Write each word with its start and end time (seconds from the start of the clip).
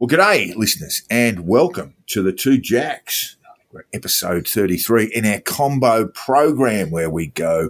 Well, 0.00 0.08
g'day, 0.08 0.56
listeners, 0.56 1.02
and 1.10 1.46
welcome 1.46 1.92
to 2.06 2.22
the 2.22 2.32
Two 2.32 2.56
Jacks, 2.56 3.36
episode 3.92 4.48
33 4.48 5.12
in 5.14 5.26
our 5.26 5.40
combo 5.40 6.08
program 6.08 6.90
where 6.90 7.10
we 7.10 7.26
go 7.26 7.68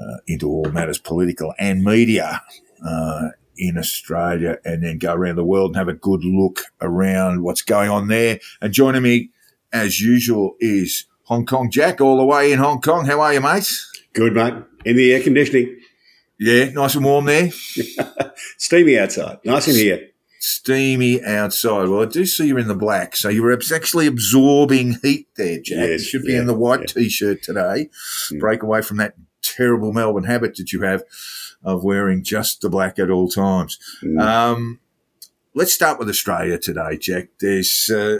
uh, 0.00 0.16
into 0.26 0.48
all 0.48 0.64
matters 0.72 0.96
political 0.96 1.52
and 1.58 1.84
media 1.84 2.40
uh, 2.82 3.28
in 3.58 3.76
Australia 3.76 4.56
and 4.64 4.82
then 4.82 4.96
go 4.96 5.12
around 5.12 5.36
the 5.36 5.44
world 5.44 5.72
and 5.72 5.76
have 5.76 5.88
a 5.88 5.92
good 5.92 6.24
look 6.24 6.62
around 6.80 7.42
what's 7.42 7.60
going 7.60 7.90
on 7.90 8.08
there. 8.08 8.40
And 8.62 8.72
joining 8.72 9.02
me, 9.02 9.28
as 9.70 10.00
usual, 10.00 10.56
is 10.60 11.04
Hong 11.24 11.44
Kong 11.44 11.70
Jack, 11.70 12.00
all 12.00 12.16
the 12.16 12.24
way 12.24 12.52
in 12.52 12.58
Hong 12.58 12.80
Kong. 12.80 13.04
How 13.04 13.20
are 13.20 13.34
you, 13.34 13.42
mates? 13.42 13.92
Good, 14.14 14.32
mate. 14.32 14.54
In 14.86 14.96
the 14.96 15.12
air 15.12 15.22
conditioning. 15.22 15.78
Yeah, 16.38 16.70
nice 16.70 16.94
and 16.94 17.04
warm 17.04 17.26
there. 17.26 17.50
Steamy 18.56 18.98
outside. 18.98 19.40
Nice 19.44 19.68
in 19.68 19.74
here 19.74 20.08
steamy 20.44 21.24
outside. 21.24 21.88
Well, 21.88 22.02
I 22.02 22.04
do 22.04 22.26
see 22.26 22.46
you're 22.46 22.58
in 22.58 22.68
the 22.68 22.74
black, 22.74 23.16
so 23.16 23.30
you're 23.30 23.52
actually 23.52 24.06
absorbing 24.06 24.98
heat 25.02 25.28
there, 25.36 25.56
Jack. 25.56 25.88
Yes, 25.88 26.00
you 26.00 26.04
should 26.04 26.22
be 26.24 26.32
yeah, 26.32 26.40
in 26.40 26.46
the 26.46 26.54
white 26.54 26.80
yeah. 26.80 26.86
t-shirt 26.86 27.42
today. 27.42 27.88
Mm. 28.30 28.40
Break 28.40 28.62
away 28.62 28.82
from 28.82 28.98
that 28.98 29.14
terrible 29.40 29.92
Melbourne 29.92 30.24
habit 30.24 30.56
that 30.56 30.70
you 30.70 30.82
have 30.82 31.02
of 31.62 31.82
wearing 31.82 32.22
just 32.22 32.60
the 32.60 32.68
black 32.68 32.98
at 32.98 33.10
all 33.10 33.28
times. 33.28 33.78
Mm. 34.02 34.20
Um, 34.20 34.80
let's 35.54 35.72
start 35.72 35.98
with 35.98 36.10
Australia 36.10 36.58
today, 36.58 36.98
Jack. 36.98 37.28
There's 37.40 37.88
uh, 37.90 38.18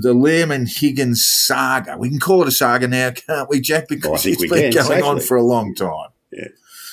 the 0.00 0.14
Lehrmann 0.14 0.54
and 0.54 0.68
Higgins 0.68 1.24
saga. 1.24 1.98
We 1.98 2.08
can 2.08 2.20
call 2.20 2.42
it 2.42 2.48
a 2.48 2.52
saga 2.52 2.86
now, 2.86 3.10
can't 3.10 3.50
we, 3.50 3.60
Jack? 3.60 3.88
Because 3.88 4.24
it's 4.26 4.48
been 4.48 4.72
can, 4.72 4.86
going 4.86 5.02
on 5.02 5.20
for 5.20 5.36
a 5.36 5.42
long 5.42 5.74
time. 5.74 6.10
Yeah. 6.30 6.48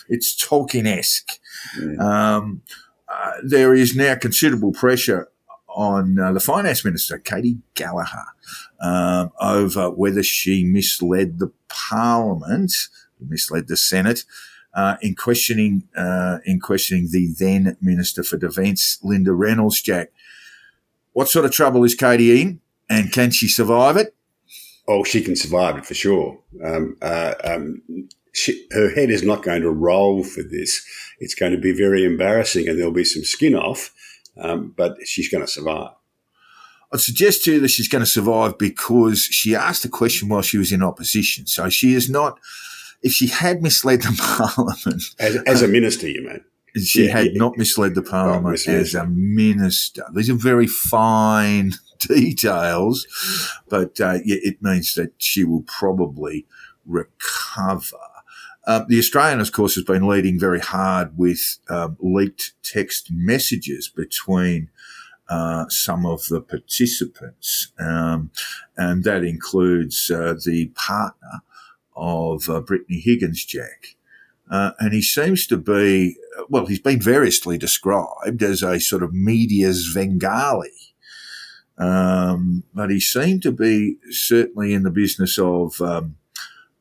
It's 0.09 0.35
Tolkien-esque. 0.43 1.39
Mm. 1.77 1.99
Um, 1.99 2.61
uh, 3.15 3.31
there 3.43 3.73
is 3.73 3.95
now 3.95 4.15
considerable 4.15 4.73
pressure 4.73 5.29
on 5.69 6.19
uh, 6.19 6.31
the 6.31 6.39
finance 6.39 6.83
minister, 6.83 7.17
Katy 7.17 7.57
Gallagher, 7.73 8.25
um, 8.81 9.31
over 9.39 9.89
whether 9.91 10.23
she 10.23 10.63
misled 10.63 11.39
the 11.39 11.51
parliament, 11.67 12.71
misled 13.19 13.67
the 13.67 13.77
Senate, 13.77 14.23
uh, 14.73 14.97
in 15.01 15.15
questioning 15.15 15.83
uh, 15.95 16.39
in 16.45 16.59
questioning 16.59 17.07
the 17.11 17.27
then 17.39 17.77
Minister 17.81 18.23
for 18.23 18.37
Defence, 18.37 18.99
Linda 19.03 19.33
Reynolds. 19.33 19.81
Jack, 19.81 20.11
what 21.13 21.29
sort 21.29 21.45
of 21.45 21.51
trouble 21.51 21.83
is 21.83 21.95
Katy 21.95 22.41
in, 22.41 22.59
and 22.89 23.11
can 23.11 23.31
she 23.31 23.47
survive 23.47 23.97
it? 23.97 24.13
Oh, 24.87 25.03
she 25.03 25.21
can 25.21 25.35
survive 25.35 25.77
it 25.77 25.85
for 25.85 25.93
sure. 25.93 26.39
Um, 26.63 26.97
uh, 27.01 27.33
um, 27.43 27.81
she, 28.35 28.67
her 28.71 28.89
head 28.93 29.09
is 29.09 29.23
not 29.23 29.43
going 29.43 29.61
to 29.63 29.71
roll 29.71 30.23
for 30.23 30.43
this. 30.43 30.85
It's 31.19 31.35
going 31.35 31.53
to 31.53 31.57
be 31.57 31.71
very 31.71 32.03
embarrassing, 32.05 32.67
and 32.67 32.77
there'll 32.77 32.91
be 32.91 33.05
some 33.05 33.23
skin 33.23 33.55
off. 33.55 33.91
Um, 34.37 34.73
but 34.75 34.97
she's 35.05 35.29
going 35.29 35.45
to 35.45 35.51
survive. 35.51 35.91
I'd 36.93 36.99
suggest 36.99 37.43
to 37.45 37.53
you 37.53 37.59
that 37.61 37.69
she's 37.69 37.87
going 37.87 38.03
to 38.03 38.05
survive 38.09 38.57
because 38.57 39.21
she 39.23 39.55
asked 39.55 39.85
a 39.85 39.89
question 39.89 40.27
while 40.29 40.41
she 40.41 40.57
was 40.57 40.71
in 40.71 40.83
opposition. 40.83 41.47
So 41.47 41.69
she 41.69 41.93
is 41.93 42.09
not, 42.09 42.37
if 43.01 43.11
she 43.13 43.27
had 43.27 43.61
misled 43.63 44.01
the 44.01 44.13
parliament, 44.55 45.03
As, 45.19 45.37
as 45.47 45.61
a 45.61 45.67
minister, 45.67 46.07
you 46.09 46.21
mean? 46.27 46.41
she 46.83 47.05
Yeah, 47.05 47.11
had 47.13 47.25
yeah. 47.27 47.31
not 47.39 47.57
misled 47.57 47.95
the 47.95 48.01
parliament 48.01 48.51
misled. 48.51 48.75
as 48.81 48.93
a 48.93 49.07
minister. 49.07 50.03
These 50.13 50.29
are 50.29 50.33
very 50.35 50.67
fine 50.67 51.71
details, 51.99 53.07
but 53.69 53.99
uh, 54.01 54.19
yeah, 54.25 54.37
it 54.43 54.61
means 54.61 54.95
that 54.95 55.13
she 55.17 55.45
will 55.45 55.63
probably 55.63 56.45
recover. 56.85 57.97
Um, 58.67 58.85
the 58.87 58.97
Australian, 58.97 59.39
of 59.39 59.51
course, 59.51 59.75
has 59.75 59.83
been 59.83 60.07
leading 60.07 60.39
very 60.39 60.59
hard 60.59 61.17
with 61.17 61.59
um, 61.69 61.97
leaked 61.99 62.53
text 62.63 63.11
messages 63.11 63.87
between 63.87 64.69
uh, 65.29 65.65
some 65.69 66.05
of 66.05 66.27
the 66.27 66.41
participants, 66.41 67.71
um, 67.79 68.31
and 68.77 69.03
that 69.03 69.23
includes 69.23 70.09
uh, 70.09 70.35
the 70.45 70.71
partner 70.75 71.41
of 71.95 72.49
uh, 72.49 72.59
Brittany 72.59 72.99
Higgins, 72.99 73.45
Jack. 73.45 73.95
Uh, 74.49 74.71
and 74.79 74.93
he 74.93 75.01
seems 75.01 75.47
to 75.47 75.57
be, 75.57 76.17
well, 76.49 76.67
he's 76.67 76.79
been 76.79 77.01
variously 77.01 77.57
described 77.57 78.43
as 78.43 78.61
a 78.61 78.79
sort 78.79 79.01
of 79.01 79.13
media 79.13 79.73
Svengali. 79.73 80.69
Um, 81.77 82.63
but 82.73 82.89
he 82.91 82.99
seemed 82.99 83.41
to 83.43 83.51
be 83.51 83.97
certainly 84.11 84.73
in 84.73 84.83
the 84.83 84.91
business 84.91 85.39
of, 85.39 85.81
um, 85.81 86.15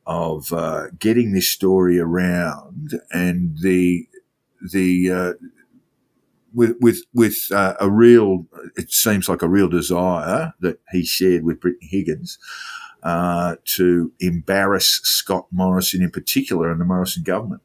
of 0.05 0.53
uh, 0.53 0.87
getting 0.99 1.33
this 1.33 1.49
story 1.49 1.99
around 1.99 2.99
and 3.11 3.57
the, 3.61 4.07
the, 4.71 5.11
uh, 5.11 5.33
with 6.53 6.77
with 6.79 7.03
with 7.13 7.51
uh, 7.51 7.73
a 7.81 7.89
real, 7.89 8.47
it 8.77 8.91
seems 8.91 9.27
like 9.27 9.41
a 9.41 9.49
real 9.49 9.67
desire 9.67 10.53
that 10.61 10.79
he 10.91 11.03
shared 11.03 11.43
with 11.43 11.59
Brittany 11.59 11.87
Higgins 11.87 12.39
uh, 13.03 13.57
to 13.65 14.13
embarrass 14.19 15.01
Scott 15.03 15.47
Morrison 15.51 16.01
in 16.01 16.09
particular 16.09 16.71
and 16.71 16.79
the 16.79 16.85
Morrison 16.85 17.23
government. 17.23 17.61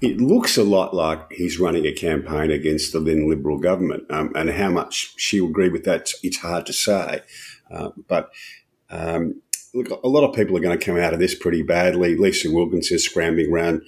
It 0.00 0.20
looks 0.20 0.56
a 0.56 0.62
lot 0.62 0.94
like 0.94 1.32
he's 1.32 1.58
running 1.58 1.86
a 1.86 1.92
campaign 1.92 2.50
against 2.50 2.92
the 2.92 3.00
then 3.00 3.28
Liberal 3.28 3.58
government, 3.58 4.04
um, 4.10 4.30
and 4.36 4.50
how 4.50 4.70
much 4.70 5.14
she'll 5.16 5.48
agree 5.48 5.68
with 5.68 5.84
that, 5.84 6.12
it's 6.22 6.36
hard 6.36 6.66
to 6.66 6.72
say. 6.72 7.22
Uh, 7.72 7.90
but 8.06 8.30
um, 8.90 9.42
look, 9.74 9.90
a 10.02 10.08
lot 10.08 10.24
of 10.24 10.34
people 10.34 10.56
are 10.56 10.60
going 10.60 10.78
to 10.78 10.84
come 10.84 10.96
out 10.96 11.12
of 11.12 11.18
this 11.18 11.34
pretty 11.34 11.62
badly. 11.62 12.16
Lisa 12.16 12.50
Wilkinson 12.50 12.96
is 12.96 13.04
scrambling 13.04 13.52
around, 13.52 13.82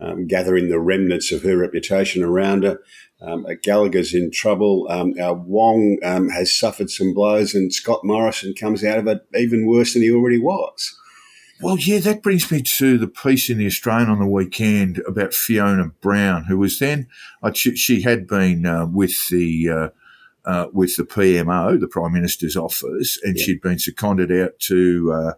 um, 0.00 0.26
gathering 0.26 0.68
the 0.68 0.80
remnants 0.80 1.32
of 1.32 1.42
her 1.42 1.58
reputation 1.58 2.22
around 2.22 2.62
her. 2.62 2.78
Um, 3.20 3.46
Gallagher's 3.62 4.14
in 4.14 4.30
trouble. 4.30 4.86
Um, 4.90 5.14
Wong 5.46 5.98
um, 6.02 6.28
has 6.30 6.56
suffered 6.56 6.90
some 6.90 7.12
blows, 7.14 7.54
and 7.54 7.72
Scott 7.72 8.00
Morrison 8.04 8.54
comes 8.54 8.82
out 8.82 8.98
of 8.98 9.06
it 9.06 9.26
even 9.34 9.66
worse 9.66 9.92
than 9.92 10.02
he 10.02 10.10
already 10.10 10.40
was. 10.40 10.96
Well, 11.60 11.78
yeah, 11.78 12.00
that 12.00 12.24
brings 12.24 12.50
me 12.50 12.62
to 12.62 12.98
the 12.98 13.06
piece 13.06 13.48
in 13.48 13.58
the 13.58 13.66
Australian 13.66 14.10
on 14.10 14.18
the 14.18 14.26
weekend 14.26 15.00
about 15.06 15.34
Fiona 15.34 15.92
Brown, 16.00 16.44
who 16.44 16.58
was 16.58 16.80
then 16.80 17.06
uh, 17.40 17.52
she, 17.52 17.76
she 17.76 18.02
had 18.02 18.26
been 18.26 18.66
uh, 18.66 18.86
with 18.86 19.28
the 19.28 19.68
uh, 19.70 19.88
uh, 20.44 20.66
with 20.72 20.96
the 20.96 21.04
PMO, 21.04 21.78
the 21.78 21.86
Prime 21.88 22.12
Minister's 22.12 22.56
office, 22.56 23.18
and 23.22 23.36
Yeah. 23.36 23.44
she'd 23.44 23.60
been 23.60 23.78
seconded 23.78 24.32
out 24.32 24.58
to 24.60 25.12
uh, 25.12 25.32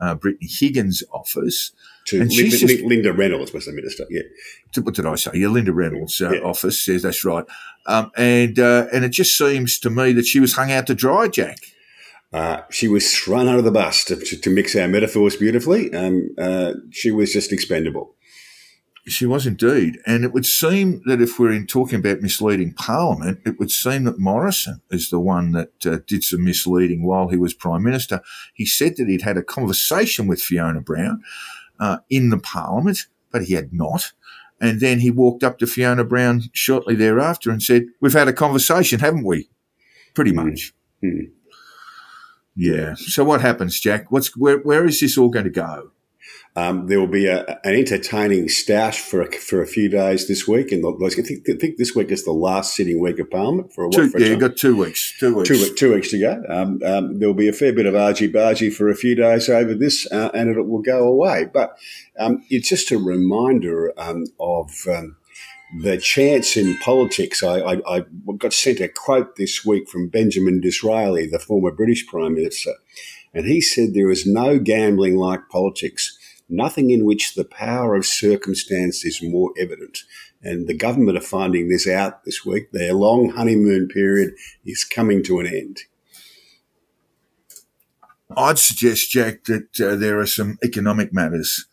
uh, 0.00 0.14
Brittany 0.16 0.48
Higgins' 0.50 1.02
office. 1.12 1.72
To 2.06 2.20
And 2.22 2.30
Lin- 2.30 2.50
she's 2.50 2.60
just- 2.60 2.82
Linda 2.84 3.12
Reynolds 3.12 3.52
was 3.52 3.66
the 3.66 3.72
minister. 3.72 4.04
Yeah, 4.08 4.22
to- 4.72 4.80
What 4.82 4.94
did 4.94 5.04
I 5.06 5.14
say? 5.16 5.30
Yeah, 5.34 5.48
Linda 5.48 5.72
Reynolds' 5.72 6.20
uh, 6.22 6.30
Yeah. 6.32 6.40
office 6.40 6.80
says 6.82 7.02
that's 7.02 7.24
right, 7.24 7.44
um, 7.86 8.10
and 8.16 8.58
uh, 8.58 8.86
and 8.92 9.04
it 9.04 9.10
just 9.10 9.36
seems 9.36 9.78
to 9.80 9.90
me 9.90 10.12
that 10.14 10.24
she 10.26 10.40
was 10.40 10.54
hung 10.54 10.72
out 10.72 10.86
to 10.86 10.94
dry, 10.94 11.28
Jack. 11.28 11.58
uh, 12.32 12.60
she 12.70 12.88
was 12.88 13.14
thrown 13.16 13.48
out 13.48 13.58
of 13.58 13.64
the 13.64 13.70
bus 13.70 14.04
to, 14.04 14.14
to, 14.16 14.36
to 14.36 14.50
mix 14.50 14.76
our 14.76 14.86
metaphors 14.88 15.34
beautifully. 15.36 15.90
Um, 15.94 16.28
uh, 16.36 16.74
she 16.90 17.10
was 17.10 17.32
just 17.32 17.52
expendable. 17.52 18.14
She 19.08 19.26
was 19.26 19.46
indeed. 19.46 19.98
And 20.06 20.24
it 20.24 20.32
would 20.32 20.46
seem 20.46 21.02
that 21.06 21.20
if 21.20 21.38
we're 21.38 21.52
in 21.52 21.66
talking 21.66 21.98
about 21.98 22.20
misleading 22.20 22.72
Parliament, 22.74 23.40
it 23.46 23.58
would 23.58 23.70
seem 23.70 24.04
that 24.04 24.18
Morrison 24.18 24.80
is 24.90 25.10
the 25.10 25.18
one 25.20 25.52
that 25.52 25.86
uh, 25.86 25.98
did 26.06 26.22
some 26.24 26.44
misleading 26.44 27.04
while 27.04 27.28
he 27.28 27.36
was 27.36 27.54
Prime 27.54 27.82
Minister. 27.82 28.20
He 28.54 28.66
said 28.66 28.96
that 28.96 29.08
he'd 29.08 29.22
had 29.22 29.36
a 29.36 29.42
conversation 29.42 30.26
with 30.26 30.42
Fiona 30.42 30.80
Brown 30.80 31.22
uh, 31.80 31.98
in 32.10 32.30
the 32.30 32.38
Parliament, 32.38 33.06
but 33.32 33.44
he 33.44 33.54
had 33.54 33.72
not. 33.72 34.12
And 34.60 34.80
then 34.80 35.00
he 35.00 35.10
walked 35.10 35.44
up 35.44 35.58
to 35.60 35.66
Fiona 35.66 36.04
Brown 36.04 36.42
shortly 36.52 36.94
thereafter 36.96 37.50
and 37.50 37.62
said, 37.62 37.84
We've 38.00 38.12
had 38.12 38.28
a 38.28 38.32
conversation, 38.32 39.00
haven't 39.00 39.24
we? 39.24 39.48
Pretty 40.14 40.32
Hmm. 40.32 40.48
much. 40.48 40.72
Hmm. 41.02 41.20
Yeah. 42.56 42.94
So 42.96 43.22
what 43.24 43.40
happens, 43.40 43.78
Jack? 43.78 44.10
What's 44.10 44.36
where, 44.36 44.58
where 44.58 44.84
is 44.84 44.98
this 45.00 45.16
all 45.16 45.28
going 45.28 45.44
to 45.44 45.50
go? 45.50 45.92
Um, 46.58 46.88
there 46.88 46.98
will 46.98 47.06
be 47.06 47.26
a, 47.26 47.44
an 47.62 47.76
entertaining 47.76 48.46
stoush 48.46 48.98
for 48.98 49.22
a, 49.22 49.30
for 49.30 49.62
a 49.62 49.66
few 49.66 49.88
days 49.88 50.26
this 50.26 50.48
week, 50.48 50.72
and 50.72 50.84
I 50.84 51.08
think, 51.08 51.48
I 51.48 51.52
think 51.52 51.76
this 51.76 51.94
week 51.94 52.10
is 52.10 52.24
the 52.24 52.32
last 52.32 52.74
sitting 52.74 52.98
week 52.98 53.20
of 53.20 53.30
Parliament 53.30 53.72
for 53.72 53.86
a 53.86 53.90
Two? 53.90 54.08
For 54.08 54.18
yeah, 54.18 54.30
you've 54.30 54.40
got 54.40 54.56
two 54.56 54.76
weeks. 54.76 55.14
Two 55.20 55.36
weeks. 55.36 55.48
two, 55.48 55.74
two 55.74 55.94
weeks 55.94 56.10
to 56.10 56.18
go. 56.18 56.42
Um, 56.48 56.80
um, 56.84 57.18
there 57.20 57.28
will 57.28 57.34
be 57.34 57.46
a 57.46 57.52
fair 57.52 57.72
bit 57.72 57.86
of 57.86 57.94
argy 57.94 58.28
bargy 58.32 58.72
for 58.72 58.88
a 58.88 58.96
few 58.96 59.14
days 59.14 59.48
over 59.48 59.72
this, 59.72 60.10
uh, 60.10 60.30
and 60.34 60.50
it 60.50 60.66
will 60.66 60.82
go 60.82 61.06
away. 61.06 61.46
But 61.52 61.78
um, 62.18 62.42
it's 62.50 62.70
just 62.70 62.90
a 62.90 62.98
reminder 62.98 63.92
um, 63.96 64.24
of 64.40 64.72
um, 64.88 65.16
the 65.80 65.96
chance 65.98 66.56
in 66.56 66.76
politics. 66.78 67.44
I, 67.44 67.60
I, 67.60 67.98
I 67.98 68.04
got 68.36 68.52
sent 68.52 68.80
a 68.80 68.88
quote 68.88 69.36
this 69.36 69.64
week 69.64 69.88
from 69.88 70.08
Benjamin 70.08 70.60
Disraeli, 70.60 71.28
the 71.28 71.38
former 71.38 71.70
British 71.70 72.04
Prime 72.08 72.34
Minister. 72.34 72.72
And 73.34 73.46
he 73.46 73.60
said 73.60 73.94
there 73.94 74.10
is 74.10 74.26
no 74.26 74.58
gambling 74.58 75.16
like 75.16 75.48
politics, 75.48 76.17
nothing 76.48 76.90
in 76.90 77.04
which 77.04 77.34
the 77.34 77.44
power 77.44 77.94
of 77.94 78.06
circumstance 78.06 79.04
is 79.04 79.22
more 79.22 79.52
evident. 79.58 79.98
And 80.42 80.66
the 80.68 80.76
government 80.76 81.18
are 81.18 81.22
finding 81.22 81.68
this 81.68 81.86
out 81.86 82.24
this 82.24 82.44
week. 82.44 82.70
Their 82.72 82.94
long 82.94 83.30
honeymoon 83.30 83.88
period 83.88 84.34
is 84.64 84.84
coming 84.84 85.22
to 85.24 85.40
an 85.40 85.46
end. 85.46 85.80
I'd 88.36 88.58
suggest, 88.58 89.10
Jack, 89.10 89.44
that 89.44 89.80
uh, 89.80 89.96
there 89.96 90.20
are 90.20 90.26
some 90.26 90.58
economic 90.62 91.12
matters 91.12 91.66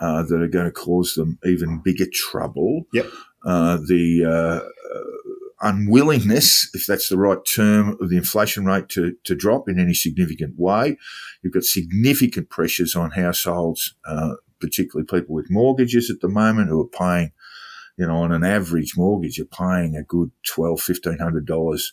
uh, 0.00 0.22
that 0.22 0.40
are 0.40 0.48
going 0.48 0.64
to 0.64 0.72
cause 0.72 1.14
them 1.14 1.38
even 1.44 1.80
bigger 1.84 2.06
trouble. 2.12 2.86
Yep. 2.92 3.06
Uh, 3.44 3.76
the 3.76 4.24
uh, 4.24 4.60
unwillingness, 5.60 6.70
if 6.74 6.86
that's 6.86 7.08
the 7.08 7.18
right 7.18 7.38
term, 7.44 7.96
of 8.00 8.10
the 8.10 8.16
inflation 8.16 8.64
rate 8.64 8.88
to, 8.90 9.14
to 9.24 9.34
drop 9.34 9.68
in 9.68 9.80
any 9.80 9.94
significant 9.94 10.54
way. 10.56 10.96
You've 11.42 11.54
got 11.54 11.64
significant 11.64 12.50
pressures 12.50 12.94
on 12.94 13.10
households, 13.12 13.94
uh, 14.06 14.34
particularly 14.60 15.06
people 15.06 15.34
with 15.34 15.50
mortgages 15.50 16.10
at 16.10 16.20
the 16.20 16.28
moment 16.28 16.68
who 16.68 16.80
are 16.80 16.86
paying, 16.86 17.32
you 17.96 18.06
know, 18.06 18.16
on 18.16 18.32
an 18.32 18.44
average 18.44 18.96
mortgage, 18.96 19.38
you're 19.38 19.46
paying 19.46 19.96
a 19.96 20.02
good 20.02 20.30
twelve, 20.46 20.80
fifteen 20.80 21.18
hundred 21.18 21.46
dollars 21.46 21.92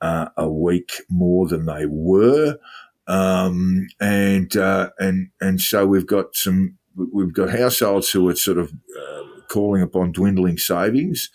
uh, 0.00 0.28
a 0.36 0.48
week 0.48 0.92
more 1.10 1.46
than 1.48 1.66
they 1.66 1.86
were. 1.86 2.58
Um, 3.06 3.86
and, 4.00 4.54
uh, 4.56 4.90
and, 4.98 5.30
and 5.40 5.60
so 5.60 5.86
we've 5.86 6.06
got 6.06 6.36
some, 6.36 6.76
we've 6.94 7.32
got 7.32 7.50
households 7.50 8.10
who 8.10 8.28
are 8.28 8.36
sort 8.36 8.58
of, 8.58 8.70
uh, 8.70 9.17
calling 9.48 9.82
upon 9.82 10.12
dwindling 10.12 10.58
savings. 10.58 11.30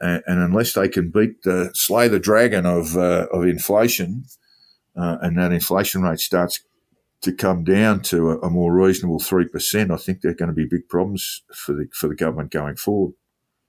And, 0.00 0.22
and, 0.26 0.40
unless 0.40 0.74
they 0.74 0.88
can 0.88 1.10
beat 1.10 1.42
the, 1.42 1.70
slay 1.74 2.08
the 2.08 2.18
dragon 2.18 2.66
of, 2.66 2.96
uh, 2.96 3.26
of 3.32 3.44
inflation, 3.44 4.24
uh, 4.96 5.18
and 5.20 5.38
that 5.38 5.52
inflation 5.52 6.02
rate 6.02 6.20
starts 6.20 6.60
to 7.22 7.32
come 7.32 7.64
down 7.64 8.02
to 8.02 8.30
a, 8.30 8.40
a 8.40 8.50
more 8.50 8.72
reasonable 8.72 9.18
3%, 9.18 9.90
I 9.90 9.96
think 9.96 10.20
there 10.20 10.30
are 10.30 10.34
going 10.34 10.50
to 10.50 10.54
be 10.54 10.66
big 10.66 10.88
problems 10.88 11.42
for 11.52 11.72
the, 11.72 11.88
for 11.92 12.08
the 12.08 12.14
government 12.14 12.50
going 12.50 12.76
forward. 12.76 13.14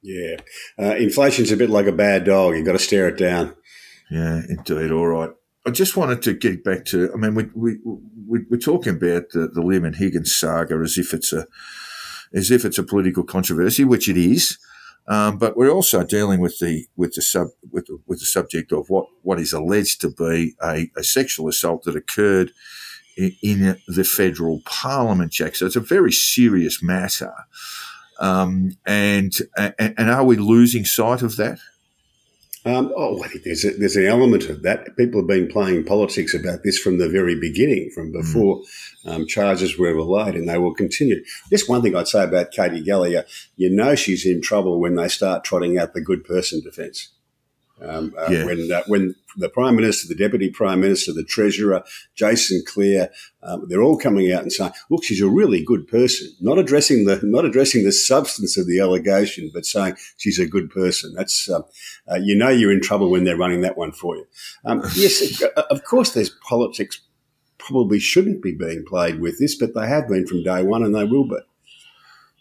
Yeah. 0.01 0.37
Uh, 0.77 0.95
inflation's 0.95 1.51
a 1.51 1.57
bit 1.57 1.69
like 1.69 1.87
a 1.87 1.91
bad 1.91 2.25
dog. 2.25 2.55
You've 2.55 2.65
got 2.65 2.73
to 2.73 2.79
stare 2.79 3.07
it 3.07 3.17
down. 3.17 3.55
Yeah, 4.11 4.41
indeed. 4.47 4.91
All 4.91 5.07
right. 5.07 5.31
I 5.65 5.71
just 5.71 5.97
wanted 5.97 6.21
to 6.23 6.33
get 6.33 6.63
back 6.63 6.85
to. 6.85 7.11
I 7.11 7.17
mean, 7.17 7.33
we 7.33 7.45
we, 7.55 7.77
we 8.27 8.39
we're 8.51 8.57
talking 8.57 8.93
about 8.93 9.31
the, 9.31 9.47
the 9.47 9.61
Lehrmann 9.61 9.87
and 9.87 9.95
Higgins 9.95 10.35
saga 10.35 10.75
as 10.75 10.99
if 10.99 11.11
it's 11.11 11.33
a 11.33 11.47
as 12.35 12.51
if 12.51 12.65
it's 12.65 12.77
a 12.77 12.83
political 12.83 13.23
controversy, 13.23 13.83
which 13.83 14.07
it 14.09 14.17
is. 14.17 14.59
Um, 15.07 15.37
but 15.37 15.55
we're 15.55 15.71
also 15.71 16.03
dealing 16.03 16.39
with 16.39 16.59
the 16.59 16.87
with 16.95 17.13
the 17.13 17.21
sub 17.21 17.49
with 17.71 17.85
the, 17.85 17.99
with 18.07 18.19
the 18.19 18.25
subject 18.25 18.71
of 18.71 18.89
what, 18.89 19.07
what 19.21 19.39
is 19.39 19.53
alleged 19.53 20.01
to 20.01 20.09
be 20.09 20.55
a, 20.63 20.89
a 20.97 21.03
sexual 21.03 21.47
assault 21.47 21.83
that 21.83 21.95
occurred 21.95 22.51
in, 23.15 23.35
in, 23.41 23.77
the 23.87 24.03
federal 24.03 24.61
parliament, 24.65 25.31
Jack. 25.31 25.55
So 25.55 25.67
it's 25.67 25.75
a 25.75 25.79
very 25.81 26.11
serious 26.11 26.81
matter. 26.81 27.33
Um, 28.19 28.77
and, 28.85 29.31
and 29.55 29.93
and 29.97 30.09
are 30.09 30.23
we 30.23 30.37
losing 30.37 30.85
sight 30.85 31.21
of 31.21 31.35
that? 31.35 31.59
Um, 32.65 32.91
oh, 32.97 33.23
I 33.23 33.27
think 33.27 33.43
there's 33.43 33.63
a, 33.63 33.71
there's 33.71 33.95
an 33.95 34.07
element 34.07 34.49
of 34.49 34.63
that. 34.63 34.97
People 34.97 35.21
have 35.21 35.27
been 35.27 35.47
playing 35.47 35.85
politics 35.85 36.33
about 36.33 36.63
this 36.63 36.79
from 36.79 36.97
the 36.97 37.07
very 37.07 37.39
beginning, 37.39 37.91
from 37.91 38.07
hmm. 38.07 38.19
before 38.19 38.61
mm. 38.61 38.65
um, 39.05 39.27
charges 39.27 39.77
were 39.77 39.87
ever 39.87 40.01
laid, 40.01 40.33
and 40.33 40.49
they 40.49 40.57
will 40.57 40.73
continue. 40.73 41.23
Just 41.51 41.69
one 41.69 41.83
thing 41.83 41.95
I'd 41.95 42.07
say 42.07 42.23
about 42.23 42.51
Katy 42.51 42.81
Gallagher, 42.81 43.25
you 43.55 43.69
know 43.69 43.93
she's 43.93 44.25
in 44.25 44.41
trouble 44.41 44.79
when 44.79 44.95
they 44.95 45.07
start 45.07 45.43
trotting 45.43 45.77
out 45.77 45.93
the 45.93 46.01
good 46.01 46.25
person 46.25 46.61
defence. 46.61 47.09
Um, 47.81 48.15
uh, 48.17 48.27
yeah. 48.31 48.45
When 48.45 48.71
uh, 48.71 48.83
when 48.87 49.15
the 49.37 49.49
Prime 49.49 49.75
Minister, 49.75 50.07
the 50.07 50.15
Deputy 50.15 50.49
Prime 50.49 50.81
Minister, 50.81 51.13
the 51.13 51.23
Treasurer, 51.23 51.83
Jason 52.15 52.63
Clare, 52.65 53.09
um, 53.43 53.65
they're 53.67 53.81
all 53.81 53.97
coming 53.97 54.31
out 54.31 54.41
and 54.41 54.51
saying, 54.51 54.71
"Look, 54.89 55.03
she's 55.03 55.21
a 55.21 55.29
really 55.29 55.63
good 55.63 55.87
person." 55.87 56.29
Not 56.41 56.57
addressing 56.57 57.05
the 57.05 57.19
not 57.23 57.45
addressing 57.45 57.83
the 57.83 57.91
substance 57.91 58.57
of 58.57 58.67
the 58.67 58.79
allegation, 58.79 59.51
but 59.53 59.65
saying 59.65 59.95
she's 60.17 60.39
a 60.39 60.47
good 60.47 60.69
person. 60.69 61.13
That's 61.15 61.49
uh, 61.49 61.61
uh, 62.11 62.15
you 62.15 62.35
know 62.35 62.49
you're 62.49 62.71
in 62.71 62.81
trouble 62.81 63.11
when 63.11 63.23
they're 63.23 63.37
running 63.37 63.61
that 63.61 63.77
one 63.77 63.91
for 63.91 64.15
you. 64.15 64.25
Um, 64.65 64.81
yes, 64.95 65.41
uh, 65.43 65.63
of 65.69 65.83
course, 65.83 66.13
there's 66.13 66.29
politics. 66.29 67.01
Probably 67.57 67.99
shouldn't 67.99 68.43
be 68.43 68.53
being 68.53 68.83
played 68.85 69.19
with 69.19 69.39
this, 69.39 69.55
but 69.55 69.73
they 69.73 69.87
have 69.87 70.07
been 70.07 70.27
from 70.27 70.43
day 70.43 70.63
one, 70.63 70.83
and 70.83 70.93
they 70.93 71.05
will 71.05 71.27
be. 71.27 71.37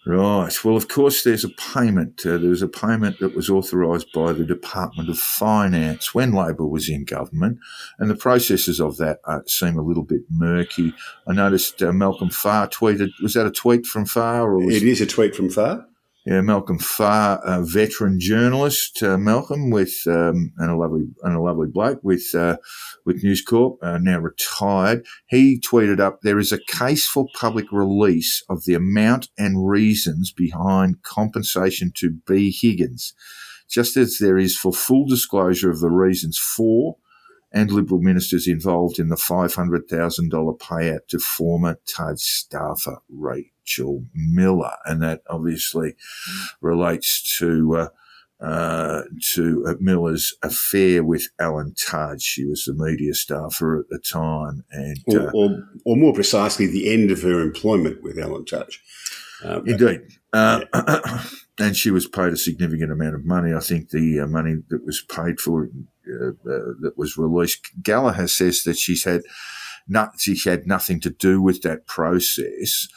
Right. 0.07 0.53
Well, 0.63 0.77
of 0.77 0.89
course, 0.89 1.23
there's 1.23 1.45
a 1.45 1.49
payment. 1.49 2.27
Uh, 2.27 2.37
there 2.37 2.51
was 2.51 2.61
a 2.61 2.69
payment 2.69 3.21
that 3.21 3.35
was 3.35 3.49
authorised 3.49 4.13
by 4.13 4.35
the 4.35 4.45
Department 4.45 5.09
of 5.09 5.19
Finance 5.19 6.15
when 6.15 6.33
Labor 6.33 6.67
was 6.67 6.91
in 6.91 7.05
government, 7.05 7.59
and 7.99 8.11
the 8.11 8.15
processes 8.15 8.81
of 8.81 8.99
that 8.99 9.21
uh, 9.25 9.41
seem 9.47 9.79
a 9.79 9.83
little 9.83 10.03
bit 10.03 10.21
murky. 10.29 10.93
I 11.27 11.33
noticed 11.33 11.83
uh, 11.83 11.93
Malcolm 11.93 12.29
Farr 12.29 12.69
tweeted. 12.69 13.11
Was 13.23 13.33
that 13.33 13.47
a 13.47 13.51
tweet 13.51 13.87
from 13.87 14.05
Farr? 14.05 14.53
Or 14.53 14.59
was, 14.59 14.77
it 14.77 14.83
is 14.83 15.01
a 15.01 15.07
tweet 15.07 15.35
from 15.35 15.49
Farr 15.49 15.87
yeah, 16.27 16.41
Malcolm 16.41 16.79
Farr, 16.79 17.39
a 17.45 17.63
veteran 17.63 18.19
journalist, 18.19 19.03
uh, 19.03 19.19
Malcolm, 19.19 19.69
with 19.69 19.95
um, 20.07 20.53
and 20.57 20.71
a 20.71 20.77
lovely 20.77 21.03
and 21.23 21.37
a 21.37 21.41
lovely 21.41 21.69
bloke 21.69 22.01
with 22.03 22.35
uh, 22.35 22.57
with 23.05 23.23
News 23.23 23.43
Corp, 23.43 23.77
uh, 23.83 23.99
now 23.99 24.21
retired. 24.21 25.05
He 25.27 25.61
tweeted 25.61 26.01
up, 26.01 26.23
"There 26.23 26.39
is 26.39 26.51
a 26.51 26.65
case 26.67 27.07
for 27.07 27.27
public 27.35 27.67
release 27.71 28.43
of 28.49 28.65
the 28.65 28.73
amount 28.73 29.29
and 29.37 29.69
reasons 29.69 30.33
behind 30.33 31.03
compensation 31.03 31.93
to 31.97 32.17
B 32.27 32.51
Higgins, 32.51 33.13
just 33.69 33.95
as 33.99 34.17
there 34.19 34.39
is 34.39 34.57
for 34.57 34.73
full 34.73 35.07
disclosure 35.07 35.71
of 35.71 35.81
the 35.81 35.91
reasons 35.91 36.39
for." 36.39 36.97
And 37.55 37.71
Liberal 37.71 38.03
ministers 38.03 38.49
involved 38.49 38.99
in 38.99 39.09
the 39.09 39.17
$500,000 39.17 40.59
payout 40.59 41.07
to 41.09 41.19
former 41.21 41.79
Tudge 41.87 42.21
staffer 42.21 42.99
Rachelle 43.17 44.05
Miller, 44.13 44.73
and 44.85 45.01
that 45.03 45.23
obviously 45.31 45.95
relates 46.61 47.39
to. 47.39 47.77
Uh, 47.77 47.89
uh, 48.41 49.05
to 49.23 49.65
uh, 49.67 49.75
Miller's 49.81 50.35
affair 50.43 51.03
with 51.03 51.29
Alan 51.39 51.73
Tudge. 51.75 52.21
She 52.21 52.45
was 52.45 52.65
the 52.65 52.75
media 52.75 53.15
staffer 53.15 53.79
at 53.79 53.89
the 53.89 53.99
time, 53.99 54.65
and 54.71 54.99
or, 55.07 55.29
uh, 55.29 55.33
or, 55.33 55.69
or 55.87 55.97
more 55.97 56.13
precisely, 56.13 56.67
the 56.67 56.93
end 56.93 57.11
of 57.11 57.23
her 57.23 57.41
employment 57.41 58.03
with 58.03 58.19
Alan 58.19 58.45
Tudge. 58.45 58.83
Uh, 59.43 59.63
indeed, 59.63 60.03
uh, 60.35 61.21
and 61.59 61.77
she 61.77 61.91
was 61.91 62.07
paid 62.07 62.33
a 62.33 62.37
significant 62.37 62.93
amount 62.93 63.15
of 63.15 63.25
money. 63.25 63.55
I 63.55 63.61
think 63.61 63.91
the 63.91 64.21
uh, 64.21 64.27
money 64.27 64.57
that 64.69 64.85
was 64.85 65.03
paid 65.03 65.41
for 65.41 65.69
that 66.05 66.93
was 66.97 67.17
released. 67.17 67.71
Gallagher 67.83 68.29
says 68.29 68.63
that 68.65 68.77
she's 68.77 69.05
had 69.05 69.23
not, 69.89 70.21
she 70.21 70.37
had 70.45 70.67
nothing 70.67 71.01
to 71.01 71.11
do 71.11 71.41
with 71.41 71.63
that 71.63 71.87
process. 71.87 72.89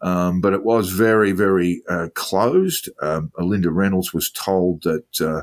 Um, 0.00 0.40
but 0.40 0.52
it 0.52 0.64
was 0.64 0.90
very, 0.90 1.32
very 1.32 1.82
uh, 1.88 2.08
closed. 2.14 2.90
Um, 3.00 3.32
Linda 3.38 3.70
Reynolds 3.70 4.12
was 4.12 4.30
told 4.30 4.82
that 4.82 5.20
uh, 5.20 5.42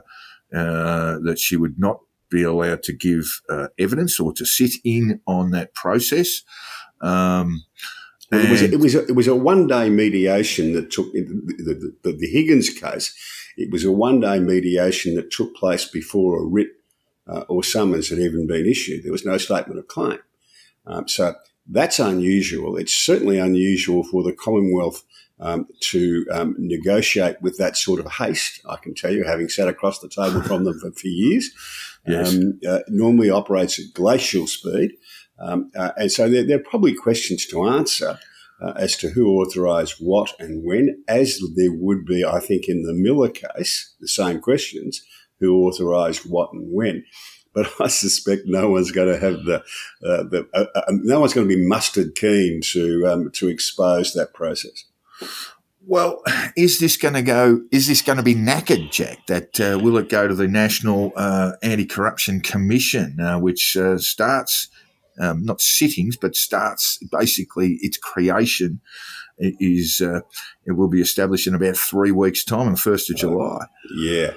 uh, 0.55 1.17
that 1.23 1.39
she 1.39 1.57
would 1.57 1.79
not 1.79 1.99
be 2.29 2.43
allowed 2.43 2.83
to 2.83 2.93
give 2.93 3.41
uh, 3.49 3.67
evidence 3.79 4.19
or 4.19 4.33
to 4.33 4.45
sit 4.45 4.73
in 4.83 5.19
on 5.25 5.51
that 5.51 5.73
process. 5.73 6.43
Um, 7.01 7.63
it 8.39 8.49
was, 8.49 8.61
a, 8.61 8.71
it 8.71 8.79
was 8.79 8.95
a, 8.95 9.05
it 9.05 9.15
was 9.15 9.27
a 9.27 9.35
one 9.35 9.67
day 9.67 9.89
mediation 9.89 10.73
that 10.73 10.91
took 10.91 11.11
the, 11.13 11.21
the, 11.21 11.93
the, 12.03 12.13
the, 12.13 12.27
Higgins 12.27 12.69
case. 12.69 13.15
It 13.57 13.71
was 13.71 13.83
a 13.83 13.91
one 13.91 14.19
day 14.19 14.39
mediation 14.39 15.15
that 15.15 15.31
took 15.31 15.55
place 15.55 15.85
before 15.85 16.39
a 16.39 16.45
writ 16.45 16.69
uh, 17.27 17.41
or 17.49 17.63
summons 17.63 18.09
had 18.09 18.19
even 18.19 18.47
been 18.47 18.65
issued. 18.65 19.03
There 19.03 19.11
was 19.11 19.25
no 19.25 19.37
statement 19.37 19.79
of 19.79 19.87
claim. 19.87 20.19
Um, 20.85 21.07
so 21.07 21.35
that's 21.67 21.99
unusual. 21.99 22.77
It's 22.77 22.93
certainly 22.93 23.39
unusual 23.39 24.03
for 24.03 24.23
the 24.23 24.33
Commonwealth 24.33 25.03
um, 25.39 25.67
to 25.81 26.25
um, 26.31 26.55
negotiate 26.57 27.41
with 27.41 27.57
that 27.57 27.77
sort 27.77 27.99
of 27.99 28.11
haste. 28.13 28.61
I 28.67 28.77
can 28.77 28.93
tell 28.93 29.11
you, 29.11 29.23
having 29.23 29.49
sat 29.49 29.67
across 29.67 29.99
the 29.99 30.09
table 30.09 30.41
from 30.41 30.63
them 30.63 30.79
for, 30.79 30.91
for 30.91 31.07
years, 31.07 31.51
yes. 32.07 32.33
um, 32.33 32.59
uh, 32.67 32.79
normally 32.87 33.29
operates 33.29 33.79
at 33.79 33.93
glacial 33.93 34.47
speed. 34.47 34.93
Um, 35.39 35.71
uh, 35.75 35.91
and 35.97 36.11
so 36.11 36.29
there, 36.29 36.45
there, 36.45 36.57
are 36.57 36.69
probably 36.69 36.93
questions 36.93 37.45
to 37.47 37.65
answer 37.65 38.19
uh, 38.61 38.73
as 38.75 38.95
to 38.97 39.09
who 39.09 39.39
authorised 39.39 39.95
what 39.99 40.33
and 40.39 40.63
when, 40.63 41.03
as 41.07 41.39
there 41.55 41.73
would 41.73 42.05
be, 42.05 42.23
I 42.23 42.39
think, 42.39 42.69
in 42.69 42.83
the 42.83 42.93
Miller 42.93 43.29
case, 43.29 43.93
the 43.99 44.07
same 44.07 44.39
questions 44.39 45.03
who 45.39 45.65
authorised 45.65 46.29
what 46.29 46.53
and 46.53 46.71
when 46.71 47.03
but 47.53 47.71
I 47.79 47.87
suspect 47.87 48.43
no 48.45 48.69
one's 48.69 48.91
going 48.91 49.07
to 49.07 49.19
have 49.19 49.43
the, 49.45 49.59
uh, 50.03 50.23
the 50.23 50.47
uh, 50.53 50.65
uh, 50.75 50.81
no 50.89 51.19
one's 51.19 51.33
going 51.33 51.47
to 51.47 51.55
be 51.55 51.65
mustard 51.65 52.15
keen 52.15 52.61
to 52.71 53.07
um, 53.07 53.31
to 53.31 53.47
expose 53.47 54.13
that 54.13 54.33
process. 54.33 54.85
Well, 55.85 56.23
is 56.55 56.79
this 56.79 56.95
going 56.95 57.13
to 57.13 57.21
go? 57.21 57.61
Is 57.71 57.87
this 57.87 58.01
going 58.01 58.17
to 58.17 58.23
be 58.23 58.35
knackered, 58.35 58.91
Jack? 58.91 59.25
That 59.27 59.59
uh, 59.59 59.79
will 59.79 59.97
it 59.97 60.09
go 60.09 60.27
to 60.27 60.33
the 60.33 60.47
National 60.47 61.11
uh, 61.15 61.53
Anti-Corruption 61.61 62.39
Commission, 62.39 63.19
uh, 63.19 63.37
which 63.39 63.77
starts 63.97 64.69
um, 65.19 65.45
not 65.45 65.61
sittings, 65.61 66.17
but 66.17 66.35
starts 66.35 66.97
basically 67.11 67.77
its 67.81 67.97
creation 67.97 68.81
is 69.37 70.01
uh, 70.01 70.21
it 70.65 70.73
will 70.73 70.87
be 70.87 71.01
established 71.01 71.47
in 71.47 71.55
about 71.55 71.75
three 71.75 72.11
weeks' 72.11 72.43
time, 72.43 72.67
on 72.67 72.71
the 72.73 72.77
first 72.77 73.09
of 73.09 73.17
July. 73.17 73.65
Yeah, 73.95 74.33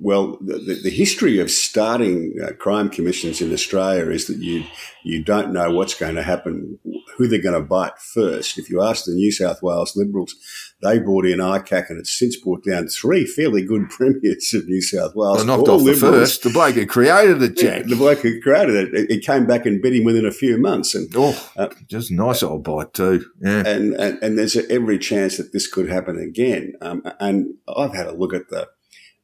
well, 0.00 0.38
the, 0.40 0.80
the 0.82 0.90
history 0.90 1.38
of 1.38 1.50
starting 1.50 2.34
uh, 2.42 2.52
crime 2.52 2.88
commissions 2.88 3.40
in 3.40 3.52
Australia 3.52 4.10
is 4.10 4.26
that 4.26 4.38
you 4.38 4.64
you 5.04 5.22
don't 5.22 5.52
know 5.52 5.70
what's 5.70 5.94
going 5.94 6.16
to 6.16 6.22
happen, 6.22 6.78
who 7.16 7.28
they're 7.28 7.40
going 7.40 7.60
to 7.60 7.66
bite 7.66 7.98
first. 7.98 8.58
If 8.58 8.68
you 8.68 8.82
ask 8.82 9.04
the 9.04 9.12
New 9.12 9.32
South 9.32 9.62
Wales 9.62 9.96
Liberals, 9.96 10.34
they 10.82 10.98
brought 10.98 11.24
in 11.24 11.38
ICAC 11.38 11.90
and 11.90 11.98
it's 11.98 12.16
since 12.16 12.36
brought 12.36 12.64
down 12.64 12.88
three 12.88 13.24
fairly 13.24 13.64
good 13.64 13.88
premiers 13.90 14.52
of 14.54 14.66
New 14.66 14.82
South 14.82 15.14
Wales. 15.14 15.38
Well, 15.38 15.46
knocked 15.46 15.68
off 15.68 15.80
Liberals. 15.80 16.00
the 16.00 16.10
first. 16.10 16.42
The 16.42 16.50
bloke 16.50 16.74
who 16.74 16.86
created 16.86 17.42
it, 17.42 17.56
Jack. 17.56 17.84
The 17.84 17.96
bloke 17.96 18.20
who 18.20 18.40
created 18.40 18.94
it, 18.94 19.10
it 19.10 19.24
came 19.24 19.46
back 19.46 19.66
and 19.66 19.80
bit 19.80 19.94
him 19.94 20.04
within 20.04 20.26
a 20.26 20.32
few 20.32 20.58
months. 20.58 20.94
And 20.94 21.08
oh, 21.16 21.50
uh, 21.56 21.68
just 21.88 22.10
nice 22.10 22.42
old 22.42 22.64
bite 22.64 22.92
too. 22.92 23.24
Yeah, 23.40 23.66
and 23.66 23.94
and, 23.94 24.22
and 24.22 24.38
there's 24.38 24.56
every 24.56 24.98
chance 24.98 25.36
that 25.38 25.52
this 25.58 25.66
could 25.66 25.88
happen 25.88 26.20
again. 26.20 26.74
Um, 26.80 27.02
and 27.18 27.54
I've 27.76 27.92
had 27.92 28.06
a 28.06 28.12
look 28.12 28.32
at 28.32 28.48
the 28.48 28.68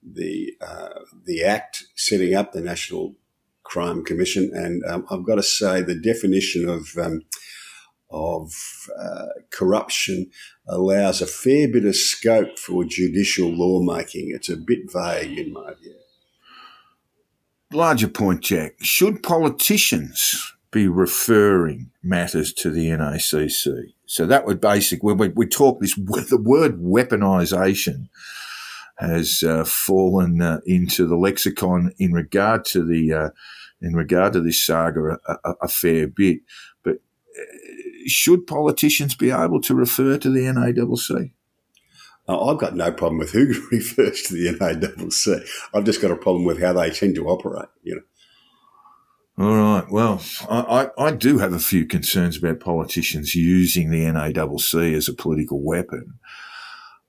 the 0.03 0.53
uh, 0.61 1.01
the 1.25 1.45
act 1.45 1.85
setting 1.95 2.35
up 2.35 2.51
the 2.51 2.61
National 2.61 3.15
Crime 3.63 4.05
Commission, 4.05 4.51
and 4.53 4.83
um, 4.85 5.07
I've 5.11 5.25
got 5.25 5.37
to 5.37 5.45
say 5.45 5.81
the 5.81 5.95
definition 5.95 6.69
of 6.69 6.89
um, 6.99 7.23
of 8.11 8.53
uh, 9.01 9.27
corruption 9.51 10.29
allows 10.67 11.23
a 11.23 11.27
fair 11.27 11.69
bit 11.69 11.85
of 11.85 11.95
scope 11.95 12.59
for 12.59 12.85
judicial 12.85 13.49
lawmaking. 13.49 14.33
It's 14.35 14.49
a 14.49 14.57
bit 14.57 14.93
vague 14.93 15.39
in 15.39 15.53
my 15.53 15.75
view. 15.81 15.95
Larger 17.73 18.09
point, 18.09 18.41
Jack. 18.41 18.75
Should 18.81 19.23
politicians 19.23 20.54
be 20.75 20.89
referring 20.89 21.91
matters 22.03 22.53
to 22.53 22.71
the 22.71 22.89
NACC? 22.89 23.95
So 24.07 24.27
that 24.27 24.45
would 24.45 24.61
basically, 24.61 25.15
we, 25.15 25.29
we 25.29 25.47
talk 25.47 25.81
this, 25.81 25.95
the 25.97 26.41
word 26.43 26.81
weaponisation 26.81 28.09
has 28.97 29.43
uh, 29.43 29.65
fallen 29.65 30.43
uh, 30.43 30.61
into 30.67 31.07
the 31.07 31.17
lexicon 31.17 31.93
in 31.99 32.13
regard 32.13 32.65
to 32.67 32.85
the, 32.85 33.13
uh, 33.13 33.31
in 33.81 33.95
regard 33.95 34.35
to 34.35 34.41
this 34.41 34.63
saga 34.63 35.19
a, 35.27 35.33
a, 35.45 35.55
a 35.63 35.69
fair 35.69 36.07
bit. 36.07 36.41
But 36.83 36.99
should 38.07 38.47
politicians 38.47 39.15
be 39.15 39.31
able 39.31 39.61
to 39.63 39.75
refer 39.75 40.19
to 40.19 40.31
the 40.31 40.41
NACC? 40.41 41.33
I've 42.27 42.59
got 42.59 42.75
no 42.75 42.91
problem 42.91 43.19
with 43.19 43.33
who 43.33 43.47
refers 43.73 44.23
to 44.23 44.35
the 44.35 44.59
NACC. 44.59 45.47
I've 45.75 45.85
just 45.85 46.01
got 46.01 46.11
a 46.11 46.17
problem 46.17 46.45
with 46.45 46.61
how 46.61 46.73
they 46.73 46.91
tend 46.91 47.15
to 47.17 47.29
operate. 47.29 47.69
You 47.83 47.97
know. 47.97 48.03
All 49.37 49.57
right. 49.57 49.85
Well, 49.91 50.23
I, 50.49 50.91
I, 50.99 51.07
I 51.07 51.11
do 51.11 51.39
have 51.39 51.53
a 51.53 51.59
few 51.59 51.87
concerns 51.87 52.37
about 52.37 52.61
politicians 52.61 53.35
using 53.35 53.91
the 53.91 54.05
NACC 54.05 54.95
as 54.95 55.09
a 55.09 55.15
political 55.15 55.61
weapon. 55.61 56.21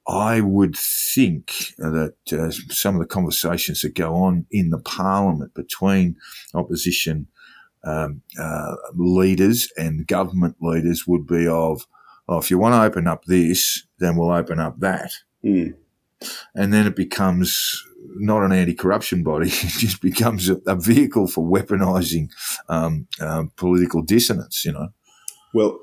I 0.08 0.42
would 0.42 0.76
think 0.76 1.74
that 1.78 2.16
uh, 2.32 2.52
some 2.74 2.96
of 2.96 3.02
the 3.02 3.08
conversations 3.08 3.82
that 3.82 3.94
go 3.94 4.16
on 4.16 4.48
in 4.50 4.72
the 4.72 4.80
parliament 4.80 5.54
between 5.54 6.16
opposition 6.54 7.28
um, 7.84 8.22
uh, 8.40 8.76
leaders 8.96 9.72
and 9.78 10.08
government 10.08 10.58
leaders 10.60 11.06
would 11.08 11.28
be 11.28 11.48
of, 11.48 11.86
oh, 12.28 12.40
if 12.40 12.50
you 12.50 12.58
want 12.58 12.74
to 12.74 12.82
open 12.82 13.08
up 13.08 13.26
this, 13.26 13.86
then 14.00 14.16
we'll 14.16 14.32
open 14.32 14.60
up 14.60 14.80
that. 14.80 15.12
Mm. 15.44 15.76
And 16.56 16.74
then 16.74 16.88
it 16.88 16.96
becomes 16.96 17.84
not 18.16 18.44
an 18.44 18.52
anti-corruption 18.52 19.24
body; 19.24 19.48
it 19.52 19.74
just 19.80 20.02
becomes 20.02 20.50
a, 20.50 20.56
a 20.68 20.76
vehicle 20.76 21.28
for 21.28 21.44
weaponising 21.44 22.30
um, 22.70 23.08
uh, 23.20 23.44
political 23.56 24.02
dissonance. 24.02 24.66
You 24.66 24.74
know. 24.74 24.90
Well, 25.54 25.80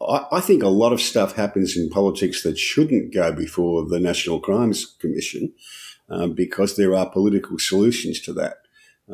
I, 0.00 0.26
I, 0.32 0.40
think 0.40 0.62
a 0.62 0.68
lot 0.68 0.92
of 0.92 1.00
stuff 1.00 1.34
happens 1.34 1.76
in 1.76 1.88
politics 1.88 2.42
that 2.42 2.58
shouldn't 2.58 3.14
go 3.14 3.32
before 3.32 3.86
the 3.86 3.98
National 3.98 4.40
Crimes 4.40 4.84
Commission 5.00 5.52
um, 6.08 6.34
because 6.34 6.76
there 6.76 6.94
are 6.94 7.08
political 7.08 7.58
solutions 7.58 8.20
to 8.20 8.32
that. 8.34 8.58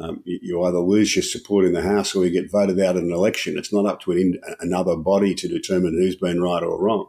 Um, 0.01 0.23
you, 0.25 0.39
you, 0.43 0.63
either 0.63 0.79
lose 0.79 1.17
your 1.17 1.23
support 1.25 1.65
in 1.65 1.73
the 1.73 1.83
House 1.83 2.15
or 2.15 2.25
you 2.25 2.31
get 2.31 2.51
voted 2.51 2.79
out 2.79 2.97
in 2.97 3.05
an 3.05 3.13
election. 3.13 3.59
It's 3.59 3.73
not 3.73 3.87
up 3.87 4.01
to 4.03 4.13
an, 4.13 4.41
another 4.61 4.97
body 4.97 5.35
to 5.35 5.49
determine 5.49 5.95
who's 5.95 6.17
been 6.17 6.41
right 6.41 6.63
or 6.63 6.81
wrong. 6.81 7.07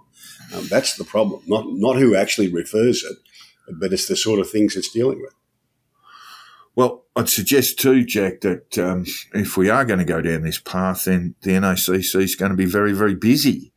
Um, 0.54 0.68
that's 0.68 0.96
the 0.96 1.04
problem. 1.04 1.42
Not 1.46 1.66
not 1.68 1.98
who 1.98 2.16
actually 2.16 2.52
refers 2.52 3.04
it, 3.04 3.18
but 3.80 3.94
it's 3.94 4.08
the 4.08 4.16
sort 4.16 4.40
of 4.40 4.50
things 4.50 4.76
it's 4.76 4.92
dealing 4.92 5.22
with. 5.22 5.34
Well, 6.76 7.06
I'd 7.16 7.30
suggest 7.30 7.80
too, 7.80 8.06
Jack, 8.06 8.42
that 8.42 8.78
um, 8.78 9.06
if 9.34 9.58
we 9.58 9.70
are 9.70 9.84
going 9.84 10.00
to 10.00 10.06
go 10.06 10.22
down 10.22 10.44
this 10.44 10.60
path, 10.60 11.06
then 11.06 11.36
the 11.42 11.52
NACC 11.52 12.22
is 12.22 12.36
going 12.36 12.52
to 12.52 12.58
be 12.58 12.66
very, 12.66 12.94
very 12.94 13.16
busy. 13.16 13.74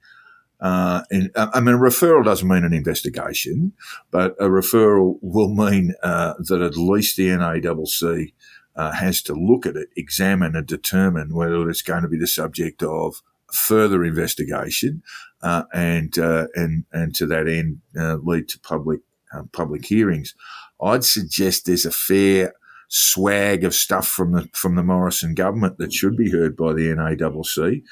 Uh, 0.60 1.02
and, 1.10 1.30
I 1.36 1.60
mean, 1.60 1.74
a 1.74 1.78
referral 1.78 2.24
doesn't 2.24 2.48
mean 2.48 2.64
an 2.64 2.72
investigation, 2.72 3.72
but 4.10 4.34
a 4.38 4.44
referral 4.44 5.18
will 5.20 5.52
mean 5.52 5.94
uh, 6.02 6.34
that 6.38 6.62
at 6.62 6.76
least 6.76 7.16
the 7.16 7.28
NACC 7.28 8.32
uh, 8.76 8.92
has 8.92 9.20
to 9.22 9.34
look 9.34 9.66
at 9.66 9.76
it, 9.76 9.88
examine 9.96 10.56
and 10.56 10.66
determine 10.66 11.34
whether 11.34 11.68
it's 11.68 11.82
going 11.82 12.02
to 12.02 12.08
be 12.08 12.18
the 12.18 12.26
subject 12.26 12.82
of 12.82 13.22
further 13.52 14.04
investigation, 14.04 15.02
uh, 15.42 15.64
and 15.72 16.18
uh, 16.18 16.46
and 16.54 16.84
and 16.92 17.14
to 17.14 17.26
that 17.26 17.46
end 17.46 17.80
uh, 17.98 18.16
lead 18.16 18.48
to 18.48 18.58
public 18.60 19.00
um, 19.32 19.48
public 19.52 19.84
hearings. 19.84 20.34
I'd 20.80 21.04
suggest 21.04 21.66
there's 21.66 21.86
a 21.86 21.92
fair 21.92 22.52
swag 22.96 23.64
of 23.64 23.74
stuff 23.74 24.06
from 24.06 24.30
the 24.30 24.48
from 24.52 24.76
the 24.76 24.82
Morrison 24.82 25.34
government 25.34 25.78
that 25.78 25.92
should 25.92 26.16
be 26.16 26.30
heard 26.30 26.56
by 26.56 26.72
the 26.72 26.88
NACC. 26.90 27.82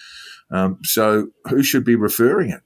Um, 0.52 0.78
so 0.84 1.28
who 1.48 1.62
should 1.64 1.84
be 1.84 1.96
referring 1.96 2.50
it? 2.50 2.60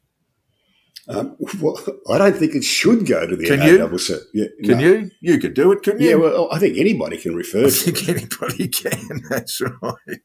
Um, 1.08 1.36
well, 1.60 1.78
I 2.10 2.18
don't 2.18 2.36
think 2.36 2.54
it 2.54 2.64
should 2.64 3.06
go 3.06 3.26
to 3.26 3.36
the 3.36 3.46
can 3.46 3.60
NACC. 3.60 4.10
You? 4.34 4.50
Yeah, 4.60 4.68
can 4.68 4.78
no. 4.78 4.84
you? 4.84 5.10
You 5.20 5.38
could 5.38 5.54
do 5.54 5.72
it, 5.72 5.82
couldn't 5.82 6.02
you? 6.02 6.10
Yeah, 6.10 6.16
well, 6.16 6.48
I 6.52 6.58
think 6.58 6.76
anybody 6.76 7.16
can 7.16 7.34
refer. 7.34 7.60
To 7.60 7.66
it 7.66 7.68
I 7.68 7.70
think 7.70 8.08
it. 8.08 8.16
anybody 8.16 8.68
can. 8.68 9.22
That's 9.30 9.60
right. 9.60 10.20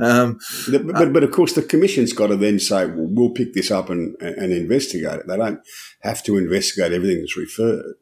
Um, 0.00 0.38
but, 0.70 0.86
but, 0.86 1.12
but, 1.12 1.22
of 1.22 1.30
course, 1.30 1.52
the 1.52 1.62
commission's 1.62 2.14
got 2.14 2.28
to 2.28 2.36
then 2.36 2.58
say, 2.58 2.86
well, 2.86 3.06
we'll 3.10 3.30
pick 3.30 3.52
this 3.52 3.70
up 3.70 3.90
and, 3.90 4.16
and 4.20 4.50
investigate 4.52 5.20
it. 5.20 5.26
They 5.28 5.36
don't 5.36 5.60
have 6.02 6.24
to 6.24 6.38
investigate 6.38 6.92
everything 6.92 7.20
that's 7.20 7.36
referred. 7.36 7.94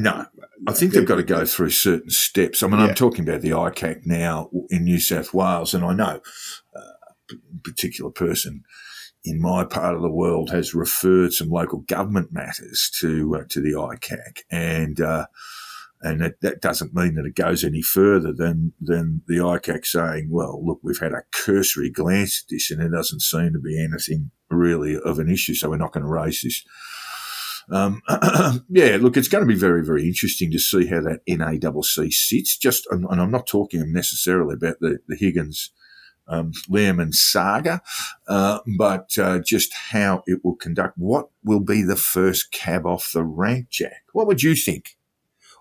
No, 0.00 0.26
I 0.68 0.72
think 0.74 0.92
they've 0.92 1.04
got 1.04 1.16
to 1.16 1.24
go 1.24 1.44
through 1.44 1.70
certain 1.70 2.10
steps. 2.10 2.62
I 2.62 2.68
mean, 2.68 2.78
yeah. 2.78 2.86
I'm 2.86 2.94
talking 2.94 3.28
about 3.28 3.40
the 3.40 3.50
ICAC 3.50 4.06
now 4.06 4.48
in 4.70 4.84
New 4.84 5.00
South 5.00 5.34
Wales, 5.34 5.74
and 5.74 5.84
I 5.84 5.92
know 5.92 6.20
uh, 6.76 7.32
a 7.32 7.34
particular 7.64 8.12
person 8.12 8.62
in 9.24 9.40
my 9.40 9.64
part 9.64 9.96
of 9.96 10.02
the 10.02 10.10
world 10.10 10.50
has 10.50 10.72
referred 10.72 11.32
some 11.32 11.48
local 11.48 11.80
government 11.80 12.32
matters 12.32 12.92
to 13.00 13.40
uh, 13.40 13.44
to 13.48 13.60
the 13.60 13.72
ICAC, 13.72 14.42
and 14.52 15.00
uh, 15.00 15.26
and 16.00 16.20
that, 16.20 16.40
that 16.42 16.60
doesn't 16.60 16.94
mean 16.94 17.16
that 17.16 17.26
it 17.26 17.34
goes 17.34 17.64
any 17.64 17.82
further 17.82 18.32
than 18.32 18.74
than 18.80 19.22
the 19.26 19.38
ICAC 19.38 19.84
saying, 19.84 20.28
well, 20.30 20.64
look, 20.64 20.78
we've 20.84 21.00
had 21.00 21.12
a 21.12 21.24
cursory 21.32 21.90
glance 21.90 22.44
at 22.44 22.50
this, 22.50 22.70
and 22.70 22.80
there 22.80 22.88
doesn't 22.88 23.22
seem 23.22 23.52
to 23.52 23.58
be 23.58 23.82
anything 23.82 24.30
really 24.48 24.96
of 24.96 25.18
an 25.18 25.28
issue, 25.28 25.54
so 25.54 25.70
we're 25.70 25.76
not 25.76 25.92
going 25.92 26.06
to 26.06 26.08
raise 26.08 26.42
this. 26.42 26.64
Um, 27.70 28.02
yeah, 28.68 28.98
look, 29.00 29.16
it's 29.16 29.28
going 29.28 29.42
to 29.42 29.52
be 29.52 29.58
very, 29.58 29.84
very 29.84 30.06
interesting 30.06 30.50
to 30.52 30.58
see 30.58 30.86
how 30.86 31.00
that 31.02 31.20
NACC 31.28 32.12
sits. 32.12 32.56
Just, 32.56 32.86
and, 32.90 33.06
I'm 33.08 33.30
not 33.30 33.46
talking 33.46 33.92
necessarily 33.92 34.54
about 34.54 34.76
the, 34.80 34.98
the 35.06 35.16
Higgins 35.16 35.70
um, 36.28 36.52
Lehrmann 36.70 37.14
saga, 37.14 37.82
uh, 38.28 38.60
but 38.78 39.18
uh, 39.18 39.40
just 39.40 39.72
how 39.90 40.22
it 40.26 40.40
will 40.44 40.56
conduct. 40.56 40.96
What 40.96 41.28
will 41.42 41.60
be 41.60 41.82
the 41.82 41.96
first 41.96 42.52
cab 42.52 42.86
off 42.86 43.12
the 43.12 43.24
rank, 43.24 43.70
Jack? 43.70 44.04
What 44.12 44.26
would 44.26 44.42
you 44.42 44.54
think? 44.54 44.96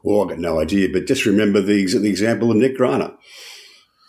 Well, 0.03 0.21
I've 0.21 0.29
got 0.29 0.39
no 0.39 0.59
idea, 0.59 0.89
but 0.91 1.07
just 1.07 1.25
remember 1.25 1.61
the, 1.61 1.85
the 1.85 2.09
example 2.09 2.51
of 2.51 2.57
Nick 2.57 2.77
Greiner. 2.77 3.15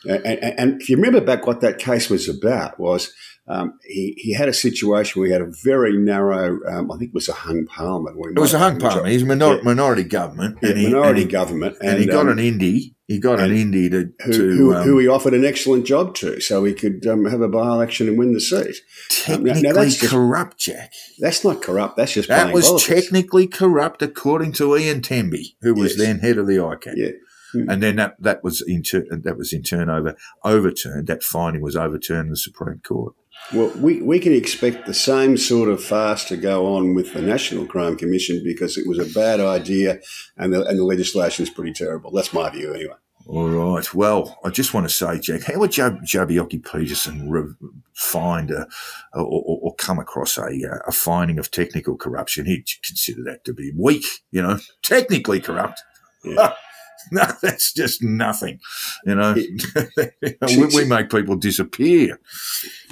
And, 0.05 0.25
and, 0.25 0.59
and, 0.59 0.81
if 0.81 0.89
you 0.89 0.97
remember 0.97 1.21
back 1.21 1.47
what 1.47 1.61
that 1.61 1.79
case 1.79 2.09
was 2.09 2.29
about 2.29 2.79
was 2.79 3.13
um, 3.49 3.79
he, 3.87 4.15
he 4.19 4.35
had 4.35 4.49
a 4.49 4.53
situation 4.53 5.21
where 5.21 5.29
he 5.29 5.33
had 5.33 5.43
a 5.43 5.51
very 5.65 5.97
narrow, 5.97 6.59
um, 6.69 6.93
I 6.93 6.99
think 6.99 7.09
it 7.11 7.15
was 7.15 7.29
a 7.29 7.33
hung 7.33 7.67
parliament. 7.67 8.17
It 8.37 8.41
was 8.41 8.53
a 8.53 8.59
hung 8.59 8.79
parliament. 8.79 9.13
He's 9.13 9.25
minor- 9.25 9.57
yeah. 9.57 9.63
minority 9.63 10.05
government. 10.05 10.59
Yeah, 10.63 10.71
and 10.71 10.79
he, 10.79 10.87
minority 10.87 11.23
and 11.23 11.31
he, 11.31 11.33
government. 11.33 11.77
And, 11.81 11.91
and, 11.91 11.99
he 12.01 12.07
got 12.07 12.29
um, 12.29 12.29
an 12.29 12.39
indie. 12.39 12.95
He 13.07 13.19
got 13.19 13.41
an 13.41 13.51
indie 13.51 13.91
to 13.91 14.13
who, 14.23 14.33
to, 14.33 14.57
who, 14.57 14.75
um, 14.75 14.85
who, 14.85 14.99
he 14.99 15.09
offered 15.09 15.33
an 15.33 15.47
excellent 15.47 15.87
job 15.87 16.15
to, 16.17 16.41
so 16.41 16.63
he 16.65 16.75
could 16.75 17.07
um, 17.07 17.25
have 17.25 17.41
a 17.41 17.49
by 17.49 17.67
election 17.67 18.07
and 18.07 18.19
win 18.19 18.35
the 18.35 18.41
seat. 18.41 18.77
Technically 19.09 19.63
now, 19.63 19.71
now 19.71 19.81
that's 19.81 19.97
just, 19.97 20.13
corrupt, 20.13 20.59
Jack. 20.59 20.93
That's 21.19 21.43
not 21.43 21.63
corrupt. 21.63 21.97
That's 21.97 22.13
just 22.13 22.29
that 22.29 22.53
was 22.53 22.67
politics. 22.67 23.05
technically 23.05 23.47
corrupt, 23.47 24.03
according 24.03 24.53
to 24.53 24.77
Ian 24.77 25.01
Temby, 25.01 25.55
who 25.63 25.75
was 25.75 25.97
yes. 25.97 26.07
then 26.07 26.19
head 26.19 26.37
of 26.37 26.47
the 26.47 26.57
ICAC. 26.57 26.93
Yeah. 26.97 27.11
Hmm. 27.53 27.71
And 27.71 27.83
then 27.83 27.97
that, 27.97 28.17
that 28.21 28.45
was 28.45 28.61
in 28.61 28.83
turn, 28.83 29.07
that 29.11 29.39
was 29.39 29.55
in 29.55 29.63
turn 29.63 29.89
over 29.89 30.15
overturned. 30.45 31.07
That 31.07 31.23
finding 31.23 31.63
was 31.63 31.77
overturned 31.77 32.27
in 32.27 32.31
the 32.31 32.37
Supreme 32.37 32.81
Court. 32.87 33.15
Well, 33.53 33.73
we, 33.77 34.03
we 34.03 34.19
can 34.19 34.35
expect 34.35 34.87
the 34.87 34.93
same 34.93 35.39
sort 35.39 35.71
of 35.71 35.83
farce 35.83 36.25
to 36.27 36.37
go 36.37 36.75
on 36.75 36.95
with 36.95 37.15
the 37.15 37.23
National 37.23 37.65
Crime 37.65 37.97
Commission 37.97 38.43
because 38.45 38.77
it 38.77 38.87
was 38.87 38.99
a 38.99 39.15
bad 39.19 39.41
idea 39.41 40.01
and 40.37 40.53
the, 40.53 40.67
and 40.67 40.79
the 40.79 40.85
legislation 40.85 41.45
is 41.45 41.51
pretty 41.51 41.73
terrible. 41.73 42.11
That's 42.11 42.35
my 42.35 42.51
view, 42.51 42.75
anyway. 42.75 42.97
All 43.27 43.49
right. 43.49 43.95
Well, 43.95 44.39
I 44.43 44.51
just 44.51 44.73
want 44.73 44.89
to 44.89 44.95
say, 44.95 45.19
Jack, 45.19 45.45
how 45.45 45.59
would 45.59 45.73
Joe, 45.73 45.99
Joh 46.03 46.27
Bjelke-Petersen 46.27 47.31
re- 47.31 47.55
find 47.95 48.51
a, 48.51 48.67
or, 49.13 49.25
or, 49.25 49.59
or 49.63 49.75
come 49.77 49.99
across 49.99 50.39
a, 50.39 50.45
uh, 50.45 50.79
a 50.87 50.93
finding 50.93 51.39
of 51.39 51.51
technical 51.51 51.97
corruption? 51.97 52.47
He'd 52.47 52.67
consider 52.83 53.23
that 53.25 53.45
to 53.45 53.53
be 53.53 53.73
weak, 53.77 54.05
you 54.31 54.43
know, 54.43 54.59
technically 54.83 55.41
corrupt. 55.41 55.83
Yeah. 56.25 56.55
no, 57.13 57.25
that's 57.43 57.73
just 57.73 58.03
nothing. 58.03 58.61
You 59.05 59.15
know, 59.15 59.35
we, 60.43 60.67
we 60.75 60.85
make 60.85 61.11
people 61.11 61.37
disappear. 61.37 62.21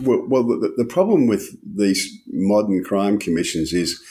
Well, 0.03 0.25
well 0.27 0.45
the, 0.45 0.75
the 0.77 0.85
problem 0.85 1.27
with 1.27 1.57
these 1.65 2.11
modern 2.29 2.85
crime 2.85 3.19
commissions 3.19 3.73
is 3.73 4.03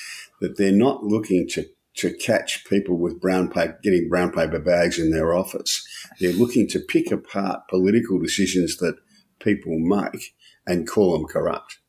that 0.42 0.58
they're 0.58 0.72
not 0.72 1.04
looking 1.04 1.48
to 1.50 1.66
to 1.98 2.14
catch 2.14 2.66
people 2.66 2.98
with 2.98 3.22
brown 3.22 3.50
paper, 3.50 3.80
getting 3.82 4.10
brown 4.10 4.30
paper 4.30 4.60
bags 4.60 5.00
in 5.00 5.12
their 5.12 5.34
office. 5.34 5.88
They're 6.20 6.34
looking 6.34 6.68
to 6.70 6.80
pick 6.80 7.10
apart 7.10 7.70
political 7.70 8.20
decisions 8.20 8.78
that 8.78 8.98
people 9.40 9.80
make 9.80 10.36
and 10.68 10.88
call 10.88 11.14
them 11.14 11.25
corrupt. 11.25 11.80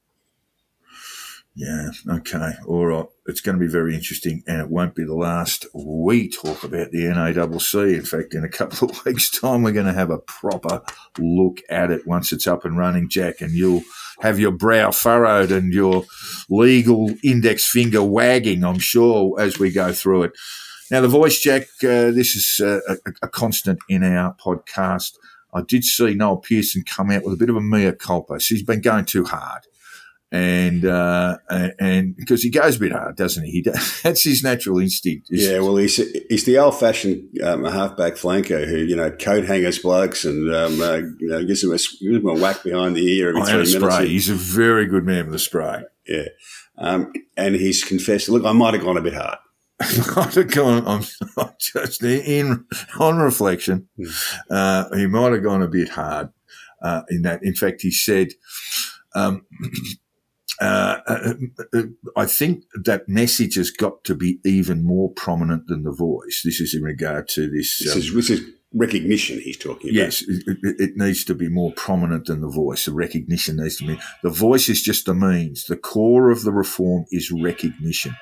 Yeah, 1.56 1.90
okay, 2.08 2.52
all 2.66 2.86
right. 2.86 3.06
It's 3.28 3.40
going 3.40 3.58
to 3.58 3.64
be 3.64 3.70
very 3.70 3.94
interesting, 3.94 4.44
and 4.46 4.60
it 4.60 4.70
won't 4.70 4.94
be 4.94 5.04
the 5.04 5.14
last 5.14 5.66
we 5.74 6.28
talk 6.28 6.62
about 6.62 6.92
the 6.92 7.04
NACC. 7.04 7.96
In 7.96 8.04
fact, 8.04 8.34
in 8.34 8.44
a 8.44 8.48
couple 8.48 8.90
of 8.90 9.04
weeks' 9.04 9.30
time, 9.30 9.62
we're 9.62 9.72
going 9.72 9.86
to 9.86 9.92
have 9.92 10.10
a 10.10 10.18
proper 10.18 10.82
look 11.18 11.60
at 11.68 11.90
it 11.90 12.06
once 12.06 12.32
it's 12.32 12.46
up 12.46 12.64
and 12.64 12.78
running, 12.78 13.08
Jack, 13.08 13.40
and 13.40 13.52
you'll 13.52 13.82
have 14.20 14.38
your 14.38 14.52
brow 14.52 14.92
furrowed 14.92 15.50
and 15.50 15.72
your 15.72 16.04
legal 16.48 17.10
index 17.24 17.66
finger 17.66 18.02
wagging, 18.02 18.64
I'm 18.64 18.78
sure, 18.78 19.40
as 19.40 19.58
we 19.58 19.72
go 19.72 19.92
through 19.92 20.24
it. 20.24 20.32
Now, 20.90 21.00
the 21.00 21.08
voice, 21.08 21.40
Jack, 21.40 21.62
uh, 21.82 22.12
this 22.12 22.36
is 22.36 22.60
uh, 22.60 22.78
a, 22.88 23.12
a 23.22 23.28
constant 23.28 23.80
in 23.88 24.04
our 24.04 24.34
podcast. 24.36 25.14
I 25.52 25.62
did 25.62 25.84
see 25.84 26.14
Noel 26.14 26.36
Pearson 26.36 26.84
come 26.84 27.10
out 27.10 27.24
with 27.24 27.34
a 27.34 27.36
bit 27.36 27.50
of 27.50 27.56
a 27.56 27.60
mea 27.60 27.90
culpa. 27.92 28.38
So 28.38 28.54
he's 28.54 28.62
been 28.62 28.82
going 28.82 29.06
too 29.06 29.24
hard 29.24 29.62
and 30.32 30.84
uh, 30.84 31.38
and 31.78 32.16
because 32.16 32.42
he 32.42 32.50
goes 32.50 32.76
a 32.76 32.80
bit 32.80 32.92
hard, 32.92 33.16
doesn't 33.16 33.44
he? 33.44 33.52
he 33.52 33.62
does, 33.62 34.00
that's 34.02 34.24
his 34.24 34.42
natural 34.42 34.78
instinct. 34.78 35.28
Yeah, 35.30 35.60
well, 35.60 35.76
he's 35.76 35.96
he's 36.28 36.44
the 36.44 36.58
old 36.58 36.78
fashioned 36.78 37.28
um, 37.42 37.64
halfback 37.64 38.14
flanker 38.14 38.66
who 38.66 38.78
you 38.78 38.96
know 38.96 39.10
coat 39.10 39.44
hangers 39.44 39.78
blokes 39.78 40.24
and 40.24 40.52
um, 40.54 40.80
uh, 40.80 40.96
you 41.18 41.28
know 41.28 41.44
gives 41.44 41.62
him, 41.62 41.70
a, 41.70 41.74
gives 41.74 42.00
him 42.02 42.26
a 42.26 42.34
whack 42.34 42.62
behind 42.64 42.96
the 42.96 43.06
ear 43.06 43.28
every 43.28 43.42
oh, 43.42 43.44
three 43.44 43.52
minutes. 43.54 43.94
Spray. 43.94 44.08
He's 44.08 44.28
a 44.28 44.34
very 44.34 44.86
good 44.86 45.04
man 45.04 45.26
with 45.26 45.34
a 45.36 45.38
spray. 45.38 45.82
Yeah, 46.08 46.28
um, 46.78 47.12
and 47.36 47.54
he's 47.54 47.84
confessed. 47.84 48.28
Look, 48.28 48.44
I 48.44 48.52
might 48.52 48.74
have 48.74 48.82
gone 48.82 48.96
a 48.96 49.02
bit 49.02 49.14
hard. 49.14 49.38
might 50.16 50.34
have 50.34 50.50
gone. 50.50 50.86
I'm, 50.88 51.04
I'm 51.36 51.52
just 51.60 52.02
in 52.02 52.66
on 52.98 53.18
reflection. 53.18 53.88
Hmm. 53.96 54.10
Uh, 54.50 54.96
he 54.96 55.06
might 55.06 55.32
have 55.32 55.44
gone 55.44 55.62
a 55.62 55.68
bit 55.68 55.90
hard 55.90 56.30
uh, 56.82 57.02
in 57.10 57.22
that. 57.22 57.44
In 57.44 57.54
fact, 57.54 57.82
he 57.82 57.92
said. 57.92 58.30
Um, 60.60 60.68
uh, 60.68 61.00
uh, 61.06 61.34
uh, 61.74 61.82
I 62.16 62.26
think 62.26 62.64
that 62.84 63.08
message 63.08 63.56
has 63.56 63.70
got 63.70 64.04
to 64.04 64.14
be 64.14 64.38
even 64.44 64.84
more 64.84 65.10
prominent 65.10 65.66
than 65.66 65.82
the 65.82 65.92
voice. 65.92 66.42
This 66.44 66.60
is 66.60 66.74
in 66.74 66.82
regard 66.82 67.28
to 67.28 67.50
this. 67.50 67.78
This, 67.78 67.92
um, 67.92 67.98
is, 67.98 68.14
this 68.14 68.30
is 68.30 68.40
recognition 68.72 69.40
he's 69.40 69.58
talking 69.58 69.90
about. 69.90 69.94
Yes, 69.94 70.22
it, 70.22 70.42
it, 70.46 70.80
it, 70.80 70.96
needs 70.96 71.24
to 71.24 71.34
be 71.34 71.48
more 71.48 71.72
prominent 71.72 72.26
than 72.26 72.40
the 72.40 72.48
voice. 72.48 72.86
The 72.86 72.92
recognition 72.92 73.56
needs 73.56 73.76
to 73.78 73.86
be. 73.86 73.98
The 74.22 74.30
voice 74.30 74.68
is 74.68 74.82
just 74.82 75.08
a 75.08 75.14
means. 75.14 75.64
The 75.64 75.76
core 75.76 76.30
of 76.30 76.42
the 76.42 76.52
reform 76.52 77.04
is 77.10 77.30
recognition. 77.30 78.16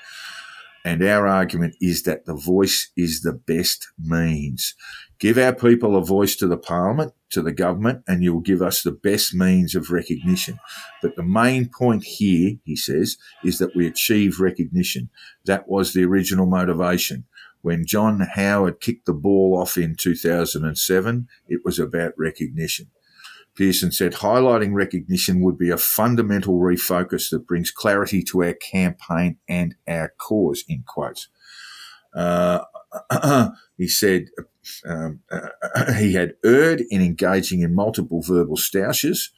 And 0.85 1.03
our 1.03 1.26
argument 1.26 1.76
is 1.81 2.03
that 2.03 2.26
the 2.26 2.35
voice 2.35 2.91
is 2.95 3.23
the 3.23 3.33
best 3.33 3.88
means. 3.99 4.75
Give 5.19 5.38
our 5.38 5.55
people 5.55 5.97
a 5.97 6.05
voice 6.05 6.37
to 6.37 6.47
the 6.47 6.59
parliament, 6.59 7.14
to 7.31 7.41
the 7.41 7.53
government, 7.53 8.03
and 8.07 8.23
you'll 8.23 8.41
give 8.41 8.61
us 8.61 8.83
the 8.83 8.93
best 8.93 9.35
means 9.35 9.75
of 9.75 9.91
recognition. 9.91 10.59
But 11.00 11.17
the 11.17 11.23
main 11.23 11.71
point 11.71 12.05
here, 12.05 12.57
he 12.64 12.76
says, 12.76 13.17
is 13.43 13.59
that 13.59 13.75
we 13.75 13.87
achieve 13.87 14.41
recognition. 14.41 15.09
That 15.47 15.69
was 15.69 15.95
the 15.95 16.05
original 16.05 16.45
motivation. 16.45 17.25
When 17.62 17.87
John 17.87 18.21
Howard 18.35 18.81
kicked 18.81 19.07
the 19.07 19.14
ball 19.14 19.57
off 19.59 19.79
in 19.79 19.95
2007, 19.97 21.29
it 21.49 21.61
was 21.64 21.79
about 21.79 22.12
recognition. 22.19 22.91
Pearson 23.55 23.93
said 23.93 24.15
highlighting 24.15 24.75
recognition 24.75 25.41
would 25.43 25.57
be 25.57 25.71
a 25.71 25.77
fundamental 25.77 26.59
refocus 26.59 27.31
that 27.31 27.47
brings 27.47 27.71
clarity 27.71 28.23
to 28.23 28.43
our 28.43 28.55
campaign 28.55 29.37
and 29.49 29.77
our 29.87 30.13
cause, 30.19 30.65
in 30.69 30.83
quotes. 30.87 31.29
Uh, 32.14 32.61
he 33.77 33.88
said 33.88 34.27
um, 34.87 35.21
uh, 35.31 35.93
he 35.99 36.14
had 36.14 36.35
erred 36.45 36.83
in 36.90 37.03
engaging 37.03 37.61
in 37.61 37.75
multiple 37.75 38.23
verbal 38.23 38.57
stoushes, 38.57 39.31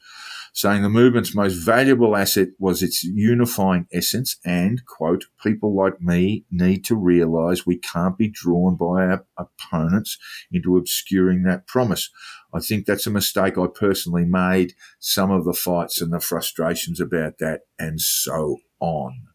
saying 0.53 0.81
the 0.81 0.89
movement's 0.89 1.35
most 1.35 1.53
valuable 1.53 2.15
asset 2.15 2.49
was 2.59 2.81
its 2.81 3.03
unifying 3.03 3.87
essence 3.91 4.37
and, 4.45 4.85
quote, 4.85 5.25
people 5.43 5.75
like 5.75 6.01
me 6.01 6.45
need 6.51 6.83
to 6.85 6.95
realise 6.95 7.65
we 7.65 7.77
can't 7.77 8.17
be 8.17 8.27
drawn 8.27 8.75
by 8.75 9.05
our 9.05 9.25
opponents 9.37 10.17
into 10.51 10.77
obscuring 10.77 11.43
that 11.43 11.67
promise. 11.67 12.09
I 12.53 12.59
think 12.59 12.85
that's 12.85 13.07
a 13.07 13.11
mistake 13.11 13.57
I 13.57 13.67
personally 13.67 14.25
made, 14.25 14.73
some 14.99 15.31
of 15.31 15.45
the 15.45 15.53
fights 15.53 16.01
and 16.01 16.13
the 16.13 16.19
frustrations 16.19 16.99
about 16.99 17.37
that, 17.39 17.61
and 17.77 17.99
so 17.99 18.57
on. 18.79 19.27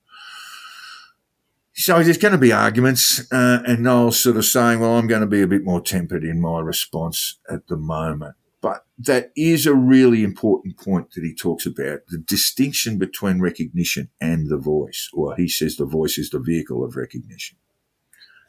So 1.75 2.03
there's 2.03 2.19
going 2.19 2.33
to 2.33 2.39
be 2.39 2.53
arguments, 2.53 3.33
uh, 3.33 3.63
and 3.67 3.83
Noel's 3.83 4.23
sort 4.23 4.37
of 4.37 4.45
saying, 4.45 4.81
well, 4.81 4.99
I'm 4.99 5.07
going 5.07 5.23
to 5.23 5.27
be 5.27 5.41
a 5.41 5.47
bit 5.47 5.65
more 5.65 5.81
tempered 5.81 6.23
in 6.23 6.41
my 6.41 6.61
response 6.61 7.39
at 7.51 7.67
the 7.69 7.77
moment. 7.77 8.35
But 8.63 8.87
that 8.97 9.33
is 9.37 9.67
a 9.67 9.75
really 9.75 10.23
important 10.23 10.79
point 10.79 11.11
that 11.11 11.25
he 11.25 11.35
talks 11.35 11.67
about 11.67 12.07
the 12.09 12.17
distinction 12.17 12.97
between 12.97 13.41
recognition 13.41 14.09
and 14.21 14.49
the 14.49 14.57
voice, 14.57 15.11
or 15.13 15.35
he 15.35 15.49
says 15.49 15.77
the 15.77 15.85
voice 15.85 16.17
is 16.17 16.31
the 16.31 16.39
vehicle 16.39 16.85
of 16.85 16.97
recognition. 16.97 17.59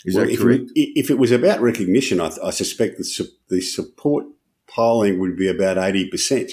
Is 0.06 0.16
well, 0.16 0.26
that 0.26 0.32
if 0.32 0.40
correct? 0.40 0.72
It, 0.76 1.00
if 1.00 1.10
it 1.10 1.18
was 1.18 1.32
about 1.32 1.62
recognition, 1.62 2.22
I, 2.22 2.30
I 2.44 2.52
suspect 2.52 3.00
the, 3.00 3.04
su- 3.04 3.28
the 3.50 3.60
support 3.60 4.26
polling 4.68 5.20
would 5.20 5.36
be 5.36 5.50
about 5.50 5.78
80%. 5.78 6.52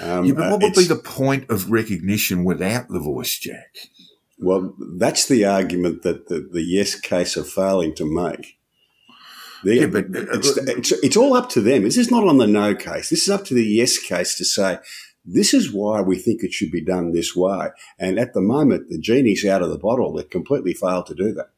Um, 0.00 0.26
yeah, 0.26 0.34
but 0.34 0.46
uh, 0.46 0.50
what 0.50 0.62
would 0.62 0.74
be 0.74 0.84
the 0.84 0.96
point 0.96 1.48
of 1.50 1.70
recognition 1.70 2.44
without 2.44 2.88
the 2.88 3.00
voice, 3.00 3.38
Jack? 3.38 3.78
Well, 4.38 4.74
that's 4.96 5.26
the 5.26 5.44
argument 5.46 6.02
that 6.02 6.28
the, 6.28 6.46
the 6.52 6.62
yes 6.62 6.94
case 6.94 7.36
are 7.36 7.44
failing 7.44 7.94
to 7.94 8.04
make. 8.04 8.57
They- 9.64 9.80
Yeah, 9.80 9.86
but, 9.86 10.06
it's, 10.10 10.56
it's, 10.56 10.92
it's 10.92 11.16
all 11.16 11.34
up 11.34 11.48
to 11.50 11.60
them. 11.60 11.82
This 11.82 11.96
is 11.96 12.10
not 12.10 12.26
on 12.26 12.38
the 12.38 12.46
no 12.46 12.74
case. 12.74 13.10
This 13.10 13.22
is 13.22 13.30
up 13.30 13.44
to 13.46 13.54
the 13.54 13.64
yes 13.64 13.98
case 13.98 14.36
to 14.36 14.44
say, 14.44 14.78
this 15.24 15.52
is 15.52 15.72
why 15.72 16.00
we 16.00 16.16
think 16.16 16.42
it 16.42 16.52
should 16.52 16.70
be 16.70 16.80
done 16.82 17.12
this 17.12 17.36
way. 17.36 17.68
And 17.98 18.18
at 18.18 18.32
the 18.32 18.40
moment, 18.40 18.88
the 18.88 18.98
genie's 18.98 19.44
out 19.44 19.62
of 19.62 19.68
the 19.70 19.78
bottle. 19.78 20.12
They've 20.14 20.28
completely 20.28 20.72
failed 20.72 21.06
to 21.06 21.14
do 21.14 21.32
that. 21.34 21.50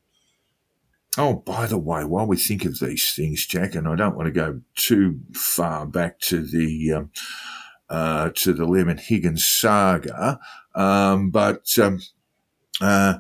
Oh, 1.19 1.35
by 1.35 1.67
the 1.67 1.79
way, 1.79 2.05
while 2.05 2.27
we 2.27 2.37
think 2.37 2.65
of 2.65 2.79
these 2.79 3.13
things, 3.15 3.45
Jack, 3.47 3.75
and 3.75 3.87
I 3.89 3.97
don't 3.97 4.17
want 4.17 4.27
to 4.27 4.33
go 4.33 4.61
too 4.77 5.21
far 5.33 5.85
back 5.85 6.21
to 6.21 6.41
the 6.45 6.93
um, 6.93 7.11
uh, 7.89 8.31
to 8.37 8.53
the 8.53 8.65
Lehrmann 8.65 9.01
Higgins 9.01 9.45
saga, 9.45 10.39
um, 10.77 11.31
but 11.31 11.77
um, 11.81 12.01
uh, 12.81 13.15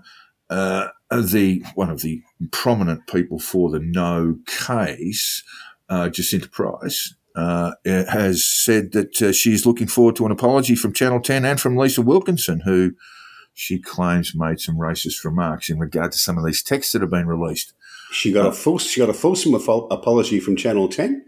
uh, 0.48 0.88
the 1.10 1.64
one 1.74 1.90
of 1.90 2.02
the 2.02 2.22
prominent 2.52 3.06
people 3.06 3.38
for 3.38 3.70
the 3.70 3.80
no 3.80 4.36
case, 4.46 5.42
uh, 5.88 6.08
Jacinta 6.08 6.48
Price, 6.48 7.14
uh, 7.36 7.72
has 7.84 8.44
said 8.44 8.92
that 8.92 9.22
uh, 9.22 9.32
she's 9.32 9.64
looking 9.66 9.86
forward 9.86 10.16
to 10.16 10.26
an 10.26 10.32
apology 10.32 10.74
from 10.74 10.92
Channel 10.92 11.20
10 11.20 11.44
and 11.44 11.60
from 11.60 11.76
Lisa 11.76 12.02
Wilkinson, 12.02 12.60
who 12.64 12.92
she 13.54 13.78
claims 13.78 14.34
made 14.34 14.60
some 14.60 14.76
racist 14.76 15.24
remarks 15.24 15.68
in 15.68 15.78
regard 15.78 16.12
to 16.12 16.18
some 16.18 16.38
of 16.38 16.44
these 16.44 16.62
texts 16.62 16.92
that 16.92 17.02
have 17.02 17.10
been 17.10 17.26
released. 17.26 17.72
She 18.12 18.32
got 18.32 18.46
a 18.46 18.52
full, 18.52 18.78
she 18.78 19.00
got 19.00 19.08
a 19.08 19.14
fulsome 19.14 19.54
apology 19.54 20.40
from 20.40 20.56
Channel 20.56 20.88
10. 20.88 21.24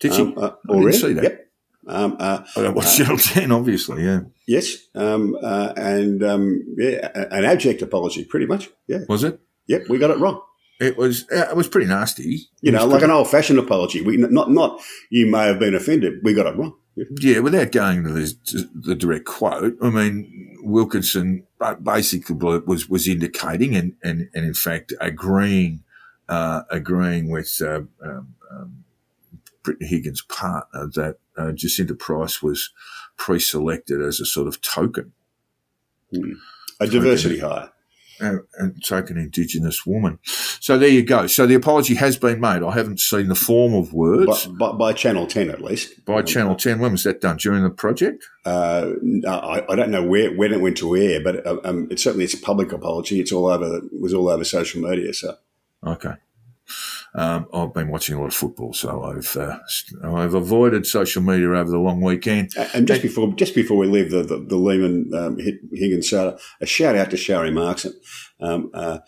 Did 0.00 0.14
she? 0.14 0.22
um, 0.22 0.34
uh, 0.36 0.40
I 0.40 0.72
didn't 0.72 0.82
already. 0.82 0.96
see 0.98 1.12
that. 1.14 1.22
Yep. 1.22 1.42
Um, 1.88 2.16
uh, 2.18 2.44
Oh, 2.56 2.62
that 2.62 2.74
was 2.74 2.96
Channel 2.96 3.16
10, 3.18 3.52
obviously, 3.52 4.04
yeah. 4.04 4.20
yes. 4.48 4.76
Um, 4.94 5.36
uh, 5.40 5.72
and 5.76 6.22
um, 6.24 6.64
yeah, 6.76 7.08
an 7.30 7.44
abject 7.44 7.80
apology, 7.82 8.24
pretty 8.24 8.46
much. 8.46 8.68
Yeah. 8.88 9.00
Was 9.08 9.22
it? 9.22 9.40
Yep. 9.68 9.88
We 9.88 9.98
got 9.98 10.10
it 10.10 10.18
wrong. 10.18 10.40
It 10.78 10.96
was. 10.98 11.24
Uh, 11.30 11.48
it 11.50 11.56
was 11.56 11.68
pretty 11.68 11.86
nasty. 11.86 12.48
You 12.60 12.72
know, 12.72 12.80
like 12.80 12.98
pretty- 12.98 13.04
an 13.06 13.10
old 13.10 13.30
fashioned 13.30 13.58
apology. 13.58 14.02
We 14.02 14.16
not 14.18 14.50
not 14.50 14.80
you 15.10 15.26
may 15.26 15.46
have 15.46 15.58
been 15.58 15.74
offended. 15.74 16.20
We 16.22 16.34
got 16.34 16.46
it 16.46 16.56
wrong. 16.56 16.74
Yeah, 17.20 17.40
without 17.40 17.72
going 17.72 18.04
to 18.04 18.12
the, 18.12 18.70
the 18.74 18.94
direct 18.94 19.26
quote, 19.26 19.76
I 19.82 19.90
mean, 19.90 20.56
Wilkinson 20.62 21.46
basically 21.82 22.36
was 22.36 22.88
was 22.88 23.06
indicating 23.06 23.76
and, 23.76 23.94
and, 24.02 24.30
and 24.34 24.46
in 24.46 24.54
fact 24.54 24.94
agreeing 24.98 25.84
uh, 26.28 26.62
agreeing 26.70 27.30
with 27.30 27.60
uh, 27.62 27.82
um, 28.02 28.34
um, 28.50 28.84
Brittany 29.62 29.88
Higgins' 29.88 30.22
partner 30.22 30.88
that 30.94 31.18
uh, 31.36 31.52
Jacinta 31.52 31.94
Price 31.94 32.42
was 32.42 32.70
pre-selected 33.16 34.00
as 34.00 34.20
a 34.20 34.26
sort 34.26 34.48
of 34.48 34.60
token. 34.60 35.12
A 36.80 36.86
diversity 36.86 37.40
hire. 37.40 37.70
A, 38.20 38.36
a 38.58 38.70
token 38.84 39.16
Indigenous 39.16 39.84
woman. 39.86 40.18
So 40.24 40.78
there 40.78 40.88
you 40.88 41.02
go. 41.02 41.26
So 41.26 41.46
the 41.46 41.54
apology 41.54 41.94
has 41.94 42.16
been 42.16 42.40
made. 42.40 42.62
I 42.62 42.72
haven't 42.72 43.00
seen 43.00 43.28
the 43.28 43.34
form 43.34 43.74
of 43.74 43.92
words 43.92 44.46
by, 44.46 44.70
by, 44.70 44.76
by 44.76 44.92
Channel 44.92 45.26
10 45.26 45.50
at 45.50 45.62
least. 45.62 46.04
by 46.04 46.22
Channel 46.22 46.56
10. 46.56 46.78
When 46.78 46.92
was 46.92 47.04
that 47.04 47.20
done? 47.20 47.36
During 47.36 47.62
the 47.62 47.70
project? 47.70 48.24
Uh, 48.44 48.92
I, 49.26 49.64
I 49.68 49.76
don't 49.76 49.90
know 49.90 50.04
where 50.04 50.32
when 50.34 50.52
it 50.52 50.60
went 50.60 50.76
to 50.78 50.96
air, 50.96 51.20
but 51.22 51.46
uh, 51.46 51.58
um, 51.64 51.88
it 51.90 51.98
certainly 51.98 52.24
it's 52.24 52.34
a 52.34 52.38
public 52.38 52.72
apology. 52.72 53.20
It's 53.20 53.32
all 53.32 53.46
over. 53.46 53.78
It 53.78 54.00
was 54.00 54.14
all 54.14 54.28
over 54.28 54.44
social 54.44 54.80
media. 54.82 55.12
So 55.12 55.36
Okay. 55.84 56.14
Um, 57.16 57.46
I've 57.50 57.72
been 57.72 57.88
watching 57.88 58.14
a 58.14 58.20
lot 58.20 58.26
of 58.26 58.34
football, 58.34 58.74
so 58.74 59.02
I've 59.04 59.36
uh, 59.38 59.58
I've 60.04 60.34
avoided 60.34 60.84
social 60.86 61.22
media 61.22 61.48
over 61.48 61.70
the 61.70 61.78
long 61.78 62.02
weekend. 62.02 62.50
And 62.74 62.86
just 62.86 63.00
before 63.00 63.32
just 63.34 63.54
before 63.54 63.78
we 63.78 63.86
leave 63.86 64.10
the 64.10 64.22
the, 64.22 64.36
the 64.36 64.56
Lehrmann 64.56 65.14
um, 65.14 65.38
Higgins 65.72 66.10
saga, 66.10 66.38
a 66.60 66.66
shout 66.66 66.94
out 66.94 67.10
to 67.10 67.16
Sharri 67.16 67.50
Markson, 67.50 67.92
um, 68.38 68.70
uh, 68.74 68.98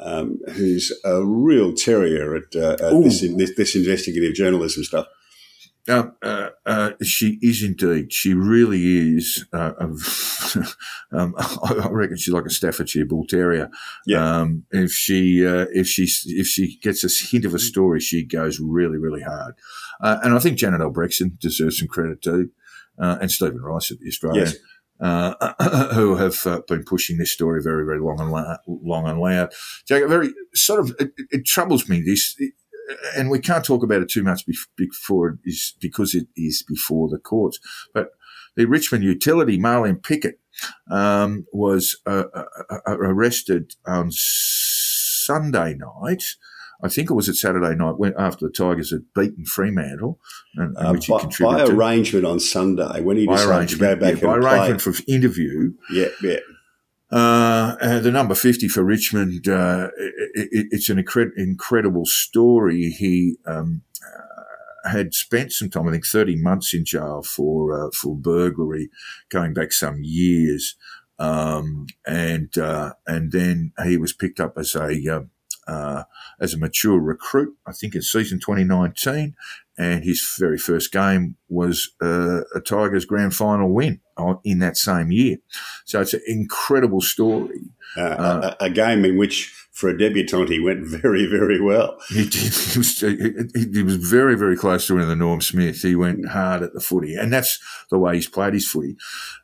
um, 0.00 0.38
who's 0.52 0.90
a 1.04 1.22
real 1.22 1.74
terrier 1.74 2.34
at, 2.34 2.56
uh, 2.56 2.72
at 2.82 3.02
this, 3.02 3.20
this, 3.20 3.54
this 3.54 3.76
investigative 3.76 4.32
journalism 4.32 4.82
stuff. 4.82 5.06
Um, 5.88 6.14
uh, 6.22 6.50
uh, 6.66 6.90
she 7.02 7.38
is 7.42 7.62
indeed. 7.62 8.12
She 8.12 8.34
really 8.34 9.16
is. 9.16 9.46
Uh, 9.52 9.72
um, 9.78 11.34
I 11.64 11.88
reckon 11.90 12.16
she's 12.16 12.34
like 12.34 12.44
a 12.44 12.50
Staffordshire 12.50 13.06
Bull 13.06 13.26
Terrier. 13.26 13.70
Yeah. 14.06 14.40
Um, 14.40 14.64
if 14.70 14.92
she 14.92 15.46
uh, 15.46 15.66
if 15.72 15.86
she 15.86 16.08
if 16.26 16.46
she 16.46 16.78
gets 16.80 17.04
a 17.04 17.08
hint 17.30 17.44
of 17.44 17.54
a 17.54 17.58
story, 17.58 18.00
she 18.00 18.24
goes 18.24 18.60
really 18.60 18.98
really 18.98 19.22
hard. 19.22 19.54
Uh, 20.00 20.18
and 20.22 20.34
I 20.34 20.38
think 20.38 20.58
Janet 20.58 20.80
Albrechtsen 20.80 21.38
deserves 21.38 21.78
some 21.78 21.88
credit 21.88 22.22
too, 22.22 22.50
uh, 22.98 23.18
and 23.20 23.30
Stephen 23.30 23.60
Rice 23.60 23.90
at 23.90 23.98
the 24.00 24.08
Australian. 24.08 24.46
Yes. 24.46 24.56
Uh, 25.00 25.54
who 25.94 26.16
have 26.16 26.46
uh, 26.46 26.60
been 26.68 26.84
pushing 26.84 27.16
this 27.16 27.32
story 27.32 27.62
very, 27.62 27.86
very 27.86 27.98
long 27.98 28.20
and 28.20 28.30
loud, 28.30 28.58
long 28.66 29.08
and 29.08 29.18
loud. 29.18 29.50
Jack, 29.88 30.06
very 30.06 30.30
sort 30.54 30.80
of 30.80 30.94
it, 30.98 31.12
it 31.30 31.46
troubles 31.46 31.88
me 31.88 32.02
this, 32.02 32.36
and 33.16 33.30
we 33.30 33.38
can't 33.38 33.64
talk 33.64 33.82
about 33.82 34.02
it 34.02 34.08
too 34.08 34.22
much 34.22 34.44
before 34.76 35.28
it 35.30 35.38
is 35.44 35.74
because 35.80 36.14
it 36.14 36.26
is 36.36 36.62
before 36.66 37.08
the 37.08 37.18
courts. 37.18 37.58
But 37.94 38.10
the 38.56 38.66
Richmond 38.66 39.04
utility, 39.04 39.58
Marlon 39.58 40.02
Pickett, 40.02 40.40
um, 40.90 41.46
was 41.52 41.96
uh, 42.06 42.24
uh, 42.34 42.44
uh, 42.86 42.98
arrested 42.98 43.74
on 43.86 44.10
Sunday 44.10 45.74
night. 45.74 46.24
I 46.82 46.88
think 46.88 47.10
it 47.10 47.14
was 47.14 47.28
at 47.28 47.34
Saturday 47.36 47.74
night 47.74 47.98
when 47.98 48.14
after 48.18 48.46
the 48.46 48.52
Tigers 48.52 48.90
had 48.90 49.04
beaten 49.14 49.44
Fremantle, 49.44 50.18
and, 50.56 50.76
Uh, 50.78 50.92
which 50.92 51.06
he 51.06 51.12
by, 51.12 51.18
by 51.18 51.22
contributed 51.22 51.66
to. 51.66 51.72
arrangement 51.74 52.24
on 52.24 52.40
Sunday 52.40 53.00
when 53.02 53.16
he 53.18 53.26
decided 53.26 53.68
to 53.68 53.76
go 53.76 53.96
back 53.96 54.20
yeah, 54.20 54.26
by 54.26 54.34
and 54.34 54.42
play. 54.42 54.52
arrangement 54.58 54.80
for 54.80 54.94
interview, 55.06 55.72
Yeah, 55.92 56.08
yeah. 56.22 56.38
Uh, 57.10 57.98
the 58.00 58.10
number 58.10 58.34
50 58.34 58.68
for 58.68 58.84
Richmond, 58.84 59.48
uh, 59.48 59.88
it, 59.96 60.48
it, 60.52 60.66
it's 60.70 60.88
an 60.88 61.02
incred- 61.02 61.36
incredible 61.36 62.06
story. 62.06 62.90
He 62.90 63.36
um, 63.46 63.82
uh, 64.04 64.88
had 64.88 65.14
spent 65.14 65.52
some 65.52 65.70
time, 65.70 65.88
I 65.88 65.92
think 65.92 66.06
30 66.06 66.36
months 66.36 66.72
in 66.72 66.84
jail 66.84 67.22
for, 67.22 67.86
uh, 67.86 67.90
for 67.92 68.16
burglary, 68.16 68.90
going 69.28 69.54
back 69.54 69.72
some 69.72 70.00
years. 70.02 70.76
Um, 71.18 71.86
and, 72.06 72.56
uh, 72.56 72.94
and 73.06 73.32
then 73.32 73.72
he 73.84 73.96
was 73.96 74.12
picked 74.12 74.40
up 74.40 74.56
as 74.56 74.74
a, 74.74 74.96
uh, 75.12 75.20
uh, 75.70 76.04
as 76.40 76.54
a 76.54 76.58
mature 76.58 76.98
recruit, 76.98 77.56
I 77.66 77.72
think 77.72 77.94
in 77.94 78.02
season 78.02 78.40
2019. 78.40 79.34
And 79.80 80.04
his 80.04 80.36
very 80.38 80.58
first 80.58 80.92
game 80.92 81.36
was 81.48 81.90
uh, 82.02 82.42
a 82.54 82.60
Tigers 82.60 83.06
grand 83.06 83.34
final 83.34 83.72
win 83.72 84.00
in 84.44 84.58
that 84.58 84.76
same 84.76 85.10
year. 85.10 85.38
So 85.86 86.02
it's 86.02 86.12
an 86.12 86.20
incredible 86.26 87.00
story. 87.00 87.62
Uh, 87.96 88.54
a, 88.60 88.64
a 88.66 88.70
game 88.70 89.06
in 89.06 89.16
which, 89.16 89.50
for 89.72 89.88
a 89.88 89.96
debutant, 89.96 90.50
he 90.50 90.60
went 90.60 90.86
very, 90.86 91.24
very 91.24 91.62
well. 91.62 91.96
He 92.10 92.24
did. 92.24 92.52
He 92.52 92.78
was, 92.78 93.00
he, 93.00 93.70
he 93.72 93.82
was 93.82 93.96
very, 93.96 94.36
very 94.36 94.54
close 94.54 94.86
to 94.86 94.94
winning 94.94 95.08
the 95.08 95.16
Norm 95.16 95.40
Smith. 95.40 95.80
He 95.80 95.96
went 95.96 96.28
hard 96.28 96.62
at 96.62 96.74
the 96.74 96.80
footy, 96.80 97.14
and 97.14 97.32
that's 97.32 97.58
the 97.90 97.98
way 97.98 98.16
he's 98.16 98.28
played 98.28 98.52
his 98.52 98.68
footy. 98.68 98.96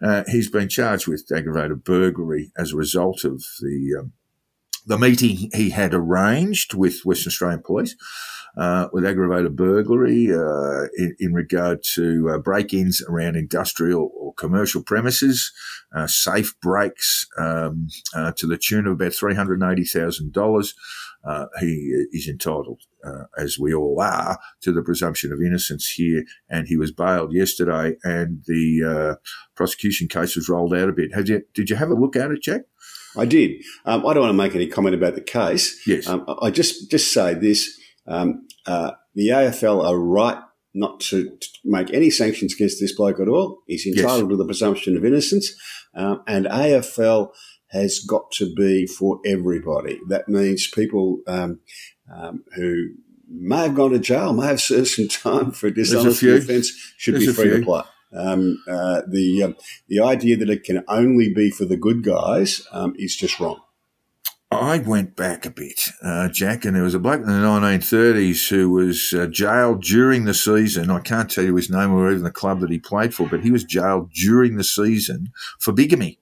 Uh, 0.03 0.25
he's 0.29 0.51
been 0.51 0.69
charged 0.69 1.09
with 1.09 1.27
aggravated 1.35 1.83
burglary 1.83 2.53
as 2.59 2.73
a 2.73 2.77
result 2.77 3.25
of 3.25 3.43
the 3.63 3.97
um, 4.01 4.13
the 4.87 4.99
meeting 4.99 5.51
he 5.55 5.71
had 5.71 5.95
arranged 5.95 6.75
with 6.75 7.05
Western 7.07 7.31
Australian 7.31 7.63
Police. 7.63 7.97
Uh, 8.57 8.89
with 8.91 9.05
aggravated 9.05 9.55
burglary 9.55 10.33
uh, 10.33 10.85
in, 10.97 11.15
in 11.19 11.35
regard 11.35 11.83
to 11.83 12.31
uh, 12.31 12.39
break-ins 12.39 13.03
around 13.03 13.37
industrial 13.37 14.11
or 14.19 14.33
commercial 14.33 14.83
premises, 14.83 15.53
uh, 15.95 16.07
safe 16.07 16.59
breaks 16.63 17.27
um, 17.39 17.89
uh, 18.15 18.33
to 18.33 18.47
the 18.47 18.57
tune 18.57 18.87
of 18.87 18.95
about 18.95 19.13
three 19.13 19.35
hundred 19.35 19.63
eighty 19.63 19.85
thousand 19.85 20.33
dollars. 20.33 20.75
Uh, 21.23 21.47
he 21.61 22.07
is 22.13 22.29
entitled, 22.29 22.81
uh, 23.05 23.25
as 23.37 23.59
we 23.59 23.75
all 23.75 24.01
are, 24.01 24.39
to 24.61 24.73
the 24.73 24.83
presumption 24.83 25.33
of 25.33 25.41
innocence 25.41 25.89
here. 25.89 26.25
And 26.49 26.69
he 26.69 26.77
was 26.77 26.93
bailed 26.93 27.33
yesterday, 27.33 27.97
and 28.05 28.43
the 28.47 29.19
uh, 29.19 29.29
prosecution 29.55 30.09
case 30.09 30.37
was 30.37 30.49
rolled 30.49 30.73
out 30.73 30.89
a 30.89 30.93
bit. 30.93 31.13
Have 31.15 31.29
you? 31.29 31.43
Did 31.53 31.69
you 31.69 31.77
have 31.77 31.91
a 31.91 31.95
look 31.95 32.17
at 32.17 32.31
it, 32.31 32.43
Jack? 32.43 32.63
I 33.19 33.25
did. 33.25 33.63
Um, 33.85 34.07
I 34.07 34.15
don't 34.15 34.23
want 34.23 34.31
to 34.31 34.35
make 34.35 34.55
any 34.55 34.67
comment 34.67 34.95
about 34.95 35.15
the 35.15 35.21
case. 35.21 35.87
Yes. 35.87 36.07
Um, 36.07 36.25
I 36.41 36.51
just 36.51 36.91
just 36.91 37.13
say 37.13 37.35
this: 37.35 37.79
um, 38.07 38.47
uh, 38.67 38.93
the 39.15 39.29
AFL 39.29 39.85
are 39.85 39.99
right 39.99 40.39
not 40.75 41.01
to, 41.01 41.31
to 41.31 41.49
make 41.65 41.93
any 41.93 42.11
sanctions 42.11 42.53
against 42.55 42.81
this 42.81 42.95
bloke 42.95 43.19
at 43.19 43.29
all. 43.29 43.63
He's 43.67 43.87
entitled 43.87 44.31
to 44.31 44.37
the 44.37 44.45
presumption 44.45 44.97
of 44.97 45.05
innocence, 45.05 45.55
um, 45.95 46.23
and 46.27 46.47
AFL 46.47 47.31
has 47.69 48.01
got 48.01 48.31
to 48.33 48.53
be 48.55 48.87
for 48.87 49.21
everybody. 49.25 49.99
That 50.09 50.29
means 50.29 50.69
people 50.69 51.21
um, 51.27 51.61
um, 52.15 52.45
who 52.55 52.91
may 53.29 53.63
have 53.65 53.75
gone 53.75 53.91
to 53.91 53.99
jail, 53.99 54.33
may 54.33 54.47
have 54.47 54.61
served 54.61 54.89
some 54.89 55.09
time 55.09 55.51
for 55.51 55.69
a 55.69 55.75
dishonesty 55.75 56.31
offence, 56.37 56.71
should 56.97 57.15
There's 57.15 57.27
be 57.27 57.33
free 57.33 57.51
to 57.51 57.63
play. 57.63 57.83
Um, 58.15 58.63
uh, 58.69 59.03
the 59.09 59.43
um, 59.43 59.57
the 59.89 60.01
idea 60.01 60.37
that 60.37 60.49
it 60.49 60.63
can 60.63 60.85
only 60.89 61.33
be 61.33 61.51
for 61.51 61.65
the 61.65 61.77
good 61.77 62.05
guys 62.05 62.67
um, 62.71 62.95
is 62.97 63.17
just 63.17 63.41
wrong. 63.41 63.61
I 64.57 64.79
went 64.79 65.17
back 65.17 65.47
a 65.47 65.51
bit, 65.51 65.89
uh, 66.03 66.29
Jack, 66.29 66.65
and 66.65 66.75
there 66.75 66.83
was 66.83 66.95
a 66.95 66.99
bloke 66.99 67.21
in 67.21 67.27
the 67.27 67.33
1930s 67.33 68.49
who 68.49 68.71
was 68.71 69.13
uh, 69.13 69.27
jailed 69.27 69.83
during 69.83 70.25
the 70.25 70.35
season. 70.35 70.91
I 70.91 71.01
can't 71.01 71.31
tell 71.31 71.45
you 71.45 71.57
his 71.57 71.71
name 71.71 71.93
or 71.93 72.11
even 72.11 72.25
the 72.25 72.31
club 72.31 72.61
that 72.61 72.71
he 72.71 72.79
played 72.79 73.15
for, 73.15 73.27
but 73.29 73.43
he 73.43 73.51
was 73.51 73.65
jailed 73.65 74.11
during 74.13 74.57
the 74.57 74.65
season 74.65 75.33
for 75.59 75.73
bigamy. 75.73 76.19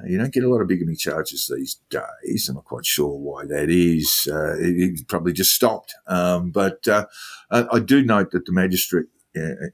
Uh, 0.00 0.06
You 0.06 0.18
don't 0.18 0.32
get 0.32 0.44
a 0.44 0.48
lot 0.48 0.60
of 0.60 0.68
bigamy 0.68 0.96
charges 0.96 1.50
these 1.54 1.80
days. 1.90 2.48
I'm 2.48 2.56
not 2.56 2.64
quite 2.64 2.86
sure 2.86 3.16
why 3.18 3.44
that 3.46 3.70
is. 3.70 4.28
Uh, 4.30 4.56
it, 4.58 5.00
it 5.00 5.08
probably 5.08 5.32
just 5.32 5.54
stopped. 5.54 5.94
Um, 6.06 6.50
but 6.50 6.86
uh, 6.88 7.06
I, 7.50 7.80
do 7.80 8.04
note 8.04 8.30
that 8.32 8.46
the 8.46 8.52
magistrate, 8.52 9.06
uh, 9.36 9.68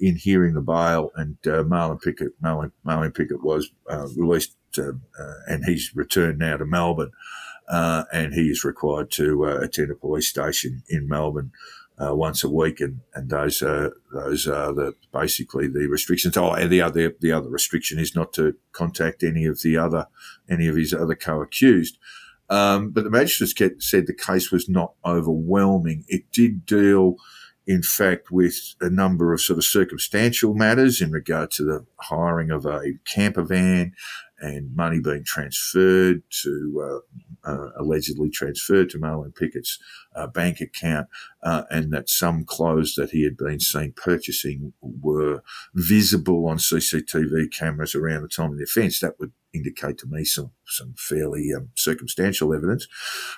in 0.00 0.16
hearing 0.16 0.54
the 0.54 0.60
bail, 0.62 1.10
and 1.16 1.36
Marlon 1.42 2.00
Pickett, 2.00 2.40
Marlon, 2.42 2.72
Marlon 2.86 3.14
Pickett 3.14 3.42
was 3.42 3.70
released, 4.16 4.56
and 4.78 5.64
he's 5.64 5.92
returned 5.94 6.38
now 6.38 6.56
to 6.56 6.64
Melbourne, 6.64 7.12
uh, 7.68 8.04
and 8.12 8.34
he 8.34 8.48
is 8.48 8.64
required 8.64 9.10
to 9.12 9.44
uh, 9.46 9.58
attend 9.60 9.90
a 9.90 9.94
police 9.94 10.28
station 10.28 10.82
in 10.88 11.08
Melbourne. 11.08 11.52
Uh, 11.96 12.12
once 12.12 12.42
a 12.42 12.50
week, 12.50 12.80
and 12.80 13.02
and 13.14 13.30
those 13.30 13.62
are 13.62 13.96
those 14.12 14.48
are 14.48 14.72
the 14.72 14.94
basically 15.12 15.68
the 15.68 15.86
restrictions. 15.86 16.36
Oh, 16.36 16.50
and 16.50 16.68
the 16.68 16.82
other 16.82 17.14
the 17.20 17.30
other 17.30 17.48
restriction 17.48 18.00
is 18.00 18.16
not 18.16 18.32
to 18.32 18.56
contact 18.72 19.22
any 19.22 19.44
of 19.44 19.62
the 19.62 19.76
other 19.76 20.08
any 20.50 20.66
of 20.66 20.74
his 20.74 20.92
other 20.92 21.14
co-accused. 21.14 21.96
Um, 22.50 22.90
but 22.90 23.04
the 23.04 23.10
magistrates 23.10 23.52
ke- 23.52 23.80
said 23.80 24.06
the 24.06 24.14
case 24.14 24.50
was 24.50 24.68
not 24.68 24.94
overwhelming. 25.04 26.04
It 26.08 26.30
did 26.32 26.66
deal, 26.66 27.16
in 27.66 27.82
fact, 27.82 28.30
with 28.30 28.74
a 28.80 28.90
number 28.90 29.32
of 29.32 29.40
sort 29.40 29.58
of 29.58 29.64
circumstantial 29.64 30.54
matters 30.54 31.00
in 31.00 31.10
regard 31.10 31.50
to 31.52 31.64
the 31.64 31.86
hiring 31.96 32.50
of 32.50 32.66
a 32.66 32.94
camper 33.04 33.42
van 33.42 33.94
and 34.40 34.74
money 34.74 35.00
being 35.00 35.24
transferred 35.24 36.22
to, 36.42 37.02
uh, 37.46 37.50
uh, 37.50 37.70
allegedly 37.78 38.30
transferred 38.30 38.90
to 38.90 38.98
Marlon 38.98 39.34
Pickett's 39.34 39.78
uh, 40.14 40.26
bank 40.26 40.60
account, 40.60 41.08
uh, 41.42 41.62
and 41.70 41.92
that 41.92 42.08
some 42.08 42.44
clothes 42.44 42.94
that 42.94 43.10
he 43.10 43.24
had 43.24 43.36
been 43.36 43.60
seen 43.60 43.92
purchasing 43.92 44.72
were 44.80 45.42
visible 45.74 46.46
on 46.46 46.58
CCTV 46.58 47.52
cameras 47.52 47.94
around 47.94 48.22
the 48.22 48.28
time 48.28 48.52
of 48.52 48.58
the 48.58 48.64
offence. 48.64 49.00
That 49.00 49.18
would 49.18 49.32
indicate 49.52 49.98
to 49.98 50.06
me 50.06 50.24
some 50.24 50.50
some 50.66 50.94
fairly 50.96 51.52
um, 51.56 51.70
circumstantial 51.76 52.52
evidence. 52.54 52.86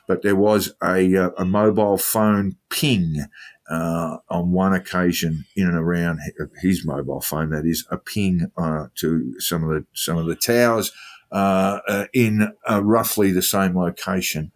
But 0.06 0.22
there 0.22 0.36
was 0.36 0.74
a, 0.82 1.16
uh, 1.16 1.30
a 1.36 1.44
mobile 1.44 1.98
phone 1.98 2.56
ping 2.70 3.26
uh, 3.68 4.18
on 4.28 4.52
one 4.52 4.72
occasion 4.72 5.44
in 5.56 5.66
and 5.66 5.76
around 5.76 6.20
his 6.60 6.84
mobile 6.84 7.20
phone. 7.20 7.50
That 7.50 7.66
is 7.66 7.86
a 7.90 7.98
ping 7.98 8.50
uh, 8.56 8.86
to 8.96 9.38
some 9.40 9.64
of 9.64 9.70
the 9.70 9.86
some 9.92 10.16
of 10.18 10.26
the 10.26 10.36
towers 10.36 10.92
uh, 11.32 11.80
uh, 11.88 12.06
in 12.12 12.52
uh, 12.70 12.82
roughly 12.82 13.32
the 13.32 13.42
same 13.42 13.76
location 13.76 14.52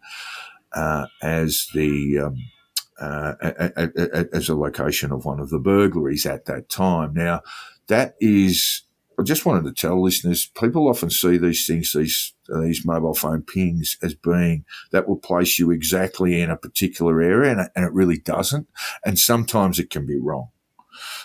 uh, 0.73 1.07
as 1.21 1.67
the. 1.73 2.19
Um, 2.19 2.35
uh, 2.99 3.33
a- 3.41 3.71
a- 3.77 3.91
a- 4.19 4.35
as 4.35 4.47
a 4.47 4.53
location 4.55 5.11
of 5.11 5.25
one 5.25 5.39
of 5.39 5.49
the 5.49 5.57
burglaries 5.57 6.23
at 6.27 6.45
that 6.45 6.69
time. 6.69 7.15
Now, 7.15 7.41
that 7.87 8.13
is 8.19 8.83
I 9.19 9.23
just 9.23 9.45
wanted 9.45 9.63
to 9.65 9.73
tell 9.73 10.01
listeners, 10.01 10.45
people 10.59 10.87
often 10.87 11.09
see 11.09 11.37
these 11.37 11.65
things, 11.65 11.93
these 11.93 12.33
these 12.47 12.85
mobile 12.85 13.13
phone 13.13 13.41
pings, 13.41 13.97
as 14.01 14.13
being 14.13 14.65
that 14.91 15.07
will 15.07 15.17
place 15.17 15.57
you 15.57 15.71
exactly 15.71 16.41
in 16.41 16.49
a 16.49 16.57
particular 16.57 17.21
area, 17.21 17.51
and, 17.51 17.69
and 17.75 17.85
it 17.85 17.93
really 17.93 18.17
doesn't. 18.17 18.67
And 19.05 19.17
sometimes 19.17 19.79
it 19.79 19.89
can 19.89 20.05
be 20.05 20.19
wrong. 20.19 20.49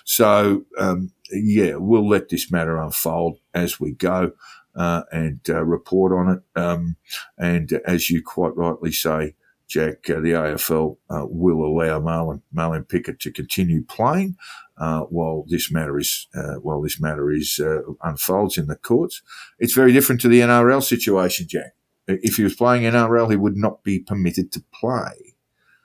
So 0.04 0.64
um, 0.78 1.12
yeah, 1.32 1.76
we'll 1.76 2.08
let 2.08 2.28
this 2.28 2.50
matter 2.50 2.76
unfold 2.78 3.38
as 3.54 3.80
we 3.80 3.92
go. 3.92 4.32
Uh, 4.76 5.02
and 5.10 5.40
uh, 5.48 5.64
report 5.64 6.12
on 6.12 6.36
it. 6.36 6.60
Um, 6.60 6.96
and 7.38 7.80
as 7.86 8.10
you 8.10 8.22
quite 8.22 8.54
rightly 8.56 8.92
say, 8.92 9.34
Jack, 9.68 10.08
uh, 10.08 10.20
the 10.20 10.30
AFL 10.30 10.96
uh, 11.10 11.26
will 11.26 11.64
allow 11.64 11.98
Marlon, 11.98 12.42
Marlon 12.54 12.88
Pickett 12.88 13.18
to 13.20 13.32
continue 13.32 13.82
playing 13.82 14.36
uh, 14.78 15.00
while 15.02 15.44
this 15.48 15.72
matter 15.72 15.98
is 15.98 16.28
uh, 16.34 16.54
while 16.56 16.80
this 16.80 17.00
matter 17.00 17.30
is 17.32 17.60
unfolds 18.02 18.58
in 18.58 18.66
the 18.68 18.76
courts. 18.76 19.22
It's 19.58 19.74
very 19.74 19.92
different 19.92 20.20
to 20.20 20.28
the 20.28 20.40
NRL 20.40 20.82
situation, 20.82 21.48
Jack. 21.48 21.74
If 22.06 22.36
he 22.36 22.44
was 22.44 22.54
playing 22.54 22.84
NRL, 22.84 23.30
he 23.30 23.36
would 23.36 23.56
not 23.56 23.82
be 23.82 23.98
permitted 23.98 24.52
to 24.52 24.62
play. 24.72 25.34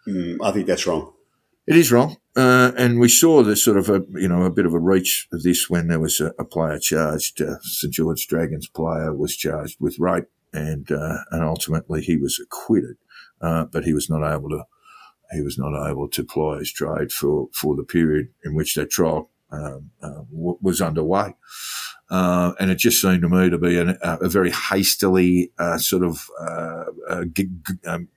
Mm, 0.07 0.37
I 0.43 0.51
think 0.51 0.67
that's 0.67 0.85
wrong. 0.85 1.13
It 1.67 1.75
is 1.75 1.91
wrong, 1.91 2.17
uh, 2.35 2.71
and 2.75 2.99
we 2.99 3.07
saw 3.07 3.43
the 3.43 3.55
sort 3.55 3.77
of 3.77 3.89
a 3.89 4.03
you 4.19 4.27
know 4.27 4.43
a 4.43 4.49
bit 4.51 4.65
of 4.65 4.73
a 4.73 4.79
reach 4.79 5.27
of 5.31 5.43
this 5.43 5.69
when 5.69 5.87
there 5.87 5.99
was 5.99 6.19
a, 6.19 6.33
a 6.39 6.43
player 6.43 6.79
charged. 6.79 7.41
Uh, 7.41 7.59
St 7.61 7.93
George 7.93 8.27
Dragons 8.27 8.67
player 8.67 9.13
was 9.13 9.35
charged 9.37 9.77
with 9.79 9.99
rape, 9.99 10.25
and 10.51 10.91
uh, 10.91 11.19
and 11.31 11.43
ultimately 11.43 12.01
he 12.01 12.17
was 12.17 12.39
acquitted, 12.39 12.97
but 13.39 13.83
he 13.83 13.93
was 13.93 14.09
not 14.09 14.23
able 14.27 14.49
to 14.49 14.63
he 15.31 15.41
was 15.41 15.57
not 15.57 15.89
able 15.89 16.07
to 16.09 16.23
ply 16.23 16.59
his 16.59 16.71
trade 16.71 17.11
for, 17.11 17.47
for 17.53 17.75
the 17.75 17.83
period 17.83 18.29
in 18.43 18.53
which 18.55 18.75
that 18.75 18.89
trial 18.89 19.29
um, 19.51 19.91
uh, 20.01 20.23
w- 20.31 20.57
was 20.61 20.81
underway. 20.81 21.35
Uh, 22.09 22.51
and 22.59 22.69
it 22.69 22.75
just 22.75 23.01
seemed 23.01 23.21
to 23.21 23.29
me 23.29 23.49
to 23.49 23.57
be 23.57 23.77
an, 23.77 23.97
a, 24.01 24.17
a 24.17 24.29
very 24.29 24.51
hastily 24.51 25.51
uh, 25.57 25.77
sort 25.77 26.03
of 26.03 26.27
uh, 26.39 26.83
uh, 27.09 27.23
g- 27.25 27.45
g- 27.65 27.87
um, 27.87 28.09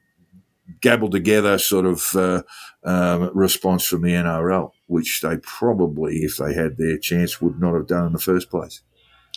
gabbled 0.84 1.12
together 1.12 1.56
sort 1.56 1.86
of 1.86 2.14
uh, 2.14 2.42
um, 2.84 3.30
response 3.32 3.86
from 3.86 4.02
the 4.02 4.10
NRL, 4.10 4.70
which 4.86 5.22
they 5.22 5.38
probably, 5.38 6.18
if 6.18 6.36
they 6.36 6.52
had 6.52 6.76
their 6.76 6.98
chance, 6.98 7.40
would 7.40 7.58
not 7.58 7.72
have 7.72 7.86
done 7.86 8.08
in 8.08 8.12
the 8.12 8.18
first 8.18 8.50
place. 8.50 8.82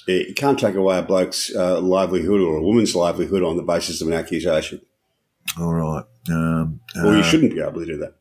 You 0.07 0.33
can't 0.35 0.59
take 0.59 0.75
away 0.75 0.99
a 0.99 1.01
bloke's 1.01 1.53
livelihood 1.55 2.41
or 2.41 2.57
a 2.57 2.63
woman's 2.63 2.95
livelihood 2.95 3.43
on 3.43 3.55
the 3.55 3.63
basis 3.63 4.01
of 4.01 4.09
an 4.09 4.13
accusation. 4.13 4.81
All 5.57 5.73
right. 5.73 6.03
Um, 6.29 6.81
well, 6.95 7.13
you 7.13 7.21
uh, 7.21 7.23
shouldn't 7.23 7.53
be 7.53 7.61
able 7.61 7.79
to 7.79 7.85
do 7.85 7.97
that. 7.97 8.15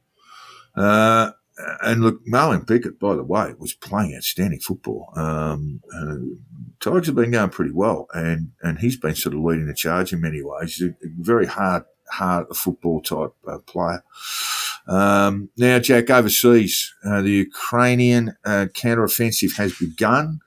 Uh, 0.80 1.32
and 1.82 2.02
look, 2.02 2.24
Marlon 2.26 2.66
Pickett, 2.66 3.00
by 3.00 3.16
the 3.16 3.24
way, 3.24 3.54
was 3.58 3.74
playing 3.74 4.14
outstanding 4.14 4.60
football. 4.60 5.12
Um, 5.16 5.80
uh, 5.92 6.16
Tigers 6.78 7.06
have 7.06 7.16
been 7.16 7.32
going 7.32 7.50
pretty 7.50 7.72
well, 7.72 8.06
and, 8.12 8.52
and 8.62 8.78
he's 8.78 8.96
been 8.96 9.14
sort 9.14 9.34
of 9.34 9.40
leading 9.40 9.66
the 9.66 9.74
charge 9.74 10.12
in 10.12 10.20
many 10.20 10.42
ways. 10.42 10.80
Very 11.18 11.46
hard, 11.46 11.84
hard 12.10 12.46
football 12.54 13.00
type 13.00 13.32
uh, 13.46 13.58
player. 13.58 14.02
Um, 14.88 15.50
now, 15.56 15.78
Jack, 15.78 16.10
overseas, 16.10 16.94
uh, 17.04 17.22
the 17.22 17.30
Ukrainian 17.30 18.36
uh, 18.44 18.66
counteroffensive 18.72 19.56
has 19.56 19.76
begun. 19.78 20.40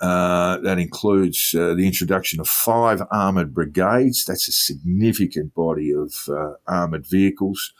Uh, 0.00 0.58
that 0.58 0.78
includes 0.78 1.52
uh, 1.58 1.74
the 1.74 1.84
introduction 1.84 2.38
of 2.40 2.48
five 2.48 3.02
armoured 3.10 3.52
brigades. 3.52 4.24
That's 4.24 4.46
a 4.46 4.52
significant 4.52 5.54
body 5.54 5.92
of 5.92 6.28
uh, 6.28 6.52
armoured 6.68 7.06
vehicles. 7.06 7.72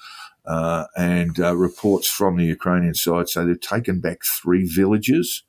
Uh, 0.45 0.87
and 0.97 1.39
uh, 1.39 1.55
reports 1.55 2.09
from 2.09 2.37
the 2.37 2.45
Ukrainian 2.45 2.95
side 2.95 3.29
say 3.29 3.45
they've 3.45 3.61
taken 3.61 4.01
back 4.01 4.23
three 4.25 4.65
villages. 4.65 5.45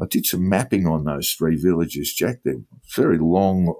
I 0.00 0.06
did 0.06 0.26
some 0.26 0.48
mapping 0.48 0.86
on 0.86 1.04
those 1.04 1.32
three 1.32 1.56
villages, 1.56 2.12
Jack. 2.12 2.40
They're 2.44 2.60
very 2.94 3.18
long, 3.18 3.74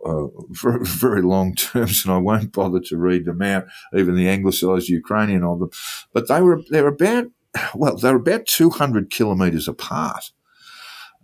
very, 0.50 0.84
very 0.84 1.22
long 1.22 1.54
terms, 1.54 2.04
and 2.04 2.14
I 2.14 2.18
won't 2.18 2.52
bother 2.52 2.80
to 2.80 2.96
read 2.96 3.26
them 3.26 3.42
out, 3.42 3.66
even 3.94 4.16
the 4.16 4.28
anglicised 4.28 4.88
Ukrainian 4.88 5.44
of 5.44 5.60
them. 5.60 5.70
But 6.12 6.28
they 6.28 6.40
were 6.40 6.62
they're 6.70 6.88
about 6.88 7.26
well, 7.74 7.96
they're 7.96 8.16
about 8.16 8.46
200 8.46 9.10
kilometres 9.10 9.68
apart. 9.68 10.32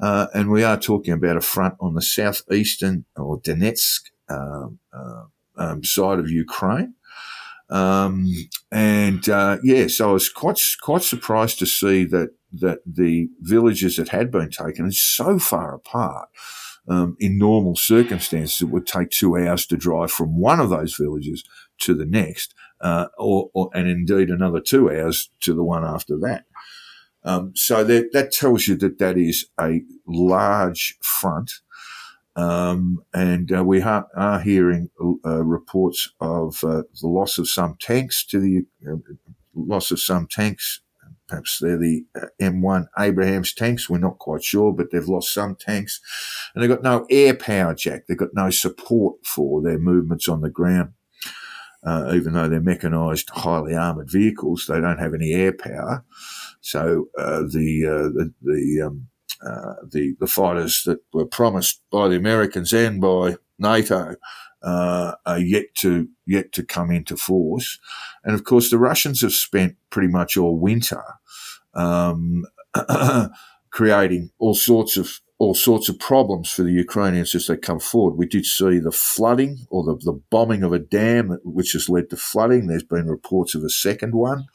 Uh, 0.01 0.27
and 0.35 0.51
we 0.51 0.65
are 0.65 0.79
talking 0.79 1.15
about 1.15 1.37
a 1.37 1.41
front 1.41 1.75
on 1.81 1.95
the 1.95 2.03
southeastern 2.03 3.05
or 3.17 3.41
Donetsk 3.41 4.11
uh, 4.29 4.69
uh, 4.93 5.25
um, 5.57 5.85
side 5.85 6.19
of 6.19 6.31
Ukraine. 6.31 6.95
Um, 7.71 8.27
and 8.71 9.27
uh, 9.29 9.59
yeah, 9.63 9.87
so 9.87 10.11
I 10.11 10.13
was 10.13 10.29
quite 10.29 10.61
quite 10.83 11.03
surprised 11.03 11.59
to 11.61 11.67
see 11.67 12.05
that 12.07 12.31
that 12.53 12.81
the 12.87 13.29
villages 13.41 13.97
that 13.97 14.09
had 14.09 14.31
been 14.31 14.51
taken 14.51 14.87
are 14.87 14.93
so 14.93 15.39
far 15.39 15.75
apart. 15.75 16.29
Um, 16.89 17.17
in 17.21 17.39
normal 17.39 17.77
circumstances, 17.77 18.61
it 18.61 18.71
would 18.71 18.87
take 18.87 19.11
two 19.11 19.37
hours 19.37 19.67
to 19.67 19.77
drive 19.77 20.11
from 20.11 20.41
one 20.41 20.59
of 20.59 20.69
those 20.69 20.97
villages 20.97 21.45
to 21.79 21.95
the 21.95 22.05
next, 22.05 22.55
uh, 22.81 23.07
or, 23.17 23.51
or, 23.55 23.71
and 23.73 23.89
indeed 23.89 24.31
another 24.31 24.61
two 24.61 24.91
hours 24.91 25.31
to 25.41 25.55
the 25.55 25.63
one 25.63 25.85
after 25.85 26.17
that. 26.19 26.45
Um, 27.25 27.53
so 27.55 27.85
that, 27.85 28.13
that 28.13 28.33
tells 28.33 28.67
you 28.67 28.75
that 28.77 28.99
that 28.99 29.17
is 29.17 29.47
a 29.61 29.83
large 30.07 30.99
front. 31.01 31.53
Um, 32.35 33.05
and 33.13 33.53
uh, 33.55 33.63
we 33.63 33.81
ha- 33.81 34.07
are 34.17 34.41
hearing 34.41 34.91
uh, 35.25 35.45
reports 35.45 36.11
of 36.21 36.65
uh, 36.65 36.83
the 37.01 37.07
loss 37.07 37.39
of 37.39 37.49
some 37.49 37.77
tanks 37.79 38.25
to 38.27 38.41
the 38.41 38.67
uh, 38.91 38.97
loss 39.55 39.91
of 39.91 40.01
some 40.01 40.27
tanks. 40.27 40.81
Perhaps 41.33 41.61
they're 41.61 41.79
the 41.79 42.05
uh, 42.15 42.27
M1 42.43 42.89
Abrams 42.99 43.55
tanks. 43.55 43.89
We're 43.89 43.97
not 43.97 44.19
quite 44.19 44.45
sure, 44.45 44.71
but 44.71 44.91
they've 44.91 45.09
lost 45.09 45.33
some 45.33 45.57
tanks, 45.57 45.99
and 46.55 46.63
they've 46.63 46.69
got 46.69 46.83
no 46.83 47.07
air 47.09 47.35
power, 47.35 47.75
Jack. 47.75 48.03
They've 48.07 48.19
got 48.19 48.35
no 48.35 48.51
support 48.51 49.25
for 49.25 49.63
their 49.63 49.79
movements 49.79 50.29
on 50.29 50.43
the 50.43 50.51
ground. 50.51 50.93
Uh, 51.83 52.13
even 52.15 52.35
though 52.35 52.51
they're 52.51 52.61
mechanised, 52.61 53.31
highly 53.31 53.75
armoured 53.75 54.11
vehicles, 54.11 54.67
they 54.69 54.79
don't 54.79 54.99
have 54.99 55.15
any 55.15 55.33
air 55.33 55.55
power. 55.55 56.05
So 56.61 57.09
uh, 57.19 57.45
the, 57.49 57.87
uh, 57.87 58.09
the 58.13 58.35
the, 58.43 58.83
um, 58.83 59.09
the 59.91 60.15
the 60.21 60.27
fighters 60.27 60.83
that 60.85 60.99
were 61.15 61.25
promised 61.25 61.81
by 61.91 62.09
the 62.09 62.17
Americans 62.17 62.75
and 62.75 63.01
by 63.01 63.37
NATO 63.59 64.17
uh, 64.63 65.13
are 65.27 65.39
yet 65.39 65.75
to 65.77 66.09
yet 66.27 66.53
to 66.53 66.63
come 66.63 66.91
into 66.91 67.17
force, 67.17 67.79
and 68.25 68.35
of 68.35 68.45
course 68.45 68.71
the 68.71 68.79
Russians 68.79 69.21
have 69.23 69.33
spent 69.33 69.77
pretty 69.91 70.09
much 70.09 70.37
all 70.37 70.59
winter 70.59 71.03
um, 71.75 72.45
creating 73.71 74.31
all 74.39 74.55
sorts 74.55 74.97
of 74.97 75.21
all 75.39 75.55
sorts 75.55 75.89
of 75.89 75.99
problems 75.99 76.53
for 76.53 76.63
the 76.63 76.71
Ukrainians 76.71 77.35
as 77.35 77.49
they 77.49 77.57
come 77.57 77.81
forward. 77.81 78.17
We 78.17 78.27
did 78.27 78.47
see 78.47 78.79
the 78.79 78.93
flooding 78.93 79.67
or 79.71 79.83
the, 79.83 79.97
the 79.97 80.21
bombing 80.31 80.63
of 80.63 80.73
a 80.73 80.79
dam, 80.79 81.37
which 81.43 81.73
has 81.73 81.89
led 81.89 82.11
to 82.11 82.17
flooding. 82.17 82.69
There's 82.69 82.85
been 82.85 83.09
reports 83.09 83.57
of 83.57 83.65
a 83.65 83.69
second 83.69 84.15
one 84.15 84.47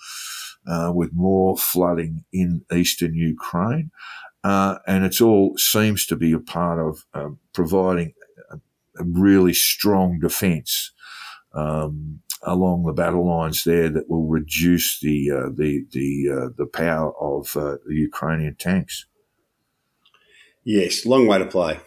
uh, 0.66 0.94
with 0.96 1.12
more 1.14 1.58
flooding 1.58 2.24
in 2.32 2.64
eastern 2.74 3.16
Ukraine. 3.16 3.92
Uh, 4.46 4.78
and 4.88 5.04
it 5.04 5.20
all 5.20 5.58
seems 5.58 6.06
to 6.06 6.16
be 6.16 6.32
a 6.32 6.40
part 6.40 6.80
of 6.80 7.06
um, 7.14 7.40
providing 7.54 8.14
a, 9.00 9.04
really 9.04 9.54
strong 9.54 10.20
defence 10.20 10.92
um, 11.54 12.20
along 12.44 12.84
the 12.84 12.94
battle 12.94 13.28
lines 13.28 13.64
there 13.64 13.90
that 13.90 14.10
will 14.10 14.28
reduce 14.28 15.00
the 15.00 15.32
uh, 15.32 15.50
the 15.54 15.86
the 15.92 16.30
uh, 16.32 16.50
the 16.58 16.68
power 16.68 17.14
of 17.20 17.56
uh, 17.58 17.78
the 17.88 17.96
Ukrainian 17.96 18.56
tanks. 18.56 19.06
Yes, 20.64 21.06
long 21.06 21.28
way 21.28 21.40
to 21.40 21.46
play. 21.46 21.80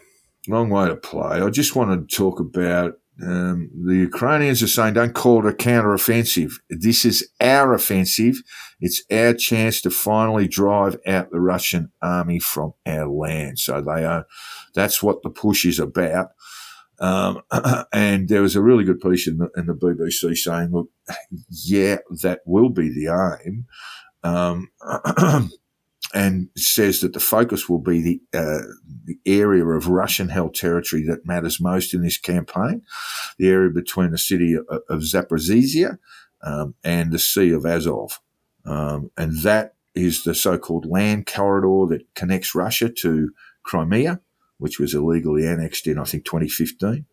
Long 0.47 0.69
way 0.69 0.87
to 0.87 0.95
play. 0.95 1.41
I 1.41 1.49
just 1.49 1.75
want 1.75 2.09
to 2.09 2.15
talk 2.15 2.39
about 2.39 2.95
um, 3.23 3.69
the 3.85 3.95
Ukrainians 3.95 4.63
are 4.63 4.67
saying, 4.67 4.95
don't 4.95 5.13
call 5.13 5.45
it 5.45 5.49
a 5.49 5.53
counter-offensive. 5.53 6.59
This 6.69 7.05
is 7.05 7.29
our 7.39 7.73
offensive. 7.73 8.41
It's 8.79 9.03
our 9.11 9.33
chance 9.33 9.81
to 9.81 9.91
finally 9.91 10.47
drive 10.47 10.97
out 11.05 11.29
the 11.29 11.39
Russian 11.39 11.91
army 12.01 12.39
from 12.39 12.73
our 12.85 13.07
land. 13.07 13.59
So 13.59 13.81
they 13.81 14.05
are, 14.05 14.25
that's 14.73 15.03
what 15.03 15.21
the 15.21 15.29
push 15.29 15.65
is 15.65 15.77
about. 15.79 16.29
Um, 17.01 17.41
and 17.93 18.29
there 18.29 18.43
was 18.43 18.55
a 18.55 18.61
really 18.61 18.83
good 18.83 19.01
piece 19.01 19.27
in 19.27 19.37
the, 19.37 19.49
in 19.57 19.65
the 19.65 19.73
BBC 19.73 20.37
saying, 20.37 20.71
look, 20.71 20.89
yeah, 21.49 21.97
that 22.21 22.41
will 22.45 22.69
be 22.69 22.89
the 22.89 23.39
aim. 23.43 23.65
Um, 24.23 24.69
and 26.13 26.49
says 26.55 27.01
that 27.01 27.13
the 27.13 27.19
focus 27.19 27.67
will 27.67 27.79
be 27.79 28.01
the, 28.01 28.21
uh, 28.37 28.63
the 29.05 29.17
area 29.25 29.65
of 29.65 29.87
Russian 29.87 30.29
held 30.29 30.53
territory 30.53 31.03
that 31.05 31.25
matters 31.25 31.61
most 31.61 31.93
in 31.93 32.01
this 32.01 32.17
campaign, 32.17 32.83
the 33.37 33.49
area 33.49 33.69
between 33.69 34.11
the 34.11 34.17
city 34.17 34.53
of, 34.53 34.65
of 34.89 34.99
Zaporizhia 34.99 35.97
um, 36.43 36.75
and 36.83 37.11
the 37.11 37.19
Sea 37.19 37.51
of 37.51 37.65
Azov. 37.65 38.19
Um, 38.65 39.09
and 39.17 39.41
that 39.41 39.75
is 39.95 40.23
the 40.23 40.35
so 40.35 40.57
called 40.57 40.85
land 40.85 41.25
corridor 41.25 41.93
that 41.95 42.05
connects 42.13 42.55
Russia 42.55 42.89
to 42.89 43.31
Crimea, 43.63 44.21
which 44.61 44.79
was 44.79 44.93
illegally 44.93 45.47
annexed 45.47 45.87
in, 45.87 45.97
I 45.97 46.03
think, 46.03 46.23
2015. 46.23 47.05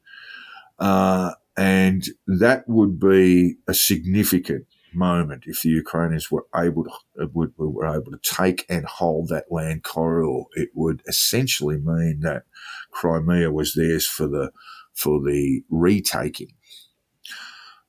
Uh, 0.78 1.32
and 1.56 2.04
that 2.26 2.68
would 2.68 3.00
be 3.00 3.56
a 3.66 3.72
significant 3.72 4.66
moment 4.94 5.44
if 5.46 5.62
the 5.62 5.70
Ukrainians 5.70 6.30
were 6.30 6.44
able 6.54 6.84
to 6.84 6.90
would, 7.32 7.54
were 7.56 7.86
able 7.86 8.12
to 8.12 8.20
take 8.22 8.66
and 8.68 8.84
hold 8.84 9.28
that 9.28 9.50
land 9.50 9.82
corridor. 9.82 10.44
It 10.52 10.68
would 10.74 11.02
essentially 11.08 11.78
mean 11.78 12.20
that 12.20 12.42
Crimea 12.90 13.50
was 13.50 13.72
theirs 13.72 14.06
for 14.06 14.28
the 14.28 14.52
for 14.92 15.18
the 15.20 15.62
retaking. 15.70 16.52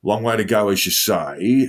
Long 0.02 0.22
way 0.22 0.38
to 0.38 0.44
go, 0.44 0.70
as 0.70 0.86
you 0.86 0.92
say. 0.92 1.68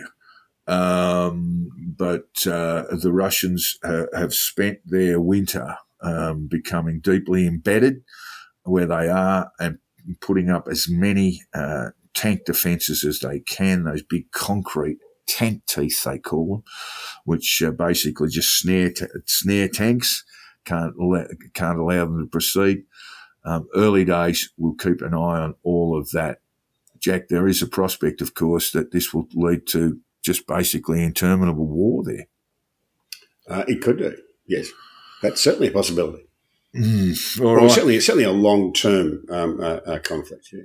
Um, 0.65 1.69
but 1.97 2.47
uh, 2.47 2.85
the 2.91 3.11
Russians 3.11 3.77
uh, 3.83 4.05
have 4.15 4.33
spent 4.33 4.79
their 4.85 5.19
winter 5.19 5.75
um, 6.01 6.47
becoming 6.49 6.99
deeply 6.99 7.47
embedded 7.47 8.03
where 8.63 8.85
they 8.85 9.07
are 9.07 9.51
and 9.59 9.79
putting 10.19 10.49
up 10.49 10.67
as 10.69 10.87
many 10.89 11.41
uh, 11.53 11.89
tank 12.13 12.45
defences 12.45 13.03
as 13.03 13.19
they 13.19 13.39
can, 13.39 13.83
those 13.83 14.03
big 14.03 14.31
concrete 14.31 14.97
tank 15.27 15.63
teeth, 15.67 16.03
they 16.03 16.19
call 16.19 16.47
them, 16.47 16.63
which 17.25 17.61
uh, 17.61 17.71
basically 17.71 18.29
just 18.29 18.59
snare, 18.59 18.91
t- 18.91 19.05
snare 19.25 19.67
tanks, 19.67 20.23
can't, 20.65 20.93
let, 20.99 21.27
can't 21.53 21.79
allow 21.79 22.05
them 22.05 22.19
to 22.19 22.27
proceed. 22.27 22.83
Um, 23.43 23.67
early 23.75 24.05
days, 24.05 24.51
we'll 24.57 24.75
keep 24.75 25.01
an 25.01 25.13
eye 25.13 25.41
on 25.41 25.55
all 25.63 25.97
of 25.97 26.11
that. 26.11 26.39
Jack, 26.99 27.29
there 27.29 27.47
is 27.47 27.61
a 27.63 27.67
prospect, 27.67 28.21
of 28.21 28.35
course, 28.35 28.71
that 28.71 28.91
this 28.91 29.13
will 29.13 29.27
lead 29.33 29.65
to 29.67 29.99
just 30.23 30.45
basically 30.45 31.03
interminable 31.03 31.65
war 31.65 32.03
there. 32.03 32.27
Uh, 33.49 33.63
it 33.67 33.81
could 33.81 33.97
do, 33.97 34.15
yes. 34.45 34.69
That's 35.21 35.41
certainly 35.41 35.67
a 35.67 35.71
possibility. 35.71 36.25
Mm, 36.75 37.41
or 37.41 37.57
right. 37.57 37.71
certainly, 37.71 37.99
certainly 37.99 38.25
a 38.25 38.31
long 38.31 38.73
term 38.73 39.25
um, 39.29 39.59
uh, 39.59 39.79
uh, 39.85 39.99
conflict. 39.99 40.49
Yeah. 40.53 40.63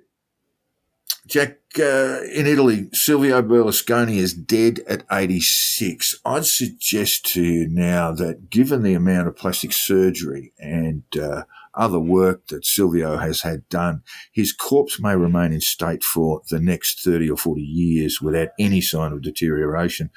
Jack, 1.26 1.58
uh, 1.80 2.20
in 2.32 2.46
Italy, 2.46 2.88
Silvio 2.92 3.42
Berlusconi 3.42 4.18
is 4.18 4.32
dead 4.32 4.80
at 4.88 5.04
86. 5.10 6.20
I'd 6.24 6.46
suggest 6.46 7.26
to 7.32 7.42
you 7.42 7.68
now 7.68 8.12
that 8.12 8.48
given 8.48 8.84
the 8.84 8.94
amount 8.94 9.26
of 9.26 9.36
plastic 9.36 9.72
surgery 9.72 10.52
and 10.60 11.02
uh, 11.20 11.42
other 11.74 11.98
work 11.98 12.46
that 12.46 12.64
Silvio 12.64 13.16
has 13.16 13.42
had 13.42 13.68
done, 13.68 14.02
his 14.30 14.52
corpse 14.52 15.00
may 15.00 15.16
remain 15.16 15.52
in 15.52 15.60
state 15.60 16.04
for 16.04 16.42
the 16.48 16.60
next 16.60 17.02
30 17.02 17.30
or 17.30 17.36
40 17.36 17.60
years 17.60 18.20
without 18.22 18.48
any 18.60 18.80
sign 18.80 19.12
of 19.12 19.22
deterioration. 19.22 20.10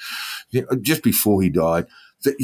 Just 0.82 1.02
before 1.02 1.42
he 1.42 1.50
died, 1.50 1.88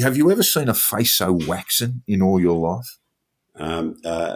have 0.02 0.18
you 0.18 0.32
ever 0.32 0.44
seen 0.44 0.70
a 0.70 0.74
face 0.74 1.16
so 1.16 1.32
waxen 1.48 2.04
in 2.08 2.22
all 2.22 2.40
your 2.40 2.58
life? 2.58 2.98
Um, 3.58 3.96
uh, 4.04 4.36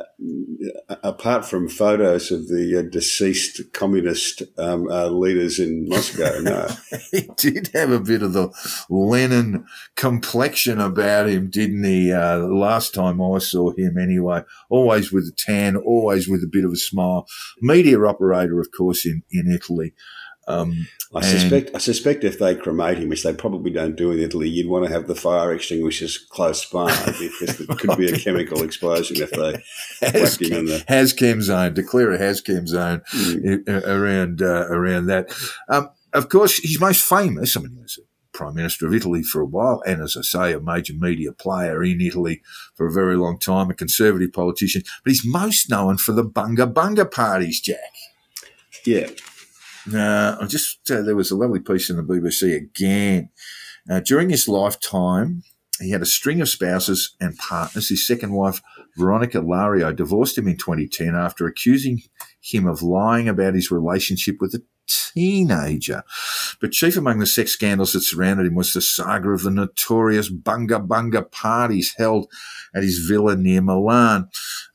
apart 1.03 1.43
from 1.43 1.67
photos 1.67 2.31
of 2.31 2.47
the 2.47 2.79
uh, 2.79 2.89
deceased 2.89 3.61
communist 3.73 4.43
um, 4.57 4.89
uh, 4.89 5.07
leaders 5.07 5.59
in 5.59 5.89
Moscow, 5.89 6.39
no. 6.41 6.69
he 7.11 7.29
did 7.35 7.69
have 7.73 7.91
a 7.91 7.99
bit 7.99 8.23
of 8.23 8.31
the 8.31 8.49
Lenin 8.89 9.65
complexion 9.97 10.79
about 10.79 11.27
him, 11.27 11.49
didn't 11.49 11.83
he? 11.83 12.13
Uh, 12.13 12.37
last 12.37 12.93
time 12.93 13.21
I 13.21 13.39
saw 13.39 13.71
him, 13.71 13.97
anyway. 13.97 14.43
Always 14.69 15.11
with 15.11 15.25
a 15.25 15.33
tan, 15.35 15.75
always 15.75 16.29
with 16.29 16.41
a 16.41 16.49
bit 16.49 16.63
of 16.63 16.71
a 16.71 16.77
smile. 16.77 17.27
Media 17.59 18.01
operator, 18.01 18.61
of 18.61 18.69
course, 18.71 19.05
in, 19.05 19.23
in 19.31 19.51
Italy. 19.51 19.93
Um, 20.49 20.87
I 21.15 21.21
suspect. 21.21 21.71
I 21.73 21.79
suspect 21.79 22.23
if 22.23 22.37
they 22.37 22.55
cremate 22.55 22.99
him, 22.99 23.09
which 23.09 23.23
they 23.23 23.33
probably 23.33 23.71
don't 23.71 23.95
do 23.95 24.11
in 24.11 24.19
Italy, 24.19 24.47
you'd 24.47 24.69
want 24.69 24.85
to 24.85 24.91
have 24.91 25.07
the 25.07 25.15
fire 25.15 25.53
extinguishers 25.53 26.17
close 26.17 26.65
by 26.65 26.87
because 27.19 27.57
there 27.57 27.75
could 27.75 27.97
be 27.97 28.11
a 28.11 28.17
chemical 28.17 28.63
explosion 28.63 29.17
if 29.19 29.31
they 29.31 29.53
whacked 30.19 30.41
him 30.41 30.59
in 30.59 30.65
the 30.65 30.83
HazChem 30.87 31.41
zone. 31.41 31.73
Declare 31.73 32.11
a 32.11 32.19
HazChem 32.19 32.67
zone 32.67 33.01
mm. 33.11 33.87
around 33.87 34.41
uh, 34.41 34.67
around 34.69 35.07
that. 35.07 35.33
Um, 35.67 35.89
of 36.13 36.29
course, 36.29 36.57
he's 36.57 36.79
most 36.79 37.01
famous. 37.01 37.57
I 37.57 37.61
mean, 37.61 37.75
he 37.75 37.81
was 37.81 37.99
prime 38.31 38.55
minister 38.55 38.87
of 38.87 38.93
Italy 38.93 39.23
for 39.23 39.41
a 39.41 39.45
while, 39.45 39.81
and 39.85 40.01
as 40.01 40.15
I 40.15 40.21
say, 40.21 40.53
a 40.53 40.59
major 40.59 40.93
media 40.93 41.31
player 41.31 41.83
in 41.83 42.01
Italy 42.01 42.41
for 42.75 42.87
a 42.87 42.91
very 42.91 43.17
long 43.17 43.39
time, 43.39 43.69
a 43.69 43.73
conservative 43.73 44.31
politician. 44.31 44.83
But 45.03 45.11
he's 45.11 45.25
most 45.25 45.69
known 45.69 45.97
for 45.97 46.13
the 46.13 46.23
bunga 46.23 46.71
bunga 46.71 47.11
parties, 47.11 47.59
Jack. 47.59 47.79
Yeah, 48.85 49.09
uh, 49.95 50.37
I 50.41 50.45
just 50.45 50.89
uh, 50.91 51.01
there 51.01 51.15
was 51.15 51.31
a 51.31 51.35
lovely 51.35 51.59
piece 51.59 51.89
in 51.89 51.97
the 51.97 52.03
BBC 52.03 52.55
again. 52.55 53.29
Uh, 53.89 53.99
during 53.99 54.29
his 54.29 54.47
lifetime, 54.47 55.43
he 55.79 55.91
had 55.91 56.01
a 56.01 56.05
string 56.05 56.41
of 56.41 56.49
spouses 56.49 57.15
and 57.19 57.37
partners. 57.37 57.89
His 57.89 58.05
second 58.05 58.33
wife, 58.33 58.61
Veronica 58.97 59.39
Lario, 59.39 59.95
divorced 59.95 60.37
him 60.37 60.47
in 60.47 60.57
2010 60.57 61.15
after 61.15 61.47
accusing 61.47 62.01
him 62.41 62.67
of 62.67 62.81
lying 62.81 63.29
about 63.29 63.53
his 63.55 63.71
relationship 63.71 64.37
with 64.39 64.53
a 64.53 64.61
teenager. 64.87 66.03
But 66.59 66.71
chief 66.71 66.97
among 66.97 67.19
the 67.19 67.25
sex 67.25 67.51
scandals 67.51 67.93
that 67.93 68.01
surrounded 68.01 68.47
him 68.47 68.55
was 68.55 68.73
the 68.73 68.81
saga 68.81 69.29
of 69.29 69.43
the 69.43 69.51
notorious 69.51 70.31
Bunga 70.31 70.85
Bunga 70.85 71.31
parties 71.31 71.93
held 71.97 72.27
at 72.75 72.83
his 72.83 72.99
villa 72.99 73.35
near 73.35 73.61
Milan. 73.61 74.29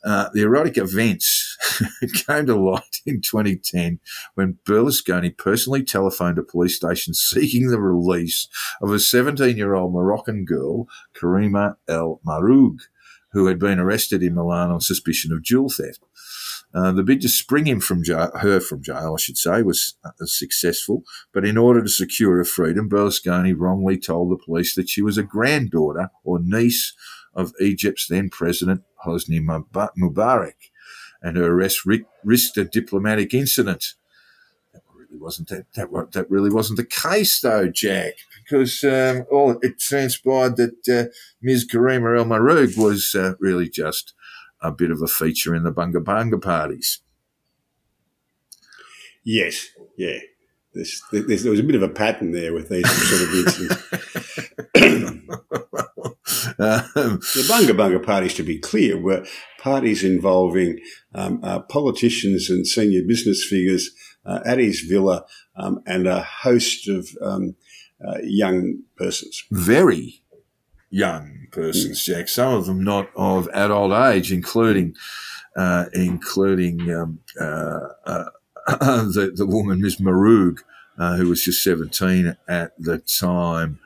Uh, 0.05 0.29
the 0.33 0.43
erotic 0.43 0.79
events 0.79 1.44
came 2.27 2.47
to 2.47 2.55
light 2.55 3.01
in 3.07 3.21
2010 3.21 4.01
when 4.35 4.59
Berlusconi 4.65 5.37
personally 5.37 5.83
telephoned 5.83 6.39
a 6.39 6.43
police 6.43 6.77
station 6.77 7.15
seeking 7.15 7.69
the 7.69 7.81
release 7.81 8.49
of 8.81 8.91
a 8.91 8.99
17 8.99 9.57
year 9.57 9.75
old 9.75 9.93
Moroccan 9.93 10.45
girl, 10.45 10.87
Karima 11.15 11.77
El 11.89 12.21
Mahroug, 12.27 12.79
who 13.33 13.47
had 13.47 13.59
been 13.59 13.79
arrested 13.79 14.23
in 14.23 14.35
Milan 14.35 14.71
on 14.71 14.81
suspicion 14.81 15.33
of 15.33 15.43
jewel 15.43 15.69
theft. 15.69 16.01
Uh, 16.75 16.91
the 16.91 17.05
bid 17.05 17.21
to 17.21 17.29
spring 17.29 17.67
him 17.67 17.79
from 17.79 18.03
jail, 18.03 18.31
her 18.41 18.59
from 18.59 18.83
jail, 18.83 19.15
I 19.17 19.21
should 19.21 19.39
say, 19.39 19.63
was 19.63 19.95
uh, 20.05 20.11
successful. 20.25 21.05
But 21.33 21.45
in 21.45 21.57
order 21.57 21.81
to 21.81 21.89
secure 21.89 22.39
her 22.39 22.45
freedom, 22.45 22.89
Berlusconi 22.89 23.55
wrongly 23.57 23.97
told 23.97 24.31
the 24.31 24.45
police 24.45 24.75
that 24.75 24.89
she 24.89 25.01
was 25.01 25.17
a 25.17 25.23
granddaughter 25.23 26.11
or 26.25 26.41
niece 26.41 26.93
of 27.33 27.53
Egypt's 27.61 28.09
then 28.09 28.29
president 28.29 28.83
Hosni 29.07 29.41
Mubarak, 29.41 30.71
and 31.25 31.39
her 31.39 31.51
arrest 31.51 31.81
risked 32.23 32.59
a 32.59 32.65
diplomatic 32.65 33.33
incident. 33.33 33.95
That 34.75 34.83
really 34.95 35.19
wasn't 35.19 35.49
that, 35.49 35.65
that, 35.75 36.13
that 36.13 36.31
really 36.31 36.51
wasn't 36.51 36.77
the 36.77 36.85
case, 36.85 37.41
though, 37.41 37.69
Jack, 37.69 38.13
because 38.45 38.85
um, 38.85 39.25
all 39.33 39.59
it 39.63 39.81
transpired 39.81 40.57
that 40.59 40.89
uh, 40.89 41.11
Ms. 41.41 41.67
Karima 41.67 42.19
El 42.19 42.27
Mahroug 42.27 42.77
was 42.77 43.15
uh, 43.15 43.33
really 43.41 43.71
just 43.71 44.13
a 44.61 44.71
bit 44.71 44.91
of 44.91 45.01
a 45.01 45.07
feature 45.07 45.55
in 45.55 45.63
the 45.63 45.73
Bunga 45.73 46.05
Bunga 46.05 46.41
parties. 46.41 47.01
Yes, 49.25 49.71
yeah. 49.97 50.19
There's, 50.75 51.03
there's, 51.13 51.43
there 51.43 51.51
was 51.51 51.61
a 51.61 51.65
bit 51.65 51.77
of 51.77 51.83
a 51.83 51.89
pattern 51.89 52.33
there 52.33 52.53
with 52.53 52.69
these 52.69 52.89
sort 52.91 53.23
of 53.23 53.35
incidents. 53.35 53.83
um, 56.59 57.21
the 57.35 57.47
Bunga 57.49 57.77
Bunga 57.77 58.05
parties, 58.05 58.35
to 58.35 58.43
be 58.43 58.59
clear, 58.59 59.01
were 59.01 59.25
parties 59.59 60.03
involving 60.05 60.79
um, 61.15 61.41
uh, 61.43 61.61
politicians 61.61 62.51
and 62.51 62.67
senior 62.67 63.03
business 63.07 63.45
figures 63.45 63.91
uh, 64.27 64.41
at 64.45 64.59
his 64.59 64.81
villa 64.81 65.25
um, 65.57 65.81
and 65.87 66.07
a 66.07 66.23
host 66.23 66.89
of 66.89 67.09
um, 67.23 67.55
uh, 68.07 68.19
young 68.23 68.83
persons. 68.97 69.45
Very 69.51 70.23
young 70.91 71.47
persons, 71.51 72.05
Jack. 72.05 72.29
Some 72.29 72.55
of 72.55 72.67
them 72.67 72.83
not 72.83 73.11
of 73.17 73.49
adult 73.53 73.93
age, 73.93 74.33
including 74.33 74.95
uh, 75.57 75.87
including 75.93 76.93
um, 76.93 77.21
uh, 77.41 77.81
uh, 78.07 78.25
the 78.81 79.33
the 79.35 79.47
woman 79.47 79.81
Miss 79.81 80.01
Mahroug, 80.01 80.61
uh, 80.99 81.17
who 81.17 81.29
was 81.29 81.45
just 81.45 81.63
seventeen 81.63 82.37
at 82.49 82.73
the 82.79 82.99
time. 82.99 83.79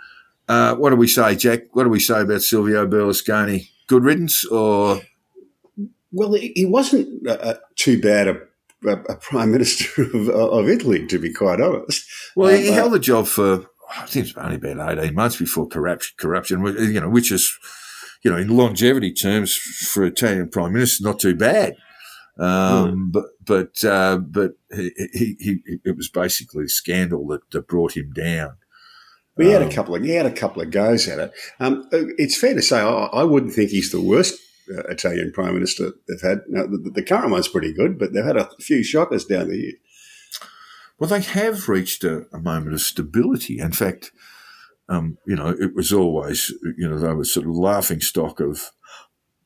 Uh, 0.49 0.75
what 0.75 0.91
do 0.91 0.97
we 0.97 1.09
say, 1.09 1.35
Jack? 1.35 1.65
What 1.73 1.85
do 1.85 1.91
we 1.91 2.01
say 2.01 2.23
about 2.23 2.43
Silvio 2.43 2.87
Berlusconi? 2.87 3.69
Good 3.87 4.05
riddance, 4.05 4.45
or 4.47 5.01
well, 6.13 6.33
he 6.33 6.65
wasn't 6.65 7.27
uh, 7.29 7.55
too 7.77 8.01
bad 8.01 8.29
a 8.29 8.41
a 8.87 9.17
prime 9.17 9.51
minister 9.51 10.03
of, 10.15 10.29
of, 10.29 10.69
Italy, 10.69 11.05
to 11.09 11.19
be 11.19 11.33
quite 11.33 11.61
honest. 11.61 12.09
Well, 12.37 12.55
he 12.55 12.69
um, 12.69 12.75
held 12.75 12.93
the 12.93 13.01
job 13.01 13.27
for 13.27 13.67
I 13.97 14.07
think 14.07 14.27
it's 14.27 14.37
only 14.37 14.57
about 14.57 14.99
18 14.99 15.15
months 15.15 15.37
before 15.37 15.67
corruption, 15.67 16.15
corruption, 16.19 16.65
you 16.65 17.01
know, 17.01 17.09
which 17.09 17.33
is, 17.33 17.57
you 18.23 18.31
know, 18.31 18.37
in 18.37 18.49
longevity 18.49 19.13
terms 19.13 19.55
for 19.57 20.05
Italian 20.05 20.49
prime 20.51 20.75
minister, 20.75 21.05
not 21.05 21.19
too 21.19 21.35
bad. 21.35 21.75
Um, 22.39 23.11
mm. 23.11 23.13
but, 23.13 23.25
but, 23.45 23.85
uh, 23.85 24.19
but 24.19 24.53
he, 24.73 24.93
he, 25.13 25.37
he, 25.41 25.79
it 25.85 25.97
was 25.97 26.09
basically 26.09 26.65
a 26.65 26.69
scandal 26.69 27.27
that, 27.29 27.51
that 27.51 27.67
brought 27.67 27.97
him 27.97 28.13
down. 28.13 28.57
He 29.37 29.51
had 29.51 29.63
a 29.63 29.67
um, 29.67 29.71
couple 29.71 29.95
of 29.95 30.03
he 30.03 30.11
had 30.11 30.27
a 30.27 30.33
couple 30.33 30.63
of 30.63 30.73
goes 30.73 31.07
at 31.07 31.21
it. 31.21 31.33
Um, 31.61 31.89
it's 31.93 32.37
fair 32.37 32.55
to 32.55 32.63
say 32.63 32.81
I, 32.81 32.91
I, 32.91 33.23
wouldn't 33.23 33.53
think 33.53 33.71
he's 33.71 33.93
the 33.93 34.01
worst 34.01 34.35
uh, 34.69 34.83
Italian 34.89 35.31
prime 35.33 35.55
minister 35.55 35.93
they've 36.09 36.21
had. 36.21 36.41
Now, 36.49 36.65
the, 36.65 36.91
the, 36.93 37.05
current 37.05 37.31
one's 37.31 37.47
pretty 37.47 37.73
good, 37.73 38.01
but 38.01 38.13
they've 38.13 38.25
had 38.25 38.37
a 38.37 38.49
few 38.61 38.83
shockers 38.83 39.25
down 39.25 39.49
the 39.49 39.57
year. 39.57 39.73
Well, 40.99 41.09
they 41.09 41.21
have 41.21 41.69
reached 41.69 42.03
a, 42.03 42.27
a 42.33 42.41
moment 42.41 42.75
of 42.75 42.81
stability. 42.81 43.61
In 43.61 43.71
fact, 43.71 44.11
um, 44.89 45.19
you 45.25 45.37
know, 45.37 45.49
it 45.49 45.75
was 45.75 45.93
always, 45.93 46.53
you 46.77 46.89
know, 46.89 46.99
they 46.99 47.13
were 47.13 47.25
sort 47.25 47.47
of 47.47 47.55
laughing 47.55 48.01
stock 48.01 48.41
of 48.41 48.73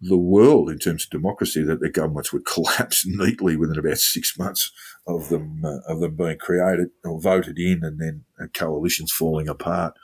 the 0.02 0.18
world 0.18 0.68
in 0.68 0.78
terms 0.78 1.04
of 1.04 1.10
democracy 1.10 1.62
that 1.62 1.80
their 1.80 1.90
governments 1.90 2.32
would 2.32 2.44
collapse 2.52 3.06
neatly 3.06 3.56
within 3.56 3.78
about 3.78 3.98
six 3.98 4.36
months 4.36 4.72
of 5.06 5.28
them 5.28 5.62
uh, 5.64 5.78
of 5.86 6.00
them 6.00 6.16
being 6.16 6.38
created 6.38 6.88
or 7.04 7.20
voted 7.20 7.58
in, 7.58 7.82
and 7.82 8.00
then 8.00 8.24
coalitions 8.52 9.12
falling 9.12 9.48
apart. 9.48 9.94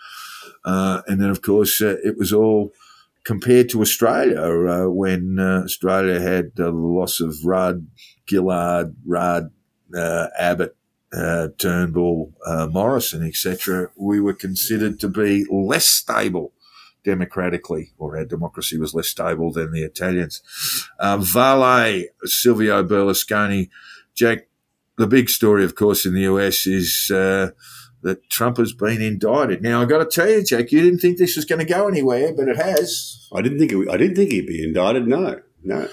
Uh, 0.64 1.02
and 1.06 1.20
then, 1.20 1.30
of 1.30 1.42
course, 1.42 1.80
uh, 1.80 1.96
it 2.04 2.16
was 2.16 2.32
all 2.32 2.72
compared 3.24 3.68
to 3.68 3.80
Australia 3.80 4.40
uh, 4.40 4.88
when 4.88 5.38
uh, 5.38 5.62
Australia 5.64 6.20
had 6.20 6.52
the 6.54 6.70
loss 6.70 7.20
of 7.20 7.36
Rudd, 7.44 7.86
Gillard, 8.28 8.94
Rudd, 9.06 9.50
uh, 9.94 10.28
Abbott, 10.38 10.76
Turnbull, 11.58 12.32
Morrison, 12.70 13.26
etc. 13.26 13.90
We 13.96 14.20
were 14.20 14.34
considered 14.34 15.00
to 15.00 15.08
be 15.08 15.44
less 15.50 15.86
stable 15.86 16.52
democratically, 17.08 17.92
or 17.96 18.18
our 18.18 18.24
democracy 18.26 18.76
was 18.76 18.92
less 18.94 19.08
stable 19.08 19.50
than 19.50 19.72
the 19.72 19.82
Italians. 19.82 20.42
Uh, 20.98 21.16
Vale, 21.16 22.04
Silvio 22.24 22.84
Berlusconi, 22.84 23.70
Jack. 24.14 24.46
The 24.98 25.06
big 25.06 25.30
story, 25.30 25.64
of 25.64 25.74
course, 25.74 26.04
in 26.04 26.12
the 26.12 26.22
US 26.22 26.66
is 26.66 27.10
uh, 27.10 27.50
that 28.02 28.28
Trump 28.28 28.58
has 28.58 28.72
been 28.72 29.00
indicted. 29.00 29.62
Now, 29.62 29.80
I've 29.80 29.88
got 29.88 29.98
to 29.98 30.06
tell 30.06 30.28
you, 30.28 30.42
Jack, 30.42 30.70
you 30.72 30.82
didn't 30.82 30.98
think 30.98 31.16
this 31.16 31.36
was 31.36 31.44
going 31.44 31.60
to 31.60 31.72
go 31.72 31.88
anywhere, 31.88 32.34
but 32.34 32.48
it 32.48 32.56
has. 32.56 33.28
I 33.32 33.40
didn't 33.40 33.60
think 33.60 33.72
it, 33.72 33.88
I 33.88 33.96
didn't 33.96 34.16
think 34.16 34.32
he'd 34.32 34.46
be 34.46 34.62
indicted. 34.62 35.06
No, 35.06 35.40
no. 35.62 35.88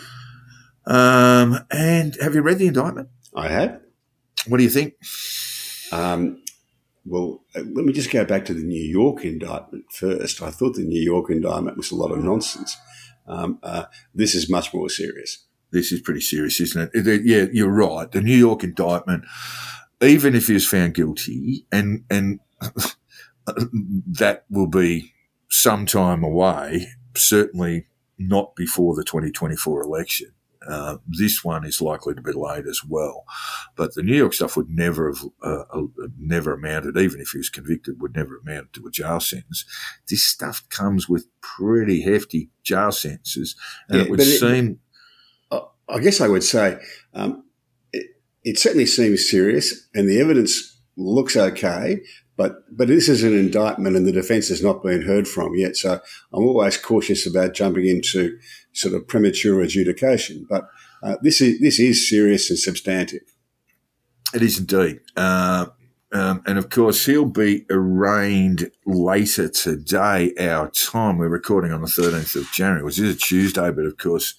Um, 0.87 1.59
and 1.71 2.17
have 2.19 2.35
you 2.35 2.41
read 2.41 2.57
the 2.57 2.67
indictment? 2.67 3.09
I 3.35 3.47
have. 3.47 3.79
What 4.47 4.57
do 4.57 4.63
you 4.63 4.69
think? 4.69 4.95
Um, 5.91 6.41
well, 7.05 7.43
uh, 7.55 7.61
let 7.73 7.85
me 7.85 7.93
just 7.93 8.11
go 8.11 8.25
back 8.25 8.45
to 8.45 8.53
the 8.53 8.63
New 8.63 8.83
York 8.83 9.23
indictment 9.23 9.85
first. 9.91 10.41
I 10.41 10.49
thought 10.49 10.75
the 10.75 10.83
New 10.83 11.01
York 11.01 11.29
indictment 11.29 11.77
was 11.77 11.91
a 11.91 11.95
lot 11.95 12.11
of 12.11 12.23
nonsense. 12.23 12.75
Um, 13.27 13.59
uh, 13.63 13.85
this 14.13 14.35
is 14.35 14.49
much 14.49 14.73
more 14.73 14.89
serious. 14.89 15.45
This 15.71 15.91
is 15.91 16.01
pretty 16.01 16.21
serious, 16.21 16.59
isn't 16.59 16.89
it? 16.93 17.23
Yeah, 17.25 17.45
you're 17.51 17.69
right. 17.69 18.11
The 18.11 18.21
New 18.21 18.37
York 18.37 18.63
indictment, 18.63 19.25
even 20.01 20.35
if 20.35 20.47
he 20.47 20.55
is 20.55 20.67
found 20.67 20.93
guilty, 20.93 21.65
and 21.71 22.05
and 22.09 22.39
that 23.45 24.45
will 24.49 24.67
be 24.67 25.13
some 25.49 25.85
time 25.85 26.23
away, 26.23 26.87
certainly 27.15 27.87
not 28.17 28.55
before 28.55 28.95
the 28.95 29.03
2024 29.03 29.81
election. 29.81 30.34
Uh, 30.67 30.97
this 31.07 31.43
one 31.43 31.65
is 31.65 31.81
likely 31.81 32.13
to 32.15 32.21
be 32.21 32.31
late 32.31 32.65
as 32.67 32.81
well. 32.87 33.25
But 33.75 33.93
the 33.93 34.03
New 34.03 34.15
York 34.15 34.33
stuff 34.33 34.57
would 34.57 34.69
never 34.69 35.13
have, 35.13 35.23
uh, 35.43 35.63
uh, 35.71 36.07
never 36.17 36.53
amounted, 36.53 36.97
even 36.97 37.21
if 37.21 37.29
he 37.29 37.37
was 37.37 37.49
convicted, 37.49 38.01
would 38.01 38.15
never 38.15 38.37
amount 38.37 38.73
to 38.73 38.87
a 38.87 38.91
jail 38.91 39.19
sentence. 39.19 39.65
This 40.09 40.23
stuff 40.23 40.67
comes 40.69 41.07
with 41.07 41.27
pretty 41.41 42.01
hefty 42.01 42.49
jail 42.63 42.91
sentences. 42.91 43.55
And 43.89 43.99
yeah, 43.99 44.03
it 44.05 44.09
would 44.09 44.21
seem. 44.21 44.79
I 45.87 45.99
guess 45.99 46.19
I 46.19 46.27
would 46.27 46.43
say 46.43 46.79
um, 47.13 47.43
it, 47.93 48.07
it 48.43 48.59
certainly 48.59 48.87
seems 48.87 49.29
serious 49.29 49.87
and 49.93 50.09
the 50.09 50.19
evidence 50.19 50.79
looks 50.97 51.35
okay, 51.35 52.01
but 52.37 52.63
but 52.75 52.87
this 52.87 53.09
is 53.09 53.23
an 53.23 53.33
indictment, 53.33 53.95
and 53.95 54.05
the 54.05 54.11
defence 54.11 54.49
has 54.49 54.63
not 54.63 54.83
been 54.83 55.01
heard 55.01 55.27
from 55.27 55.55
yet. 55.55 55.75
So 55.75 55.99
I'm 56.33 56.43
always 56.43 56.77
cautious 56.77 57.27
about 57.27 57.53
jumping 57.53 57.85
into 57.85 58.37
sort 58.75 58.93
of 58.93 59.07
premature 59.07 59.61
adjudication. 59.61 60.45
But 60.49 60.67
uh, 61.01 61.15
this 61.21 61.41
is 61.41 61.59
this 61.59 61.79
is 61.79 62.07
serious 62.07 62.49
and 62.49 62.59
substantive. 62.59 63.21
It 64.33 64.41
is 64.41 64.59
indeed. 64.59 64.99
Uh, 65.15 65.67
um, 66.11 66.43
and 66.45 66.57
of 66.57 66.69
course, 66.69 67.05
he'll 67.05 67.25
be 67.25 67.65
arraigned 67.69 68.71
later 68.85 69.49
today, 69.49 70.33
our 70.39 70.69
time. 70.69 71.17
We're 71.17 71.27
recording 71.27 71.73
on 71.73 71.81
the 71.81 71.87
13th 71.87 72.35
of 72.35 72.51
January, 72.51 72.83
which 72.83 72.99
is 72.99 73.15
a 73.15 73.17
Tuesday, 73.17 73.71
but 73.71 73.85
of 73.85 73.97
course, 73.97 74.35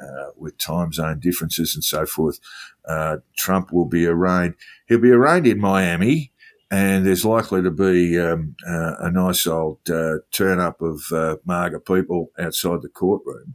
uh, 0.00 0.30
with 0.36 0.58
time 0.58 0.92
zone 0.92 1.20
differences 1.20 1.74
and 1.74 1.84
so 1.84 2.04
forth, 2.04 2.40
uh, 2.86 3.18
Trump 3.36 3.72
will 3.72 3.86
be 3.86 4.06
arraigned. 4.06 4.54
He'll 4.86 4.98
be 4.98 5.12
arraigned 5.12 5.46
in 5.46 5.58
Miami 5.58 6.32
and 6.70 7.06
there's 7.06 7.24
likely 7.24 7.62
to 7.62 7.70
be 7.70 8.18
um, 8.18 8.56
uh, 8.66 8.94
a 9.00 9.10
nice 9.10 9.46
old 9.46 9.78
uh, 9.90 10.18
turn 10.32 10.60
up 10.60 10.80
of 10.80 11.02
uh, 11.12 11.36
MAGA 11.44 11.80
people 11.80 12.30
outside 12.38 12.82
the 12.82 12.88
courtroom. 12.88 13.54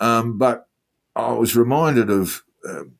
Um, 0.00 0.38
but 0.38 0.66
I 1.14 1.32
was 1.32 1.56
reminded 1.56 2.10
of 2.10 2.42
um, 2.68 2.92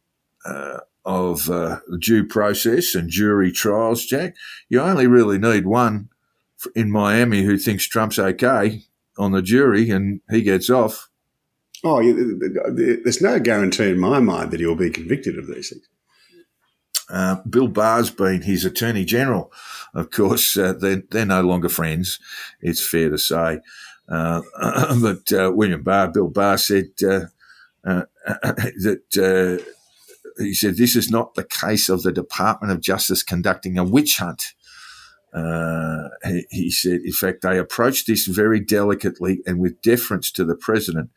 uh, 0.44 0.78
of 1.04 1.50
uh, 1.50 1.80
due 1.98 2.24
process 2.24 2.94
and 2.94 3.08
jury 3.08 3.52
trials, 3.52 4.04
Jack. 4.04 4.34
You 4.68 4.80
only 4.80 5.06
really 5.06 5.38
need 5.38 5.66
one 5.66 6.10
in 6.74 6.90
Miami 6.90 7.42
who 7.42 7.56
thinks 7.56 7.86
Trump's 7.86 8.18
okay 8.18 8.82
on 9.18 9.32
the 9.32 9.42
jury, 9.42 9.90
and 9.90 10.20
he 10.30 10.42
gets 10.42 10.68
off. 10.70 11.08
Oh, 11.82 12.02
there's 12.02 13.22
no 13.22 13.40
guarantee 13.40 13.90
in 13.90 13.98
my 13.98 14.20
mind 14.20 14.50
that 14.50 14.60
he'll 14.60 14.74
be 14.74 14.90
convicted 14.90 15.38
of 15.38 15.46
these 15.46 15.70
things. 15.70 15.88
Uh, 17.10 17.36
Bill 17.48 17.68
Barr's 17.68 18.10
been 18.10 18.42
his 18.42 18.64
Attorney 18.64 19.04
General. 19.04 19.52
Of 19.94 20.10
course, 20.10 20.56
uh, 20.56 20.74
they're, 20.74 21.02
they're 21.10 21.26
no 21.26 21.42
longer 21.42 21.68
friends, 21.68 22.20
it's 22.60 22.86
fair 22.86 23.10
to 23.10 23.18
say. 23.18 23.60
Uh, 24.08 24.42
but 25.00 25.32
uh, 25.32 25.52
William 25.54 25.82
Barr, 25.82 26.08
Bill 26.08 26.28
Barr 26.28 26.58
said 26.58 26.90
uh, 27.06 27.26
that 28.24 29.64
he 30.38 30.54
said 30.54 30.76
this 30.76 30.96
is 30.96 31.10
not 31.10 31.34
the 31.34 31.44
case 31.44 31.88
of 31.88 32.02
the 32.02 32.12
Department 32.12 32.72
of 32.72 32.80
Justice 32.80 33.22
conducting 33.22 33.76
a 33.76 33.84
witch 33.84 34.18
hunt. 34.18 34.54
He, 36.24 36.46
he 36.50 36.70
said, 36.70 37.00
in 37.04 37.12
fact, 37.12 37.42
they 37.42 37.58
approached 37.58 38.06
this 38.06 38.26
very 38.26 38.60
delicately 38.60 39.40
and 39.46 39.58
with 39.58 39.82
deference 39.82 40.30
to 40.32 40.44
the 40.44 40.56
president 40.56 41.10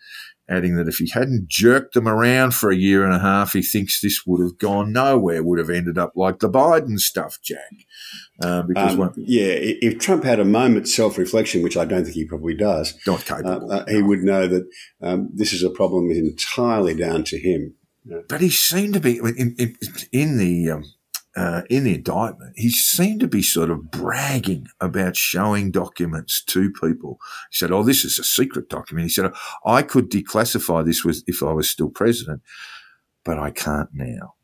adding 0.49 0.75
that 0.75 0.87
if 0.87 0.97
he 0.97 1.09
hadn't 1.09 1.47
jerked 1.47 1.93
them 1.93 2.07
around 2.07 2.53
for 2.53 2.69
a 2.69 2.75
year 2.75 3.05
and 3.05 3.13
a 3.13 3.19
half, 3.19 3.53
he 3.53 3.61
thinks 3.61 4.01
this 4.01 4.23
would 4.25 4.41
have 4.43 4.57
gone 4.57 4.91
nowhere, 4.91 5.43
would 5.43 5.59
have 5.59 5.69
ended 5.69 5.97
up 5.97 6.11
like 6.15 6.39
the 6.39 6.49
Biden 6.49 6.99
stuff, 6.99 7.39
Jack. 7.43 7.71
Uh, 8.41 8.63
because 8.63 8.93
um, 8.93 8.97
one, 8.97 9.13
yeah, 9.15 9.53
if 9.55 9.99
Trump 9.99 10.23
had 10.23 10.39
a 10.39 10.45
moment's 10.45 10.93
self-reflection, 10.93 11.63
which 11.63 11.77
I 11.77 11.85
don't 11.85 12.03
think 12.03 12.15
he 12.15 12.25
probably 12.25 12.55
does, 12.55 12.93
not 13.07 13.25
capable, 13.25 13.71
uh, 13.71 13.77
uh, 13.77 13.85
he 13.87 14.01
would 14.01 14.19
know 14.19 14.47
that 14.47 14.67
um, 15.01 15.29
this 15.33 15.53
is 15.53 15.63
a 15.63 15.69
problem 15.69 16.11
entirely 16.11 16.95
down 16.95 17.23
to 17.25 17.39
him. 17.39 17.75
But 18.27 18.41
he 18.41 18.49
seemed 18.49 18.95
to 18.95 18.99
be 18.99 19.17
in, 19.17 19.55
in, 19.57 19.75
in 20.11 20.37
the 20.37 20.71
um, 20.71 20.83
uh, 21.35 21.63
in 21.69 21.83
the 21.83 21.95
indictment, 21.95 22.53
he 22.55 22.69
seemed 22.69 23.19
to 23.19 23.27
be 23.27 23.41
sort 23.41 23.71
of 23.71 23.89
bragging 23.89 24.67
about 24.79 25.15
showing 25.15 25.71
documents 25.71 26.43
to 26.43 26.71
people. 26.71 27.19
He 27.49 27.57
said, 27.57 27.71
"Oh, 27.71 27.83
this 27.83 28.05
is 28.05 28.19
a 28.19 28.23
secret 28.23 28.69
document." 28.69 29.05
He 29.05 29.09
said, 29.09 29.31
"I 29.65 29.81
could 29.81 30.11
declassify 30.11 30.85
this 30.85 31.03
with 31.03 31.23
if 31.25 31.41
I 31.41 31.51
was 31.51 31.69
still 31.69 31.89
president, 31.89 32.41
but 33.23 33.39
I 33.39 33.49
can't 33.49 33.89
now." 33.93 34.35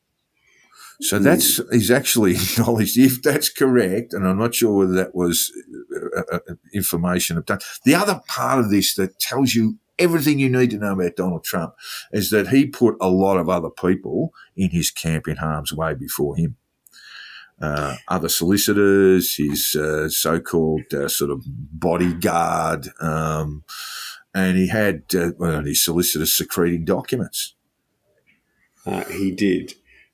So 1.01 1.17
hmm. 1.17 1.23
that's 1.23 1.61
he's 1.71 1.91
actually 1.91 2.35
acknowledged 2.35 2.97
if 2.97 3.21
that's 3.21 3.49
correct, 3.49 4.13
and 4.13 4.27
I'm 4.27 4.39
not 4.39 4.55
sure 4.55 4.73
whether 4.73 4.93
that 4.93 5.13
was 5.13 5.51
uh, 5.95 6.21
uh, 6.21 6.39
uh, 6.49 6.53
information 6.73 7.37
obtained. 7.37 7.61
The 7.85 7.95
other 7.95 8.21
part 8.27 8.59
of 8.59 8.71
this 8.71 8.95
that 8.95 9.19
tells 9.19 9.53
you 9.53 9.77
everything 9.99 10.39
you 10.39 10.49
need 10.49 10.71
to 10.71 10.77
know 10.77 10.93
about 10.93 11.17
Donald 11.17 11.43
Trump 11.43 11.75
is 12.11 12.31
that 12.31 12.47
he 12.47 12.65
put 12.65 12.95
a 12.99 13.09
lot 13.09 13.37
of 13.37 13.47
other 13.47 13.69
people 13.69 14.31
in 14.55 14.71
his 14.71 14.89
camp 14.89 15.27
in 15.27 15.35
harm's 15.35 15.73
way 15.73 15.93
before 15.93 16.35
him 16.35 16.55
uh, 17.61 17.95
other 18.07 18.29
solicitors, 18.29 19.35
his 19.35 19.75
uh, 19.75 20.09
so-called 20.09 20.93
uh, 20.93 21.07
sort 21.07 21.31
of 21.31 21.43
bodyguard, 21.45 22.89
um, 23.01 23.63
and 24.33 24.57
he 24.57 24.67
had 24.67 25.03
uh, 25.15 25.31
well, 25.37 25.63
his 25.63 25.83
solicitors 25.83 26.33
secreting 26.33 26.85
documents. 26.85 27.55
Uh, 28.85 29.03
he 29.05 29.31
did. 29.31 29.73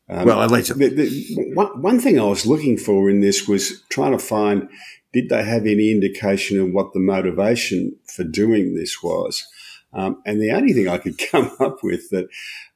Um, 0.09 0.25
well, 0.25 0.47
later. 0.47 0.73
The, 0.73 0.89
the, 0.89 1.51
one, 1.53 1.81
one 1.81 1.99
thing 1.99 2.19
I 2.19 2.23
was 2.23 2.45
looking 2.45 2.77
for 2.77 3.09
in 3.09 3.21
this 3.21 3.47
was 3.47 3.81
trying 3.89 4.11
to 4.11 4.19
find 4.19 4.69
did 5.13 5.29
they 5.29 5.43
have 5.43 5.65
any 5.65 5.91
indication 5.91 6.59
of 6.59 6.71
what 6.71 6.91
the 6.91 6.99
motivation 6.99 7.95
for 8.05 8.25
doing 8.25 8.75
this 8.75 9.01
was? 9.01 9.47
Um, 9.95 10.21
and 10.25 10.41
the 10.41 10.51
only 10.51 10.73
thing 10.73 10.89
I 10.89 10.97
could 10.97 11.17
come 11.31 11.51
up 11.59 11.77
with 11.81 12.09
that 12.09 12.27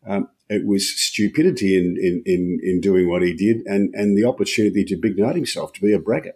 um, 0.07 0.29
it 0.49 0.65
was 0.65 0.89
stupidity 0.99 1.77
in, 1.77 1.97
in, 2.01 2.23
in, 2.25 2.59
in, 2.63 2.81
doing 2.81 3.09
what 3.09 3.21
he 3.21 3.33
did 3.33 3.57
and, 3.65 3.93
and 3.93 4.17
the 4.17 4.25
opportunity 4.25 4.83
to 4.85 4.95
big 4.95 5.17
note 5.17 5.35
himself, 5.35 5.73
to 5.73 5.81
be 5.81 5.93
a 5.93 5.99
braggart. 5.99 6.35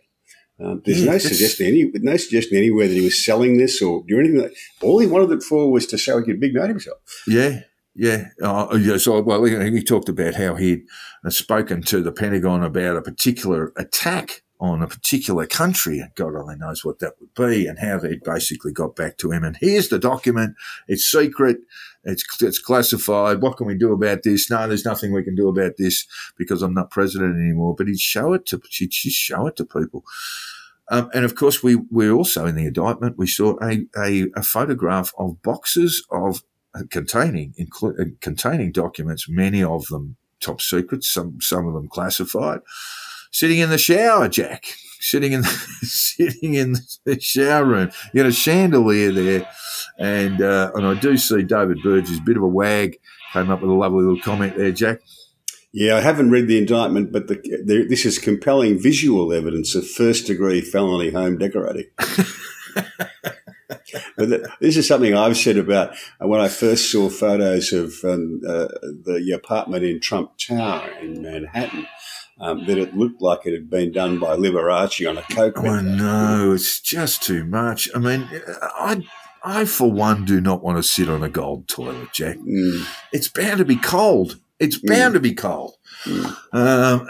Um, 0.63 0.81
there's 0.85 1.03
yeah, 1.03 1.13
no 1.13 1.17
suggestion 1.17 1.65
any 1.65 1.91
no 1.95 2.15
suggestion 2.15 2.57
anywhere 2.57 2.87
that 2.87 2.93
he 2.93 3.01
was 3.01 3.25
selling 3.25 3.57
this 3.57 3.81
or 3.81 4.03
doing 4.07 4.25
anything. 4.25 4.43
Like, 4.43 4.55
all 4.83 4.99
he 4.99 5.07
wanted 5.07 5.31
it 5.31 5.43
for 5.43 5.71
was 5.71 5.87
to 5.87 5.97
show 5.97 6.19
he 6.19 6.25
could 6.25 6.39
big 6.39 6.53
note 6.53 6.69
himself. 6.69 6.99
Yeah, 7.27 7.61
yeah. 7.95 8.27
Uh, 8.41 8.77
yeah. 8.79 8.97
So, 8.97 9.19
well, 9.21 9.43
he 9.43 9.83
talked 9.83 10.09
about 10.09 10.35
how 10.35 10.55
he'd 10.55 10.83
spoken 11.29 11.81
to 11.83 12.01
the 12.01 12.11
Pentagon 12.11 12.63
about 12.63 12.97
a 12.97 13.01
particular 13.01 13.73
attack 13.77 14.43
on 14.63 14.81
a 14.81 14.87
particular 14.87 15.45
country. 15.45 15.99
and 15.99 16.15
God 16.15 16.35
only 16.35 16.55
knows 16.55 16.85
what 16.85 16.99
that 16.99 17.15
would 17.19 17.33
be 17.33 17.67
and 17.67 17.79
how 17.79 17.99
they 17.99 18.15
basically 18.23 18.71
got 18.71 18.95
back 18.95 19.17
to 19.17 19.29
him. 19.29 19.43
And 19.43 19.57
here's 19.57 19.89
the 19.89 19.99
document. 19.99 20.55
It's 20.87 21.03
secret. 21.03 21.57
It's, 22.05 22.23
it's 22.41 22.59
classified. 22.59 23.41
What 23.41 23.57
can 23.57 23.67
we 23.67 23.75
do 23.75 23.91
about 23.91 24.23
this? 24.23 24.49
No, 24.49 24.65
there's 24.65 24.85
nothing 24.85 25.11
we 25.11 25.21
can 25.21 25.35
do 25.35 25.49
about 25.49 25.73
this 25.77 26.07
because 26.37 26.61
I'm 26.61 26.73
not 26.73 26.91
president 26.91 27.35
anymore. 27.35 27.75
But 27.75 27.87
he'd 27.87 27.99
show 27.99 28.31
it 28.31 28.45
to, 28.47 28.61
she'd 28.69 28.93
show 28.93 29.47
it 29.47 29.57
to 29.57 29.65
people. 29.65 30.05
Um, 30.87 31.09
and 31.13 31.25
of 31.25 31.35
course, 31.35 31.61
we, 31.61 31.75
we 31.91 32.09
also 32.09 32.45
in 32.45 32.55
the 32.55 32.65
indictment, 32.65 33.17
we 33.17 33.27
saw 33.27 33.57
a, 33.61 33.85
a, 33.97 34.27
a 34.33 34.43
photograph 34.43 35.11
of 35.17 35.41
boxes 35.41 36.05
of 36.09 36.41
containing 36.89 37.53
inclu- 37.59 37.99
uh, 37.99 38.11
containing 38.21 38.71
documents, 38.71 39.27
many 39.27 39.61
of 39.61 39.87
them 39.87 40.15
top 40.39 40.61
secret, 40.61 41.03
some 41.03 41.39
some 41.41 41.67
of 41.67 41.73
them 41.73 41.87
classified. 41.87 42.61
Sitting 43.33 43.57
in 43.57 43.71
the 43.71 43.79
shower, 43.79 44.29
Jack. 44.29 44.63
Sitting 44.99 45.33
in 45.33 45.41
the, 45.41 45.47
sitting 45.81 46.53
in 46.53 46.75
the 47.03 47.19
shower 47.19 47.65
room. 47.65 47.89
You 48.13 48.21
got 48.21 48.29
a 48.29 48.31
chandelier 48.31 49.11
there, 49.11 49.49
and 49.97 50.39
uh, 50.39 50.71
and 50.75 50.85
I 50.85 50.93
do 50.93 51.17
see 51.17 51.41
David 51.41 51.79
Burgess, 51.83 52.19
bit 52.19 52.37
of 52.37 52.43
a 52.43 52.47
wag, 52.47 52.99
came 53.33 53.49
up 53.49 53.61
with 53.61 53.71
a 53.71 53.73
lovely 53.73 54.03
little 54.03 54.21
comment 54.21 54.55
there, 54.55 54.71
Jack. 54.71 54.99
Yeah, 55.73 55.97
I 55.97 56.01
haven't 56.01 56.29
read 56.29 56.47
the 56.47 56.59
indictment, 56.59 57.11
but 57.11 57.27
the, 57.27 57.35
the, 57.65 57.87
this 57.89 58.05
is 58.05 58.19
compelling 58.19 58.79
visual 58.79 59.33
evidence 59.33 59.73
of 59.73 59.89
first 59.89 60.27
degree 60.27 60.61
felony 60.61 61.09
home 61.09 61.39
decorating. 61.39 61.85
but 61.97 62.85
the, 64.15 64.47
this 64.61 64.77
is 64.77 64.87
something 64.87 65.15
I've 65.15 65.35
said 65.35 65.57
about 65.57 65.95
when 66.19 66.39
I 66.39 66.47
first 66.47 66.91
saw 66.91 67.09
photos 67.09 67.73
of 67.73 67.95
um, 68.03 68.41
uh, 68.47 68.67
the 68.83 69.31
apartment 69.35 69.83
in 69.83 69.99
Trump 69.99 70.37
Tower 70.37 70.87
in 71.01 71.23
Manhattan. 71.23 71.87
Um, 72.39 72.65
that 72.65 72.77
it 72.77 72.95
looked 72.97 73.21
like 73.21 73.45
it 73.45 73.53
had 73.53 73.69
been 73.69 73.91
done 73.91 74.19
by 74.19 74.35
Liberace 74.35 75.07
on 75.07 75.17
a 75.17 75.21
coke. 75.21 75.59
I 75.59 75.81
know 75.81 76.51
it's 76.53 76.81
just 76.81 77.21
too 77.23 77.45
much. 77.45 77.87
I 77.95 77.99
mean, 77.99 78.27
I 78.61 79.03
I 79.43 79.65
for 79.65 79.91
one 79.91 80.25
do 80.25 80.41
not 80.41 80.63
want 80.63 80.77
to 80.77 80.83
sit 80.83 81.09
on 81.09 81.23
a 81.23 81.29
gold 81.29 81.67
toilet, 81.67 82.11
Jack. 82.11 82.37
Mm. 82.37 82.85
It's 83.11 83.27
bound 83.27 83.59
to 83.59 83.65
be 83.65 83.75
cold. 83.75 84.39
It's 84.59 84.77
bound 84.77 85.13
to 85.13 85.19
be 85.19 85.33
cold. 85.33 85.75
Um, 86.51 87.07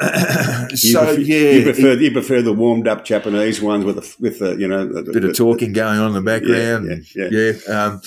You 0.71 0.77
so 0.77 1.05
prefer, 1.05 1.19
yeah, 1.21 1.51
you 1.51 1.63
prefer 1.63 1.93
you 1.93 2.11
prefer 2.11 2.41
the 2.41 2.53
warmed 2.53 2.87
up 2.87 3.05
Japanese 3.05 3.61
ones 3.61 3.85
with 3.85 3.95
the 3.95 4.15
with 4.19 4.39
the 4.39 4.55
you 4.55 4.67
know 4.67 4.85
the, 4.85 5.03
bit 5.03 5.23
of 5.23 5.29
the- 5.29 5.33
talking 5.33 5.71
going 5.73 5.99
on 5.99 6.07
in 6.07 6.13
the 6.13 6.21
background. 6.21 7.05
yeah, 7.15 7.29
yeah, 7.31 7.53
um, 7.73 8.01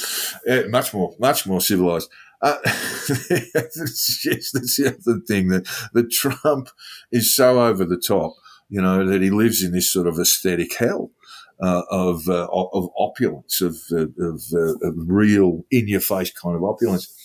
yeah, 0.46 0.62
much 0.68 0.92
more, 0.92 1.14
much 1.18 1.46
more 1.46 1.60
civilized. 1.60 2.10
Uh, 2.43 2.57
just 2.64 4.53
that's 4.53 4.76
the 4.76 4.89
other 4.89 5.20
thing 5.20 5.49
that 5.49 5.66
that 5.95 6.11
Trump 6.11 6.68
is 7.11 7.34
so 7.34 7.62
over 7.62 7.84
the 7.84 7.99
top, 7.99 8.34
you 8.68 8.80
know, 8.80 9.07
that 9.07 9.22
he 9.22 9.30
lives 9.30 9.62
in 9.62 9.72
this 9.72 9.93
sort 9.93 10.07
of 10.07 10.18
aesthetic 10.18 10.76
hell. 10.76 11.11
Uh, 11.59 11.84
of 11.91 12.28
uh, 12.28 12.47
of 12.53 12.91
opulence, 12.99 13.62
of 13.62 13.78
uh, 13.91 14.03
of, 14.20 14.43
uh, 14.53 14.74
of 14.87 14.95
real 15.07 15.64
in 15.70 15.89
your 15.89 16.01
face 16.01 16.30
kind 16.30 16.55
of 16.55 16.62
opulence. 16.62 17.16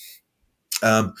Um, 0.82 1.14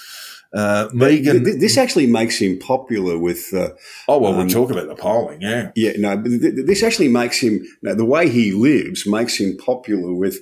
uh, 0.54 0.88
Megan, 0.92 1.44
Th- 1.44 1.58
This 1.58 1.78
actually 1.78 2.06
makes 2.06 2.38
him 2.38 2.58
popular 2.58 3.18
with. 3.18 3.52
Uh, 3.54 3.70
oh 4.08 4.18
well, 4.18 4.32
um, 4.32 4.38
we'll 4.38 4.48
talk 4.48 4.70
about 4.70 4.88
the 4.88 4.94
polling, 4.94 5.40
yeah. 5.40 5.70
yeah, 5.74 5.92
no, 5.98 6.16
but 6.16 6.28
th- 6.28 6.40
th- 6.40 6.66
this 6.66 6.82
actually 6.82 7.08
makes 7.08 7.38
him. 7.38 7.64
No, 7.80 7.94
the 7.94 8.04
way 8.04 8.28
he 8.28 8.52
lives 8.52 9.06
makes 9.06 9.38
him 9.38 9.56
popular 9.56 10.12
with 10.12 10.38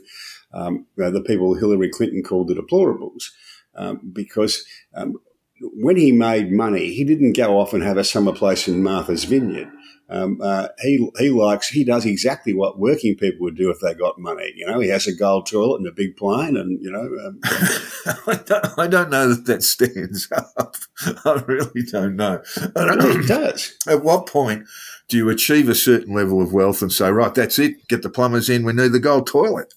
um, 0.52 0.86
the 0.96 1.22
people 1.26 1.54
Hillary 1.54 1.90
Clinton 1.90 2.22
called 2.22 2.48
the 2.48 2.54
deplorables, 2.54 3.30
um, 3.74 4.00
because 4.12 4.64
um, 4.94 5.16
when 5.60 5.96
he 5.96 6.12
made 6.12 6.50
money, 6.50 6.92
he 6.92 7.04
didn't 7.04 7.36
go 7.36 7.58
off 7.58 7.72
and 7.72 7.82
have 7.82 7.96
a 7.96 8.04
summer 8.04 8.32
place 8.32 8.66
in 8.66 8.82
Martha's 8.82 9.24
Vineyard. 9.24 9.70
Um, 10.10 10.40
uh, 10.42 10.66
he 10.80 11.08
he 11.18 11.30
likes 11.30 11.68
he 11.68 11.84
does 11.84 12.04
exactly 12.04 12.52
what 12.52 12.80
working 12.80 13.14
people 13.14 13.44
would 13.44 13.56
do 13.56 13.70
if 13.70 13.78
they 13.78 13.94
got 13.94 14.18
money. 14.18 14.52
You 14.56 14.66
know, 14.66 14.80
he 14.80 14.88
has 14.88 15.06
a 15.06 15.14
gold 15.14 15.46
toilet 15.46 15.78
and 15.78 15.86
a 15.86 15.92
big 15.92 16.16
plane, 16.16 16.56
and 16.56 16.82
you 16.82 16.90
know, 16.90 17.08
um, 17.24 17.40
I, 18.26 18.40
don't, 18.44 18.78
I 18.78 18.86
don't 18.88 19.10
know 19.10 19.28
that 19.28 19.46
that 19.46 19.62
stands 19.62 20.28
up. 20.58 20.74
I 21.24 21.44
really 21.46 21.82
don't 21.84 22.16
know. 22.16 22.42
But 22.74 22.90
I 22.90 23.00
think 23.00 23.24
it 23.24 23.28
does. 23.28 23.78
At 23.86 24.02
what 24.02 24.26
point 24.26 24.64
do 25.08 25.16
you 25.16 25.28
achieve 25.28 25.68
a 25.68 25.76
certain 25.76 26.12
level 26.12 26.42
of 26.42 26.52
wealth 26.52 26.82
and 26.82 26.92
say, 26.92 27.10
right, 27.12 27.34
that's 27.34 27.60
it, 27.60 27.86
get 27.86 28.02
the 28.02 28.10
plumbers 28.10 28.50
in, 28.50 28.64
we 28.64 28.72
need 28.72 28.90
the 28.90 28.98
gold 28.98 29.28
toilet? 29.28 29.72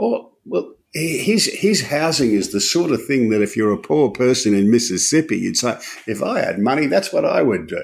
Oh, 0.00 0.32
well, 0.44 0.74
his 0.92 1.46
his 1.46 1.82
housing 1.88 2.32
is 2.32 2.52
the 2.52 2.60
sort 2.60 2.92
of 2.92 3.04
thing 3.04 3.30
that 3.30 3.42
if 3.42 3.56
you're 3.56 3.72
a 3.72 3.78
poor 3.78 4.10
person 4.10 4.54
in 4.54 4.70
Mississippi, 4.70 5.38
you'd 5.38 5.56
say, 5.56 5.78
if 6.06 6.22
I 6.22 6.40
had 6.40 6.58
money, 6.58 6.86
that's 6.86 7.12
what 7.12 7.24
I 7.24 7.42
would 7.42 7.66
do. 7.66 7.82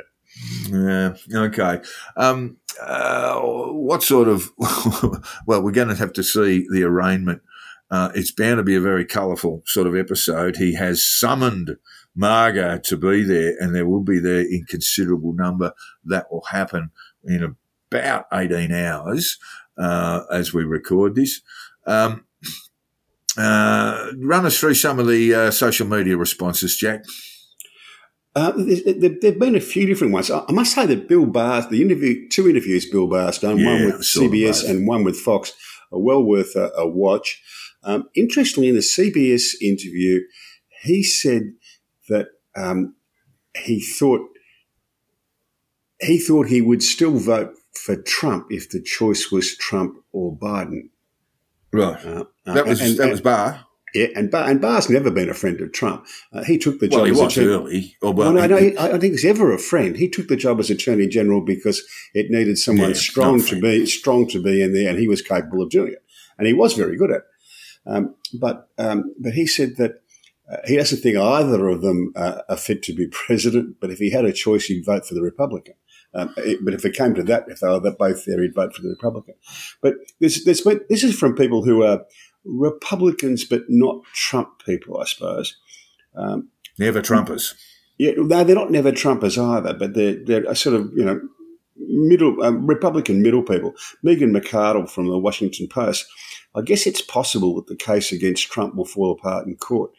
Yeah, 0.71 1.15
okay. 1.35 1.81
Um, 2.17 2.59
uh, 2.81 3.41
what 3.41 4.03
sort 4.03 4.29
of, 4.29 4.51
well, 5.47 5.63
we're 5.63 5.73
going 5.73 5.89
to 5.89 5.97
have 5.97 6.13
to 6.15 6.23
see 6.23 6.67
the 6.71 6.85
arraignment. 6.85 7.43
Uh, 7.91 8.11
it's 8.15 8.31
bound 8.31 8.59
to 8.59 8.63
be 8.63 8.77
a 8.77 8.81
very 8.81 9.05
colourful 9.05 9.63
sort 9.67 9.89
of 9.89 9.97
episode. 9.97 10.57
He 10.57 10.75
has 10.75 11.05
summoned 11.05 11.77
MAGA 12.15 12.83
to 12.85 12.97
be 12.97 13.25
there, 13.25 13.55
and 13.59 13.75
there 13.75 13.87
will 13.87 14.03
be 14.03 14.21
there 14.21 14.43
in 14.43 14.65
considerable 14.69 15.33
number. 15.33 15.73
That 16.05 16.31
will 16.31 16.45
happen 16.51 16.91
in 17.25 17.57
about 17.91 18.27
18 18.33 18.73
hours 18.73 19.39
uh, 19.77 20.23
as 20.31 20.55
we 20.55 20.63
record 20.65 21.17
this. 21.17 21.41
Um, 21.91 22.24
uh, 23.36 24.12
run 24.18 24.47
us 24.47 24.59
through 24.59 24.74
some 24.74 24.99
of 24.99 25.07
the 25.07 25.34
uh, 25.34 25.51
social 25.51 25.86
media 25.86 26.16
responses, 26.16 26.76
Jack. 26.76 27.05
Uh, 28.34 28.53
there, 28.57 29.11
there've 29.20 29.38
been 29.38 29.57
a 29.57 29.61
few 29.61 29.86
different 29.86 30.12
ones. 30.12 30.30
I 30.30 30.45
I 30.49 30.53
must 30.53 30.74
say 30.74 30.86
that 30.86 31.09
Bill 31.09 31.26
Barr's, 31.26 31.66
the 31.66 31.82
interview, 31.82 32.28
two 32.28 32.49
interviews 32.49 32.88
Bill 32.88 33.09
Barr's 33.09 33.38
done, 33.38 33.59
Yeah, 33.59 33.74
one 33.74 33.84
with 33.86 33.95
CBS 34.03 34.68
and 34.68 34.86
one 34.86 35.03
with 35.03 35.18
Fox, 35.18 35.53
are 35.93 35.99
well 35.99 36.22
worth 36.22 36.55
a, 36.55 36.70
a 36.76 36.88
watch. 36.88 37.43
Um, 37.82 38.09
interestingly, 38.14 38.68
in 38.68 38.76
the 38.76 38.82
CBS 38.82 39.61
interview, 39.61 40.20
he 40.82 41.03
said 41.03 41.55
that 42.09 42.28
um, 42.57 42.95
he 43.57 43.80
thought 43.80 44.20
he 46.01 46.18
thought 46.18 46.47
he 46.47 46.61
would 46.61 46.82
still 46.82 47.16
vote 47.16 47.55
for 47.74 47.97
Trump 47.97 48.47
if 48.51 48.70
the 48.70 48.80
choice 48.80 49.32
was 49.32 49.57
Trump 49.57 49.97
or 50.12 50.36
Biden. 50.36 50.91
Right. 51.73 52.05
Uh, 52.05 52.25
uh, 52.47 52.55
That 52.55 52.66
was 52.66 52.81
and- 52.81 52.97
that 52.99 53.11
was 53.11 53.21
Barr. 53.21 53.64
yeah, 53.95 54.07
and 54.16 54.31
Barr, 54.31 54.49
and 54.51 54.61
Barr's 54.61 54.89
never 54.91 55.11
been 55.11 55.29
a 55.29 55.35
friend 55.35 55.61
of 55.61 55.73
Trump. 55.73 56.05
Uh, 56.33 56.43
he 56.45 56.59
took 56.59 56.81
the 56.81 56.89
job 56.89 56.97
Well, 56.99 57.05
he 57.07 57.11
as 57.12 57.18
was 57.18 57.37
attorney- 57.37 57.53
early. 57.53 57.97
Or, 58.03 58.12
well, 58.12 58.33
well, 58.33 58.49
no, 58.49 58.55
no, 58.55 58.57
he- 58.57 58.77
I 58.77 58.89
don't 58.89 59.01
think 59.01 59.12
he's 59.12 59.25
ever 59.25 59.53
a 59.53 59.59
friend. 59.59 59.97
He 59.97 60.09
took 60.09 60.29
the 60.29 60.37
job 60.37 60.59
as 60.61 60.71
Attorney 60.71 61.07
General 61.07 61.41
because 61.41 61.83
it 62.14 62.31
needed 62.31 62.59
someone 62.59 62.91
Yeah, 62.91 62.95
strong 62.97 63.43
to 63.45 63.61
be 63.61 63.87
strong 63.87 64.27
to 64.29 64.43
be 64.43 64.62
in 64.62 64.73
there, 64.75 64.91
and 64.91 64.99
he 64.99 65.09
was 65.09 65.23
capable 65.23 65.62
of 65.62 65.71
doing 65.71 65.93
it, 65.93 66.03
and 66.39 66.47
he 66.47 66.53
was 66.55 66.75
very 66.75 66.97
good 66.97 67.11
at. 67.11 67.16
it. 67.18 67.25
Um, 67.87 68.14
but 68.41 68.68
um, 68.79 69.14
but 69.18 69.33
he 69.33 69.47
said 69.47 69.77
that 69.79 70.03
uh, 70.53 70.57
he 70.66 70.77
doesn't 70.77 70.99
think 70.99 71.16
either 71.16 71.68
of 71.68 71.81
them 71.83 72.12
uh, 72.16 72.43
are 72.49 72.57
fit 72.57 72.83
to 72.85 72.93
be 72.93 73.07
president. 73.07 73.77
But 73.81 73.91
if 73.91 73.99
he 73.99 74.11
had 74.11 74.25
a 74.25 74.33
choice, 74.33 74.64
he'd 74.66 74.85
vote 74.85 75.07
for 75.07 75.14
the 75.14 75.23
Republican. 75.23 75.75
Um, 76.15 76.35
it- 76.39 76.65
but 76.65 76.75
if 76.75 76.85
it 76.85 76.95
came 76.95 77.15
to 77.15 77.23
that, 77.25 77.45
if 77.49 77.61
they 77.61 77.69
were 77.69 77.81
both 77.93 78.25
there, 78.25 78.43
he'd 78.43 78.55
vote 78.55 78.75
for 78.75 78.83
the 78.83 78.89
Republican. 78.91 79.35
But 79.83 79.95
there's, 80.21 80.45
there's 80.45 80.63
this 80.89 81.05
is 81.05 81.19
from 81.19 81.35
people 81.37 81.63
who 81.65 81.83
are 81.85 82.03
Republicans, 82.45 83.45
but 83.45 83.63
not 83.69 84.03
Trump 84.15 84.63
people, 84.65 84.99
I 84.99 85.05
suppose. 85.05 85.57
Um, 86.17 86.49
never 86.79 87.01
Trumpers. 87.01 87.55
yeah, 87.99 88.13
no, 88.17 88.43
they're 88.45 88.57
not 88.57 88.71
never 88.71 88.93
Trumpers 88.93 89.39
either, 89.39 89.75
but 89.75 89.95
they're 89.95 90.17
they're 90.25 90.45
a 90.51 90.57
sort 90.57 90.77
of 90.77 90.91
you 90.97 91.05
know 91.05 91.21
middle 91.77 92.43
um, 92.43 92.67
Republican 92.67 93.23
middle 93.23 93.43
people. 93.43 93.75
Megan 94.03 94.33
McArdle 94.33 94.89
from 94.91 95.07
the 95.09 95.19
Washington 95.19 95.69
Post. 95.69 96.07
I 96.55 96.63
guess 96.63 96.87
it's 96.87 97.01
possible 97.03 97.55
that 97.57 97.69
the 97.69 97.77
case 97.77 98.11
against 98.11 98.51
Trump 98.51 98.75
will 98.75 98.85
fall 98.85 99.13
apart 99.13 99.47
in 99.47 99.57
court, 99.57 99.93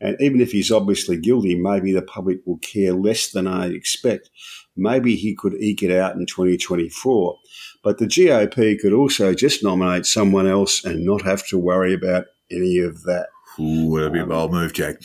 and 0.00 0.16
even 0.20 0.40
if 0.40 0.52
he's 0.52 0.70
obviously 0.72 1.18
guilty, 1.18 1.54
maybe 1.56 1.92
the 1.92 2.00
public 2.02 2.38
will 2.46 2.58
care 2.58 2.94
less 2.94 3.32
than 3.32 3.46
I 3.46 3.66
expect. 3.68 4.30
Maybe 4.76 5.16
he 5.16 5.34
could 5.34 5.54
eke 5.54 5.82
it 5.82 5.90
out 5.90 6.14
in 6.14 6.26
2024, 6.26 7.38
but 7.82 7.98
the 7.98 8.06
GOP 8.06 8.78
could 8.78 8.92
also 8.92 9.34
just 9.34 9.62
nominate 9.62 10.06
someone 10.06 10.46
else 10.46 10.84
and 10.84 11.04
not 11.04 11.22
have 11.22 11.46
to 11.48 11.58
worry 11.58 11.92
about 11.92 12.26
any 12.50 12.78
of 12.78 13.02
that. 13.02 13.28
Ooh, 13.58 13.96
that'd 13.96 14.12
be 14.12 14.20
a 14.20 14.26
bold 14.26 14.52
move, 14.52 14.72
Jack. 14.72 14.96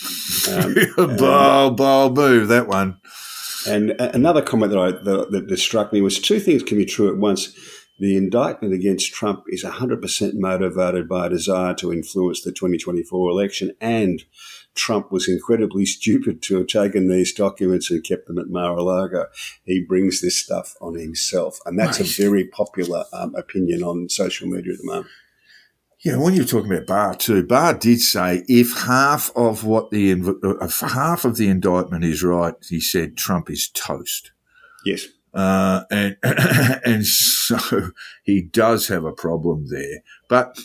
Um, 0.51 0.76
bold, 1.18 1.78
bold 1.78 2.16
move, 2.16 2.47
that 2.47 2.68
one. 2.68 2.99
And 3.68 3.91
another 3.99 4.41
comment 4.41 4.72
that, 4.72 4.80
I, 4.80 4.91
that, 4.91 5.32
that, 5.32 5.47
that 5.47 5.57
struck 5.57 5.91
me 5.91 6.01
was 6.01 6.20
two 6.20 6.39
things 6.39 6.63
can 6.63 6.78
be 6.78 6.86
true 6.86 7.09
at 7.09 7.18
once. 7.18 7.53
The 7.97 8.18
indictment 8.18 8.74
against 8.74 9.13
Trump 9.13 9.45
is 9.47 9.63
100% 9.63 10.34
motivated 10.36 11.07
by 11.07 11.28
a 11.28 11.30
desire 11.30 11.74
to 11.76 11.93
influence 11.93 12.41
the 12.41 12.51
2024 12.51 13.30
election, 13.30 13.72
and 13.80 14.24
Trump 14.76 15.11
was 15.11 15.28
incredibly 15.28 15.86
stupid 15.97 16.41
to 16.43 16.57
have 16.57 16.67
taken 16.67 17.09
these 17.09 17.34
documents 17.34 17.89
and 17.89 18.03
kept 18.03 18.28
them 18.28 18.38
at 18.38 18.49
Mar-a-Lago. 18.49 19.28
He 19.63 19.84
brings 19.84 20.21
this 20.21 20.41
stuff 20.41 20.76
on 20.82 20.97
himself, 20.99 21.59
and 21.65 21.80
that's 21.80 21.99
a 21.99 22.23
very 22.23 22.45
popular 22.45 23.05
um, 23.13 23.34
opinion 23.36 23.84
on 23.84 24.09
social 24.09 24.47
media 24.47 24.73
at 24.73 24.80
the 24.80 24.86
moment. 24.86 25.07
Yeah, 26.05 26.17
when 26.17 26.36
you're 26.36 26.45
talking 26.45 26.71
about 26.71 26.86
Barr 26.86 27.15
too, 27.15 27.43
Barr 27.43 27.73
did 27.73 27.99
say 27.99 28.43
if 28.47 28.78
half 28.84 29.32
of 29.36 29.63
what 29.63 29.89
the 29.89 30.11
uh, 30.11 30.63
if 30.63 30.80
half 30.82 31.26
of 31.26 31.36
the 31.38 31.47
indictment 31.47 32.03
is 32.03 32.21
right, 32.21 32.53
he 32.69 32.80
said 32.80 33.17
Trump 33.17 33.49
is 33.49 33.69
toast. 33.69 34.32
Yes. 34.86 35.07
Uh, 35.34 35.84
and 35.89 36.15
and 36.23 37.05
so 37.07 37.89
he 38.23 38.43
does 38.43 38.88
have 38.88 39.03
a 39.03 39.11
problem 39.11 39.65
there. 39.69 40.03
But 40.30 40.59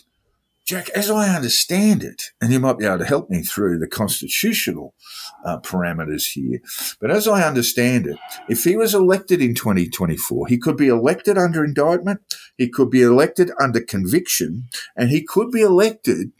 Jack, 0.70 0.88
as 0.90 1.10
I 1.10 1.34
understand 1.34 2.04
it, 2.04 2.22
and 2.40 2.52
you 2.52 2.60
might 2.60 2.78
be 2.78 2.84
able 2.84 2.98
to 2.98 3.04
help 3.04 3.28
me 3.28 3.42
through 3.42 3.80
the 3.80 3.88
constitutional 3.88 4.94
uh, 5.44 5.58
parameters 5.58 6.30
here, 6.32 6.60
but 7.00 7.10
as 7.10 7.26
I 7.26 7.42
understand 7.42 8.06
it, 8.06 8.16
if 8.48 8.62
he 8.62 8.76
was 8.76 8.94
elected 8.94 9.42
in 9.42 9.56
2024, 9.56 10.46
he 10.46 10.58
could 10.58 10.76
be 10.76 10.86
elected 10.86 11.36
under 11.36 11.64
indictment, 11.64 12.20
he 12.56 12.68
could 12.68 12.88
be 12.88 13.02
elected 13.02 13.50
under 13.60 13.80
conviction, 13.80 14.68
and 14.96 15.10
he 15.10 15.24
could 15.24 15.50
be 15.50 15.62
elected 15.62 16.30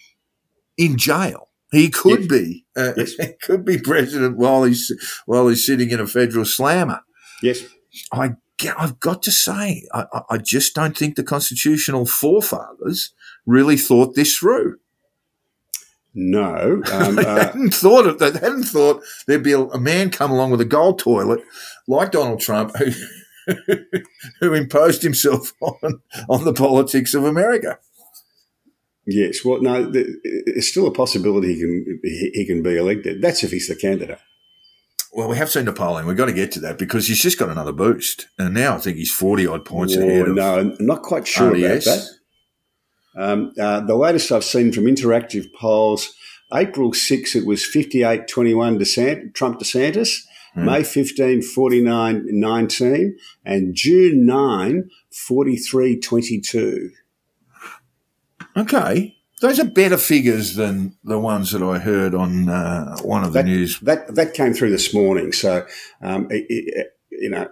in 0.78 0.96
jail. 0.96 1.48
He 1.72 1.88
could 1.90 2.20
Yes. 2.20 2.28
be. 2.28 2.64
Uh, 2.76 2.92
Yes. 2.96 3.12
He 3.18 3.32
could 3.42 3.64
be 3.64 3.78
president 3.78 4.36
while 4.36 4.62
he's 4.62 4.92
while 5.26 5.48
he's 5.48 5.66
sitting 5.66 5.90
in 5.90 5.98
a 5.98 6.06
federal 6.06 6.44
slammer. 6.44 7.00
Yes. 7.42 7.64
I 8.12 8.34
I've 8.76 9.00
got 9.00 9.22
to 9.22 9.32
say, 9.32 9.88
I- 9.94 10.04
I 10.30 10.36
just 10.36 10.74
don't 10.74 10.96
think 10.96 11.16
the 11.16 11.22
constitutional 11.24 12.04
forefathers 12.06 13.12
really 13.46 13.76
thought 13.76 14.14
this 14.14 14.36
through. 14.36 14.76
No. 16.14 16.82
Um, 16.92 17.14
they 17.16 17.24
uh, 17.24 17.46
hadn't 17.46 17.74
thought 17.74 18.06
of 18.06 18.18
they 18.18 18.32
hadn't 18.32 18.64
thought 18.64 19.02
there'd 19.26 19.42
be 19.44 19.52
a, 19.52 19.60
a 19.60 19.78
man 19.80 20.10
come 20.10 20.30
along 20.30 20.50
with 20.50 20.60
a 20.60 20.64
gold 20.64 20.98
toilet 20.98 21.40
like 21.86 22.10
Donald 22.12 22.40
Trump 22.40 22.72
who 22.76 22.90
who 24.40 24.54
imposed 24.54 25.02
himself 25.02 25.52
on 25.60 26.00
on 26.28 26.44
the 26.44 26.52
politics 26.52 27.14
of 27.14 27.24
America. 27.24 27.78
yes. 29.06 29.44
Well, 29.44 29.62
no. 29.62 29.90
It's 29.94 30.68
still 30.68 30.86
a 30.86 30.92
possibility 30.92 31.54
he 31.54 31.60
can 31.60 32.00
he, 32.02 32.30
he 32.34 32.46
can 32.46 32.62
be 32.62 32.76
elected. 32.76 33.22
That's 33.22 33.44
if 33.44 33.50
he's 33.52 33.68
the 33.68 33.76
candidate. 33.76 34.18
Well, 35.12 35.28
we 35.28 35.36
have 35.38 35.50
seen 35.50 35.66
polling. 35.72 36.06
We've 36.06 36.16
got 36.16 36.26
to 36.26 36.32
get 36.32 36.52
to 36.52 36.60
that 36.60 36.78
because 36.78 37.08
he's 37.08 37.20
just 37.20 37.36
got 37.38 37.48
another 37.48 37.72
boost, 37.72 38.28
and 38.38 38.54
now 38.54 38.76
I 38.76 38.78
think 38.78 38.96
he's 38.96 39.10
forty 39.12 39.44
odd 39.44 39.64
points 39.64 39.96
Well, 39.96 40.08
ahead 40.08 40.28
of 40.28 40.36
no, 40.36 40.58
I'm 40.60 40.76
not 40.78 41.02
quite 41.02 41.26
sure 41.26 41.48
about 41.48 41.76
RDS. 41.78 41.84
that. 41.86 42.19
Um, 43.16 43.52
uh, 43.60 43.80
the 43.80 43.96
latest 43.96 44.30
I've 44.32 44.44
seen 44.44 44.72
from 44.72 44.84
interactive 44.84 45.52
polls, 45.54 46.12
April 46.52 46.92
6, 46.92 47.34
it 47.36 47.46
was 47.46 47.64
58 47.64 48.28
21 48.28 48.78
DeSant- 48.78 49.34
Trump 49.34 49.60
DeSantis, 49.60 50.26
Hmm. 50.54 50.64
May 50.64 50.82
15, 50.82 51.42
49 51.42 52.24
19, 52.28 53.16
and 53.44 53.72
June 53.74 54.26
9, 54.26 54.90
43 55.12 56.00
22. 56.00 56.90
Okay. 58.56 59.16
Those 59.40 59.58
are 59.60 59.64
better 59.64 59.96
figures 59.96 60.56
than 60.56 60.96
the 61.04 61.18
ones 61.18 61.52
that 61.52 61.62
I 61.62 61.78
heard 61.78 62.14
on 62.14 62.48
uh, 62.48 62.96
one 63.02 63.22
of 63.24 63.32
the 63.32 63.38
That, 63.42 63.46
news. 63.46 63.78
that, 63.80 64.14
that 64.16 64.34
came 64.34 64.52
through 64.52 64.70
this 64.70 64.92
morning. 64.92 65.32
So, 65.32 65.64
um, 66.02 66.26
it, 66.30 66.44
it, 66.48 66.98
you 67.10 67.30
know, 67.30 67.48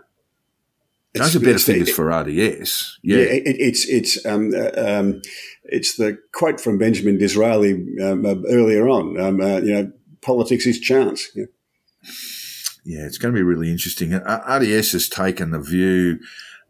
Those 1.15 1.37
are 1.37 1.41
better 1.41 1.59
figures 1.59 1.91
for 1.95 2.07
RDS. 2.11 2.99
Yeah, 3.03 3.17
Yeah. 3.17 3.23
it, 3.25 3.43
it's 3.47 3.89
it's 3.89 4.25
um, 4.27 4.53
uh, 4.55 4.71
um, 4.77 5.23
it's 5.65 5.97
the 5.97 6.19
quote 6.33 6.61
from 6.61 6.79
Benjamin 6.79 7.19
Disraeli 7.19 7.73
um, 8.03 8.25
uh, 8.27 8.37
earlier 8.49 8.89
on. 8.89 9.19
Um, 9.19 9.41
uh, 9.41 9.59
you 9.59 9.73
know, 9.73 9.93
politics 10.21 10.67
is 10.67 10.79
chance. 10.81 11.29
Yeah. 11.35 11.47
Yeah, 12.85 13.05
it's 13.05 13.19
going 13.19 13.35
to 13.35 13.39
be 13.39 13.43
really 13.43 13.71
interesting. 13.71 14.15
Uh, 14.15 14.43
RDS 14.49 14.93
has 14.93 15.09
taken 15.09 15.51
the 15.51 15.61
view. 15.61 16.21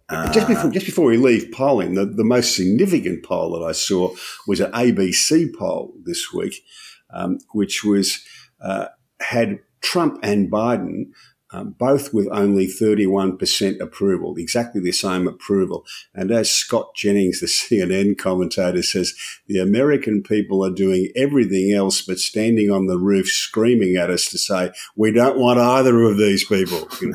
Uh, 0.08 0.32
just 0.32 0.48
before 0.48 0.70
just 0.70 0.86
before 0.86 1.04
we 1.06 1.16
leave 1.18 1.52
polling, 1.52 1.94
the, 1.94 2.06
the 2.06 2.24
most 2.24 2.56
significant 2.56 3.22
poll 3.24 3.52
that 3.58 3.64
I 3.64 3.72
saw 3.72 4.14
was 4.46 4.58
an 4.60 4.72
ABC 4.72 5.54
poll 5.56 5.92
this 6.04 6.32
week, 6.32 6.64
um, 7.12 7.38
which 7.52 7.84
was 7.84 8.18
uh, 8.60 8.86
had 9.20 9.58
Trump 9.82 10.18
and 10.22 10.50
Biden 10.50 11.10
um, 11.50 11.74
both 11.78 12.12
with 12.12 12.28
only 12.30 12.66
31% 12.66 13.80
approval, 13.80 14.36
exactly 14.36 14.80
the 14.80 14.92
same 14.92 15.26
approval. 15.26 15.84
And 16.14 16.30
as 16.30 16.50
Scott 16.50 16.94
Jennings, 16.94 17.40
the 17.40 17.46
CNN 17.46 18.18
commentator, 18.18 18.82
says, 18.82 19.14
the 19.46 19.58
American 19.58 20.22
people 20.22 20.64
are 20.64 20.70
doing 20.70 21.10
everything 21.16 21.72
else 21.72 22.02
but 22.02 22.18
standing 22.18 22.70
on 22.70 22.86
the 22.86 22.98
roof 22.98 23.28
screaming 23.28 23.96
at 23.96 24.10
us 24.10 24.26
to 24.26 24.38
say, 24.38 24.72
we 24.96 25.10
don't 25.12 25.38
want 25.38 25.58
either 25.58 26.02
of 26.02 26.18
these 26.18 26.44
people. 26.44 26.88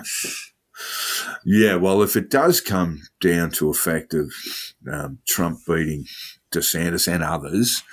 Yeah, 1.46 1.76
well, 1.76 2.02
if 2.02 2.16
it 2.16 2.30
does 2.30 2.62
come 2.62 3.02
down 3.22 3.52
to 3.52 3.70
a 3.70 3.74
fact 3.74 4.14
of 4.14 4.34
um, 4.92 5.20
Trump 5.28 5.60
beating 5.68 6.06
DeSantis 6.52 7.12
and 7.12 7.24
others 7.24 7.84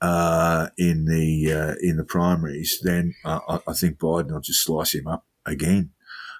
uh, 0.00 0.68
in 0.78 1.04
the 1.04 1.52
uh, 1.52 1.74
in 1.80 1.96
the 1.96 2.04
primaries, 2.04 2.78
then 2.82 3.14
uh, 3.24 3.40
I, 3.48 3.60
I 3.68 3.72
think 3.74 3.98
Biden 3.98 4.32
will 4.32 4.40
just 4.40 4.64
slice 4.64 4.94
him 4.94 5.06
up 5.06 5.24
again. 5.46 5.90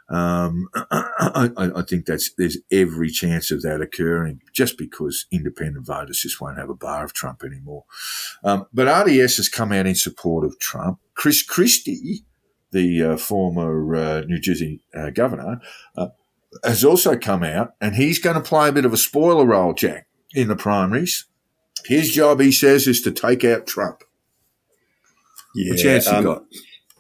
Um, 0.09 0.69
I, 0.91 1.51
I 1.57 1.83
think 1.83 2.07
that's 2.07 2.33
there's 2.33 2.59
every 2.73 3.11
chance 3.11 3.51
of 3.51 3.63
that 3.63 3.81
occurring, 3.81 4.41
just 4.53 4.77
because 4.77 5.27
independent 5.31 5.87
voters 5.87 6.21
just 6.21 6.41
won't 6.41 6.59
have 6.59 6.69
a 6.69 6.75
bar 6.75 7.05
of 7.05 7.13
Trump 7.13 7.43
anymore. 7.45 7.85
Um, 8.43 8.67
but 8.73 8.89
RDS 8.89 9.37
has 9.37 9.49
come 9.49 9.73
out 9.73 9.87
in 9.87 9.95
support 9.95 10.45
of 10.45 10.59
Trump. 10.59 10.99
Chris 11.15 11.43
Christie, 11.43 12.25
the 12.73 13.03
uh, 13.03 13.17
former 13.17 13.95
uh, 13.95 14.21
New 14.23 14.41
Jersey 14.41 14.81
uh, 14.95 15.11
governor, 15.11 15.61
uh, 15.97 16.09
has 16.65 16.85
also 16.85 17.17
come 17.17 17.45
out 17.45 17.75
and 17.81 17.95
he's 17.95 18.19
going 18.19 18.35
to 18.37 18.43
play 18.43 18.69
a 18.69 18.73
bit 18.73 18.85
of 18.85 18.93
a 18.93 18.97
spoiler 18.97 19.47
role, 19.47 19.75
Jack, 19.75 20.09
in 20.35 20.49
the 20.49 20.57
primaries. 20.57 21.27
His 21.87 22.11
job, 22.11 22.41
he 22.41 22.53
says, 22.53 22.87
is 22.87 23.01
to 23.03 23.13
take 23.13 23.45
out 23.45 23.67
Trump. 23.67 24.03
yeah, 25.55 25.71
What 25.71 25.79
chance 25.79 26.07
he 26.09 26.17
um, 26.17 26.25
got? 26.25 26.45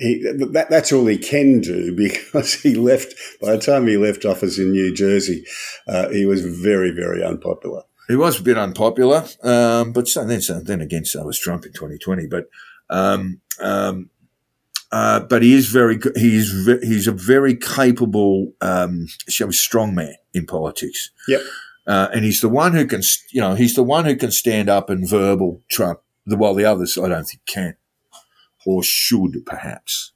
He, 0.00 0.22
that, 0.22 0.68
that's 0.70 0.92
all 0.92 1.06
he 1.06 1.18
can 1.18 1.60
do 1.60 1.94
because 1.96 2.54
he 2.54 2.74
left, 2.74 3.14
by 3.40 3.52
the 3.52 3.58
time 3.58 3.86
he 3.86 3.96
left 3.96 4.24
office 4.24 4.58
in 4.58 4.72
New 4.72 4.92
Jersey, 4.94 5.44
uh, 5.86 6.08
he 6.08 6.26
was 6.26 6.44
very, 6.44 6.90
very 6.90 7.22
unpopular. 7.22 7.82
He 8.08 8.16
was 8.16 8.40
a 8.40 8.42
bit 8.42 8.58
unpopular, 8.58 9.24
um, 9.44 9.92
but 9.92 10.08
so 10.08 10.24
then, 10.24 10.40
so 10.40 10.58
then 10.58 10.80
again, 10.80 11.04
so 11.04 11.22
was 11.22 11.38
Trump 11.38 11.64
in 11.64 11.72
2020. 11.72 12.26
But 12.26 12.48
um, 12.88 13.40
um, 13.60 14.10
uh, 14.90 15.20
but 15.20 15.42
he 15.42 15.54
is 15.54 15.68
very 15.68 15.96
good. 15.96 16.16
He 16.16 16.36
is 16.36 16.68
he's 16.82 17.06
a 17.06 17.12
very 17.12 17.54
capable, 17.54 18.52
um, 18.60 19.06
strong 19.28 19.94
man 19.94 20.16
in 20.34 20.44
politics. 20.46 21.10
Yep. 21.28 21.40
Uh, 21.86 22.08
and 22.12 22.24
he's 22.24 22.40
the 22.40 22.48
one 22.48 22.72
who 22.72 22.84
can, 22.84 23.02
you 23.30 23.40
know, 23.40 23.54
he's 23.54 23.76
the 23.76 23.84
one 23.84 24.04
who 24.04 24.16
can 24.16 24.32
stand 24.32 24.68
up 24.68 24.90
and 24.90 25.08
verbal 25.08 25.62
Trump, 25.70 26.00
the, 26.26 26.36
while 26.36 26.54
the 26.54 26.64
others, 26.64 26.98
I 26.98 27.08
don't 27.08 27.24
think, 27.24 27.46
can 27.46 27.76
or 28.66 28.82
should, 28.82 29.44
perhaps. 29.46 30.12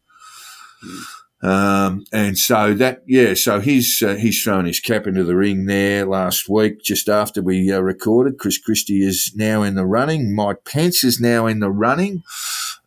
Um, 1.42 2.06
and 2.10 2.38
so 2.38 2.72
that, 2.74 3.02
yeah, 3.06 3.34
so 3.34 3.60
he's 3.60 4.02
uh, 4.02 4.14
he's 4.14 4.42
thrown 4.42 4.64
his 4.64 4.80
cap 4.80 5.06
into 5.06 5.24
the 5.24 5.36
ring 5.36 5.66
there 5.66 6.06
last 6.06 6.48
week, 6.48 6.82
just 6.82 7.06
after 7.06 7.42
we 7.42 7.70
uh, 7.70 7.80
recorded. 7.80 8.38
Chris 8.38 8.56
Christie 8.56 9.06
is 9.06 9.32
now 9.34 9.62
in 9.62 9.74
the 9.74 9.84
running. 9.84 10.34
Mike 10.34 10.64
Pence 10.64 11.04
is 11.04 11.20
now 11.20 11.46
in 11.46 11.60
the 11.60 11.70
running. 11.70 12.22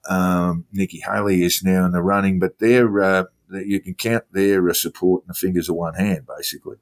Um, 0.10 0.66
Nikki 0.72 1.02
Haley 1.06 1.44
is 1.44 1.62
now 1.64 1.86
in 1.86 1.92
the 1.92 2.02
running, 2.02 2.40
but 2.40 2.58
they're 2.58 3.00
uh, 3.00 3.26
you 3.52 3.80
can 3.80 3.94
count 3.94 4.24
their 4.32 4.68
uh, 4.68 4.74
support 4.74 5.24
in 5.24 5.28
the 5.28 5.34
fingers 5.36 5.70
of 5.70 5.76
one 5.76 5.94
hand, 5.94 6.26
basically. 6.26 6.78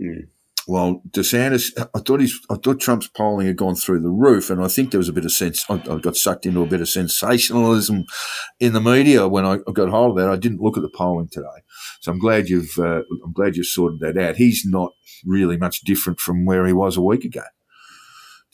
Mm. 0.00 0.28
Well, 0.70 1.00
DeSantis, 1.12 1.72
I 1.94 1.98
thought 2.00 2.20
he's, 2.20 2.38
I 2.50 2.56
thought 2.56 2.78
Trump's 2.78 3.08
polling 3.08 3.46
had 3.46 3.56
gone 3.56 3.74
through 3.74 4.00
the 4.00 4.10
roof, 4.10 4.50
and 4.50 4.62
I 4.62 4.68
think 4.68 4.90
there 4.90 4.98
was 4.98 5.08
a 5.08 5.14
bit 5.14 5.24
of 5.24 5.32
sense. 5.32 5.64
I, 5.70 5.82
I 5.90 5.96
got 5.96 6.14
sucked 6.14 6.44
into 6.44 6.62
a 6.62 6.66
bit 6.66 6.82
of 6.82 6.90
sensationalism 6.90 8.04
in 8.60 8.74
the 8.74 8.80
media 8.80 9.26
when 9.28 9.46
I 9.46 9.60
got 9.72 9.88
hold 9.88 10.10
of 10.10 10.16
that. 10.18 10.30
I 10.30 10.36
didn't 10.36 10.60
look 10.60 10.76
at 10.76 10.82
the 10.82 10.90
polling 10.90 11.30
today, 11.32 11.46
so 12.02 12.12
I'm 12.12 12.18
glad 12.18 12.50
you've, 12.50 12.78
uh, 12.78 13.00
I'm 13.24 13.32
glad 13.32 13.56
you've 13.56 13.64
sorted 13.64 14.00
that 14.00 14.22
out. 14.22 14.36
He's 14.36 14.66
not 14.66 14.92
really 15.24 15.56
much 15.56 15.80
different 15.80 16.20
from 16.20 16.44
where 16.44 16.66
he 16.66 16.74
was 16.74 16.98
a 16.98 17.02
week 17.02 17.24
ago. 17.24 17.44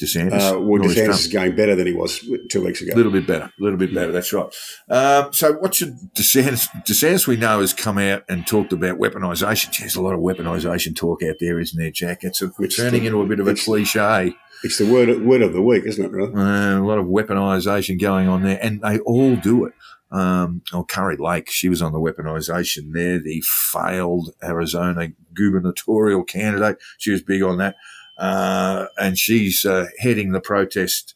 DeSantis, 0.02 0.54
Uh, 0.56 0.60
well, 0.60 0.82
DeSantis 0.82 0.94
Trump. 1.04 1.20
is 1.20 1.26
going 1.28 1.54
better 1.56 1.76
than 1.76 1.86
he 1.86 1.92
was 1.92 2.26
two 2.50 2.64
weeks 2.64 2.82
ago. 2.82 2.94
A 2.94 2.96
little 2.96 3.12
bit 3.12 3.26
better, 3.28 3.44
a 3.44 3.62
little 3.62 3.78
bit 3.78 3.94
better. 3.94 4.10
That's 4.10 4.32
right. 4.32 4.52
Um, 4.90 5.32
so, 5.32 5.52
what 5.54 5.74
should 5.74 5.94
DeSantis? 6.16 6.66
DeSantis, 6.84 7.26
we 7.28 7.36
know, 7.36 7.60
has 7.60 7.72
come 7.72 7.98
out 7.98 8.24
and 8.28 8.44
talked 8.46 8.72
about 8.72 8.98
weaponisation. 8.98 9.78
There's 9.78 9.94
a 9.96 10.02
lot 10.02 10.14
of 10.14 10.20
weaponisation 10.20 10.96
talk 10.96 11.22
out 11.22 11.36
there, 11.38 11.60
isn't 11.60 11.78
there, 11.78 11.92
Jack? 11.92 12.24
It's 12.24 12.42
a, 12.42 12.50
It's 12.58 12.76
turning 12.76 13.02
the- 13.02 13.06
into 13.06 13.22
a 13.22 13.26
bit 13.26 13.38
of 13.40 13.46
a 13.46 13.54
cliche. 13.54 14.34
It's 14.64 14.78
the 14.78 14.86
word 14.86 15.24
word 15.24 15.42
of 15.42 15.52
the 15.52 15.62
week, 15.62 15.84
isn't 15.84 16.04
it? 16.04 16.10
Really? 16.10 16.32
Uh, 16.34 16.78
a 16.80 16.86
lot 16.86 16.98
of 16.98 17.06
weaponisation 17.06 18.00
going 18.00 18.28
on 18.28 18.42
there, 18.42 18.58
and 18.62 18.80
they 18.80 18.98
all 19.00 19.36
do 19.36 19.64
it. 19.66 19.74
Um, 20.10 20.62
oh, 20.72 20.84
Kari 20.84 21.16
Lake, 21.18 21.50
she 21.50 21.68
was 21.68 21.82
on 21.82 21.92
the 21.92 21.98
weaponisation 22.00 22.92
there. 22.92 23.18
The 23.18 23.42
failed 23.44 24.30
Arizona 24.42 25.08
gubernatorial 25.34 26.24
candidate, 26.24 26.78
she 26.98 27.10
was 27.10 27.22
big 27.22 27.42
on 27.42 27.58
that, 27.58 27.74
uh, 28.18 28.86
and 28.98 29.18
she's 29.18 29.64
uh, 29.64 29.86
heading 29.98 30.32
the 30.32 30.40
protest 30.40 31.14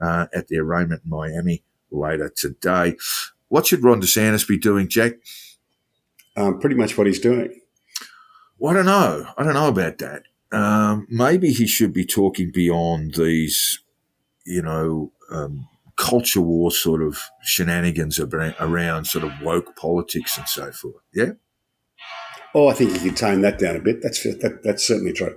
uh, 0.00 0.26
at 0.34 0.48
the 0.48 0.58
arraignment 0.58 1.02
in 1.04 1.10
Miami 1.10 1.62
later 1.90 2.28
today. 2.28 2.96
What 3.48 3.66
should 3.66 3.82
Ron 3.82 4.00
DeSantis 4.00 4.46
be 4.46 4.58
doing, 4.58 4.88
Jack? 4.88 5.14
Um, 6.36 6.60
pretty 6.60 6.76
much 6.76 6.96
what 6.96 7.06
he's 7.06 7.20
doing. 7.20 7.60
Well, 8.58 8.72
I 8.72 8.76
don't 8.76 8.86
know. 8.86 9.26
I 9.36 9.42
don't 9.42 9.54
know 9.54 9.68
about 9.68 9.98
that. 9.98 10.22
Um, 10.52 11.06
maybe 11.10 11.50
he 11.52 11.66
should 11.66 11.92
be 11.92 12.04
talking 12.04 12.50
beyond 12.50 13.14
these, 13.14 13.80
you 14.44 14.62
know, 14.62 15.12
um, 15.30 15.68
culture 15.96 16.40
war 16.40 16.70
sort 16.70 17.02
of 17.02 17.20
shenanigans 17.42 18.18
around, 18.18 18.54
around 18.58 19.06
sort 19.06 19.24
of 19.24 19.32
woke 19.42 19.76
politics 19.76 20.38
and 20.38 20.48
so 20.48 20.72
forth. 20.72 21.02
Yeah. 21.14 21.32
Oh, 22.54 22.68
I 22.68 22.74
think 22.74 22.92
you 22.92 22.98
can 22.98 23.14
tone 23.14 23.40
that 23.42 23.58
down 23.58 23.76
a 23.76 23.80
bit. 23.80 24.02
That's 24.02 24.22
that, 24.22 24.60
that's 24.62 24.86
certainly 24.86 25.12
true. 25.12 25.36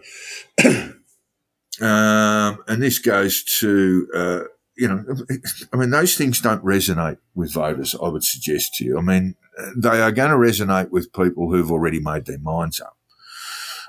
Um, 1.81 2.59
and 2.67 2.83
this 2.83 2.99
goes 2.99 3.43
to, 3.59 4.07
uh, 4.15 4.39
you 4.77 4.87
know, 4.87 5.03
I 5.73 5.77
mean, 5.77 5.89
those 5.89 6.15
things 6.15 6.39
don't 6.39 6.63
resonate 6.63 7.17
with 7.33 7.53
voters, 7.53 7.95
I 8.01 8.09
would 8.09 8.23
suggest 8.23 8.75
to 8.75 8.85
you. 8.85 8.97
I 8.97 9.01
mean, 9.01 9.35
they 9.75 10.01
are 10.01 10.11
going 10.11 10.29
to 10.29 10.37
resonate 10.37 10.91
with 10.91 11.11
people 11.13 11.51
who've 11.51 11.71
already 11.71 11.99
made 11.99 12.25
their 12.25 12.39
minds 12.39 12.79
up 12.79 12.95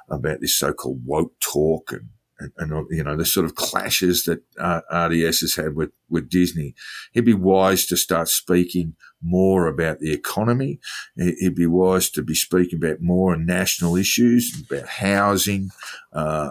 about 0.08 0.40
this 0.40 0.56
so 0.56 0.72
called 0.72 1.02
woke 1.04 1.38
talk 1.40 1.92
and 1.92 2.08
and, 2.38 2.52
and, 2.58 2.86
you 2.90 3.04
know 3.04 3.16
the 3.16 3.24
sort 3.24 3.46
of 3.46 3.54
clashes 3.54 4.24
that 4.24 4.42
uh, 4.58 4.80
RDS 4.92 5.40
has 5.40 5.54
had 5.56 5.74
with 5.76 5.90
with 6.08 6.28
Disney, 6.28 6.74
he'd 7.12 7.24
be 7.24 7.34
wise 7.34 7.86
to 7.86 7.96
start 7.96 8.28
speaking 8.28 8.94
more 9.22 9.66
about 9.66 10.00
the 10.00 10.12
economy. 10.12 10.80
He'd 11.16 11.54
be 11.54 11.66
wise 11.66 12.10
to 12.10 12.22
be 12.22 12.34
speaking 12.34 12.78
about 12.82 13.00
more 13.00 13.36
national 13.36 13.96
issues, 13.96 14.62
about 14.68 14.88
housing, 14.88 15.70
uh, 16.12 16.50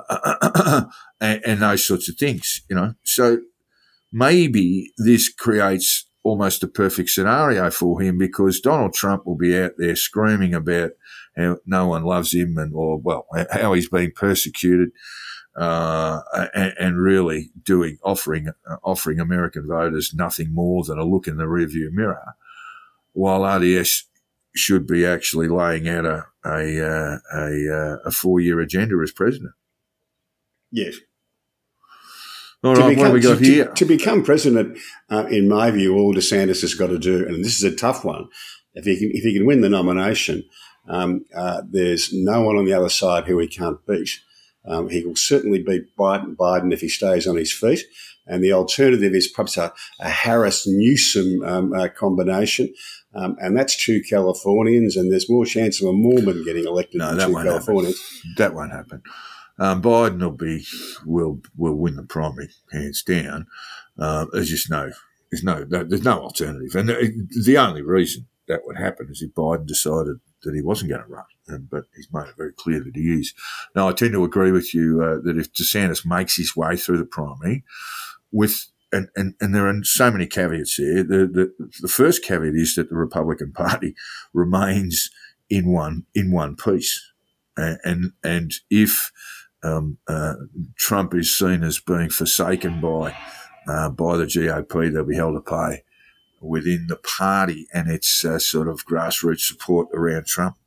and, 1.22 1.42
and 1.46 1.62
those 1.62 1.86
sorts 1.86 2.10
of 2.10 2.16
things. 2.16 2.62
You 2.70 2.76
know, 2.76 2.94
so 3.04 3.40
maybe 4.12 4.92
this 4.98 5.32
creates 5.32 6.06
almost 6.24 6.64
a 6.64 6.68
perfect 6.68 7.10
scenario 7.10 7.70
for 7.70 8.02
him 8.02 8.18
because 8.18 8.62
Donald 8.62 8.94
Trump 8.94 9.26
will 9.26 9.36
be 9.36 9.58
out 9.60 9.74
there 9.78 9.96
screaming 9.96 10.54
about 10.54 10.92
how 11.36 11.58
no 11.66 11.88
one 11.88 12.04
loves 12.04 12.34
him 12.34 12.58
and, 12.58 12.74
or 12.74 12.98
well, 12.98 13.28
how 13.52 13.74
he's 13.74 13.90
being 13.90 14.12
persecuted 14.16 14.90
uh, 15.56 16.22
and, 16.54 16.74
and, 16.80 17.02
really 17.02 17.52
doing 17.64 17.98
offering 18.04 18.50
uh, 18.70 18.78
offering 18.84 19.20
American 19.20 19.68
voters 19.68 20.14
nothing 20.14 20.54
more 20.54 20.84
than 20.84 20.98
a 20.98 21.06
look 21.06 21.28
in 21.28 21.38
the 21.38 21.44
rearview 21.44 21.92
mirror, 21.92 22.34
while 23.12 23.46
RDS 23.46 24.06
should 24.56 24.88
be 24.88 25.06
actually 25.06 25.48
laying 25.48 25.88
out 25.88 26.06
a 26.06 26.26
a 26.44 26.86
uh, 26.86 27.18
a, 27.36 27.98
a 28.06 28.12
four 28.12 28.40
year 28.40 28.60
agenda 28.60 28.96
as 29.04 29.12
president. 29.12 29.54
Yes. 30.72 30.96
All 32.64 32.76
right, 32.76 32.90
become, 32.90 32.98
what 32.98 33.06
have 33.06 33.14
we 33.14 33.20
got 33.20 33.38
to, 33.40 33.44
here? 33.44 33.66
To, 33.66 33.74
to 33.74 33.86
become 33.86 34.24
president, 34.24 34.80
uh, 35.12 35.26
in 35.30 35.50
my 35.50 35.70
view, 35.70 35.96
all 35.98 36.16
DeSantis 36.16 36.62
has 36.62 36.74
got 36.74 36.88
to 36.88 36.98
do, 36.98 37.28
and 37.28 37.44
this 37.44 37.62
is 37.62 37.64
a 37.64 37.76
tough 37.76 38.06
one. 38.06 38.30
If 38.74 38.86
he 38.86 38.98
can, 38.98 39.12
if 39.14 39.24
he 39.24 39.34
can 39.34 39.46
win 39.46 39.62
the 39.62 39.70
nomination, 39.70 40.46
um, 40.88 41.26
uh, 41.36 41.62
there's 41.70 42.12
no 42.14 42.42
one 42.42 42.56
on 42.56 42.66
the 42.66 42.74
other 42.74 42.90
side 42.90 43.26
who 43.26 43.38
he 43.40 43.48
can't 43.48 43.86
beat. 43.86 44.22
Um, 44.66 44.90
he 44.90 45.06
will 45.06 45.16
certainly 45.16 45.62
beat 45.62 45.96
Biden, 45.98 46.36
Biden, 46.36 46.74
if 46.74 46.82
he 46.82 46.90
stays 46.90 47.28
on 47.28 47.36
his 47.36 47.52
feet. 47.52 47.82
And 48.26 48.42
the 48.42 48.54
alternative 48.54 49.14
is 49.14 49.28
perhaps 49.28 49.58
a, 49.58 49.74
a 50.00 50.10
Harris 50.10 50.66
Newsom 50.66 51.44
um, 51.44 51.74
uh, 51.74 51.90
combination. 51.90 52.74
Um, 53.16 53.36
and 53.40 53.56
that's 53.56 53.76
two 53.76 54.02
Californians, 54.02 54.98
and 54.98 55.12
there's 55.12 55.30
more 55.30 55.46
chance 55.46 55.82
of 55.82 55.90
a 55.90 55.94
Mormon 55.94 56.44
getting 56.44 56.66
elected 56.66 57.00
no, 57.00 57.10
than 57.10 57.18
that 57.18 57.28
two 57.28 57.34
won't 57.34 57.48
Californians. 57.48 58.02
Happen. 58.02 58.34
That 58.38 58.56
won't 58.56 58.72
happen. 58.72 59.02
Um, 59.60 59.82
Biden 59.82 60.20
will 60.20 60.32
be 60.32 60.66
will 61.06 61.42
will 61.56 61.76
win 61.76 61.96
the 61.96 62.04
primary 62.04 62.50
hands 62.72 63.04
down. 63.04 63.46
Uh, 64.00 64.26
there's 64.32 64.50
just 64.50 64.70
no 64.70 64.92
there's 65.32 65.44
no 65.44 65.64
there's 65.64 66.04
no 66.04 66.22
alternative, 66.22 66.76
and 66.76 66.90
the, 66.90 67.28
the 67.46 67.58
only 67.58 67.84
reason 67.84 68.26
that 68.48 68.62
would 68.66 68.78
happen 68.78 69.10
is 69.12 69.22
if 69.22 69.34
Biden 69.36 69.68
decided 69.68 70.20
that 70.44 70.56
he 70.56 70.62
wasn't 70.62 70.92
going 70.92 71.04
to 71.04 71.08
run, 71.08 71.68
but 71.70 71.86
he's 71.96 72.10
made 72.12 72.28
it 72.28 72.38
very 72.38 72.54
clear 72.54 72.80
that 72.80 72.96
he 72.96 73.14
is. 73.14 73.34
Now, 73.76 73.90
I 73.90 73.94
tend 73.94 74.14
to 74.14 74.24
agree 74.24 74.52
with 74.52 74.74
you 74.74 75.02
uh, 75.04 75.22
that 75.24 75.38
if 75.38 75.54
DeSantis 75.54 76.06
makes 76.06 76.38
his 76.38 76.56
way 76.56 76.76
through 76.76 76.98
the 76.98 77.06
primary, 77.06 77.64
with 78.32 78.68
and, 78.92 79.10
and, 79.16 79.34
and 79.42 79.56
there 79.56 79.68
are 79.68 79.84
so 79.84 80.12
many 80.12 80.28
caveats 80.28 80.76
here. 80.76 81.04
The, 81.04 81.26
the 81.58 81.72
the 81.82 81.88
first 81.88 82.24
caveat 82.24 82.54
is 82.54 82.76
that 82.76 82.90
the 82.90 82.96
Republican 82.96 83.52
Party 83.52 83.96
remains 84.34 85.10
in 85.50 85.72
one 85.72 86.06
in 86.14 86.32
one 86.32 86.56
piece, 86.56 87.02
and 87.58 87.80
and, 87.84 88.12
and 88.24 88.54
if 88.70 89.12
um, 89.64 89.98
uh, 90.08 90.36
Trump 90.78 91.16
is 91.16 91.36
seen 91.36 91.64
as 91.64 91.80
being 91.80 92.10
forsaken 92.10 92.82
by 92.82 93.16
uh, 93.68 93.90
by 93.90 94.18
the 94.18 94.26
GOP, 94.26 94.94
they'll 94.94 95.06
be 95.06 95.16
held 95.16 95.36
to 95.36 95.42
pay 95.42 95.84
within 96.44 96.88
the 96.88 96.96
party 96.96 97.68
and 97.74 97.90
its 97.90 98.26
uh, 98.26 98.40
sort 98.40 98.68
of 98.68 98.86
grassroots 98.86 99.42
support 99.42 99.88
around 99.94 100.26
Trump. 100.26 100.58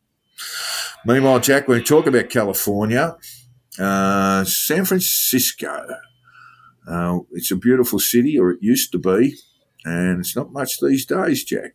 Meanwhile, 1.04 1.40
Jack, 1.40 1.68
when 1.68 1.78
we 1.78 1.84
talk 1.84 2.06
about 2.06 2.30
California, 2.30 3.16
uh, 3.78 4.44
San 4.44 4.84
Francisco, 4.84 5.86
uh, 6.88 7.18
it's 7.32 7.50
a 7.50 7.56
beautiful 7.56 7.98
city, 7.98 8.38
or 8.38 8.50
it 8.50 8.58
used 8.60 8.92
to 8.92 8.98
be, 8.98 9.36
and 9.84 10.20
it's 10.20 10.36
not 10.36 10.52
much 10.52 10.80
these 10.80 11.06
days, 11.06 11.44
Jack. 11.44 11.74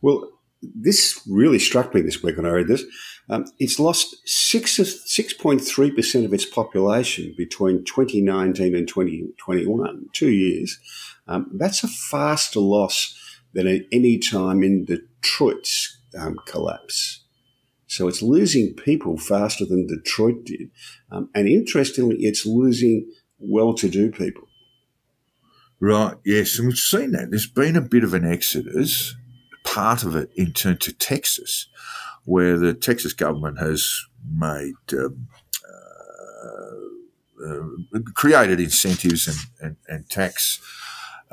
Well, 0.00 0.28
this 0.62 1.20
really 1.28 1.58
struck 1.58 1.94
me 1.94 2.02
this 2.02 2.22
week 2.22 2.36
when 2.36 2.46
I 2.46 2.50
read 2.50 2.68
this. 2.68 2.84
Um, 3.28 3.46
it's 3.58 3.80
lost 3.80 4.16
six 4.24 4.76
six 5.06 5.32
point 5.32 5.60
three 5.60 5.90
percent 5.90 6.24
of 6.24 6.32
its 6.32 6.44
population 6.44 7.34
between 7.36 7.84
2019 7.84 8.74
and 8.74 8.86
2021, 8.86 10.06
two 10.12 10.30
years. 10.30 10.78
Um, 11.26 11.50
that's 11.54 11.84
a 11.84 11.88
faster 11.88 12.60
loss 12.60 13.18
than 13.52 13.66
at 13.66 13.82
any 13.92 14.18
time 14.18 14.62
in 14.62 14.84
Detroit's 14.84 15.98
um, 16.18 16.36
collapse. 16.46 17.24
So 17.86 18.08
it's 18.08 18.22
losing 18.22 18.74
people 18.74 19.18
faster 19.18 19.66
than 19.66 19.86
Detroit 19.86 20.44
did. 20.44 20.70
Um, 21.10 21.28
and 21.34 21.46
interestingly, 21.46 22.16
it's 22.20 22.46
losing 22.46 23.10
well 23.38 23.74
to 23.74 23.88
do 23.88 24.10
people. 24.10 24.48
Right, 25.78 26.16
yes. 26.24 26.58
And 26.58 26.68
we've 26.68 26.78
seen 26.78 27.12
that. 27.12 27.30
There's 27.30 27.46
been 27.46 27.76
a 27.76 27.82
bit 27.82 28.04
of 28.04 28.14
an 28.14 28.24
exodus, 28.24 29.14
part 29.64 30.04
of 30.04 30.16
it 30.16 30.30
in 30.36 30.52
turn 30.52 30.78
to 30.78 30.92
Texas, 30.92 31.68
where 32.24 32.56
the 32.56 32.72
Texas 32.72 33.12
government 33.12 33.58
has 33.58 33.86
made. 34.26 34.74
Um, 34.92 35.28
uh, 35.68 36.82
uh, 37.44 37.98
created 38.14 38.60
incentives 38.60 39.26
and, 39.26 39.36
and, 39.60 39.76
and 39.88 40.08
tax 40.08 40.60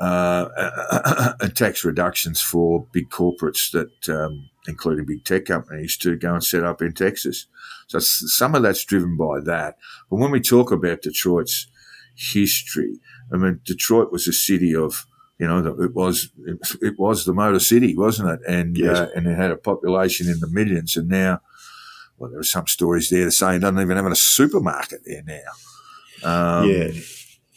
uh, 0.00 1.48
tax 1.54 1.84
reductions 1.84 2.40
for 2.40 2.86
big 2.90 3.10
corporates 3.10 3.70
that, 3.72 4.08
um, 4.08 4.48
including 4.66 5.04
big 5.04 5.24
tech 5.24 5.44
companies, 5.44 5.96
to 5.98 6.16
go 6.16 6.34
and 6.34 6.44
set 6.44 6.64
up 6.64 6.80
in 6.80 6.92
Texas. 6.92 7.46
So 7.86 7.98
some 7.98 8.54
of 8.54 8.62
that's 8.62 8.84
driven 8.84 9.16
by 9.16 9.40
that. 9.40 9.76
But 10.08 10.16
when 10.16 10.30
we 10.30 10.40
talk 10.40 10.72
about 10.72 11.02
Detroit's 11.02 11.66
history, 12.14 12.98
I 13.32 13.36
mean, 13.36 13.60
Detroit 13.64 14.10
was 14.10 14.26
a 14.26 14.32
city 14.32 14.74
of, 14.74 15.06
you 15.38 15.46
know, 15.46 15.58
it 15.78 15.94
was 15.94 16.30
it, 16.80 16.98
was 16.98 17.24
the 17.24 17.34
Motor 17.34 17.60
City, 17.60 17.94
wasn't 17.96 18.30
it? 18.30 18.40
And 18.48 18.78
yes. 18.78 18.96
uh, 18.96 19.08
and 19.14 19.26
it 19.26 19.36
had 19.36 19.50
a 19.50 19.56
population 19.56 20.28
in 20.28 20.40
the 20.40 20.48
millions. 20.48 20.96
And 20.96 21.08
now, 21.08 21.40
well, 22.16 22.30
there 22.30 22.40
are 22.40 22.44
some 22.44 22.66
stories 22.66 23.10
there 23.10 23.30
saying 23.30 23.56
it 23.56 23.60
doesn't 23.60 23.80
even 23.80 23.96
have 23.96 24.06
a 24.06 24.16
supermarket 24.16 25.00
there 25.04 25.22
now. 25.26 26.60
Um, 26.62 26.70
yeah. 26.70 26.90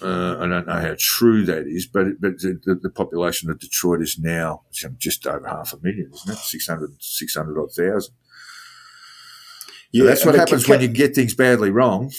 Uh, 0.04 0.38
I 0.40 0.48
don't 0.48 0.68
know 0.68 0.80
how 0.80 0.96
true 0.98 1.46
that 1.46 1.66
is, 1.66 1.88
but 1.88 2.20
but 2.20 2.40
the, 2.40 2.80
the, 2.82 2.90
population 2.90 3.50
of 3.50 3.60
Detroit 3.60 4.02
is 4.02 4.20
now 4.20 4.64
just 4.98 5.26
over 5.26 5.48
half 5.48 5.72
a 5.72 5.78
million, 5.82 6.12
isn't 6.14 6.34
it? 6.34 6.38
600, 6.38 6.92
600 7.00 7.62
odd 7.62 7.72
thousand. 7.72 8.14
Yeah, 9.92 10.02
so 10.02 10.08
that's 10.08 10.26
what 10.26 10.36
happens 10.36 10.68
when 10.68 10.82
you 10.82 10.90
get 10.90 11.16
things 11.16 11.34
badly 11.34 11.70
wrong. 11.70 12.12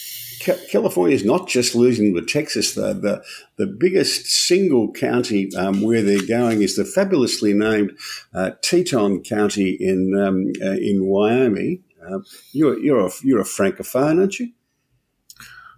California 0.71 1.15
is 1.15 1.25
not 1.25 1.49
just 1.49 1.75
losing 1.75 2.15
to 2.15 2.23
Texas, 2.23 2.75
though. 2.75 2.95
The, 2.95 3.23
the 3.57 3.67
biggest 3.67 4.27
single 4.27 4.93
county 4.93 5.51
um, 5.57 5.83
where 5.83 6.03
they're 6.03 6.27
going 6.27 6.63
is 6.63 6.77
the 6.77 6.85
fabulously 6.85 7.53
named 7.53 7.93
uh, 8.35 8.53
Teton 8.63 9.23
County 9.23 9.77
in 9.79 10.15
um, 10.19 10.53
uh, 10.63 10.77
in 10.77 11.05
Wyoming. 11.05 11.83
Uh, 12.07 12.21
you're, 12.53 12.79
you're, 12.79 13.07
a, 13.07 13.11
you're 13.23 13.41
a 13.41 13.45
francophone, 13.45 14.21
aren't 14.21 14.39
you? 14.39 14.53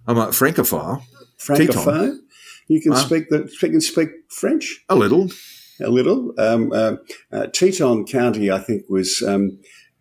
I'm 0.07 0.19
a 0.19 0.29
francophone 0.29 1.03
francophone. 1.39 2.19
You 2.69 2.81
can 2.81 2.97
speak 2.97 3.29
the 3.29 3.49
you 3.63 3.69
can 3.71 3.81
speak 3.81 4.09
French 4.29 4.85
a 4.89 4.97
little, 4.97 5.31
a 5.81 5.91
little. 5.91 6.35
Um, 6.39 6.73
uh, 6.73 6.97
uh, 7.33 7.47
Teton 7.47 8.07
County, 8.07 8.51
I 8.51 8.59
think, 8.59 8.85
was 8.89 9.23
um, 9.23 9.59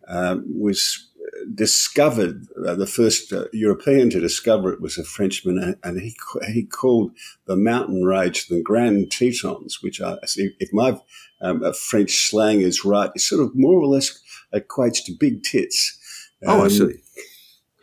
uh, 0.08 0.36
was 0.46 1.08
discovered. 1.54 2.46
Uh, 2.66 2.74
the 2.74 2.86
first 2.86 3.32
uh, 3.32 3.44
European 3.52 4.10
to 4.10 4.20
discover 4.20 4.72
it 4.72 4.80
was 4.80 4.98
a 4.98 5.04
Frenchman, 5.04 5.76
and 5.82 6.00
he 6.00 6.16
he 6.52 6.64
called 6.64 7.12
the 7.46 7.56
mountain 7.56 8.04
range 8.04 8.48
the 8.48 8.62
Grand 8.62 9.10
Tetons, 9.10 9.82
which 9.82 10.00
are, 10.00 10.18
if 10.22 10.72
my 10.72 10.98
um, 11.40 11.72
French 11.72 12.28
slang 12.28 12.60
is 12.60 12.84
right, 12.84 13.10
it 13.14 13.20
sort 13.20 13.42
of 13.42 13.52
more 13.54 13.80
or 13.80 13.86
less 13.86 14.18
equates 14.54 15.04
to 15.04 15.12
big 15.18 15.42
tits. 15.42 15.98
oh, 16.46 16.60
I 16.60 16.64
um, 16.64 16.70
see. 16.70 16.94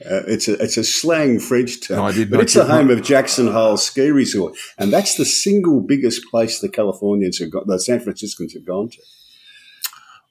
Uh, 0.06 0.24
it's 0.28 0.48
a 0.48 0.54
it's 0.62 0.78
a 0.78 0.84
slang 0.84 1.40
French 1.40 1.88
term, 1.88 1.98
no, 1.98 2.06
I 2.06 2.12
did 2.12 2.30
but 2.30 2.42
it's 2.42 2.54
the 2.54 2.66
home 2.66 2.90
of 2.90 3.02
Jackson 3.04 3.48
Hole 3.48 3.78
Ski 3.78 4.10
Resort, 4.10 4.56
and 4.78 4.92
that's 4.92 5.16
the 5.16 5.26
single 5.26 5.80
biggest 5.82 6.26
place 6.30 6.60
the 6.60 6.70
Californians 6.70 7.40
have 7.40 7.52
got, 7.52 7.68
the 7.68 7.80
San 7.80 8.00
Franciscans 8.00 8.54
have 8.54 8.66
gone 8.66 8.90
to. 8.90 9.02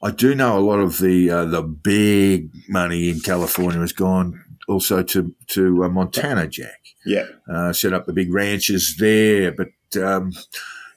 I 0.03 0.11
do 0.11 0.35
know 0.35 0.59
a 0.59 0.61
lot 0.61 0.81
of 0.81 0.99
the 0.99 1.31
uh, 1.31 1.45
the 1.47 1.63
big 1.63 2.51
money 2.69 3.09
in 3.09 3.21
California 3.21 3.81
has 3.81 3.93
gone 3.93 4.45
also 4.69 5.03
to 5.03 5.35
to 5.49 5.85
uh, 5.85 5.89
Montana, 5.89 6.49
Jack. 6.49 6.81
Yeah, 7.07 7.27
uh, 7.51 7.73
set 7.73 7.93
up 7.93 8.07
the 8.07 8.13
big 8.13 8.33
ranches 8.33 8.97
there, 8.99 9.53
but. 9.53 9.69
Um, 10.03 10.33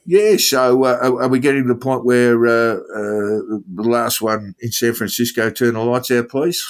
yeah, 0.08 0.36
so 0.36 0.84
uh, 0.84 0.98
are 1.02 1.26
we 1.28 1.40
getting 1.40 1.64
to 1.64 1.68
the 1.68 1.74
point 1.74 2.04
where 2.04 2.46
uh, 2.46 2.76
the 2.86 3.82
last 3.82 4.22
one 4.22 4.54
in 4.60 4.70
San 4.70 4.94
Francisco 4.94 5.50
turn 5.50 5.74
the 5.74 5.80
lights 5.80 6.12
out, 6.12 6.28
please? 6.28 6.64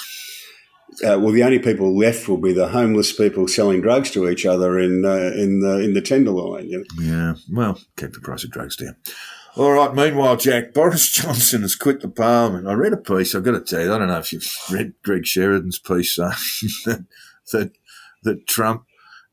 Uh, 1.03 1.19
well, 1.19 1.31
the 1.31 1.43
only 1.43 1.59
people 1.59 1.97
left 1.97 2.27
will 2.27 2.37
be 2.37 2.53
the 2.53 2.69
homeless 2.69 3.13
people 3.13 3.47
selling 3.47 3.81
drugs 3.81 4.09
to 4.11 4.27
each 4.27 4.45
other 4.45 4.79
in 4.79 5.05
uh, 5.05 5.31
in 5.35 5.61
the 5.61 5.79
in 5.79 5.93
the 5.93 6.01
Tenderloin. 6.01 6.67
You 6.67 6.79
know? 6.79 7.03
Yeah, 7.03 7.33
well, 7.51 7.79
keep 7.95 8.13
the 8.13 8.19
price 8.19 8.43
of 8.43 8.51
drugs 8.51 8.75
down. 8.75 8.95
All 9.55 9.71
right. 9.71 9.93
Meanwhile, 9.93 10.37
Jack 10.37 10.73
Boris 10.73 11.09
Johnson 11.09 11.61
has 11.61 11.75
quit 11.75 12.01
the 12.01 12.09
Parliament. 12.09 12.67
I 12.67 12.73
read 12.73 12.93
a 12.93 12.97
piece. 12.97 13.33
I've 13.35 13.43
got 13.43 13.51
to 13.51 13.61
tell 13.61 13.83
you, 13.83 13.93
I 13.93 13.97
don't 13.97 14.07
know 14.07 14.19
if 14.19 14.31
you've 14.31 14.51
read 14.71 14.93
Greg 15.03 15.25
Sheridan's 15.25 15.79
piece 15.79 16.17
uh, 16.17 16.35
that, 16.85 17.05
that 17.51 17.71
that 18.23 18.47
Trump 18.47 18.85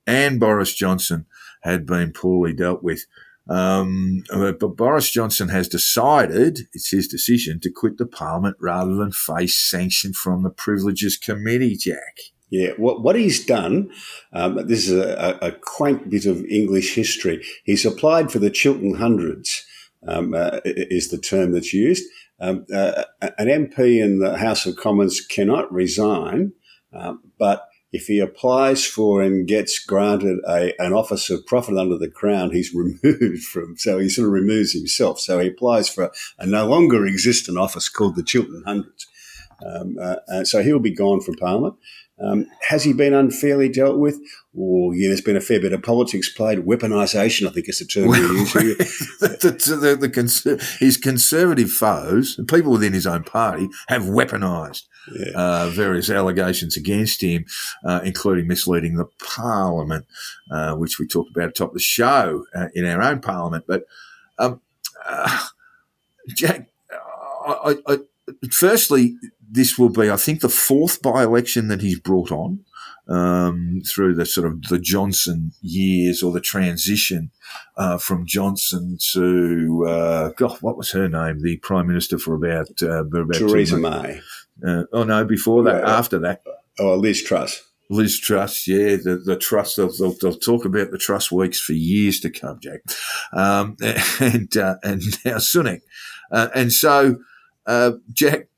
and 0.06 0.38
Boris 0.38 0.74
Johnson 0.74 1.26
had 1.62 1.86
been 1.86 2.12
poorly 2.12 2.52
dealt 2.52 2.82
with. 2.82 3.06
Um, 3.48 4.24
but 4.30 4.76
Boris 4.76 5.10
Johnson 5.10 5.48
has 5.48 5.68
decided, 5.68 6.60
it's 6.72 6.90
his 6.90 7.08
decision, 7.08 7.60
to 7.60 7.70
quit 7.70 7.98
the 7.98 8.06
parliament 8.06 8.56
rather 8.58 8.94
than 8.94 9.12
face 9.12 9.56
sanction 9.56 10.12
from 10.14 10.42
the 10.42 10.50
Privileges 10.50 11.18
Committee, 11.18 11.76
Jack. 11.76 12.16
Yeah, 12.50 12.70
what, 12.76 13.02
what 13.02 13.16
he's 13.16 13.44
done, 13.44 13.90
um, 14.32 14.66
this 14.66 14.88
is 14.88 14.92
a, 14.92 15.38
a, 15.42 15.52
quaint 15.52 16.08
bit 16.08 16.24
of 16.24 16.44
English 16.44 16.94
history. 16.94 17.44
He's 17.64 17.84
applied 17.84 18.30
for 18.30 18.38
the 18.38 18.50
Chiltern 18.50 18.94
Hundreds, 18.94 19.66
um, 20.06 20.34
uh, 20.34 20.60
is 20.64 21.08
the 21.08 21.18
term 21.18 21.52
that's 21.52 21.72
used. 21.72 22.04
Um, 22.40 22.64
uh, 22.72 23.04
an 23.38 23.48
MP 23.48 24.02
in 24.02 24.20
the 24.20 24.36
House 24.36 24.66
of 24.66 24.76
Commons 24.76 25.20
cannot 25.20 25.72
resign, 25.72 26.52
uh, 26.92 27.14
but 27.38 27.66
if 27.94 28.06
he 28.08 28.18
applies 28.18 28.84
for 28.84 29.22
and 29.22 29.46
gets 29.46 29.78
granted 29.78 30.40
a, 30.48 30.74
an 30.82 30.92
office 30.92 31.30
of 31.30 31.46
profit 31.46 31.78
under 31.78 31.96
the 31.96 32.10
crown, 32.10 32.50
he's 32.50 32.74
removed 32.74 33.44
from, 33.44 33.76
so 33.76 34.00
he 34.00 34.08
sort 34.08 34.26
of 34.26 34.32
removes 34.32 34.72
himself. 34.72 35.20
So 35.20 35.38
he 35.38 35.48
applies 35.48 35.88
for 35.88 36.10
a 36.36 36.44
no 36.44 36.66
longer 36.66 37.06
existent 37.06 37.56
office 37.56 37.88
called 37.88 38.16
the 38.16 38.24
Chiltern 38.24 38.64
Hundreds. 38.66 39.06
Um, 39.64 39.96
uh, 40.00 40.42
so 40.42 40.60
he'll 40.64 40.80
be 40.80 40.90
gone 40.90 41.20
from 41.20 41.36
Parliament. 41.36 41.76
Um, 42.22 42.46
has 42.68 42.84
he 42.84 42.92
been 42.92 43.12
unfairly 43.12 43.68
dealt 43.68 43.98
with? 43.98 44.20
Or 44.56 44.94
yeah, 44.94 45.08
there's 45.08 45.20
been 45.20 45.36
a 45.36 45.40
fair 45.40 45.60
bit 45.60 45.72
of 45.72 45.82
politics 45.82 46.32
played. 46.32 46.60
Weaponisation, 46.60 47.48
I 47.48 47.50
think, 47.50 47.68
is 47.68 47.80
the 47.80 47.86
term 47.86 48.08
we 48.08 48.18
use 48.18 48.52
here. 48.52 48.76
the, 49.20 49.78
the, 49.80 49.96
the 49.96 50.08
cons- 50.08 50.78
his 50.78 50.96
conservative 50.96 51.72
foes, 51.72 52.38
people 52.48 52.72
within 52.72 52.92
his 52.92 53.06
own 53.06 53.24
party, 53.24 53.68
have 53.88 54.02
weaponised 54.02 54.84
yeah. 55.12 55.32
uh, 55.34 55.70
various 55.70 56.08
allegations 56.08 56.76
against 56.76 57.20
him, 57.20 57.46
uh, 57.84 58.00
including 58.04 58.46
misleading 58.46 58.94
the 58.94 59.06
parliament, 59.24 60.06
uh, 60.52 60.74
which 60.76 61.00
we 61.00 61.08
talked 61.08 61.30
about 61.30 61.48
at 61.48 61.54
the 61.54 61.58
top 61.58 61.70
of 61.70 61.74
the 61.74 61.80
show 61.80 62.44
uh, 62.54 62.68
in 62.74 62.86
our 62.86 63.02
own 63.02 63.20
parliament. 63.20 63.64
But 63.66 63.84
um, 64.38 64.60
uh, 65.04 65.46
Jack, 66.28 66.68
I, 67.44 67.76
I, 67.86 67.94
I, 67.94 67.98
firstly, 68.50 69.16
this 69.54 69.78
will 69.78 69.88
be, 69.88 70.10
I 70.10 70.16
think, 70.16 70.40
the 70.40 70.48
fourth 70.48 71.00
by-election 71.00 71.68
that 71.68 71.80
he's 71.80 72.00
brought 72.00 72.32
on 72.32 72.64
um, 73.08 73.82
through 73.86 74.14
the 74.14 74.26
sort 74.26 74.46
of 74.46 74.62
the 74.62 74.78
Johnson 74.78 75.52
years 75.60 76.22
or 76.22 76.32
the 76.32 76.40
transition 76.40 77.30
uh, 77.76 77.98
from 77.98 78.26
Johnson 78.26 78.98
to 79.12 79.86
uh, 79.88 80.28
God, 80.36 80.58
what 80.60 80.76
was 80.76 80.90
her 80.90 81.08
name? 81.08 81.40
The 81.40 81.58
Prime 81.58 81.86
Minister 81.86 82.18
for 82.18 82.34
about 82.34 82.82
uh, 82.82 83.04
about 83.04 83.34
Theresa 83.34 83.76
May. 83.76 84.20
Uh, 84.66 84.84
oh 84.92 85.04
no, 85.04 85.24
before 85.24 85.62
that, 85.64 85.84
yeah. 85.84 85.98
after 85.98 86.18
that. 86.20 86.42
Oh, 86.78 86.96
Liz 86.96 87.22
Truss. 87.22 87.62
Liz 87.90 88.18
Truss, 88.18 88.66
yeah, 88.66 88.96
the, 88.96 89.22
the 89.24 89.36
Truss, 89.36 89.76
they'll, 89.76 89.92
they'll, 89.96 90.16
they'll, 90.20 90.38
talk 90.38 90.64
about 90.64 90.90
the 90.90 90.98
Truss 90.98 91.30
weeks 91.30 91.60
for 91.60 91.74
years 91.74 92.18
to 92.20 92.30
come, 92.30 92.58
Jack. 92.60 92.80
Um, 93.32 93.76
and, 94.20 94.56
uh, 94.56 94.76
and 94.82 95.02
now 95.24 95.36
Sunak. 95.36 95.82
Uh, 96.32 96.48
and 96.54 96.72
so, 96.72 97.18
uh, 97.66 97.92
Jack, 98.10 98.48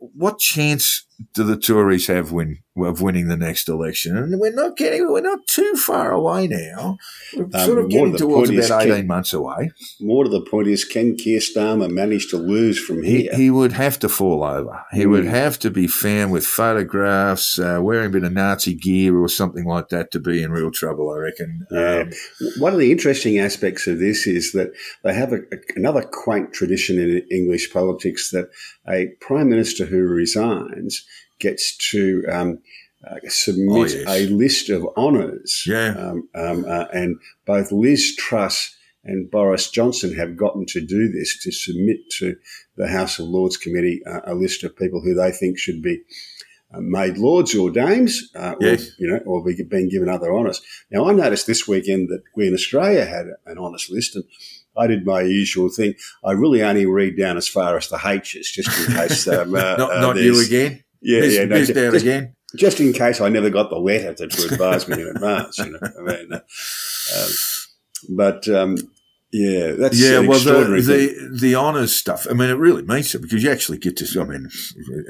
what 0.00 0.38
chance 0.38 1.04
do 1.34 1.44
the 1.44 1.56
Tories 1.56 2.06
have 2.06 2.32
win 2.32 2.58
of 2.76 3.02
winning 3.02 3.26
the 3.26 3.36
next 3.36 3.68
election? 3.68 4.16
And 4.16 4.38
we're 4.38 4.52
not 4.52 4.76
getting, 4.76 5.10
we're 5.10 5.20
not 5.20 5.46
too 5.48 5.74
far 5.74 6.12
away 6.12 6.46
now. 6.46 6.96
We're 7.36 7.44
um, 7.44 7.66
sort 7.66 7.78
of 7.78 7.90
getting 7.90 8.16
towards 8.16 8.50
about 8.50 8.82
eighteen 8.82 8.96
can, 8.96 9.06
months 9.06 9.32
away. 9.32 9.72
More 10.00 10.24
to 10.24 10.30
the 10.30 10.40
point 10.40 10.68
is, 10.68 10.84
can 10.84 11.16
Keir 11.16 11.40
Starmer 11.40 11.90
manage 11.90 12.28
to 12.28 12.36
lose 12.36 12.78
from 12.78 13.02
here? 13.02 13.30
He, 13.32 13.44
he 13.44 13.50
would 13.50 13.72
have 13.72 13.98
to 14.00 14.08
fall 14.08 14.44
over. 14.44 14.84
He 14.92 15.04
mm. 15.04 15.10
would 15.10 15.26
have 15.26 15.58
to 15.60 15.70
be 15.70 15.88
found 15.88 16.30
with 16.30 16.46
photographs, 16.46 17.58
uh, 17.58 17.80
wearing 17.82 18.06
a 18.06 18.10
bit 18.10 18.24
of 18.24 18.32
Nazi 18.32 18.74
gear 18.74 19.18
or 19.18 19.28
something 19.28 19.64
like 19.64 19.88
that 19.88 20.12
to 20.12 20.20
be 20.20 20.42
in 20.42 20.52
real 20.52 20.70
trouble. 20.70 21.10
I 21.10 21.18
reckon. 21.18 21.66
Yeah. 21.70 22.02
Um, 22.02 22.10
One 22.58 22.72
of 22.72 22.78
the 22.78 22.92
interesting 22.92 23.38
aspects 23.38 23.86
of 23.86 23.98
this 23.98 24.26
is 24.26 24.52
that 24.52 24.70
they 25.02 25.14
have 25.14 25.32
a, 25.32 25.38
a, 25.38 25.58
another 25.74 26.02
quaint 26.02 26.52
tradition 26.52 26.98
in 26.98 27.26
English 27.30 27.72
politics 27.72 28.30
that 28.30 28.48
a 28.88 29.08
prime 29.20 29.48
minister 29.50 29.84
who 29.84 30.02
resigns 30.02 31.04
gets 31.38 31.76
to 31.90 32.24
um, 32.30 32.58
uh, 33.06 33.16
submit 33.28 33.76
oh, 33.76 33.84
yes. 33.84 34.04
a 34.08 34.26
list 34.28 34.70
of 34.70 34.86
honours. 34.96 35.64
Yeah. 35.66 35.94
Um, 35.96 36.28
um, 36.34 36.64
uh, 36.66 36.86
and 36.92 37.16
both 37.46 37.72
Liz 37.72 38.16
Truss 38.16 38.74
and 39.04 39.30
Boris 39.30 39.70
Johnson 39.70 40.14
have 40.14 40.36
gotten 40.36 40.66
to 40.66 40.84
do 40.84 41.08
this 41.08 41.38
to 41.42 41.52
submit 41.52 41.98
to 42.18 42.36
the 42.76 42.88
House 42.88 43.18
of 43.18 43.26
Lords 43.26 43.56
Committee 43.56 44.02
uh, 44.04 44.20
a 44.24 44.34
list 44.34 44.64
of 44.64 44.76
people 44.76 45.00
who 45.00 45.14
they 45.14 45.30
think 45.30 45.58
should 45.58 45.82
be 45.82 46.02
uh, 46.72 46.80
made 46.80 47.16
lords 47.16 47.54
or 47.54 47.70
dames, 47.70 48.30
uh, 48.34 48.54
yes. 48.60 48.88
or, 48.88 48.92
you 48.98 49.10
know, 49.10 49.18
or 49.24 49.42
be, 49.42 49.62
being 49.62 49.88
given 49.88 50.08
other 50.08 50.34
honours. 50.34 50.60
Now, 50.90 51.08
I 51.08 51.12
noticed 51.12 51.46
this 51.46 51.66
weekend 51.66 52.08
that 52.10 52.22
we 52.36 52.46
in 52.46 52.52
Australia 52.52 53.06
had 53.06 53.26
an 53.46 53.56
honours 53.56 53.88
list, 53.90 54.16
and 54.16 54.24
I 54.76 54.86
did 54.86 55.06
my 55.06 55.22
usual 55.22 55.70
thing. 55.70 55.94
I 56.22 56.32
really 56.32 56.62
only 56.62 56.84
read 56.84 57.16
down 57.16 57.38
as 57.38 57.48
far 57.48 57.76
as 57.76 57.88
the 57.88 57.98
H's, 58.04 58.50
just 58.50 58.68
in 58.88 58.94
case. 58.94 59.26
Um, 59.28 59.54
uh, 59.54 59.76
not, 59.76 60.00
not 60.00 60.16
you 60.16 60.44
again. 60.44 60.84
Yeah, 61.00 61.20
missed, 61.20 61.36
yeah. 61.36 61.44
No, 61.44 61.58
missed 61.58 61.74
just, 61.74 62.04
again. 62.04 62.34
Just 62.56 62.80
in 62.80 62.92
case 62.92 63.20
I 63.20 63.28
never 63.28 63.50
got 63.50 63.70
the 63.70 63.78
letter 63.78 64.14
to, 64.14 64.26
to 64.26 64.52
advise 64.52 64.88
me 64.88 65.02
in 65.02 65.08
advance, 65.08 65.58
you 65.58 65.70
know. 65.70 65.78
I 65.82 66.02
mean, 66.02 66.32
um, 66.32 67.30
but 68.08 68.48
um, 68.48 68.76
yeah, 69.30 69.72
that's 69.72 70.00
yeah. 70.00 70.20
well, 70.20 70.38
the 70.38 70.80
the, 70.80 71.38
the 71.38 71.54
honours 71.54 71.94
stuff. 71.94 72.26
I 72.30 72.32
mean, 72.32 72.48
it 72.48 72.54
really 72.54 72.82
means 72.82 73.14
it 73.14 73.20
because 73.20 73.42
you 73.42 73.50
actually 73.50 73.76
get 73.76 73.98
to. 73.98 74.20
I 74.20 74.24
mean, 74.24 74.48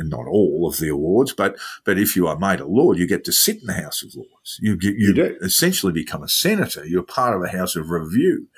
not 0.01 0.27
all 0.27 0.67
of 0.67 0.79
the 0.79 0.89
awards, 0.89 1.33
but 1.33 1.57
but 1.85 1.99
if 1.99 2.17
you 2.17 2.27
are 2.27 2.37
made 2.37 2.59
a 2.59 2.67
lord, 2.67 2.99
you 2.99 3.07
get 3.07 3.25
to 3.27 3.33
sit 3.33 3.61
in 3.61 3.67
the 3.67 3.75
House 3.75 4.03
of 4.03 4.17
Lords. 4.17 4.59
You 4.61 4.77
you, 4.81 4.91
you, 4.91 5.15
you 5.15 5.39
essentially 5.41 5.93
become 5.93 6.25
a 6.25 6.29
senator. 6.29 6.85
You're 6.85 7.05
part 7.05 7.37
of 7.37 7.43
the 7.43 7.57
House 7.57 7.77
of 7.77 7.91
Review. 7.91 8.49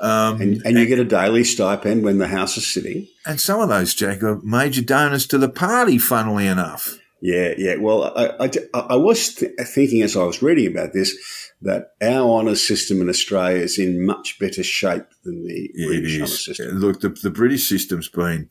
Um, 0.00 0.40
and, 0.40 0.62
and, 0.64 0.78
you 0.78 0.86
get 0.86 1.00
a 1.00 1.04
daily 1.04 1.42
stipend 1.42 2.04
when 2.04 2.18
the 2.18 2.28
house 2.28 2.56
is 2.56 2.72
sitting. 2.72 3.08
And 3.26 3.40
some 3.40 3.60
of 3.60 3.68
those, 3.68 3.94
Jack, 3.94 4.22
are 4.22 4.40
major 4.42 4.82
donors 4.82 5.26
to 5.26 5.38
the 5.38 5.48
party, 5.48 5.98
funnily 5.98 6.46
enough. 6.46 6.98
Yeah, 7.20 7.54
yeah. 7.58 7.76
Well, 7.76 8.04
I, 8.16 8.46
I, 8.46 8.80
I 8.80 8.94
was 8.94 9.34
th- 9.34 9.52
thinking 9.74 10.02
as 10.02 10.16
I 10.16 10.22
was 10.22 10.40
reading 10.40 10.70
about 10.70 10.92
this 10.92 11.16
that 11.62 11.90
our 12.00 12.38
honours 12.38 12.64
system 12.64 13.00
in 13.00 13.08
Australia 13.08 13.60
is 13.60 13.78
in 13.78 14.06
much 14.06 14.38
better 14.38 14.62
shape 14.62 15.06
than 15.24 15.44
the 15.44 15.70
yeah, 15.74 15.88
British 15.88 16.16
honours 16.16 16.44
system. 16.44 16.78
Look, 16.78 17.00
the, 17.00 17.08
the 17.08 17.30
British 17.30 17.68
system's 17.68 18.08
been 18.08 18.48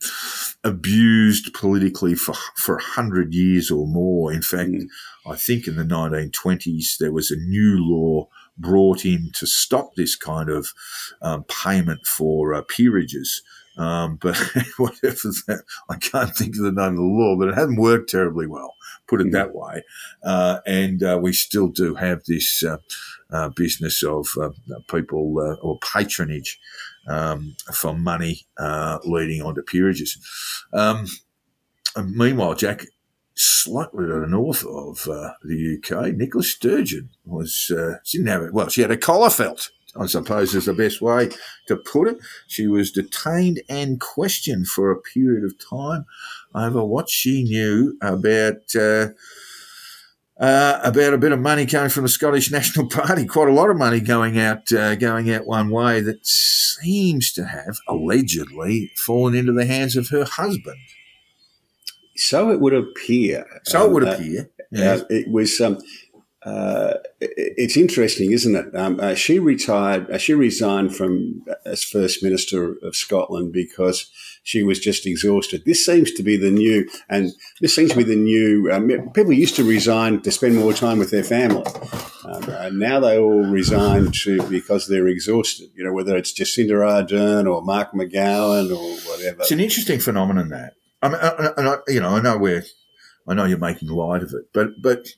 abused 0.64 1.54
politically 1.54 2.14
for 2.14 2.34
for 2.56 2.76
a 2.76 2.82
hundred 2.82 3.32
years 3.32 3.70
or 3.70 3.86
more. 3.86 4.32
In 4.32 4.42
fact, 4.42 4.70
mm. 4.70 4.86
I 5.26 5.36
think 5.36 5.66
in 5.66 5.76
the 5.76 5.84
1920s 5.84 6.98
there 6.98 7.12
was 7.12 7.30
a 7.30 7.36
new 7.36 7.78
law 7.78 8.28
brought 8.58 9.04
in 9.04 9.30
to 9.34 9.46
stop 9.46 9.94
this 9.94 10.16
kind 10.16 10.50
of 10.50 10.68
um, 11.22 11.44
payment 11.44 12.06
for 12.06 12.54
uh, 12.54 12.62
peerages. 12.62 13.42
Um, 13.76 14.16
but 14.16 14.36
whatever 14.76 15.28
that, 15.46 15.62
I 15.88 15.96
can't 15.96 16.34
think 16.34 16.56
of 16.56 16.62
the 16.62 16.72
name 16.72 16.92
of 16.92 16.96
the 16.96 17.02
law, 17.02 17.36
but 17.36 17.48
it 17.48 17.54
hasn't 17.54 17.78
worked 17.78 18.10
terribly 18.10 18.46
well, 18.46 18.74
put 19.06 19.20
it 19.20 19.28
mm. 19.28 19.32
that 19.32 19.54
way. 19.54 19.84
Uh, 20.24 20.58
and 20.66 21.02
uh, 21.02 21.18
we 21.22 21.32
still 21.32 21.68
do 21.68 21.94
have 21.94 22.24
this 22.24 22.64
uh, 22.64 22.78
uh 23.30 23.50
business 23.50 24.02
of 24.02 24.26
uh, 24.40 24.50
people 24.88 25.38
uh, 25.38 25.54
or 25.62 25.78
patronage 25.78 26.58
um, 27.06 27.54
for 27.72 27.94
money 27.94 28.46
leading 29.04 29.42
on 29.42 29.54
to 29.54 29.62
peerages. 29.62 30.18
Um, 30.72 31.06
meanwhile, 31.96 32.54
Jack, 32.54 32.84
slightly 33.38 34.06
to 34.06 34.20
the 34.20 34.26
north 34.26 34.64
of 34.64 35.08
uh, 35.08 35.32
the 35.42 35.78
UK, 35.78 36.14
Nicola 36.14 36.44
Sturgeon 36.44 37.10
was, 37.24 37.70
uh, 37.76 37.98
she 38.04 38.18
didn't 38.18 38.30
have 38.30 38.42
it, 38.42 38.52
well, 38.52 38.68
she 38.68 38.82
had 38.82 38.90
a 38.90 38.96
collar 38.96 39.30
felt. 39.30 39.70
I 39.96 40.06
suppose 40.06 40.54
is 40.54 40.66
the 40.66 40.74
best 40.74 41.00
way 41.00 41.30
to 41.66 41.76
put 41.76 42.08
it. 42.08 42.18
She 42.46 42.66
was 42.66 42.92
detained 42.92 43.62
and 43.68 43.98
questioned 43.98 44.68
for 44.68 44.90
a 44.90 45.00
period 45.00 45.44
of 45.44 45.54
time 45.58 46.04
over 46.54 46.84
what 46.84 47.08
she 47.08 47.42
knew 47.42 47.96
about 48.02 48.76
uh, 48.76 49.08
uh, 50.38 50.80
about 50.84 51.14
a 51.14 51.18
bit 51.18 51.32
of 51.32 51.40
money 51.40 51.66
coming 51.66 51.90
from 51.90 52.04
the 52.04 52.08
Scottish 52.08 52.50
National 52.52 52.86
Party. 52.86 53.26
Quite 53.26 53.48
a 53.48 53.52
lot 53.52 53.70
of 53.70 53.76
money 53.76 54.00
going 54.00 54.38
out 54.38 54.72
uh, 54.72 54.94
going 54.94 55.30
out 55.32 55.46
one 55.46 55.70
way 55.70 56.00
that 56.00 56.26
seems 56.26 57.32
to 57.32 57.46
have 57.46 57.78
allegedly 57.88 58.92
fallen 58.94 59.34
into 59.34 59.52
the 59.52 59.66
hands 59.66 59.96
of 59.96 60.08
her 60.08 60.24
husband. 60.24 60.78
So 62.18 62.50
it 62.50 62.60
would 62.60 62.74
appear. 62.74 63.46
So 63.64 63.86
it 63.86 63.92
would 63.92 64.08
um, 64.08 64.14
appear. 64.14 64.50
Yes. 64.70 65.02
Uh, 65.02 65.04
it 65.10 65.30
was. 65.30 65.60
Um, 65.60 65.78
uh, 66.44 66.94
it's 67.20 67.76
interesting, 67.76 68.30
isn't 68.32 68.54
it? 68.54 68.74
Um, 68.74 69.00
uh, 69.00 69.14
she 69.14 69.38
retired. 69.38 70.10
Uh, 70.10 70.18
she 70.18 70.34
resigned 70.34 70.94
from 70.94 71.42
uh, 71.50 71.54
as 71.66 71.82
first 71.82 72.22
minister 72.22 72.76
of 72.82 72.94
Scotland 72.94 73.52
because 73.52 74.08
she 74.44 74.62
was 74.62 74.78
just 74.78 75.04
exhausted. 75.04 75.64
This 75.66 75.84
seems 75.84 76.12
to 76.12 76.22
be 76.22 76.36
the 76.36 76.50
new, 76.50 76.88
and 77.08 77.32
this 77.60 77.74
seems 77.74 77.90
to 77.90 77.96
be 77.96 78.04
the 78.04 78.16
new. 78.16 78.70
Um, 78.70 78.88
people 79.14 79.32
used 79.32 79.56
to 79.56 79.64
resign 79.64 80.22
to 80.22 80.30
spend 80.30 80.56
more 80.56 80.72
time 80.72 80.98
with 80.98 81.10
their 81.10 81.24
family. 81.24 81.66
Um, 82.24 82.78
now 82.78 83.00
they 83.00 83.18
all 83.18 83.44
resign 83.44 84.12
to 84.22 84.42
because 84.48 84.86
they're 84.86 85.08
exhausted. 85.08 85.70
You 85.74 85.84
know, 85.84 85.92
whether 85.92 86.16
it's 86.16 86.32
Jacinda 86.32 86.70
Ardern 86.70 87.52
or 87.52 87.62
Mark 87.62 87.92
McGowan 87.92 88.70
or 88.70 89.10
whatever. 89.10 89.42
It's 89.42 89.50
an 89.50 89.60
interesting 89.60 89.98
phenomenon 89.98 90.50
that 90.50 90.74
I 91.02 91.08
mean, 91.08 91.18
and 91.56 91.68
I, 91.68 91.76
you 91.86 92.00
know, 92.00 92.16
I 92.16 92.20
know 92.20 92.38
we're, 92.38 92.64
I 93.28 93.34
know 93.34 93.44
you're 93.44 93.58
making 93.58 93.88
light 93.88 94.22
of 94.22 94.32
it, 94.34 94.46
but 94.52 94.82
but 94.82 95.08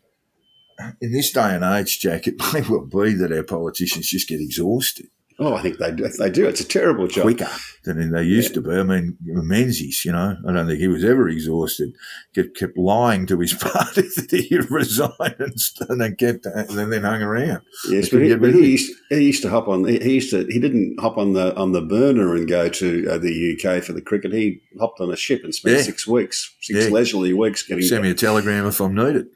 in 1.01 1.13
this 1.13 1.33
day 1.33 1.55
and 1.55 1.65
age, 1.65 2.01
Jack, 2.01 2.27
it 2.27 2.35
may 2.53 2.63
well 2.63 2.87
be 2.87 3.15
that 3.15 3.33
our 3.33 3.43
politicians 3.43 4.09
just 4.09 4.29
get 4.29 4.41
exhausted 4.41 5.09
Oh, 5.43 5.55
I 5.55 5.63
think 5.63 5.79
they 5.79 5.91
do. 5.91 6.07
They 6.07 6.29
do. 6.31 6.47
It's 6.47 6.61
a 6.61 6.69
terrible 6.69 7.07
job. 7.07 7.23
quicker 7.23 7.49
than 7.85 8.13
they 8.13 8.23
used 8.23 8.53
to 8.53 8.61
be. 8.61 8.73
I 8.73 8.83
mean, 8.83 9.17
Menzies, 9.25 10.05
you 10.05 10.13
know, 10.13 10.37
I 10.47 10.53
don't 10.53 10.67
think 10.67 10.81
he 10.81 10.87
was 10.89 11.03
ever 11.03 11.31
exhausted. 11.31 11.95
Kept, 12.35 12.55
kept 12.55 12.77
lying 12.77 13.25
to 13.27 13.39
his 13.39 13.55
party 13.61 14.03
that 14.03 14.31
he 14.31 14.59
resigned 14.69 15.37
and, 15.39 15.57
and 15.89 16.01
then 16.01 16.15
kept 16.17 16.45
and 16.45 16.93
then 16.93 17.03
hung 17.03 17.23
around. 17.23 17.63
Yes, 17.89 18.11
but, 18.11 18.21
he, 18.21 18.35
but 18.37 18.53
he, 18.53 18.73
used, 18.73 18.93
he 19.09 19.25
used 19.25 19.43
to 19.43 19.49
hop 19.49 19.67
on. 19.67 19.87
He 19.89 19.99
he 19.99 20.15
used 20.17 20.31
to. 20.31 20.45
He 20.51 20.61
didn't 20.61 21.01
hop 21.01 21.17
on 21.17 21.33
the 21.33 21.57
on 21.57 21.73
the 21.73 21.81
burner 21.83 22.35
and 22.35 22.47
go 22.47 22.69
to 22.69 23.09
uh, 23.11 23.17
the 23.19 23.57
UK 23.59 23.83
for 23.83 23.95
the 23.95 24.03
cricket. 24.03 24.35
He 24.35 24.61
hopped 24.79 25.01
on 25.01 25.11
a 25.11 25.17
ship 25.17 25.43
and 25.43 25.55
spent 25.55 25.79
Yeah. 25.79 25.83
six 25.83 26.07
weeks, 26.07 26.55
six 26.61 26.85
Yeah. 26.85 26.91
leisurely 26.91 27.33
weeks 27.33 27.63
getting. 27.63 27.83
Send 27.85 28.03
me 28.03 28.11
a 28.11 28.15
telegram 28.15 28.67
if 28.67 28.79
I'm 28.79 28.95
needed. 28.95 29.27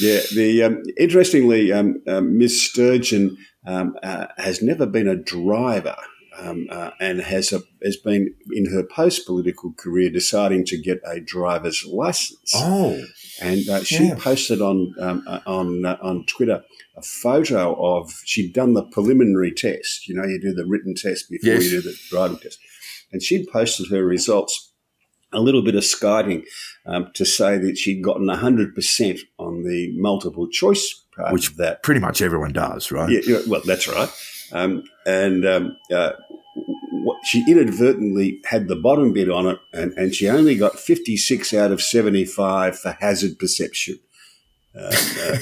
Yeah. 0.00 0.20
The 0.36 0.62
um, 0.62 0.82
interestingly, 0.96 1.72
um, 1.72 2.00
um, 2.06 2.38
Miss 2.38 2.62
Sturgeon 2.62 3.36
um, 3.72 3.96
uh, 4.02 4.26
has 4.38 4.62
never 4.62 4.86
been 4.86 5.08
a 5.08 5.16
driver. 5.16 5.96
Um, 6.40 6.68
uh, 6.70 6.90
and 7.00 7.20
has 7.20 7.52
a, 7.52 7.62
has 7.82 7.96
been 7.96 8.32
in 8.52 8.66
her 8.66 8.84
post 8.84 9.26
political 9.26 9.72
career 9.72 10.08
deciding 10.08 10.64
to 10.66 10.80
get 10.80 11.00
a 11.04 11.18
driver's 11.18 11.84
license. 11.84 12.52
Oh, 12.54 13.02
and 13.42 13.68
uh, 13.68 13.82
she 13.82 14.04
Yeah. 14.04 14.14
posted 14.16 14.60
on 14.62 14.94
um, 15.00 15.24
uh, 15.26 15.40
on 15.46 15.84
uh, 15.84 15.96
on 16.00 16.24
Twitter 16.26 16.62
a 16.96 17.02
photo 17.02 17.74
of 17.74 18.12
she'd 18.24 18.52
done 18.52 18.74
the 18.74 18.84
preliminary 18.84 19.50
test. 19.50 20.06
You 20.06 20.14
know, 20.14 20.24
you 20.32 20.38
do 20.40 20.52
the 20.54 20.64
written 20.64 20.94
test 20.94 21.28
before 21.28 21.54
Yes. 21.54 21.64
you 21.64 21.70
do 21.70 21.90
the 21.90 21.98
driving 22.08 22.38
test, 22.38 22.60
and 23.10 23.20
she'd 23.20 23.48
posted 23.48 23.88
her 23.90 24.04
results. 24.04 24.70
A 25.32 25.40
little 25.40 25.62
bit 25.62 25.74
of 25.74 25.84
skiting 25.84 26.44
um, 26.86 27.10
to 27.14 27.24
say 27.24 27.58
that 27.58 27.76
she'd 27.78 28.04
gotten 28.04 28.28
hundred 28.28 28.76
percent 28.76 29.18
on 29.38 29.64
the 29.64 29.92
multiple 29.98 30.46
choice 30.48 31.02
part 31.18 31.32
Which- 31.32 31.56
that. 31.56 31.82
pretty 31.82 32.00
much 32.00 32.22
everyone 32.22 32.52
does, 32.52 32.90
right? 32.92 33.10
Yeah, 33.10 33.40
well, 33.48 33.62
that's 33.66 33.86
right. 33.88 34.08
Um, 34.52 34.84
and 35.04 35.44
um, 35.46 35.76
uh, 35.92 36.12
she 37.24 37.44
inadvertently 37.48 38.40
had 38.46 38.68
the 38.68 38.76
bottom 38.76 39.12
bit 39.12 39.30
on 39.30 39.46
it, 39.46 39.58
and, 39.72 39.92
and 39.92 40.14
she 40.14 40.28
only 40.28 40.56
got 40.56 40.78
56 40.78 41.52
out 41.54 41.70
of 41.72 41.82
75 41.82 42.78
for 42.78 42.96
hazard 43.00 43.38
perception. 43.38 43.98
Um, 44.74 44.84
uh, 44.92 45.36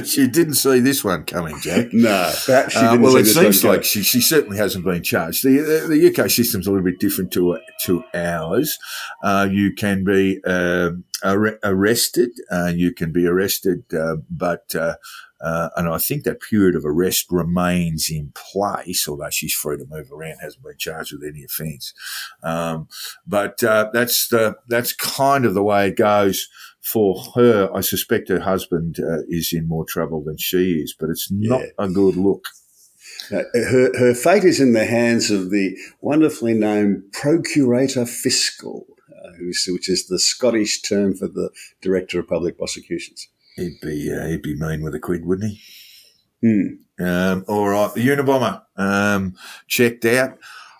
she 0.04 0.28
didn't 0.28 0.54
see 0.54 0.78
this 0.80 1.02
one 1.02 1.24
coming, 1.24 1.58
Jack. 1.60 1.88
no, 1.92 2.32
perhaps 2.46 2.74
she 2.74 2.78
Uh, 2.78 2.90
didn't 2.92 3.02
well, 3.02 3.12
see 3.14 3.18
it 3.20 3.24
seems 3.26 3.64
like 3.64 3.82
she, 3.84 4.02
she 4.02 4.20
certainly 4.20 4.56
hasn't 4.56 4.84
been 4.84 5.02
charged. 5.02 5.42
The, 5.44 5.58
the, 5.58 5.86
the 5.88 6.22
UK 6.24 6.30
system's 6.30 6.66
a 6.66 6.70
little 6.70 6.84
bit 6.84 7.00
different 7.00 7.32
to 7.32 7.58
to 7.86 8.04
ours. 8.14 8.78
Uh, 9.22 9.48
you 9.50 9.72
can 9.74 10.04
be 10.04 10.40
um 10.44 11.04
arre- 11.24 11.58
arrested. 11.64 12.30
Uh, 12.50 12.72
you 12.74 12.92
can 12.92 13.12
be 13.12 13.26
arrested, 13.26 13.84
uh, 13.94 14.16
but 14.30 14.74
uh, 14.74 14.94
uh, 15.40 15.68
and 15.76 15.88
I 15.88 15.98
think 15.98 16.24
that 16.24 16.40
period 16.40 16.74
of 16.74 16.84
arrest 16.84 17.26
remains 17.30 18.08
in 18.10 18.32
place, 18.34 19.06
although 19.08 19.30
she's 19.30 19.54
free 19.54 19.76
to 19.78 19.86
move 19.88 20.10
around, 20.12 20.38
hasn't 20.40 20.64
been 20.64 20.76
charged 20.78 21.12
with 21.12 21.22
any 21.28 21.44
offence. 21.44 21.94
Um, 22.42 22.88
but 23.26 23.62
uh, 23.62 23.90
that's 23.92 24.28
the 24.28 24.56
that's 24.68 24.92
kind 24.92 25.44
of 25.44 25.54
the 25.54 25.62
way 25.62 25.88
it 25.88 25.96
goes 25.96 26.48
for 26.80 27.22
her. 27.34 27.70
I 27.74 27.82
suspect 27.82 28.28
her 28.30 28.40
husband 28.40 28.96
uh, 29.00 29.22
is 29.28 29.52
in 29.52 29.68
more 29.68 29.84
trouble 29.84 30.24
than 30.24 30.38
she 30.38 30.74
is, 30.80 30.94
but 30.98 31.10
it's 31.10 31.30
not 31.30 31.60
Yeah. 31.60 31.66
a 31.78 31.88
good 31.88 32.16
look. 32.16 32.44
Her, 33.30 33.44
her 33.98 34.14
fate 34.14 34.44
is 34.44 34.58
in 34.60 34.72
the 34.72 34.86
hands 34.86 35.30
of 35.30 35.50
the 35.50 35.76
wonderfully 36.00 36.54
named 36.54 37.02
Procurator 37.12 38.06
Fiscal, 38.06 38.86
which 39.38 39.88
is 39.88 40.06
the 40.06 40.18
Scottish 40.18 40.82
term 40.82 41.14
for 41.14 41.28
the 41.28 41.50
Director 41.80 42.20
of 42.20 42.28
Public 42.28 42.58
Prosecutions. 42.58 43.28
He'd 43.56 43.80
be 43.80 44.12
uh, 44.12 44.26
he'd 44.26 44.42
be 44.42 44.54
mean 44.54 44.82
with 44.82 44.94
a 44.94 45.00
quid, 45.00 45.24
wouldn't 45.24 45.52
he? 45.52 45.60
Hmm. 46.42 47.04
Um, 47.04 47.44
all 47.48 47.68
right, 47.68 47.92
the 47.94 48.06
Unabomber 48.06 48.62
um, 48.76 49.34
checked 49.66 50.04
out. 50.04 50.38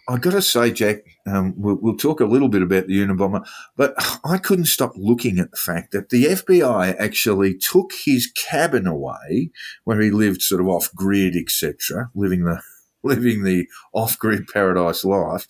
I've 0.09 0.23
got 0.23 0.31
to 0.31 0.43
say, 0.43 0.73
Jack, 0.73 1.05
um, 1.27 1.53
we'll, 1.59 1.77
we'll 1.77 1.97
talk 1.97 2.21
a 2.21 2.25
little 2.25 2.49
bit 2.49 2.63
about 2.63 2.87
the 2.87 2.99
Unabomber, 3.05 3.47
but 3.77 3.95
I 4.25 4.39
couldn't 4.39 4.65
stop 4.65 4.93
looking 4.97 5.39
at 5.39 5.51
the 5.51 5.59
fact 5.59 5.93
that 5.93 6.09
the 6.09 6.25
FBI 6.25 6.97
actually 6.99 7.59
took 7.59 7.93
his 8.05 8.33
cabin 8.35 8.87
away, 8.87 9.51
where 9.85 10.01
he 10.01 10.11
lived 10.11 10.41
sort 10.41 10.63
of 10.63 10.69
off 10.69 10.91
grid, 10.95 11.37
etc., 11.37 12.11
living 12.15 12.45
the 12.45 12.63
living 13.05 13.45
the 13.45 13.67
off 13.93 14.19
grid 14.19 14.49
paradise 14.49 15.05
life, 15.05 15.47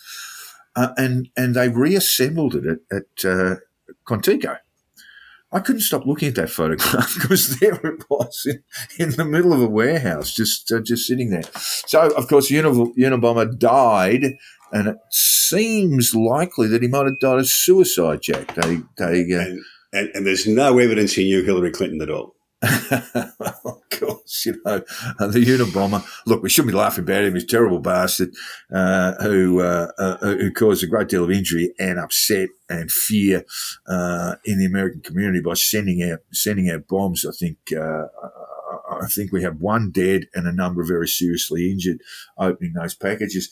uh, 0.79 0.93
and 0.97 1.29
and 1.37 1.55
they 1.55 1.69
reassembled 1.69 2.55
it 2.55 2.65
at, 2.67 2.81
at 2.99 3.31
uh, 3.31 3.55
Contigo. 4.07 4.59
I 5.51 5.61
couldn't 5.61 5.81
stop 5.81 6.05
looking 6.07 6.29
at 6.29 6.35
that 6.35 6.51
photograph 6.51 7.15
because 7.21 7.59
there 7.59 7.81
it 7.93 8.05
was 8.11 8.47
in, 8.47 8.63
in 9.05 9.11
the 9.17 9.25
middle 9.25 9.53
of 9.53 9.63
a 9.63 9.67
warehouse, 9.81 10.35
just 10.35 10.71
uh, 10.71 10.81
just 10.81 11.07
sitting 11.07 11.31
there. 11.31 11.49
So, 11.57 12.11
of 12.21 12.29
course, 12.29 12.51
Uni- 12.51 12.93
Unabomber 12.99 13.59
died, 13.59 14.25
and 14.73 14.89
it 14.89 14.97
seems 15.11 16.15
likely 16.15 16.69
that 16.69 16.83
he 16.83 16.89
might 16.89 17.07
have 17.07 17.19
died 17.19 17.39
of 17.39 17.49
suicide. 17.49 18.21
Jack, 18.23 18.55
they 18.55 18.81
they. 18.99 19.35
Uh, 19.35 19.41
And, 19.41 19.61
and, 19.91 20.11
and 20.15 20.27
there's 20.27 20.47
no 20.47 20.79
evidence 20.79 21.15
he 21.15 21.25
knew 21.25 21.43
Hillary 21.43 21.71
Clinton 21.71 22.03
at 22.03 22.11
all. 22.11 22.35
of 22.65 23.81
course, 23.91 24.47
you 24.47 24.61
know, 24.65 24.83
uh, 25.21 25.27
the 25.29 25.45
Unabomber. 25.45 26.05
Look, 26.27 26.43
we 26.43 26.49
shouldn't 26.49 26.73
be 26.73 26.79
laughing 26.79 27.05
about 27.05 27.25
him. 27.25 27.35
He's 27.35 27.45
a 27.45 27.47
terrible 27.47 27.79
bastard 27.79 28.35
uh, 28.73 29.15
who 29.23 29.61
uh, 29.61 29.93
uh, 29.97 30.17
who 30.19 30.53
caused 30.53 30.83
a 30.83 30.89
great 30.89 31.09
deal 31.09 31.23
of 31.23 31.31
injury 31.31 31.73
and 31.79 32.01
upset 32.01 32.49
and 32.69 32.91
fear 32.91 33.45
uh, 33.87 34.35
in 34.45 34.59
the 34.59 34.67
American 34.67 35.03
community 35.03 35.41
by 35.41 35.55
sending 35.55 36.03
out 36.03 36.19
sending 36.33 36.69
out 36.69 36.89
bombs. 36.89 37.25
I 37.25 37.31
think 37.31 37.59
uh, 37.73 38.07
I 38.91 39.07
think 39.07 39.31
we 39.31 39.43
have 39.45 39.61
one 39.61 39.93
dead 39.93 40.27
and 40.35 40.49
a 40.49 40.53
number 40.53 40.81
of 40.81 40.89
very 40.89 41.09
seriously 41.09 41.71
injured 41.71 42.01
opening 42.39 42.73
those 42.73 42.95
packages. 42.95 43.51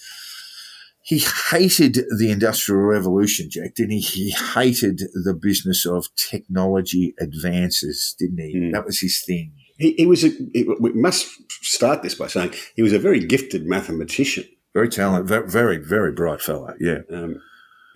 He 1.06 1.22
hated 1.50 2.00
the 2.18 2.32
Industrial 2.32 2.82
Revolution, 2.82 3.48
Jack, 3.48 3.76
didn't 3.76 3.92
he? 3.92 4.00
He 4.00 4.30
hated 4.30 5.02
the 5.14 5.34
business 5.34 5.86
of 5.86 6.08
technology 6.16 7.14
advances, 7.20 8.16
didn't 8.18 8.38
he? 8.38 8.56
Mm. 8.56 8.72
That 8.72 8.84
was 8.84 8.98
his 8.98 9.22
thing. 9.24 9.52
He, 9.78 9.92
he 9.92 10.04
was 10.04 10.24
a, 10.24 10.30
he, 10.52 10.68
we 10.80 10.92
must 10.94 11.28
start 11.62 12.02
this 12.02 12.16
by 12.16 12.26
saying 12.26 12.54
he 12.74 12.82
was 12.82 12.92
a 12.92 12.98
very 12.98 13.20
gifted 13.20 13.66
mathematician. 13.66 14.46
Very 14.74 14.88
talented, 14.88 15.28
ve- 15.28 15.48
very, 15.48 15.76
very 15.76 16.10
bright 16.10 16.40
fellow. 16.40 16.74
Yeah. 16.80 17.02
Um, 17.12 17.40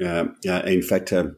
uh, 0.01 0.27
uh, 0.49 0.63
in 0.67 0.83
fact, 0.83 1.13
um, 1.13 1.37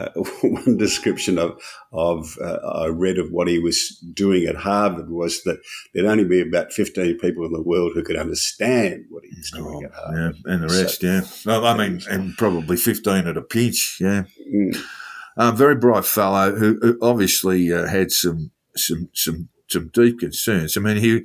uh, 0.00 0.10
one 0.42 0.76
description 0.76 1.38
of 1.38 1.60
of 1.92 2.36
uh, 2.42 2.58
I 2.64 2.86
read 2.86 3.18
of 3.18 3.30
what 3.30 3.48
he 3.48 3.58
was 3.58 3.88
doing 4.12 4.46
at 4.46 4.56
Harvard 4.56 5.10
was 5.10 5.42
that 5.44 5.60
there'd 5.92 6.06
only 6.06 6.24
be 6.24 6.40
about 6.40 6.72
fifteen 6.72 7.18
people 7.18 7.44
in 7.44 7.52
the 7.52 7.62
world 7.62 7.92
who 7.94 8.02
could 8.02 8.16
understand 8.16 9.04
what 9.10 9.24
he 9.24 9.36
was 9.36 9.50
doing 9.50 9.84
at 9.84 9.92
Harvard. 9.92 10.36
Yeah, 10.44 10.52
and 10.52 10.62
the 10.62 10.68
rest, 10.68 11.02
yeah. 11.02 11.22
Well, 11.44 11.66
I 11.66 11.76
mean, 11.76 12.02
and 12.08 12.36
probably 12.36 12.76
15 12.76 13.26
at 13.26 13.36
a 13.36 13.42
pinch, 13.42 13.98
yeah. 14.00 14.24
Mm. 14.48 15.56
Very 15.56 15.74
bright 15.74 16.04
fellow 16.04 16.54
who, 16.54 16.78
who 16.80 16.98
obviously 17.00 17.72
uh, 17.72 17.86
had 17.86 18.10
some, 18.10 18.50
some, 18.76 19.08
some, 19.14 19.48
some 19.68 19.88
deep 19.92 20.20
concerns. 20.20 20.76
I 20.76 20.80
mean, 20.80 20.96
he, 20.98 21.24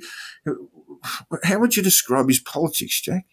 how 1.44 1.58
would 1.58 1.76
you 1.76 1.82
describe 1.82 2.28
his 2.28 2.40
politics, 2.40 3.00
Jack? 3.00 3.26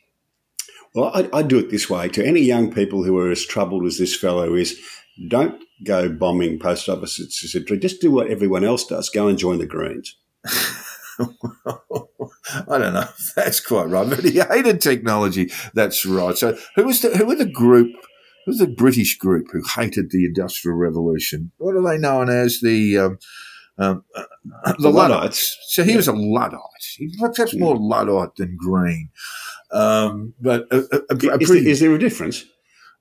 Well, 0.94 1.12
I, 1.14 1.40
I 1.40 1.42
do 1.42 1.58
it 1.58 1.72
this 1.72 1.90
way 1.90 2.08
to 2.10 2.26
any 2.26 2.42
young 2.42 2.72
people 2.72 3.04
who 3.04 3.18
are 3.18 3.32
as 3.32 3.46
troubled 3.46 3.86
as 3.86 3.98
this 3.98 4.16
fellow 4.16 4.54
is. 4.54 4.80
Don't 5.28 5.62
go 5.84 6.10
bombing 6.10 6.60
post 6.60 6.90
offices, 6.90 7.42
etc. 7.44 7.78
Just 7.78 8.02
do 8.02 8.12
what 8.12 8.30
everyone 8.30 8.64
else 8.64 8.86
does. 8.86 9.10
Go 9.10 9.28
and 9.28 9.38
join 9.38 9.60
the 9.60 9.66
Greens. 9.66 10.18
I 12.68 12.78
don't 12.78 12.94
know 12.94 13.08
that's 13.36 13.60
quite 13.60 13.86
right, 13.86 14.10
but 14.10 14.24
he 14.24 14.40
hated 14.40 14.82
technology. 14.82 15.52
That's 15.74 16.06
right. 16.06 16.36
So, 16.36 16.58
who 16.76 16.86
was 16.86 17.02
the 17.02 17.16
who 17.16 17.26
were 17.26 17.36
the 17.36 17.46
group? 17.46 17.92
Who 18.46 18.52
was 18.52 18.58
the 18.58 18.68
British 18.68 19.18
group 19.18 19.48
who 19.52 19.62
hated 19.76 20.10
the 20.10 20.26
Industrial 20.26 20.76
Revolution? 20.76 21.52
What 21.58 21.76
are 21.76 21.84
they 21.84 21.98
known 21.98 22.30
as? 22.30 22.60
The 22.62 22.98
um, 22.98 23.20
um, 23.78 24.04
uh, 24.16 24.24
the, 24.66 24.76
The 24.80 24.90
Luddites. 24.90 25.10
Luddites. 25.10 25.58
So 25.68 25.84
he 25.84 25.96
was 25.96 26.08
a 26.08 26.14
Luddite. 26.14 26.60
He 26.98 27.08
was 27.08 27.36
perhaps 27.36 27.56
more 27.56 27.76
Luddite 27.78 28.36
than 28.36 28.56
Green. 28.58 29.10
Um, 29.72 30.34
but 30.40 30.68
a, 30.72 30.78
a, 30.78 31.02
a 31.10 31.16
Is, 31.38 31.48
pretty, 31.48 31.64
there, 31.64 31.72
is 31.72 31.80
there 31.80 31.94
a 31.94 32.00
difference? 32.00 32.46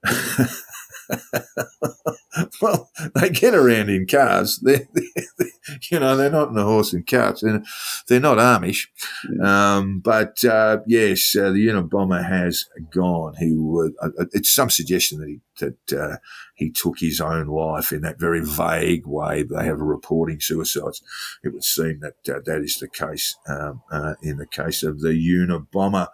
well, 2.62 2.90
they 3.14 3.30
get 3.30 3.54
around 3.54 3.90
in 3.90 4.06
cars. 4.06 4.58
They're, 4.58 4.88
they're, 4.92 5.48
you 5.90 6.00
know, 6.00 6.16
they're 6.16 6.30
not 6.30 6.48
in 6.50 6.58
a 6.58 6.64
horse 6.64 6.92
and 6.92 7.06
carts. 7.06 7.42
They're, 7.42 7.62
they're 8.08 8.20
not 8.20 8.38
Amish. 8.38 8.86
Um, 9.42 10.00
but 10.00 10.44
uh, 10.44 10.78
yes, 10.86 11.36
uh, 11.36 11.50
the 11.50 11.66
Unabomber 11.66 12.26
has 12.26 12.66
gone. 12.90 13.34
He 13.38 13.54
would. 13.54 13.94
Uh, 14.00 14.10
it's 14.32 14.52
some 14.52 14.70
suggestion 14.70 15.20
that 15.20 15.28
he 15.28 15.40
that 15.58 15.92
uh, 15.92 16.16
he 16.54 16.70
took 16.70 16.98
his 16.98 17.20
own 17.20 17.46
life 17.46 17.92
in 17.92 18.02
that 18.02 18.18
very 18.18 18.44
vague 18.44 19.06
way. 19.06 19.42
They 19.42 19.64
have 19.64 19.80
a 19.80 19.84
reporting 19.84 20.40
suicides. 20.40 21.02
It 21.44 21.52
would 21.52 21.64
seem 21.64 22.00
that 22.00 22.34
uh, 22.34 22.40
that 22.44 22.62
is 22.62 22.78
the 22.78 22.88
case 22.88 23.36
um, 23.48 23.82
uh, 23.90 24.14
in 24.22 24.38
the 24.38 24.46
case 24.46 24.82
of 24.82 25.00
the 25.00 25.10
Unabomber. 25.10 26.08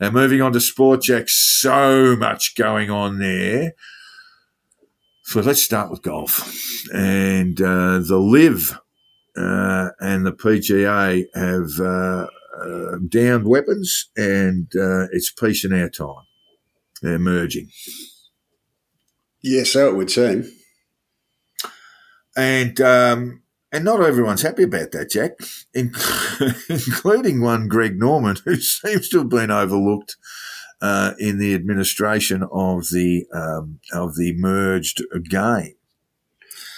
Now, 0.00 0.10
moving 0.10 0.42
on 0.42 0.52
to 0.52 0.60
sport, 0.60 1.02
Jack. 1.02 1.28
So 1.28 2.16
much 2.16 2.54
going 2.54 2.90
on 2.90 3.18
there. 3.18 3.74
So 5.32 5.40
let's 5.40 5.62
start 5.62 5.90
with 5.90 6.02
golf 6.02 6.46
and 6.92 7.58
uh, 7.58 8.00
the 8.00 8.18
LIV 8.18 8.78
uh, 9.34 9.88
and 9.98 10.26
the 10.26 10.32
PGA 10.32 11.24
have 11.34 11.80
uh, 11.80 12.26
uh, 12.60 12.98
downed 13.08 13.48
weapons, 13.48 14.10
and 14.14 14.70
uh, 14.76 15.06
it's 15.10 15.30
peace 15.30 15.64
in 15.64 15.72
our 15.72 15.88
time. 15.88 16.26
They're 17.00 17.18
merging. 17.18 17.70
Yeah, 19.42 19.62
so 19.62 19.88
it 19.88 19.96
would 19.96 20.10
seem. 20.10 20.52
And 22.36 22.78
um, 22.82 23.40
and 23.72 23.86
not 23.86 24.02
everyone's 24.02 24.42
happy 24.42 24.64
about 24.64 24.90
that, 24.90 25.08
Jack, 25.08 25.38
in- 25.72 25.94
including 26.68 27.40
one 27.40 27.68
Greg 27.68 27.98
Norman, 27.98 28.36
who 28.44 28.56
seems 28.60 29.08
to 29.08 29.20
have 29.20 29.30
been 29.30 29.50
overlooked 29.50 30.14
uh, 30.82 31.14
in 31.18 31.38
the 31.38 31.54
administration 31.54 32.42
of 32.52 32.88
the 32.90 33.24
um, 33.32 33.78
of 33.92 34.16
the 34.16 34.34
merged 34.36 35.02
game. 35.30 35.76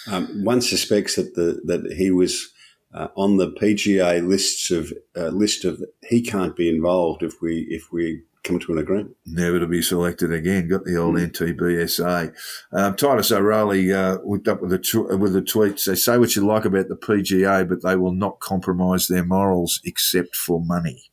Um, 0.06 0.44
one 0.44 0.60
suspects 0.60 1.16
that 1.16 1.34
the 1.34 1.62
that 1.64 1.94
he 1.96 2.10
was 2.10 2.52
uh, 2.92 3.08
on 3.16 3.38
the 3.38 3.50
PGA 3.50 4.24
lists 4.24 4.70
of 4.70 4.92
uh, 5.16 5.28
list 5.28 5.64
of 5.64 5.82
he 6.06 6.22
can't 6.22 6.54
be 6.54 6.68
involved 6.68 7.22
if 7.22 7.40
we 7.40 7.66
if 7.70 7.90
we 7.90 8.22
come 8.42 8.58
to 8.58 8.72
an 8.72 8.78
agreement. 8.78 9.16
Never 9.24 9.58
to 9.58 9.66
be 9.66 9.80
selected 9.80 10.30
again. 10.30 10.68
Got 10.68 10.84
the 10.84 10.96
old 10.96 11.16
NTBSA. 11.16 12.34
Um, 12.72 12.94
Titus 12.94 13.32
O'Reilly 13.32 13.90
uh, 13.90 14.18
whipped 14.18 14.48
up 14.48 14.60
with 14.60 14.74
a 14.74 14.78
tw- 14.78 15.18
with 15.18 15.34
a 15.34 15.40
tweet. 15.40 15.80
Say, 15.80 15.94
say 15.94 16.18
what 16.18 16.36
you 16.36 16.46
like 16.46 16.66
about 16.66 16.88
the 16.88 16.96
PGA, 16.96 17.66
but 17.66 17.82
they 17.82 17.96
will 17.96 18.12
not 18.12 18.40
compromise 18.40 19.08
their 19.08 19.24
morals 19.24 19.80
except 19.82 20.36
for 20.36 20.60
money. 20.60 21.10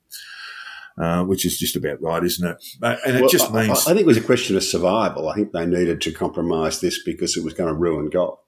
Uh, 1.02 1.24
which 1.24 1.46
is 1.48 1.58
just 1.58 1.76
about 1.76 2.00
right, 2.02 2.24
isn't 2.24 2.48
it? 2.48 2.64
Uh, 2.82 2.96
and 3.08 3.16
it 3.18 3.22
Well, 3.22 3.30
just 3.30 3.52
means 3.52 3.70
I, 3.88 3.92
I 3.92 3.94
think 3.96 4.02
it 4.02 4.06
was 4.06 4.18
a 4.18 4.22
question 4.22 4.56
of 4.56 4.64
survival. 4.64 5.30
I 5.30 5.34
think 5.36 5.52
they 5.52 5.66
needed 5.66 6.00
to 6.02 6.12
compromise 6.12 6.80
this 6.80 7.02
because 7.04 7.36
it 7.36 7.44
was 7.44 7.54
going 7.56 7.70
to 7.74 7.80
ruin 7.80 8.10
golf. 8.12 8.40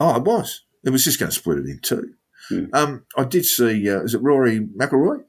Oh, 0.00 0.16
it 0.16 0.22
was. 0.24 0.62
It 0.84 0.90
was 0.90 1.04
just 1.04 1.18
going 1.18 1.30
to 1.30 1.36
split 1.36 1.58
it 1.58 1.66
in 1.66 1.80
two. 1.82 2.14
Hmm. 2.48 2.64
Um, 2.72 3.04
I 3.16 3.24
did 3.24 3.44
see. 3.44 3.90
Uh, 3.90 4.00
is 4.02 4.14
it 4.14 4.22
Rory 4.22 4.60
McIlroy? 4.60 5.24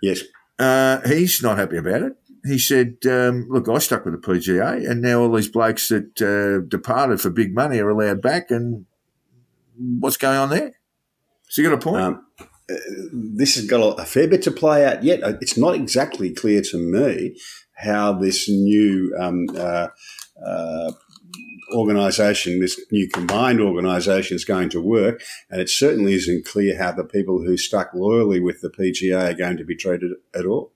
Yes, 0.00 0.22
Uh, 0.60 1.00
he's 1.08 1.42
not 1.42 1.58
happy 1.58 1.76
about 1.78 2.02
it. 2.02 2.12
He 2.44 2.58
said, 2.58 2.98
um, 3.06 3.48
"Look, 3.50 3.68
I 3.68 3.78
stuck 3.78 4.04
with 4.04 4.14
the 4.14 4.26
PGA, 4.26 4.88
and 4.88 5.02
now 5.02 5.20
all 5.22 5.32
these 5.34 5.48
blokes 5.48 5.88
that 5.88 6.22
uh, 6.22 6.64
departed 6.68 7.20
for 7.20 7.30
big 7.30 7.52
money 7.54 7.80
are 7.80 7.90
allowed 7.90 8.22
back. 8.22 8.50
And 8.52 8.86
what's 9.76 10.16
going 10.16 10.38
on 10.38 10.50
there?" 10.50 10.72
So 11.48 11.62
you 11.62 11.68
got 11.68 11.74
a 11.74 11.78
point. 11.80 12.02
um, 12.02 12.24
this 13.12 13.54
has 13.56 13.66
got 13.66 14.00
a, 14.00 14.04
fair 14.04 14.28
bit 14.28 14.42
to 14.42 14.50
play 14.50 14.84
out 14.84 15.04
yet. 15.04 15.22
Uh, 15.22 15.34
It's 15.40 15.56
not 15.56 15.74
exactly 15.74 16.30
clear 16.32 16.62
to 16.62 16.78
me 16.78 17.36
how 17.76 18.12
this 18.12 18.48
new 18.48 19.14
um, 19.18 19.46
uh, 19.56 19.88
uh, 20.44 20.92
organisation, 21.74 22.60
this 22.60 22.80
new 22.90 23.08
combined 23.08 23.60
organisation, 23.60 24.34
is 24.34 24.44
going 24.44 24.68
to 24.70 24.80
work, 24.80 25.22
and 25.50 25.60
it 25.60 25.68
certainly 25.68 26.14
isn't 26.14 26.46
clear 26.46 26.78
how 26.78 26.92
the 26.92 27.04
people 27.04 27.42
who 27.42 27.56
stuck 27.56 27.92
loyally 27.94 28.40
with 28.40 28.60
the 28.60 28.70
PGA 28.70 29.30
are 29.30 29.34
going 29.34 29.56
to 29.58 29.64
be 29.64 29.76
treated 29.76 30.12
at 30.34 30.46
all. 30.46 30.72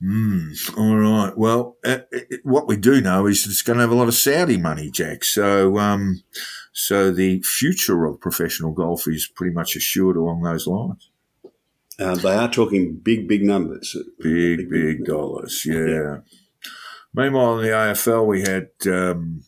Hmm. 0.00 0.52
all 0.76 0.96
right. 0.96 1.32
Well, 1.38 1.78
uh, 1.82 2.00
it, 2.12 2.40
what 2.44 2.68
we 2.68 2.76
do 2.76 3.00
know 3.00 3.26
is 3.26 3.46
it's 3.46 3.62
going 3.62 3.78
to 3.78 3.80
have 3.80 3.90
a 3.90 3.94
lot 3.94 4.08
of 4.08 4.14
Saudi 4.14 4.58
money, 4.58 4.90
Jack. 4.90 5.24
So, 5.24 5.78
um, 5.78 6.22
so 6.78 7.10
the 7.10 7.40
future 7.40 8.04
of 8.04 8.20
professional 8.20 8.70
golf 8.70 9.08
is 9.08 9.26
pretty 9.26 9.54
much 9.54 9.76
assured 9.76 10.14
along 10.14 10.42
those 10.42 10.66
lines. 10.66 11.08
Uh, 11.98 12.14
they 12.16 12.34
are 12.34 12.50
talking 12.50 12.96
big, 12.96 13.26
big 13.26 13.42
numbers. 13.42 13.96
Big, 14.20 14.68
big 14.68 15.06
dollars. 15.06 15.64
Yeah. 15.64 16.18
Meanwhile, 17.14 17.60
in 17.60 17.64
the 17.64 17.70
AFL, 17.70 18.26
we 18.26 18.42
had 18.42 18.68
um, 18.92 19.42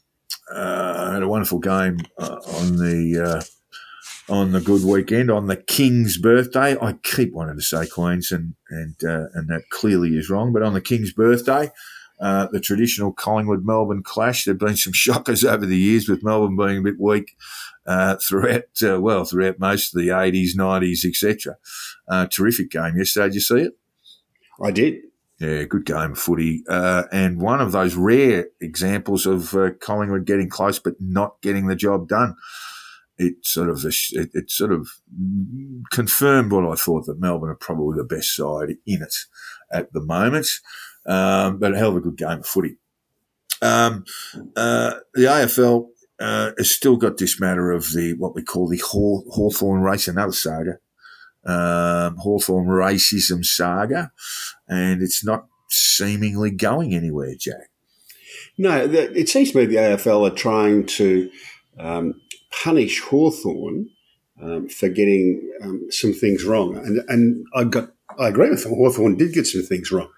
uh, 0.50 1.12
had 1.12 1.22
a 1.22 1.28
wonderful 1.28 1.58
game 1.58 1.98
uh, 2.16 2.40
on 2.46 2.76
the 2.78 3.22
uh, 3.22 4.32
on 4.32 4.52
the 4.52 4.62
good 4.62 4.82
weekend 4.82 5.30
on 5.30 5.48
the 5.48 5.56
King's 5.56 6.16
birthday. 6.16 6.78
I 6.80 6.94
keep 6.94 7.34
wanting 7.34 7.56
to 7.56 7.62
say 7.62 7.86
Queens, 7.86 8.32
and 8.32 8.54
and 8.70 8.96
uh, 9.04 9.26
and 9.34 9.48
that 9.48 9.68
clearly 9.68 10.16
is 10.16 10.30
wrong. 10.30 10.54
But 10.54 10.62
on 10.62 10.72
the 10.72 10.80
King's 10.80 11.12
birthday, 11.12 11.70
uh, 12.20 12.48
the 12.50 12.60
traditional 12.60 13.12
Collingwood 13.12 13.64
Melbourne 13.64 14.02
clash. 14.02 14.44
There've 14.44 14.58
been 14.58 14.76
some 14.76 14.92
shockers 14.92 15.44
over 15.44 15.66
the 15.66 15.76
years 15.76 16.08
with 16.08 16.24
Melbourne 16.24 16.56
being 16.56 16.78
a 16.78 16.82
bit 16.82 17.00
weak 17.00 17.36
uh, 17.86 18.16
throughout 18.16 18.64
uh, 18.82 19.00
well 19.00 19.24
throughout 19.24 19.58
most 19.58 19.94
of 19.94 20.00
the 20.00 20.10
eighties, 20.10 20.54
nineties, 20.54 21.04
etc. 21.04 21.56
Uh, 22.08 22.26
terrific 22.26 22.70
game 22.70 22.96
yesterday. 22.96 23.26
Did 23.26 23.34
you 23.34 23.40
see 23.40 23.60
it? 23.62 23.78
I 24.62 24.70
did. 24.70 25.02
Yeah, 25.40 25.62
good 25.64 25.86
game 25.86 26.12
of 26.12 26.18
footy, 26.18 26.64
uh, 26.68 27.04
and 27.12 27.40
one 27.40 27.60
of 27.60 27.70
those 27.70 27.94
rare 27.94 28.46
examples 28.60 29.24
of 29.24 29.54
uh, 29.54 29.70
Collingwood 29.80 30.26
getting 30.26 30.48
close 30.48 30.80
but 30.80 30.94
not 30.98 31.40
getting 31.42 31.68
the 31.68 31.76
job 31.76 32.08
done. 32.08 32.34
It 33.18 33.46
sort 33.46 33.68
of 33.68 33.84
it, 33.84 34.30
it 34.34 34.50
sort 34.50 34.72
of 34.72 34.88
confirmed 35.92 36.50
what 36.50 36.64
I 36.64 36.74
thought 36.74 37.06
that 37.06 37.20
Melbourne 37.20 37.50
are 37.50 37.54
probably 37.54 37.96
the 37.96 38.04
best 38.04 38.34
side 38.34 38.78
in 38.84 39.02
it 39.02 39.14
at 39.72 39.92
the 39.92 40.00
moment. 40.00 40.48
Um, 41.07 41.59
but 41.59 41.74
a 41.74 41.78
hell 41.78 41.90
of 41.90 41.96
a 41.96 42.01
good 42.01 42.16
game 42.16 42.40
of 42.40 42.46
footy. 42.46 42.76
Um, 43.62 44.05
uh, 44.57 44.94
the 45.14 45.22
AFL 45.22 45.88
uh, 46.20 46.53
has 46.59 46.70
still 46.70 46.96
got 46.96 47.16
this 47.16 47.40
matter 47.40 47.70
of 47.70 47.92
the 47.92 48.14
what 48.14 48.34
we 48.34 48.42
call 48.42 48.68
the 48.68 48.82
Haw- 48.84 49.22
Hawthorn 49.30 49.80
race, 49.80 50.09
another 50.09 50.32
saga. 50.32 50.78
Um, 51.44 52.16
Hawthorn 52.16 52.66
racism 52.66 53.44
saga, 53.44 54.12
and 54.66 55.03
it's 55.03 55.24
not 55.24 55.46
seemingly 55.70 56.51
going 56.51 56.94
anywhere, 56.94 57.34
Jack. 57.38 57.70
No, 58.59 58.86
the, 58.86 59.16
it 59.18 59.28
seems 59.28 59.53
to 59.53 59.59
me 59.59 59.66
the 59.66 59.76
AFL 59.76 60.30
are 60.30 60.34
trying 60.34 60.84
to 60.86 61.30
um, 61.78 62.20
punish 62.51 63.01
Hawthorn 63.01 63.88
um, 64.42 64.68
for 64.68 64.88
getting 64.88 65.40
um, 65.62 65.86
some 65.90 66.12
things 66.12 66.44
wrong, 66.44 66.76
and 66.76 67.01
and 67.09 67.46
I 67.55 67.64
got 67.64 67.92
I 68.18 68.28
agree 68.28 68.51
with 68.51 68.64
them. 68.64 68.74
Hawthorn 68.74 69.16
did 69.16 69.32
get 69.32 69.46
some 69.46 69.62
things 69.62 69.90
wrong. 69.92 70.11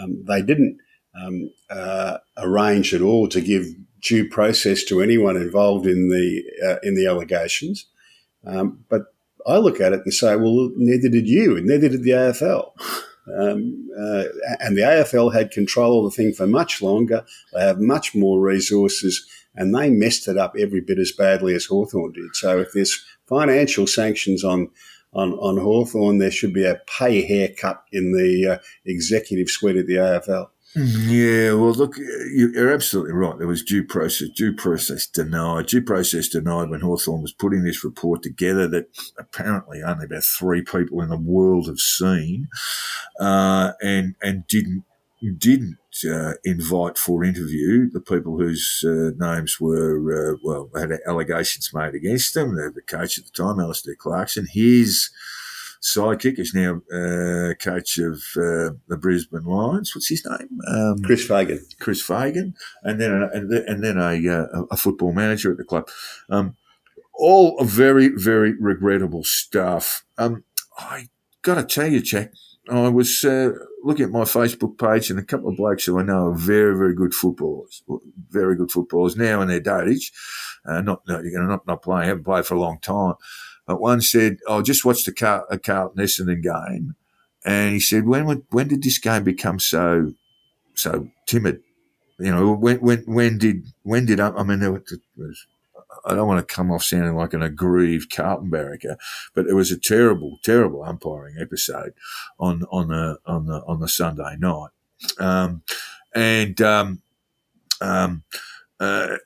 Um, 0.00 0.24
they 0.24 0.42
didn't 0.42 0.78
um, 1.20 1.50
uh, 1.70 2.18
arrange 2.36 2.94
at 2.94 3.02
all 3.02 3.28
to 3.28 3.40
give 3.40 3.66
due 4.00 4.28
process 4.28 4.84
to 4.84 5.00
anyone 5.00 5.36
involved 5.36 5.86
in 5.86 6.08
the 6.08 6.42
uh, 6.66 6.76
in 6.82 6.94
the 6.94 7.06
allegations, 7.06 7.86
um, 8.46 8.84
but 8.88 9.06
I 9.46 9.56
look 9.56 9.80
at 9.80 9.92
it 9.92 10.02
and 10.04 10.12
say, 10.12 10.36
well, 10.36 10.70
neither 10.76 11.08
did 11.08 11.28
you, 11.28 11.56
and 11.56 11.66
neither 11.66 11.88
did 11.88 12.02
the 12.02 12.10
AFL. 12.10 12.72
Um, 13.36 13.90
uh, 13.98 14.24
and 14.60 14.76
the 14.76 14.82
AFL 14.82 15.34
had 15.34 15.50
control 15.50 16.06
of 16.06 16.12
the 16.12 16.16
thing 16.16 16.32
for 16.32 16.46
much 16.46 16.80
longer. 16.80 17.24
They 17.52 17.60
have 17.60 17.78
much 17.78 18.14
more 18.14 18.40
resources, 18.40 19.26
and 19.54 19.74
they 19.74 19.90
messed 19.90 20.28
it 20.28 20.38
up 20.38 20.54
every 20.58 20.80
bit 20.80 20.98
as 20.98 21.12
badly 21.12 21.54
as 21.54 21.66
Hawthorn 21.66 22.12
did. 22.12 22.34
So 22.34 22.58
if 22.58 22.72
there's 22.72 23.04
financial 23.26 23.86
sanctions 23.86 24.44
on 24.44 24.70
on, 25.12 25.32
on 25.34 25.56
Hawthorn, 25.58 26.18
there 26.18 26.30
should 26.30 26.52
be 26.52 26.64
a 26.64 26.80
pay 26.98 27.22
haircut 27.22 27.82
in 27.92 28.12
the 28.12 28.54
uh, 28.54 28.58
executive 28.84 29.48
suite 29.48 29.76
of 29.76 29.86
the 29.86 29.94
AFL. 29.96 30.48
Yeah, 30.76 31.54
well, 31.54 31.72
look, 31.72 31.96
you- 31.96 32.52
you're 32.54 32.70
absolutely 32.72 33.14
right. 33.14 33.38
There 33.38 33.48
was 33.48 33.64
due 33.64 33.82
process, 33.84 34.28
due 34.28 34.52
process 34.54 35.06
denied, 35.06 35.66
due 35.66 35.80
process 35.82 36.28
denied 36.28 36.68
when 36.68 36.80
Hawthorn 36.82 37.22
was 37.22 37.32
putting 37.32 37.64
this 37.64 37.82
report 37.82 38.22
together 38.22 38.68
that 38.68 38.86
apparently 39.18 39.82
only 39.82 40.04
about 40.04 40.24
three 40.24 40.60
people 40.62 41.00
in 41.00 41.08
the 41.08 41.16
world 41.16 41.66
have 41.68 41.78
seen, 41.78 42.48
uh, 43.18 43.72
and 43.82 44.14
and 44.22 44.46
didn't 44.46 44.84
didn't 45.20 45.78
uh, 46.08 46.34
invite 46.44 46.96
for 46.96 47.24
interview 47.24 47.90
the 47.90 48.00
people 48.00 48.38
whose 48.38 48.84
uh, 48.86 49.10
names 49.18 49.58
were 49.60 50.32
uh, 50.32 50.36
well 50.42 50.70
had 50.76 50.90
allegations 51.06 51.70
made 51.74 51.94
against 51.94 52.34
them. 52.34 52.54
The, 52.54 52.70
the 52.74 52.82
coach 52.82 53.18
at 53.18 53.24
the 53.24 53.30
time, 53.30 53.60
Alastair 53.60 53.96
Clarkson, 53.96 54.46
his 54.50 55.10
sidekick 55.80 56.38
is 56.38 56.54
now 56.54 56.82
uh, 56.92 57.54
coach 57.54 57.98
of 57.98 58.22
uh, 58.36 58.74
the 58.88 58.98
Brisbane 59.00 59.44
Lions. 59.44 59.94
What's 59.94 60.08
his 60.08 60.24
name? 60.24 60.58
Um, 60.68 61.02
Chris 61.02 61.26
Fagan. 61.26 61.64
Chris 61.80 62.02
Fagan, 62.02 62.54
and 62.82 63.00
then 63.00 63.12
a, 63.12 63.28
and 63.32 63.82
then, 63.82 63.98
a, 63.98 64.28
uh, 64.28 64.64
a 64.70 64.76
football 64.76 65.12
manager 65.12 65.50
at 65.50 65.56
the 65.56 65.64
club. 65.64 65.88
Um, 66.28 66.56
all 67.14 67.62
very 67.64 68.08
very 68.08 68.54
regrettable 68.58 69.24
stuff. 69.24 70.04
Um, 70.16 70.44
I 70.78 71.08
got 71.42 71.56
to 71.56 71.64
tell 71.64 71.88
you, 71.88 72.00
Jack, 72.00 72.32
I 72.70 72.88
was 72.88 73.24
uh, 73.24 73.52
looking 73.82 74.04
at 74.04 74.10
my 74.10 74.22
Facebook 74.24 74.78
page, 74.78 75.10
and 75.10 75.18
a 75.18 75.24
couple 75.24 75.48
of 75.48 75.56
blokes 75.56 75.84
who 75.84 75.98
I 75.98 76.02
know 76.02 76.26
are 76.28 76.34
very 76.34 76.76
very 76.76 76.94
good 76.94 77.14
footballers, 77.14 77.82
very 78.30 78.56
good 78.56 78.70
footballers 78.70 79.16
now 79.16 79.40
in 79.40 79.48
their 79.48 79.60
dotage. 79.60 80.12
Uh, 80.66 80.80
not 80.80 81.02
not 81.08 81.24
you 81.24 81.32
know 81.32 81.46
not 81.46 81.66
not 81.66 81.82
playing, 81.82 82.08
haven't 82.08 82.24
played 82.24 82.46
for 82.46 82.54
a 82.54 82.60
long 82.60 82.78
time. 82.80 83.14
But 83.66 83.80
one 83.80 84.00
said, 84.00 84.38
"I 84.48 84.60
just 84.62 84.84
watched 84.84 85.06
the 85.06 85.12
Car- 85.12 85.46
a 85.50 85.58
Carlton 85.58 86.02
Essendon 86.02 86.42
game," 86.42 86.94
and 87.44 87.72
he 87.72 87.80
said, 87.80 88.06
"When 88.06 88.26
would- 88.26 88.44
when 88.50 88.68
did 88.68 88.82
this 88.82 88.98
game 88.98 89.24
become 89.24 89.58
so 89.58 90.12
so 90.74 91.08
timid? 91.26 91.62
You 92.18 92.32
know, 92.32 92.52
when 92.52 92.78
when 92.78 92.98
when 93.06 93.38
did 93.38 93.66
when 93.82 94.06
did 94.06 94.20
I, 94.20 94.30
I 94.30 94.42
mean 94.44 94.60
there 94.60 94.72
was." 94.72 95.46
I 96.04 96.14
don't 96.14 96.28
want 96.28 96.46
to 96.46 96.54
come 96.54 96.70
off 96.70 96.84
sounding 96.84 97.16
like 97.16 97.34
an 97.34 97.42
aggrieved 97.42 98.14
Carlton 98.14 98.50
barracker, 98.50 98.96
but 99.34 99.46
it 99.46 99.54
was 99.54 99.70
a 99.70 99.78
terrible, 99.78 100.38
terrible 100.42 100.84
umpiring 100.84 101.36
episode 101.40 101.94
on 102.38 102.64
on 102.70 102.88
the 102.88 103.18
on 103.26 103.46
the 103.46 103.62
on 103.66 103.80
the 103.80 103.88
Sunday 103.88 104.36
night, 104.38 104.70
um, 105.18 105.62
and 106.14 106.60
um, 106.60 107.02
um, 107.80 108.24
uh, 108.80 109.16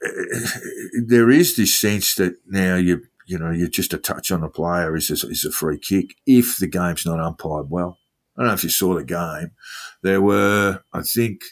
there 1.06 1.30
is 1.30 1.56
this 1.56 1.78
sense 1.78 2.14
that 2.14 2.36
now 2.46 2.76
you 2.76 3.02
you 3.26 3.38
know, 3.38 3.50
you're 3.50 3.68
just 3.68 3.94
a 3.94 3.98
touch 3.98 4.30
on 4.30 4.40
the 4.40 4.48
player 4.48 4.96
is 4.96 5.10
a, 5.10 5.28
is 5.28 5.44
a 5.44 5.50
free 5.50 5.78
kick 5.78 6.16
if 6.26 6.58
the 6.58 6.66
game's 6.66 7.06
not 7.06 7.20
umpired 7.20 7.70
well. 7.70 7.98
I 8.36 8.42
don't 8.42 8.48
know 8.48 8.54
if 8.54 8.64
you 8.64 8.70
saw 8.70 8.94
the 8.94 9.04
game. 9.04 9.52
There 10.02 10.20
were, 10.20 10.82
I 10.92 11.02
think, 11.02 11.42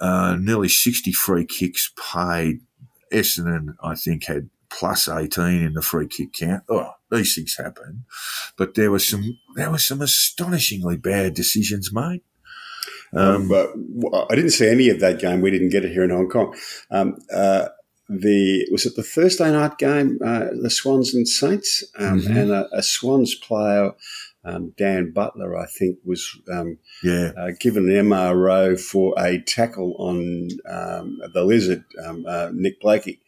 uh, 0.00 0.36
nearly 0.38 0.68
60 0.68 1.12
free 1.12 1.44
kicks 1.44 1.92
paid. 1.96 2.60
Essendon, 3.12 3.74
I 3.82 3.94
think, 3.94 4.24
had 4.24 4.50
plus 4.70 5.08
18 5.08 5.62
in 5.62 5.72
the 5.74 5.82
free 5.82 6.06
kick 6.06 6.32
count. 6.32 6.64
Oh, 6.68 6.92
these 7.10 7.34
things 7.34 7.56
happen. 7.56 8.04
But 8.56 8.74
there 8.74 8.90
was 8.90 9.06
some, 9.06 9.38
there 9.56 9.70
were 9.70 9.78
some 9.78 10.00
astonishingly 10.00 10.96
bad 10.96 11.34
decisions 11.34 11.92
made. 11.92 12.22
Um, 13.14 13.48
but 13.48 13.70
I 14.30 14.34
didn't 14.34 14.50
see 14.50 14.68
any 14.68 14.90
of 14.90 15.00
that 15.00 15.18
game. 15.18 15.40
We 15.40 15.50
didn't 15.50 15.70
get 15.70 15.84
it 15.84 15.92
here 15.92 16.04
in 16.04 16.10
Hong 16.10 16.28
Kong. 16.28 16.54
Um, 16.90 17.16
uh, 17.34 17.68
the 18.08 18.66
was 18.70 18.86
it 18.86 18.96
the 18.96 19.02
Thursday 19.02 19.50
night 19.52 19.76
game, 19.78 20.18
uh, 20.24 20.46
the 20.62 20.70
Swans 20.70 21.14
and 21.14 21.28
Saints, 21.28 21.84
um, 21.98 22.20
mm-hmm. 22.20 22.36
and 22.36 22.50
a, 22.50 22.68
a, 22.72 22.82
Swans 22.82 23.34
player, 23.34 23.92
um, 24.44 24.72
Dan 24.78 25.12
Butler, 25.12 25.56
I 25.56 25.66
think, 25.66 25.98
was 26.04 26.28
um, 26.52 26.78
yeah 27.02 27.32
uh, 27.36 27.50
given 27.60 27.88
an 27.88 28.06
MRO 28.08 28.78
for 28.78 29.14
a 29.18 29.40
tackle 29.42 29.94
on 29.98 30.48
um, 30.68 31.18
the 31.34 31.44
Lizard, 31.44 31.84
um, 32.04 32.24
uh, 32.26 32.50
Nick 32.52 32.80
Blakey, 32.80 33.20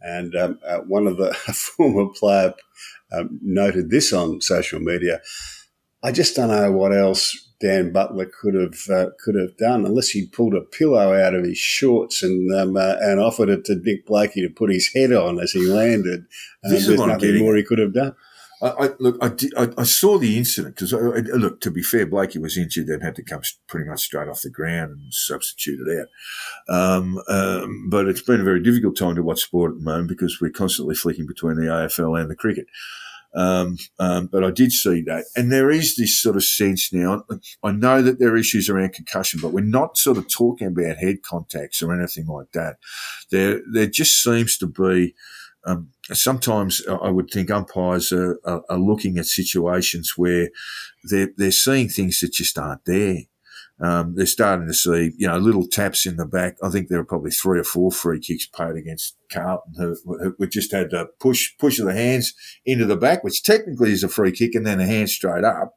and 0.00 0.34
um, 0.36 0.58
uh, 0.66 0.78
one 0.78 1.06
of 1.06 1.16
the 1.16 1.32
former 1.76 2.08
player 2.14 2.54
noted 3.40 3.90
this 3.90 4.12
on 4.12 4.40
social 4.40 4.80
media. 4.80 5.20
I 6.02 6.12
just 6.12 6.36
don't 6.36 6.50
know 6.50 6.70
what 6.70 6.94
else 6.94 7.48
Dan 7.60 7.92
Butler 7.92 8.30
could 8.40 8.54
have 8.54 8.78
uh, 8.88 9.10
could 9.18 9.34
have 9.34 9.56
done, 9.56 9.84
unless 9.84 10.10
he 10.10 10.26
pulled 10.26 10.54
a 10.54 10.60
pillow 10.60 11.12
out 11.12 11.34
of 11.34 11.44
his 11.44 11.58
shorts 11.58 12.22
and 12.22 12.54
um, 12.54 12.76
uh, 12.76 12.94
and 13.00 13.20
offered 13.20 13.48
it 13.48 13.64
to 13.64 13.74
Nick 13.82 14.06
Blakey 14.06 14.42
to 14.42 14.48
put 14.48 14.70
his 14.70 14.90
head 14.94 15.12
on 15.12 15.40
as 15.40 15.52
he 15.52 15.66
landed. 15.66 16.20
Um, 16.64 16.70
there's 16.70 16.88
nothing 16.88 17.38
more 17.38 17.56
he 17.56 17.64
could 17.64 17.80
have 17.80 17.94
done. 17.94 18.14
I, 18.60 18.90
look, 18.98 19.16
I, 19.20 19.28
did, 19.28 19.52
I, 19.56 19.68
I, 19.78 19.84
saw 19.84 20.18
the 20.18 20.36
incident 20.36 20.74
because, 20.74 20.92
look, 20.92 21.60
to 21.60 21.70
be 21.70 21.82
fair, 21.82 22.06
Blakey 22.06 22.40
was 22.40 22.58
injured 22.58 22.88
and 22.88 23.02
had 23.02 23.14
to 23.16 23.22
come 23.22 23.42
pretty 23.68 23.88
much 23.88 24.00
straight 24.00 24.28
off 24.28 24.42
the 24.42 24.50
ground 24.50 24.90
and 24.92 25.14
substituted 25.14 25.86
out. 26.00 26.74
Um, 26.74 27.20
um, 27.28 27.88
but 27.88 28.08
it's 28.08 28.22
been 28.22 28.40
a 28.40 28.44
very 28.44 28.60
difficult 28.60 28.96
time 28.96 29.14
to 29.14 29.22
watch 29.22 29.42
sport 29.42 29.72
at 29.72 29.78
the 29.78 29.84
moment 29.84 30.08
because 30.08 30.40
we're 30.40 30.50
constantly 30.50 30.96
flicking 30.96 31.26
between 31.26 31.56
the 31.56 31.66
AFL 31.66 32.20
and 32.20 32.28
the 32.28 32.34
cricket. 32.34 32.66
Um, 33.34 33.76
um, 33.98 34.26
but 34.26 34.42
I 34.42 34.50
did 34.50 34.72
see 34.72 35.02
that. 35.02 35.26
And 35.36 35.52
there 35.52 35.70
is 35.70 35.96
this 35.96 36.20
sort 36.20 36.36
of 36.36 36.44
sense 36.44 36.92
now. 36.92 37.24
I 37.62 37.70
know 37.70 38.02
that 38.02 38.18
there 38.18 38.30
are 38.30 38.36
issues 38.36 38.68
around 38.68 38.94
concussion, 38.94 39.38
but 39.40 39.52
we're 39.52 39.64
not 39.64 39.98
sort 39.98 40.18
of 40.18 40.28
talking 40.28 40.68
about 40.68 40.96
head 40.96 41.22
contacts 41.22 41.82
or 41.82 41.92
anything 41.92 42.26
like 42.26 42.52
that. 42.52 42.78
There, 43.30 43.60
there 43.72 43.86
just 43.86 44.22
seems 44.22 44.56
to 44.58 44.66
be. 44.66 45.14
Um, 45.64 45.90
sometimes 46.12 46.82
I 46.88 47.10
would 47.10 47.30
think 47.30 47.50
umpires 47.50 48.12
are, 48.12 48.38
are, 48.44 48.62
are, 48.70 48.78
looking 48.78 49.18
at 49.18 49.26
situations 49.26 50.14
where 50.16 50.50
they're, 51.04 51.30
they're 51.36 51.50
seeing 51.50 51.88
things 51.88 52.20
that 52.20 52.32
just 52.32 52.58
aren't 52.58 52.84
there. 52.84 53.22
Um, 53.80 54.14
they're 54.16 54.26
starting 54.26 54.66
to 54.66 54.74
see, 54.74 55.12
you 55.16 55.28
know, 55.28 55.38
little 55.38 55.66
taps 55.66 56.04
in 56.04 56.16
the 56.16 56.26
back. 56.26 56.56
I 56.62 56.68
think 56.68 56.88
there 56.88 56.98
are 56.98 57.04
probably 57.04 57.30
three 57.30 57.60
or 57.60 57.64
four 57.64 57.92
free 57.92 58.18
kicks 58.18 58.46
paid 58.46 58.76
against 58.76 59.16
Carlton 59.32 59.74
who, 59.76 60.34
who 60.36 60.46
just 60.48 60.72
had 60.72 60.90
to 60.90 61.06
push, 61.20 61.56
push 61.58 61.78
of 61.78 61.86
the 61.86 61.92
hands 61.92 62.34
into 62.64 62.86
the 62.86 62.96
back, 62.96 63.22
which 63.22 63.42
technically 63.42 63.92
is 63.92 64.02
a 64.02 64.08
free 64.08 64.32
kick 64.32 64.54
and 64.54 64.66
then 64.66 64.80
a 64.80 64.86
hand 64.86 65.10
straight 65.10 65.44
up. 65.44 65.74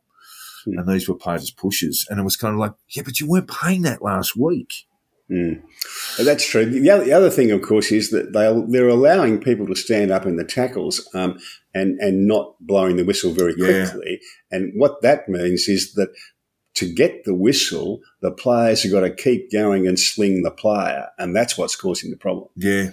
Mm. 0.67 0.79
And 0.79 0.87
these 0.87 1.07
were 1.07 1.17
paid 1.17 1.41
as 1.41 1.51
pushes. 1.51 2.07
And 2.09 2.19
it 2.19 2.23
was 2.23 2.37
kind 2.37 2.53
of 2.53 2.59
like, 2.59 2.73
yeah, 2.89 3.03
but 3.03 3.19
you 3.19 3.27
weren't 3.27 3.49
paying 3.49 3.83
that 3.83 4.01
last 4.01 4.35
week. 4.35 4.87
Mm. 5.29 5.61
That's 6.23 6.47
true. 6.47 6.65
The 6.65 6.89
other, 6.89 7.05
the 7.05 7.13
other 7.13 7.29
thing, 7.29 7.51
of 7.51 7.61
course, 7.61 7.91
is 7.91 8.09
that 8.11 8.33
they 8.33 8.53
they're 8.67 8.89
allowing 8.89 9.39
people 9.39 9.67
to 9.67 9.75
stand 9.75 10.11
up 10.11 10.25
in 10.25 10.35
the 10.35 10.43
tackles 10.43 11.07
um, 11.13 11.39
and 11.73 11.99
and 11.99 12.27
not 12.27 12.55
blowing 12.59 12.97
the 12.97 13.05
whistle 13.05 13.31
very 13.31 13.53
quickly. 13.53 14.19
Yeah. 14.21 14.57
And 14.57 14.73
what 14.75 15.01
that 15.01 15.29
means 15.29 15.67
is 15.67 15.93
that 15.93 16.09
to 16.75 16.93
get 16.93 17.23
the 17.25 17.35
whistle, 17.35 18.01
the 18.21 18.31
players 18.31 18.83
have 18.83 18.91
got 18.91 19.01
to 19.01 19.13
keep 19.13 19.51
going 19.51 19.87
and 19.87 19.99
sling 19.99 20.43
the 20.43 20.51
player, 20.51 21.07
and 21.17 21.35
that's 21.35 21.57
what's 21.57 21.75
causing 21.75 22.11
the 22.11 22.17
problem. 22.17 22.49
Yeah, 22.55 22.91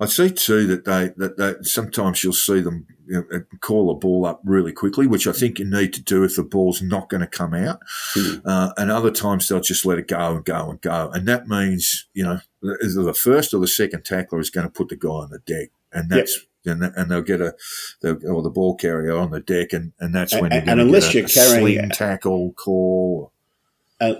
I 0.00 0.06
see 0.06 0.30
too 0.30 0.66
that 0.66 0.84
they 0.84 1.10
that 1.16 1.36
they, 1.36 1.54
sometimes 1.62 2.22
you'll 2.22 2.32
see 2.32 2.60
them 2.60 2.86
you 3.06 3.26
know, 3.30 3.40
call 3.60 3.90
a 3.90 3.94
ball 3.94 4.26
up 4.26 4.40
really 4.44 4.72
quickly, 4.72 5.06
which 5.06 5.26
I 5.26 5.32
think 5.32 5.58
you 5.58 5.64
need 5.64 5.92
to 5.94 6.02
do 6.02 6.24
if 6.24 6.36
the 6.36 6.42
ball's 6.42 6.82
not 6.82 7.08
going 7.08 7.20
to 7.20 7.26
come 7.26 7.54
out, 7.54 7.80
mm. 8.16 8.42
uh, 8.44 8.72
and 8.76 8.90
other 8.90 9.10
times 9.10 9.48
they'll 9.48 9.60
just 9.60 9.86
let 9.86 9.98
it 9.98 10.08
go 10.08 10.36
and 10.36 10.44
go 10.44 10.70
and 10.70 10.80
go, 10.80 11.10
and 11.12 11.26
that 11.28 11.48
means 11.48 12.08
you 12.14 12.24
know 12.24 12.40
either 12.62 13.02
the 13.02 13.14
first 13.14 13.52
or 13.54 13.60
the 13.60 13.68
second 13.68 14.04
tackler 14.04 14.40
is 14.40 14.50
going 14.50 14.66
to 14.66 14.72
put 14.72 14.88
the 14.88 14.96
guy 14.96 15.08
on 15.08 15.30
the 15.30 15.40
deck, 15.40 15.70
and 15.92 16.10
that's. 16.10 16.36
Yep 16.36 16.44
and, 16.66 16.82
and 16.82 17.10
they'll 17.10 17.20
get 17.20 17.42
a 17.42 17.54
or 18.02 18.42
the 18.42 18.50
ball 18.50 18.74
carrier 18.74 19.16
on 19.16 19.30
the 19.30 19.40
deck, 19.40 19.72
and, 19.72 19.92
and 20.00 20.14
that's 20.14 20.32
when 20.32 20.52
and, 20.52 20.64
you're 20.64 20.72
and 20.72 20.80
unless 20.80 21.12
you're 21.12 21.28
carrying 21.28 21.78
a 21.78 21.88
tackle 21.88 22.52
call. 22.52 23.32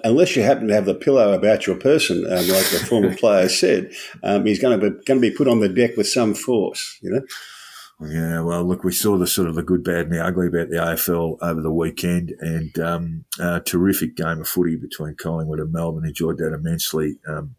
Unless 0.05 0.37
you 0.37 0.43
happen 0.43 0.69
to 0.69 0.75
have 0.75 0.87
the 0.87 0.95
pillow 0.95 1.33
about 1.33 1.67
your 1.67 1.77
person, 1.77 2.25
um, 2.25 2.49
like 2.49 2.71
the 2.71 2.85
former 2.89 3.15
player 3.17 3.49
said, 3.49 3.93
um, 4.23 4.47
he's 4.47 4.61
going 4.61 4.79
to 4.79 4.91
be 4.91 5.05
going 5.05 5.21
to 5.21 5.31
be 5.31 5.35
put 5.35 5.49
on 5.49 5.61
the 5.61 5.69
deck 5.69 5.97
with 5.97 6.09
some 6.09 6.35
force. 6.35 6.99
You 7.03 7.11
know. 7.13 7.21
Yeah, 8.01 8.41
well, 8.41 8.65
look, 8.65 8.83
we 8.83 8.93
saw 8.93 9.17
the 9.17 9.27
sort 9.27 9.49
of 9.49 9.55
the 9.55 9.63
good, 9.63 9.85
bad, 9.85 10.07
and 10.07 10.13
the 10.13 10.25
ugly 10.25 10.49
about 10.49 10.69
the 10.69 10.77
AFL 10.77 11.39
over 11.41 11.61
the 11.61 11.73
weekend, 11.73 12.35
and 12.41 12.77
um, 12.81 13.25
a 13.39 13.61
terrific 13.61 14.17
game 14.17 14.41
of 14.41 14.49
footy 14.49 14.77
between 14.77 15.15
Collingwood 15.15 15.61
and 15.61 15.73
Melbourne. 15.73 16.05
Enjoyed 16.05 16.39
that 16.39 16.53
immensely. 16.53 17.19
Um, 17.27 17.55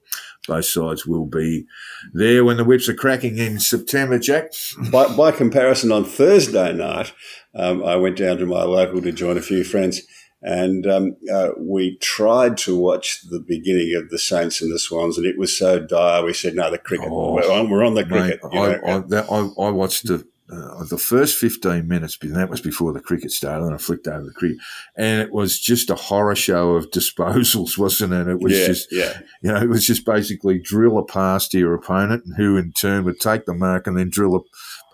both 0.45 0.65
sides 0.65 1.05
will 1.05 1.25
be 1.25 1.65
there 2.13 2.43
when 2.43 2.57
the 2.57 2.65
whips 2.65 2.89
are 2.89 2.93
cracking 2.93 3.37
in 3.37 3.59
September, 3.59 4.19
Jack. 4.19 4.51
By, 4.91 5.07
by 5.15 5.31
comparison, 5.31 5.91
on 5.91 6.03
Thursday 6.03 6.73
night, 6.73 7.13
um, 7.55 7.83
I 7.83 7.95
went 7.95 8.17
down 8.17 8.37
to 8.37 8.45
my 8.45 8.63
local 8.63 9.01
to 9.01 9.11
join 9.11 9.37
a 9.37 9.41
few 9.41 9.63
friends. 9.63 10.01
And 10.41 10.85
um, 10.85 11.15
uh, 11.31 11.51
we 11.57 11.97
tried 11.97 12.57
to 12.57 12.77
watch 12.77 13.21
the 13.29 13.39
beginning 13.39 13.95
of 13.95 14.09
the 14.09 14.19
Saints 14.19 14.61
and 14.61 14.71
the 14.71 14.77
Swans, 14.77 15.17
and 15.17 15.25
it 15.25 15.39
was 15.39 15.57
so 15.57 15.79
dire. 15.79 16.23
We 16.23 16.33
said, 16.33 16.55
"No, 16.55 16.69
the 16.69 16.77
cricket. 16.77 17.07
Oh, 17.09 17.33
we're, 17.33 17.51
on, 17.51 17.69
we're 17.69 17.83
on 17.83 17.95
the 17.95 18.05
cricket." 18.05 18.41
Mate, 18.51 18.59
I, 18.59 18.95
I, 18.95 18.99
that, 18.99 19.25
I, 19.31 19.63
I, 19.63 19.69
watched 19.71 20.05
the 20.05 20.27
uh, 20.51 20.83
the 20.83 20.97
first 20.97 21.37
15 21.37 21.87
minutes, 21.87 22.17
that 22.21 22.49
was 22.49 22.61
before 22.61 22.93
the 22.93 22.99
cricket 22.99 23.31
started, 23.31 23.65
and 23.65 23.73
I 23.73 23.77
flicked 23.77 24.07
over 24.07 24.23
the 24.23 24.31
cricket, 24.31 24.57
and 24.95 25.19
it 25.21 25.31
was 25.31 25.59
just 25.59 25.89
a 25.89 25.95
horror 25.95 26.35
show 26.35 26.71
of 26.71 26.89
disposals, 26.91 27.77
wasn't 27.77 28.13
it? 28.13 28.27
It 28.27 28.39
was 28.39 28.53
yeah, 28.53 28.67
just, 28.67 28.91
yeah. 28.91 29.19
you 29.41 29.51
know, 29.51 29.59
it 29.59 29.69
was 29.69 29.85
just 29.85 30.05
basically 30.05 30.59
drill 30.59 30.99
a 30.99 31.05
pass 31.05 31.47
to 31.49 31.59
your 31.59 31.73
opponent, 31.73 32.25
and 32.25 32.35
who 32.35 32.57
in 32.57 32.73
turn 32.73 33.05
would 33.05 33.19
take 33.19 33.45
the 33.45 33.55
mark 33.55 33.87
and 33.87 33.97
then 33.97 34.09
drill 34.09 34.35
a 34.35 34.39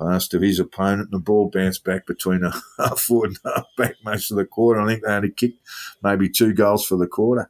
pass 0.02 0.28
to 0.30 0.40
his 0.40 0.60
opponent, 0.60 1.10
and 1.12 1.20
the 1.20 1.24
ball 1.24 1.50
bounced 1.50 1.84
back 1.84 2.06
between 2.06 2.44
a 2.44 2.54
half 2.78 3.00
forward 3.00 3.32
and 3.44 3.54
half 3.54 3.66
back 3.78 3.96
most 4.04 4.32
of 4.32 4.38
the 4.38 4.46
quarter. 4.46 4.80
I 4.80 4.88
think 4.88 5.04
they 5.04 5.12
only 5.12 5.32
kicked 5.32 5.60
maybe 6.02 6.30
two 6.30 6.54
goals 6.54 6.86
for 6.86 6.98
the 6.98 7.08
quarter. 7.08 7.50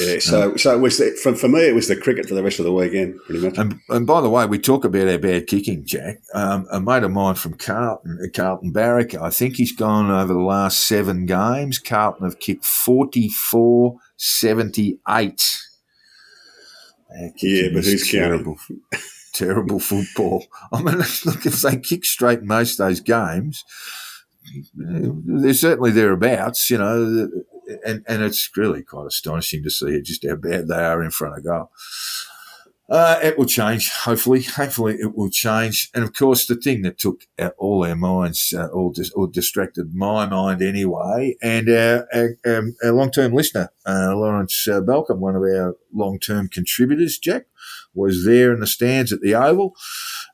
Yeah, 0.00 0.18
so 0.20 0.52
um, 0.52 0.58
so 0.58 0.74
it 0.74 0.80
was 0.80 0.98
the, 0.98 1.10
for, 1.22 1.34
for 1.34 1.48
me 1.48 1.60
it 1.60 1.74
was 1.74 1.88
the 1.88 1.96
cricket 1.96 2.26
for 2.26 2.34
the 2.34 2.42
rest 2.42 2.58
of 2.58 2.64
the 2.64 2.72
weekend, 2.72 3.20
pretty 3.26 3.44
much. 3.44 3.58
And, 3.58 3.78
and 3.88 4.06
by 4.06 4.20
the 4.20 4.30
way, 4.30 4.46
we 4.46 4.58
talk 4.58 4.84
about 4.84 5.08
our 5.08 5.18
bad 5.18 5.46
kicking, 5.46 5.84
Jack. 5.84 6.20
Um, 6.34 6.66
a 6.70 6.80
mate 6.80 7.02
of 7.02 7.10
mine 7.10 7.34
from 7.42 7.54
Carlton, 7.54 8.18
uh, 8.22 8.28
Carlton 8.34 8.72
Barrick, 8.72 9.14
I 9.14 9.30
think 9.30 9.56
he's 9.56 9.72
gone 9.72 10.10
over 10.10 10.32
the 10.32 10.40
last 10.40 10.80
seven 10.80 11.26
games. 11.26 11.78
Carlton 11.78 12.24
have 12.24 12.38
kicked 12.38 12.64
44 12.64 13.96
78. 14.16 15.58
Yeah, 17.42 17.68
but 17.74 17.84
who's 17.84 18.10
terrible? 18.10 18.56
terrible 19.34 19.80
football. 19.80 20.46
I 20.72 20.82
mean, 20.82 20.96
look, 21.24 21.44
if 21.46 21.60
they 21.62 21.76
kick 21.76 22.04
straight 22.04 22.42
most 22.42 22.78
of 22.78 22.88
those 22.88 23.00
games, 23.00 23.64
they're 24.74 25.54
certainly 25.54 25.90
thereabouts, 25.90 26.70
you 26.70 26.78
know, 26.78 27.28
and, 27.84 28.04
and 28.06 28.22
it's 28.22 28.50
really 28.56 28.82
quite 28.82 29.06
astonishing 29.06 29.62
to 29.64 29.70
see 29.70 30.00
just 30.02 30.26
how 30.26 30.36
bad 30.36 30.68
they 30.68 30.82
are 30.82 31.02
in 31.02 31.10
front 31.10 31.38
of 31.38 31.44
goal. 31.44 31.70
Uh, 32.92 33.18
it 33.22 33.38
will 33.38 33.46
change, 33.46 33.90
hopefully. 33.90 34.42
Hopefully, 34.42 34.96
it 35.00 35.16
will 35.16 35.30
change. 35.30 35.90
And 35.94 36.04
of 36.04 36.12
course, 36.12 36.46
the 36.46 36.56
thing 36.56 36.82
that 36.82 36.98
took 36.98 37.22
all 37.56 37.86
our 37.86 37.96
minds, 37.96 38.52
uh, 38.54 38.66
all, 38.66 38.90
dis- 38.90 39.14
distracted 39.32 39.94
my 39.94 40.26
mind 40.26 40.60
anyway, 40.60 41.34
and 41.40 41.70
our, 41.70 42.06
our, 42.12 42.36
um, 42.44 42.76
our 42.84 42.92
long 42.92 43.10
term 43.10 43.32
listener, 43.32 43.70
uh, 43.86 44.14
Lawrence 44.14 44.68
uh, 44.68 44.82
Balcom, 44.82 45.20
one 45.20 45.34
of 45.34 45.40
our 45.40 45.74
long 45.90 46.18
term 46.18 46.48
contributors, 46.48 47.16
Jack, 47.16 47.46
was 47.94 48.26
there 48.26 48.52
in 48.52 48.60
the 48.60 48.66
stands 48.66 49.10
at 49.10 49.22
the 49.22 49.34
Oval 49.34 49.74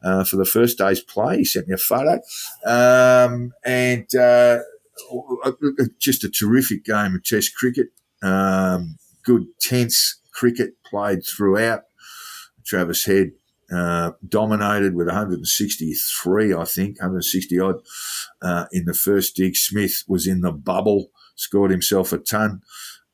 uh, 0.03 0.25
for 0.25 0.35
the 0.35 0.45
first 0.45 0.79
day's 0.79 1.01
play. 1.01 1.39
He 1.39 1.45
sent 1.45 1.69
me 1.69 1.75
a 1.75 1.79
photo. 1.79 2.21
Um, 2.67 3.53
and 3.65 4.13
uh, 4.17 4.59
just 6.01 6.25
a 6.25 6.29
terrific 6.29 6.85
game 6.85 7.15
of 7.15 7.23
Test 7.23 7.55
cricket. 7.55 7.91
Um, 8.21 8.97
good, 9.25 9.47
tense 9.61 10.21
cricket 10.33 10.73
played 10.85 11.25
throughout. 11.25 11.85
Travis 12.69 13.05
Head 13.07 13.33
uh, 13.73 14.13
dominated 14.27 14.95
with 14.95 15.07
163, 15.07 16.55
I 16.55 16.65
think, 16.65 17.01
160 17.01 17.59
odd 17.59 17.77
uh, 18.43 18.67
in 18.73 18.85
the 18.85 18.95
first 18.95 19.37
dig. 19.37 19.57
Smith 19.57 20.05
was 20.07 20.27
in 20.27 20.43
the 20.43 20.53
bubble, 20.53 21.11
scored 21.35 21.71
himself 21.71 22.13
a 22.13 22.19
ton. 22.19 22.63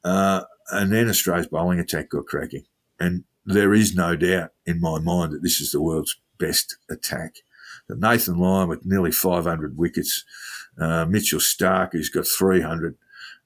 Uh, 0.03 0.43
and 0.71 0.93
then 0.93 1.09
Australia's 1.09 1.47
bowling 1.47 1.79
attack 1.79 2.11
got 2.11 2.27
cracking. 2.27 2.65
And 2.99 3.25
there 3.47 3.75
is 3.75 3.95
no 3.95 4.17
doubt 4.17 4.51
in 4.67 4.81
my 4.81 4.99
mind 4.99 5.33
that 5.33 5.43
this 5.43 5.61
is 5.61 5.73
the 5.73 5.83
world's 5.83 6.17
best 6.39 6.77
attack. 6.91 7.37
Nathan 7.89 8.39
Lyon 8.39 8.69
with 8.69 8.87
nearly 8.87 9.13
500 9.13 9.77
wickets. 9.77 10.25
Uh, 10.79 11.05
Mitchell 11.05 11.41
Starc, 11.41 11.93
who's 11.93 12.09
got 12.09 12.27
300. 12.27 12.97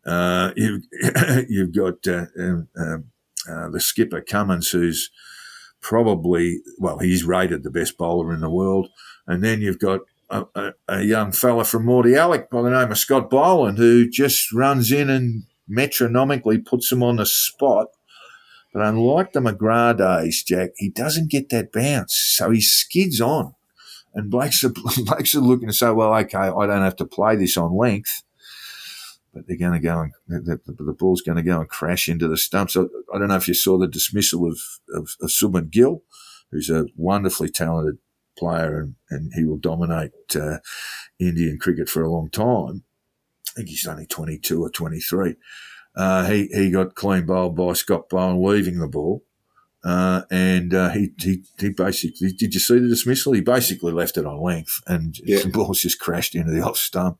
Uh, 0.06 0.52
you've, 0.56 0.84
you've 1.48 1.74
got 1.74 2.06
uh, 2.06 2.26
um, 2.38 2.68
um, 2.78 3.72
the 3.72 3.80
skipper 3.80 4.20
Cummins, 4.20 4.70
who's 4.70 5.10
probably, 5.80 6.60
well, 6.78 6.98
he's 6.98 7.24
rated 7.24 7.62
the 7.62 7.70
best 7.70 7.96
bowler 7.96 8.32
in 8.32 8.40
the 8.40 8.50
world. 8.50 8.88
And 9.26 9.42
then 9.42 9.60
you've 9.60 9.78
got 9.78 10.00
a, 10.30 10.44
a, 10.54 10.72
a 10.88 11.02
young 11.02 11.32
fella 11.32 11.64
from 11.64 11.86
Mordialloc 11.86 12.50
by 12.50 12.62
the 12.62 12.70
name 12.70 12.90
of 12.90 12.98
Scott 12.98 13.30
Boland, 13.30 13.78
who 13.78 14.08
just 14.08 14.52
runs 14.52 14.90
in 14.90 15.10
and 15.10 15.44
metronomically 15.68 16.58
puts 16.58 16.90
him 16.90 17.02
on 17.02 17.16
the 17.16 17.26
spot. 17.26 17.88
But 18.72 18.82
unlike 18.82 19.32
the 19.32 19.40
McGrath 19.40 19.98
days, 19.98 20.42
Jack, 20.42 20.70
he 20.76 20.90
doesn't 20.90 21.30
get 21.30 21.48
that 21.50 21.72
bounce. 21.72 22.14
So 22.14 22.50
he 22.50 22.60
skids 22.60 23.20
on. 23.20 23.54
And 24.14 24.30
Blake's, 24.30 24.64
Blake's 25.04 25.34
looking 25.34 25.68
to 25.68 25.74
say, 25.74 25.90
well, 25.90 26.14
okay, 26.14 26.38
I 26.38 26.66
don't 26.66 26.82
have 26.82 26.96
to 26.96 27.06
play 27.06 27.36
this 27.36 27.56
on 27.56 27.76
length 27.76 28.22
but 29.32 29.46
they're 29.46 29.56
going 29.56 29.72
to 29.72 29.78
go 29.78 30.00
and 30.00 30.12
the, 30.26 30.60
the, 30.66 30.84
the 30.84 30.92
ball's 30.92 31.22
going 31.22 31.36
to 31.36 31.42
go 31.42 31.60
and 31.60 31.68
crash 31.68 32.08
into 32.08 32.28
the 32.28 32.36
stumps. 32.36 32.74
So 32.74 32.88
I 33.14 33.18
don't 33.18 33.28
know 33.28 33.36
if 33.36 33.48
you 33.48 33.54
saw 33.54 33.78
the 33.78 33.88
dismissal 33.88 34.46
of, 34.46 34.58
of, 34.94 35.10
of 35.20 35.28
Shubman 35.28 35.70
Gill, 35.70 36.02
who's 36.50 36.70
a 36.70 36.86
wonderfully 36.96 37.48
talented 37.48 37.98
player 38.36 38.78
and, 38.78 38.94
and 39.10 39.32
he 39.34 39.44
will 39.44 39.58
dominate 39.58 40.12
uh, 40.34 40.58
Indian 41.18 41.58
cricket 41.58 41.88
for 41.88 42.02
a 42.02 42.10
long 42.10 42.30
time. 42.30 42.84
I 43.48 43.50
think 43.56 43.68
he's 43.68 43.86
only 43.86 44.06
22 44.06 44.62
or 44.62 44.70
23. 44.70 45.34
Uh, 45.96 46.26
he, 46.26 46.46
he 46.52 46.70
got 46.70 46.94
clean 46.94 47.26
bowled 47.26 47.56
by 47.56 47.72
Scott 47.72 48.08
Boland 48.08 48.40
leaving 48.42 48.78
the 48.78 48.88
ball. 48.88 49.24
Uh, 49.84 50.22
and 50.30 50.74
uh, 50.74 50.90
he, 50.90 51.10
he 51.18 51.44
he 51.58 51.70
basically 51.70 52.32
did 52.32 52.52
you 52.52 52.58
see 52.58 52.80
the 52.80 52.88
dismissal? 52.88 53.32
He 53.32 53.40
basically 53.40 53.92
left 53.92 54.16
it 54.16 54.26
on 54.26 54.42
length, 54.42 54.80
and 54.88 55.16
yeah. 55.22 55.38
the 55.44 55.50
ball's 55.50 55.80
just 55.80 56.00
crashed 56.00 56.34
into 56.34 56.50
the 56.50 56.62
off 56.62 56.76
stump. 56.76 57.18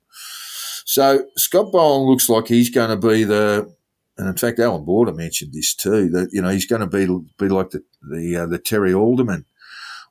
So 0.88 1.26
Scott 1.36 1.70
Boland 1.70 2.08
looks 2.08 2.30
like 2.30 2.48
he's 2.48 2.70
going 2.70 2.88
to 2.88 2.96
be 2.96 3.22
the, 3.22 3.70
and 4.16 4.26
in 4.26 4.36
fact, 4.38 4.58
Allan 4.58 4.86
Border 4.86 5.12
mentioned 5.12 5.52
this 5.52 5.74
too. 5.74 6.08
That 6.08 6.30
you 6.32 6.40
know 6.40 6.48
he's 6.48 6.64
going 6.64 6.80
to 6.80 6.86
be 6.86 7.04
be 7.36 7.50
like 7.50 7.70
the 7.70 7.84
the, 8.00 8.36
uh, 8.36 8.46
the 8.46 8.58
Terry 8.58 8.94
Alderman 8.94 9.44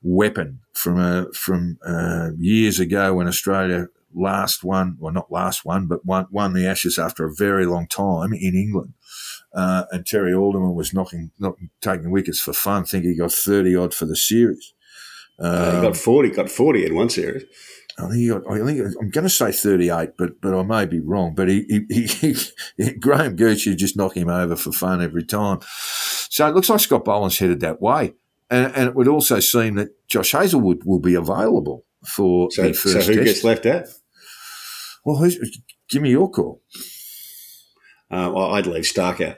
weapon 0.03 0.59
from 0.73 0.99
uh, 0.99 1.25
from 1.33 1.79
uh, 1.83 2.29
years 2.37 2.79
ago 2.79 3.15
when 3.15 3.27
Australia 3.27 3.87
last 4.13 4.63
won, 4.63 4.97
well 4.99 5.11
not 5.11 5.31
last 5.31 5.65
one, 5.65 5.87
but 5.87 6.05
won, 6.05 6.27
won 6.29 6.53
the 6.53 6.67
Ashes 6.67 6.99
after 6.99 7.25
a 7.25 7.33
very 7.33 7.65
long 7.65 7.87
time 7.87 8.31
in 8.31 8.53
England. 8.53 8.93
Uh, 9.55 9.85
and 9.91 10.05
Terry 10.05 10.31
Alderman 10.31 10.75
was 10.75 10.93
knocking, 10.93 11.31
knocking, 11.39 11.71
taking 11.81 12.11
wickets 12.11 12.39
for 12.39 12.53
fun. 12.53 12.83
I 12.83 12.85
think 12.85 13.03
he 13.03 13.15
got 13.15 13.31
thirty 13.31 13.75
odd 13.75 13.95
for 13.95 14.05
the 14.05 14.15
series. 14.15 14.73
Um, 15.39 15.77
he 15.77 15.81
got 15.81 15.97
forty, 15.97 16.29
got 16.29 16.51
forty 16.51 16.85
in 16.85 16.93
one 16.93 17.09
series. 17.09 17.45
I 17.99 18.09
think, 18.09 18.31
I 18.31 18.65
think 18.65 18.95
I'm 19.01 19.09
going 19.09 19.23
to 19.23 19.29
say 19.29 19.51
38, 19.51 20.11
but 20.17 20.39
but 20.39 20.53
I 20.53 20.63
may 20.63 20.85
be 20.85 20.99
wrong. 20.99 21.33
But 21.33 21.49
he, 21.49 21.85
he, 21.89 22.05
he, 22.05 22.35
he 22.77 22.91
Graham 22.99 23.35
Gooch 23.35 23.65
you 23.65 23.75
just 23.75 23.97
knock 23.97 24.15
him 24.15 24.29
over 24.29 24.55
for 24.55 24.71
fun 24.71 25.01
every 25.01 25.23
time. 25.23 25.59
So 26.29 26.47
it 26.47 26.53
looks 26.53 26.69
like 26.69 26.79
Scott 26.79 27.05
Boland's 27.05 27.39
headed 27.39 27.59
that 27.61 27.81
way, 27.81 28.13
and, 28.51 28.75
and 28.75 28.87
it 28.89 28.95
would 28.95 29.07
also 29.07 29.39
seem 29.39 29.75
that 29.75 30.07
Josh 30.07 30.31
Hazlewood 30.33 30.83
will 30.85 30.99
be 30.99 31.15
available 31.15 31.85
for 32.05 32.51
so, 32.51 32.63
the 32.63 32.73
first. 32.73 32.93
So 32.93 33.01
who 33.01 33.15
test. 33.15 33.25
gets 33.25 33.43
left 33.43 33.65
out? 33.65 33.85
Well, 35.03 35.27
give 35.89 36.01
me 36.01 36.11
your 36.11 36.29
call. 36.29 36.61
Uh, 38.11 38.31
well, 38.33 38.53
I'd 38.53 38.67
leave 38.67 38.83
Starc 38.83 39.25
out. 39.25 39.37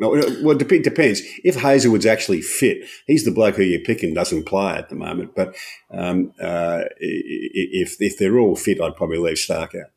No, 0.00 0.12
well, 0.42 0.56
it 0.58 0.82
depends. 0.82 1.20
If 1.44 1.56
Hazlewood's 1.56 2.06
actually 2.06 2.40
fit, 2.40 2.88
he's 3.06 3.26
the 3.26 3.30
bloke 3.30 3.56
who 3.56 3.62
you're 3.62 3.82
picking 3.82 4.14
doesn't 4.14 4.46
play 4.46 4.72
at 4.72 4.88
the 4.88 4.94
moment. 4.94 5.34
But 5.36 5.54
um, 5.90 6.32
uh, 6.40 6.84
if 6.98 8.00
if 8.00 8.16
they're 8.16 8.38
all 8.38 8.56
fit, 8.56 8.80
I'd 8.80 8.96
probably 8.96 9.18
leave 9.18 9.36
Starc 9.36 9.74
out. 9.78 9.90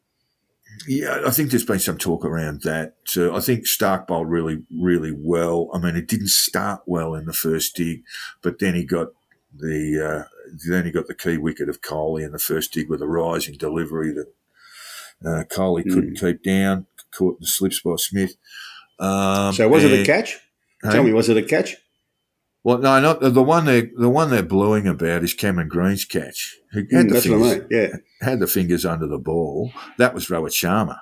Yeah, 0.88 1.22
I 1.26 1.32
think 1.32 1.50
there's 1.50 1.66
been 1.66 1.80
some 1.80 1.98
talk 1.98 2.26
around 2.26 2.64
that. 2.64 2.96
Uh, 3.16 3.34
I 3.34 3.40
think 3.40 3.66
Starc 3.66 4.08
bowled 4.08 4.30
really, 4.30 4.64
really 4.78 5.14
well. 5.16 5.70
I 5.74 5.80
mean, 5.80 5.96
it 5.96 6.08
didn't 6.08 6.30
start 6.30 6.82
well 6.86 7.16
in 7.16 7.26
the 7.26 7.32
first 7.32 7.76
dig, 7.76 8.04
but 8.42 8.60
then 8.60 8.76
he 8.76 8.84
got 8.84 9.08
the 9.58 10.26
uh, 10.26 10.28
then 10.68 10.84
he 10.84 10.92
got 10.92 11.08
the 11.08 11.16
key 11.16 11.38
wicket 11.38 11.70
of 11.70 11.80
Kohli 11.80 12.26
in 12.26 12.34
the 12.34 12.40
first 12.40 12.74
dig 12.74 12.90
with 12.90 13.02
a 13.02 13.08
rising 13.08 13.56
delivery 13.56 14.12
that 14.12 14.34
uh, 15.26 15.44
mm. 15.46 15.84
couldn't 15.84 16.20
keep 16.20 16.44
down, 16.44 16.88
caught 17.18 17.36
in 17.36 17.42
the 17.42 17.48
slips 17.48 17.80
by 17.80 17.96
Smith. 17.96 18.36
Um, 19.04 19.54
so 19.54 19.68
was 19.68 19.84
and, 19.84 19.94
it 19.94 20.02
a 20.02 20.06
catch? 20.06 20.40
Hey? 20.82 20.92
Tell 20.92 21.04
me, 21.04 21.14
was 21.14 21.30
it 21.30 21.38
a 21.38 21.44
catch? 21.44 21.76
Well, 22.64 22.78
no, 22.78 23.02
not 23.02 23.20
the 23.20 23.44
one 23.44 23.66
they 23.66 23.90
the 23.98 24.10
one 24.10 24.30
they're 24.30 24.42
blowing 24.42 24.88
about 24.88 25.24
is 25.24 25.34
Cameron 25.34 25.68
Green's 25.68 26.06
catch. 26.06 26.56
Who 26.72 26.80
had 26.80 26.88
mm, 26.88 27.08
the 27.08 27.14
that's 27.14 27.26
fingers, 27.26 27.42
what 27.42 27.58
I 27.58 27.60
mean. 27.60 27.68
Yeah, 27.70 27.88
had 28.22 28.40
the 28.40 28.48
fingers 28.48 28.86
under 28.86 29.08
the 29.08 29.18
ball. 29.18 29.74
That 29.98 30.14
was 30.14 30.28
Rohit 30.28 30.52
Sharma. 30.52 31.00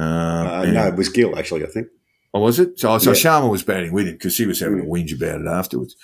Um, 0.00 0.46
uh, 0.46 0.64
no, 0.66 0.86
it 0.86 0.94
was 0.94 1.08
Gill 1.08 1.36
actually. 1.36 1.64
I 1.64 1.68
think. 1.68 1.88
Oh, 2.32 2.40
was 2.40 2.60
it? 2.60 2.78
So, 2.78 2.96
so 2.98 3.10
yeah. 3.10 3.16
Sharma 3.16 3.50
was 3.50 3.64
batting 3.64 3.92
with 3.92 4.06
him 4.06 4.14
because 4.14 4.36
he 4.36 4.46
was 4.46 4.60
having 4.60 4.78
mm. 4.78 4.82
a 4.82 4.86
whinge 4.86 5.16
about 5.16 5.40
it 5.40 5.48
afterwards. 5.48 5.96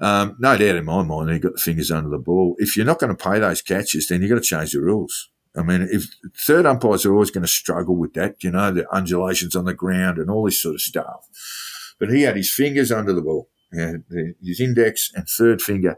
Um, 0.00 0.36
no 0.38 0.56
doubt 0.56 0.76
in 0.76 0.84
my 0.86 1.02
mind, 1.02 1.30
he 1.30 1.38
got 1.38 1.54
the 1.54 1.60
fingers 1.60 1.90
under 1.90 2.08
the 2.08 2.18
ball. 2.18 2.56
If 2.58 2.76
you're 2.76 2.86
not 2.86 2.98
going 2.98 3.14
to 3.14 3.22
pay 3.22 3.38
those 3.38 3.60
catches, 3.60 4.08
then 4.08 4.22
you've 4.22 4.30
got 4.30 4.36
to 4.36 4.40
change 4.40 4.72
the 4.72 4.80
rules. 4.80 5.30
I 5.56 5.62
mean, 5.62 5.88
if 5.90 6.06
third 6.36 6.66
umpires 6.66 7.06
are 7.06 7.12
always 7.12 7.30
going 7.30 7.44
to 7.44 7.48
struggle 7.48 7.96
with 7.96 8.14
that, 8.14 8.42
you 8.42 8.50
know, 8.50 8.72
the 8.72 8.92
undulations 8.92 9.54
on 9.54 9.64
the 9.64 9.74
ground 9.74 10.18
and 10.18 10.30
all 10.30 10.44
this 10.44 10.60
sort 10.60 10.74
of 10.74 10.80
stuff. 10.80 11.28
But 12.00 12.10
he 12.10 12.22
had 12.22 12.36
his 12.36 12.52
fingers 12.52 12.90
under 12.90 13.12
the 13.12 13.22
ball, 13.22 13.48
his 13.70 14.60
index 14.60 15.10
and 15.14 15.28
third 15.28 15.62
finger 15.62 15.96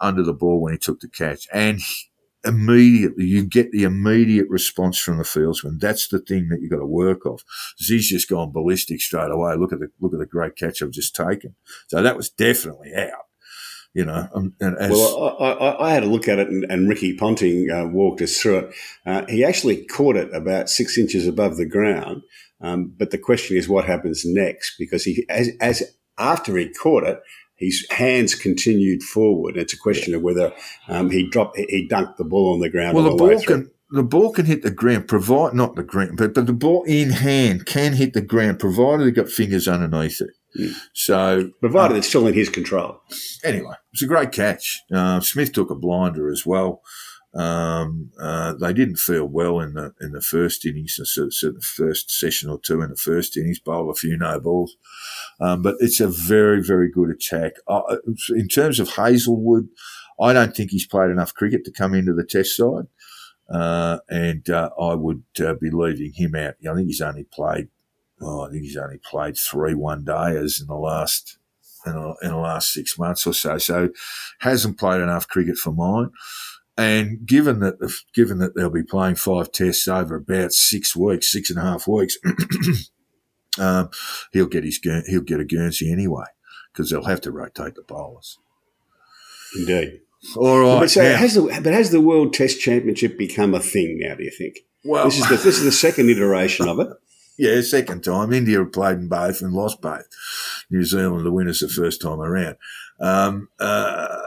under 0.00 0.22
the 0.22 0.32
ball 0.32 0.60
when 0.60 0.72
he 0.72 0.78
took 0.78 1.00
the 1.00 1.08
catch. 1.08 1.46
And 1.52 1.80
immediately 2.44 3.24
you 3.24 3.44
get 3.44 3.70
the 3.72 3.84
immediate 3.84 4.48
response 4.48 4.98
from 4.98 5.18
the 5.18 5.24
fieldsman. 5.24 5.80
That's 5.80 6.08
the 6.08 6.18
thing 6.18 6.48
that 6.48 6.60
you've 6.60 6.70
got 6.70 6.78
to 6.78 6.86
work 6.86 7.26
off. 7.26 7.44
He's 7.76 8.08
just 8.08 8.28
gone 8.28 8.52
ballistic 8.52 9.00
straight 9.00 9.30
away. 9.30 9.54
Look 9.56 9.72
at 9.72 9.80
the 9.80 9.88
look 10.00 10.14
at 10.14 10.18
the 10.18 10.26
great 10.26 10.56
catch 10.56 10.82
I've 10.82 10.90
just 10.90 11.14
taken. 11.14 11.54
So 11.88 12.02
that 12.02 12.16
was 12.16 12.30
definitely 12.30 12.92
out 12.94 13.25
you 13.96 14.04
know. 14.04 14.28
Um, 14.34 14.52
and 14.60 14.76
as, 14.76 14.90
well, 14.90 15.38
I, 15.40 15.52
I, 15.52 15.88
I, 15.88 15.92
had 15.94 16.02
a 16.02 16.06
look 16.06 16.28
at 16.28 16.38
it, 16.38 16.48
and, 16.48 16.64
and 16.68 16.86
Ricky 16.86 17.16
Ponting 17.16 17.70
uh, 17.70 17.86
walked 17.86 18.20
us 18.20 18.38
through 18.38 18.58
it. 18.58 18.74
Uh, 19.06 19.24
he 19.26 19.42
actually 19.42 19.86
caught 19.86 20.16
it 20.16 20.32
about 20.34 20.68
six 20.68 20.98
inches 20.98 21.26
above 21.26 21.56
the 21.56 21.64
ground. 21.64 22.22
Um, 22.60 22.92
but 22.94 23.10
the 23.10 23.18
question 23.18 23.56
is, 23.56 23.70
what 23.70 23.86
happens 23.86 24.22
next? 24.26 24.76
Because 24.78 25.04
he, 25.04 25.24
as, 25.30 25.48
as 25.62 25.94
after 26.18 26.58
he 26.58 26.68
caught 26.68 27.04
it, 27.04 27.20
his 27.54 27.86
hands 27.90 28.34
continued 28.34 29.02
forward. 29.02 29.56
It's 29.56 29.72
a 29.72 29.78
question 29.78 30.14
of 30.14 30.20
whether 30.20 30.52
um, 30.88 31.08
he 31.08 31.28
dropped, 31.30 31.56
he 31.56 31.88
dunked 31.90 32.18
the 32.18 32.24
ball 32.24 32.52
on 32.52 32.60
the 32.60 32.68
ground. 32.68 32.94
Well, 32.94 33.04
the, 33.04 33.10
the 33.10 33.16
ball 33.16 33.42
can 33.42 33.70
the 33.90 34.02
ball 34.02 34.32
can 34.32 34.46
hit 34.46 34.62
the 34.62 34.70
ground, 34.70 35.08
provide 35.08 35.54
not 35.54 35.76
the 35.76 35.84
ground, 35.84 36.16
but, 36.18 36.34
but 36.34 36.46
the 36.46 36.52
ball 36.52 36.82
in 36.84 37.10
hand 37.10 37.66
can 37.66 37.94
hit 37.94 38.12
the 38.12 38.20
ground, 38.20 38.58
provided 38.58 39.06
he 39.06 39.12
got 39.12 39.28
fingers 39.28 39.68
underneath 39.68 40.20
it. 40.20 40.30
Mm. 40.58 40.74
So, 40.92 41.50
provided 41.60 41.94
um, 41.94 41.98
it's 41.98 42.08
still 42.08 42.26
in 42.26 42.34
his 42.34 42.48
control. 42.48 43.00
Anyway, 43.44 43.74
it's 43.92 44.02
a 44.02 44.06
great 44.06 44.32
catch. 44.32 44.82
Uh, 44.92 45.20
Smith 45.20 45.52
took 45.52 45.70
a 45.70 45.74
blinder 45.74 46.30
as 46.30 46.46
well. 46.46 46.82
Um, 47.34 48.12
uh, 48.18 48.54
they 48.54 48.72
didn't 48.72 48.96
feel 48.96 49.26
well 49.26 49.60
in 49.60 49.74
the 49.74 49.92
in 50.00 50.12
the 50.12 50.22
first 50.22 50.64
innings, 50.64 50.98
so, 51.02 51.28
so, 51.28 51.50
the 51.50 51.60
first 51.60 52.10
session 52.10 52.48
or 52.48 52.58
two 52.58 52.80
in 52.80 52.88
the 52.88 52.96
first 52.96 53.36
innings, 53.36 53.60
bowled 53.60 53.90
a 53.90 53.98
few 53.98 54.16
no 54.16 54.40
balls. 54.40 54.76
Um, 55.38 55.60
but 55.60 55.76
it's 55.80 56.00
a 56.00 56.08
very, 56.08 56.62
very 56.62 56.90
good 56.90 57.10
attack. 57.10 57.52
Uh, 57.68 57.96
in 58.30 58.48
terms 58.48 58.80
of 58.80 58.90
Hazlewood, 58.90 59.68
I 60.18 60.32
don't 60.32 60.56
think 60.56 60.70
he's 60.70 60.86
played 60.86 61.10
enough 61.10 61.34
cricket 61.34 61.64
to 61.66 61.70
come 61.70 61.94
into 61.94 62.14
the 62.14 62.24
test 62.24 62.56
side. 62.56 62.86
Uh, 63.48 63.98
and 64.08 64.48
uh, 64.50 64.70
I 64.80 64.94
would 64.94 65.22
uh, 65.40 65.54
be 65.54 65.70
leaving 65.70 66.12
him 66.14 66.34
out. 66.34 66.54
I 66.68 66.74
think 66.74 66.88
he's 66.88 67.00
only 67.00 67.24
played 67.24 67.68
oh, 68.20 68.46
I 68.46 68.50
think 68.50 68.62
he's 68.62 68.76
only 68.76 68.98
played 68.98 69.36
three 69.36 69.74
one 69.74 70.04
dayers 70.04 70.60
in 70.60 70.66
the 70.66 70.74
last 70.74 71.38
in 71.84 71.92
the, 71.92 72.14
in 72.22 72.30
the 72.30 72.36
last 72.36 72.72
six 72.72 72.98
months 72.98 73.26
or 73.26 73.32
so. 73.32 73.58
So 73.58 73.90
hasn't 74.40 74.78
played 74.78 75.00
enough 75.00 75.28
cricket 75.28 75.56
for 75.56 75.72
mine. 75.72 76.10
And 76.76 77.26
given 77.26 77.60
that 77.60 77.78
the, 77.78 77.94
given 78.12 78.38
that 78.38 78.54
they'll 78.54 78.68
be 78.68 78.82
playing 78.82 79.14
five 79.14 79.50
tests 79.50 79.88
over 79.88 80.16
about 80.16 80.52
six 80.52 80.94
weeks, 80.94 81.32
six 81.32 81.48
and 81.48 81.58
a 81.58 81.62
half 81.62 81.88
weeks, 81.88 82.18
um, 83.58 83.88
he'll 84.32 84.46
get 84.46 84.64
his 84.64 84.78
he'll 85.06 85.22
get 85.22 85.40
a 85.40 85.44
Guernsey 85.44 85.90
anyway 85.90 86.24
because 86.72 86.90
they'll 86.90 87.04
have 87.04 87.22
to 87.22 87.32
rotate 87.32 87.76
the 87.76 87.82
bowlers. 87.82 88.38
Indeed. 89.56 90.00
All 90.36 90.60
right. 90.60 90.80
But, 90.80 90.90
so 90.90 91.02
has 91.02 91.34
the, 91.34 91.60
but 91.62 91.72
has 91.72 91.90
the 91.90 92.00
World 92.00 92.34
Test 92.34 92.60
Championship 92.60 93.16
become 93.16 93.54
a 93.54 93.60
thing 93.60 93.98
now? 94.00 94.14
Do 94.14 94.24
you 94.24 94.30
think? 94.30 94.58
Well, 94.84 95.04
this 95.04 95.18
is 95.18 95.28
the, 95.28 95.36
this 95.36 95.58
is 95.58 95.64
the 95.64 95.72
second 95.72 96.10
iteration 96.10 96.68
of 96.68 96.78
it. 96.80 96.88
Yeah, 97.38 97.60
second 97.60 98.02
time. 98.02 98.32
India 98.32 98.64
played 98.64 98.98
in 98.98 99.08
both 99.08 99.42
and 99.42 99.52
lost 99.52 99.80
both. 99.80 100.06
New 100.70 100.84
Zealand, 100.84 101.24
the 101.24 101.32
winners 101.32 101.60
the 101.60 101.68
first 101.68 102.00
time 102.00 102.20
around. 102.20 102.56
Um, 103.00 103.48
uh, 103.60 104.22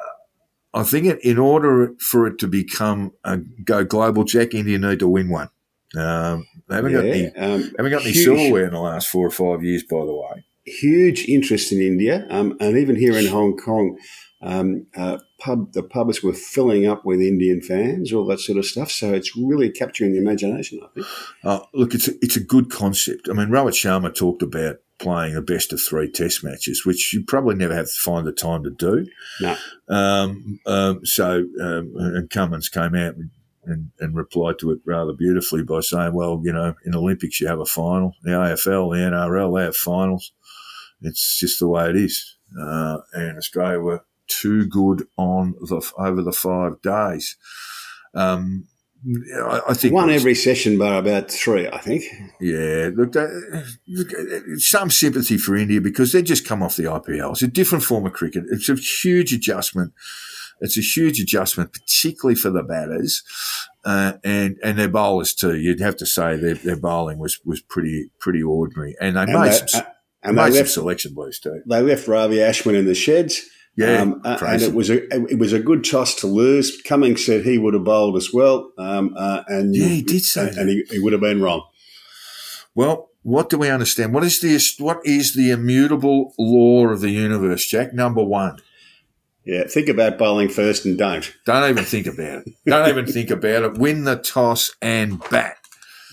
I 0.73 0.83
think 0.83 1.07
it, 1.07 1.23
in 1.23 1.39
order 1.39 1.93
for 1.99 2.27
it 2.27 2.37
to 2.39 2.47
become 2.47 3.13
a 3.23 3.37
go 3.37 3.83
global, 3.83 4.23
Jack, 4.23 4.53
India 4.53 4.77
need 4.77 4.99
to 4.99 5.07
win 5.07 5.29
one. 5.29 5.49
Um, 5.97 6.45
they 6.67 6.75
haven't 6.75 6.91
yeah, 6.91 6.97
got 6.97 7.05
any, 7.05 7.25
um, 7.35 7.71
haven't 7.77 7.91
got 7.91 8.01
any 8.03 8.11
huge, 8.11 8.25
silverware 8.25 8.65
in 8.65 8.73
the 8.73 8.79
last 8.79 9.07
four 9.07 9.25
or 9.25 9.31
five 9.31 9.63
years, 9.63 9.83
by 9.83 10.05
the 10.05 10.13
way. 10.13 10.45
Huge 10.65 11.27
interest 11.27 11.71
in 11.71 11.81
India, 11.81 12.27
um, 12.29 12.55
and 12.59 12.77
even 12.77 12.95
here 12.95 13.17
in 13.17 13.25
Hong 13.25 13.57
Kong, 13.57 13.97
Um, 14.41 14.87
uh, 14.95 15.17
pub 15.39 15.73
the 15.73 15.83
pubs 15.83 16.23
were 16.23 16.33
filling 16.33 16.87
up 16.87 17.03
with 17.03 17.19
Indian 17.21 17.61
fans, 17.61 18.13
all 18.13 18.25
that 18.27 18.39
sort 18.39 18.57
of 18.57 18.65
stuff. 18.65 18.89
So 18.89 19.13
it's 19.13 19.35
really 19.35 19.69
capturing 19.69 20.13
the 20.13 20.19
imagination. 20.19 20.79
I 20.83 20.87
think. 20.93 21.07
Uh, 21.43 21.59
look, 21.73 21.93
it's 21.93 22.07
a, 22.07 22.13
it's 22.21 22.37
a 22.37 22.43
good 22.43 22.71
concept. 22.71 23.27
I 23.29 23.33
mean, 23.33 23.49
Rohit 23.49 23.73
Sharma 23.73 24.15
talked 24.15 24.41
about 24.41 24.77
playing 24.97 25.35
a 25.35 25.41
best 25.41 25.73
of 25.73 25.81
three 25.81 26.11
test 26.11 26.43
matches, 26.43 26.85
which 26.85 27.13
you 27.13 27.23
probably 27.23 27.55
never 27.55 27.73
have 27.73 27.87
to 27.87 27.99
find 27.99 28.27
the 28.27 28.31
time 28.31 28.63
to 28.63 28.69
do. 28.69 29.07
No. 29.41 29.57
Um, 29.87 30.59
um, 30.65 31.05
so, 31.05 31.45
um, 31.61 31.93
and 31.95 32.29
Cummins 32.29 32.69
came 32.69 32.95
out 32.95 33.15
and, 33.15 33.31
and, 33.65 33.91
and, 33.99 34.15
replied 34.15 34.59
to 34.59 34.71
it 34.71 34.79
rather 34.85 35.13
beautifully 35.13 35.63
by 35.63 35.79
saying, 35.79 36.13
well, 36.13 36.41
you 36.43 36.51
know, 36.51 36.75
in 36.85 36.95
Olympics 36.95 37.39
you 37.39 37.47
have 37.47 37.59
a 37.59 37.65
final, 37.65 38.13
the 38.23 38.31
AFL, 38.31 38.91
the 38.91 38.99
NRL, 38.99 39.57
they 39.57 39.63
have 39.65 39.75
finals. 39.75 40.33
It's 41.01 41.39
just 41.39 41.59
the 41.59 41.67
way 41.67 41.89
it 41.89 41.95
is. 41.95 42.35
Uh, 42.59 42.97
and 43.13 43.37
Australia 43.37 43.79
were 43.79 44.03
too 44.29 44.65
good 44.65 45.07
on 45.17 45.55
the 45.61 45.81
over 45.97 46.21
the 46.21 46.31
five 46.31 46.81
days. 46.81 47.37
Um, 48.13 48.67
I, 49.45 49.61
I 49.69 49.73
think 49.73 49.93
one 49.93 50.09
every 50.09 50.35
session 50.35 50.77
by 50.77 50.95
about 50.95 51.31
three. 51.31 51.67
I 51.67 51.79
think. 51.79 52.03
Yeah, 52.39 52.89
look, 52.93 53.15
look, 53.87 54.11
some 54.57 54.89
sympathy 54.89 55.37
for 55.37 55.55
India 55.55 55.81
because 55.81 56.11
they 56.11 56.21
just 56.21 56.47
come 56.47 56.63
off 56.63 56.75
the 56.75 56.83
IPL. 56.83 57.31
It's 57.31 57.41
a 57.41 57.47
different 57.47 57.83
form 57.83 58.05
of 58.05 58.13
cricket. 58.13 58.43
It's 58.49 58.69
a 58.69 58.75
huge 58.75 59.33
adjustment. 59.33 59.93
It's 60.61 60.77
a 60.77 60.81
huge 60.81 61.21
adjustment, 61.21 61.71
particularly 61.71 62.35
for 62.35 62.49
the 62.49 62.63
batters 62.63 63.23
uh, 63.85 64.13
and 64.23 64.57
and 64.63 64.77
their 64.77 64.89
bowlers 64.89 65.33
too. 65.33 65.57
You'd 65.57 65.79
have 65.79 65.95
to 65.97 66.05
say 66.05 66.35
their, 66.35 66.55
their 66.55 66.75
bowling 66.75 67.17
was 67.17 67.39
was 67.45 67.61
pretty 67.61 68.11
pretty 68.19 68.43
ordinary, 68.43 68.95
and 68.99 69.15
they 69.15 69.21
and 69.21 69.31
made 69.31 69.51
they, 69.51 69.67
some, 69.67 69.83
and 70.23 70.35
made 70.35 70.51
they 70.51 70.57
left, 70.57 70.69
some 70.69 70.83
selection 70.83 71.13
blues 71.13 71.39
too. 71.39 71.61
They 71.65 71.81
left 71.81 72.07
Ravi 72.07 72.37
Ashwin 72.37 72.75
in 72.75 72.85
the 72.85 72.95
sheds. 72.95 73.41
Yeah, 73.75 74.01
um, 74.01 74.21
and 74.25 74.61
it 74.61 74.73
was 74.73 74.89
a 74.89 75.07
it 75.31 75.39
was 75.39 75.53
a 75.53 75.59
good 75.59 75.85
toss 75.85 76.15
to 76.15 76.27
lose. 76.27 76.81
Cummins 76.81 77.25
said 77.25 77.45
he 77.45 77.57
would 77.57 77.73
have 77.73 77.85
bowled 77.85 78.17
as 78.17 78.33
well, 78.33 78.71
um, 78.77 79.13
uh, 79.15 79.43
and 79.47 79.73
yeah, 79.73 79.87
he 79.87 80.01
did 80.01 80.23
say 80.25 80.49
and, 80.49 80.57
and 80.57 80.69
he, 80.69 80.83
he, 80.89 80.99
would 80.99 81.13
have 81.13 81.21
been 81.21 81.41
wrong. 81.41 81.65
Well, 82.75 83.09
what 83.21 83.49
do 83.49 83.57
we 83.57 83.69
understand? 83.69 84.13
What 84.13 84.25
is 84.25 84.41
the 84.41 84.83
what 84.83 84.99
is 85.05 85.33
the 85.33 85.51
immutable 85.51 86.33
law 86.37 86.87
of 86.87 86.99
the 86.99 87.11
universe, 87.11 87.65
Jack? 87.65 87.93
Number 87.93 88.23
one. 88.23 88.57
Yeah, 89.45 89.63
think 89.63 89.87
about 89.87 90.17
bowling 90.17 90.49
first 90.49 90.85
and 90.85 90.97
don't. 90.97 91.33
Don't 91.45 91.69
even 91.69 91.85
think 91.85 92.05
about 92.05 92.45
it. 92.45 92.53
Don't 92.65 92.89
even 92.89 93.05
think 93.05 93.31
about 93.31 93.63
it. 93.63 93.77
Win 93.77 94.03
the 94.03 94.17
toss 94.17 94.75
and 94.81 95.21
bat. 95.29 95.57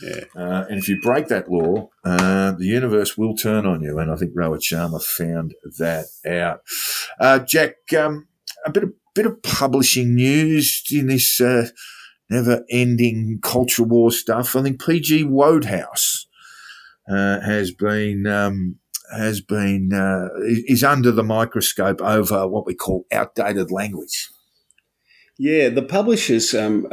Yeah. 0.03 0.25
Uh, 0.35 0.65
and 0.69 0.79
if 0.79 0.89
you 0.89 1.01
break 1.01 1.29
that 1.29 1.51
law, 1.51 1.91
uh, 2.05 2.53
the 2.53 2.67
universe 2.67 3.17
will 3.17 3.35
turn 3.35 3.67
on 3.67 3.83
you. 3.83 3.99
And 3.99 4.11
I 4.11 4.17
think 4.17 4.35
Rohit 4.35 4.61
Sharma 4.61 5.03
found 5.03 5.55
that 5.79 6.07
out. 6.27 6.61
Uh, 7.21 7.41
Jack, 7.41 7.75
um, 7.97 8.29
a 8.65 8.71
bit 8.71 8.85
of 8.85 8.93
bit 9.15 9.27
of 9.27 9.43
publishing 9.43 10.15
news 10.15 10.83
in 10.93 11.07
this 11.07 11.41
uh, 11.41 11.69
never-ending 12.29 13.39
culture 13.43 13.83
war 13.83 14.11
stuff. 14.11 14.55
I 14.55 14.63
think 14.63 14.85
PG 14.85 15.25
Wodehouse 15.25 16.27
uh, 17.09 17.41
has 17.41 17.71
been 17.71 18.27
um, 18.27 18.77
has 19.17 19.41
been 19.41 19.93
uh, 19.93 20.29
is 20.45 20.85
under 20.85 21.13
the 21.13 21.23
microscope 21.23 22.01
over 22.03 22.47
what 22.47 22.67
we 22.67 22.75
call 22.75 23.07
outdated 23.13 23.71
language. 23.71 24.29
Yeah, 25.39 25.69
the 25.69 25.83
publishers 25.83 26.55
um, 26.55 26.87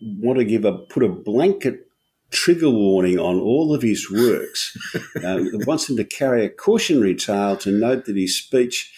want 0.00 0.38
to 0.38 0.44
give 0.44 0.64
a 0.64 0.72
put 0.72 1.02
a 1.02 1.08
blanket 1.08 1.88
trigger 2.30 2.70
warning 2.70 3.18
on 3.18 3.40
all 3.40 3.74
of 3.74 3.82
his 3.82 4.10
works. 4.10 4.76
uh, 5.24 5.38
wants 5.66 5.88
him 5.88 5.96
to 5.96 6.04
carry 6.04 6.44
a 6.44 6.50
cautionary 6.50 7.14
tale 7.14 7.56
to 7.58 7.70
note 7.70 8.04
that 8.04 8.16
his 8.16 8.38
speech, 8.38 8.92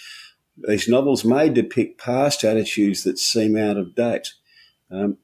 these 0.66 0.88
novels 0.88 1.24
may 1.24 1.48
depict 1.48 2.00
past 2.00 2.44
attitudes 2.44 3.04
that 3.04 3.18
seem 3.18 3.56
out 3.56 3.76
of 3.76 3.94
date. 3.94 4.34
Um, 4.90 5.18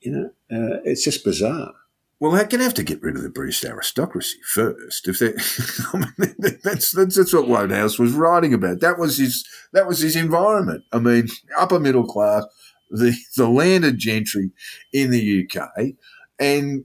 you 0.00 0.12
know, 0.12 0.26
uh, 0.50 0.80
it's 0.84 1.04
just 1.04 1.24
bizarre. 1.24 1.72
Well, 2.20 2.32
they're 2.32 2.44
going 2.44 2.58
to 2.58 2.64
have 2.64 2.74
to 2.74 2.82
get 2.82 3.00
rid 3.00 3.16
of 3.16 3.22
the 3.22 3.28
British 3.28 3.64
aristocracy 3.64 4.38
first. 4.44 5.06
If 5.06 5.20
they, 5.20 5.34
I 5.92 5.98
mean, 6.18 6.34
that's, 6.64 6.90
that's 6.90 7.16
that's 7.16 7.32
what 7.32 7.46
Wodehouse 7.46 7.98
was 7.98 8.12
writing 8.12 8.52
about. 8.52 8.80
That 8.80 8.98
was 8.98 9.18
his 9.18 9.46
that 9.72 9.86
was 9.86 10.00
his 10.00 10.16
environment. 10.16 10.84
I 10.92 10.98
mean, 10.98 11.28
upper 11.56 11.78
middle 11.78 12.06
class, 12.06 12.44
the 12.90 13.16
the 13.36 13.48
landed 13.48 13.98
gentry 13.98 14.50
in 14.92 15.10
the 15.10 15.48
UK, 15.48 15.70
and 16.40 16.84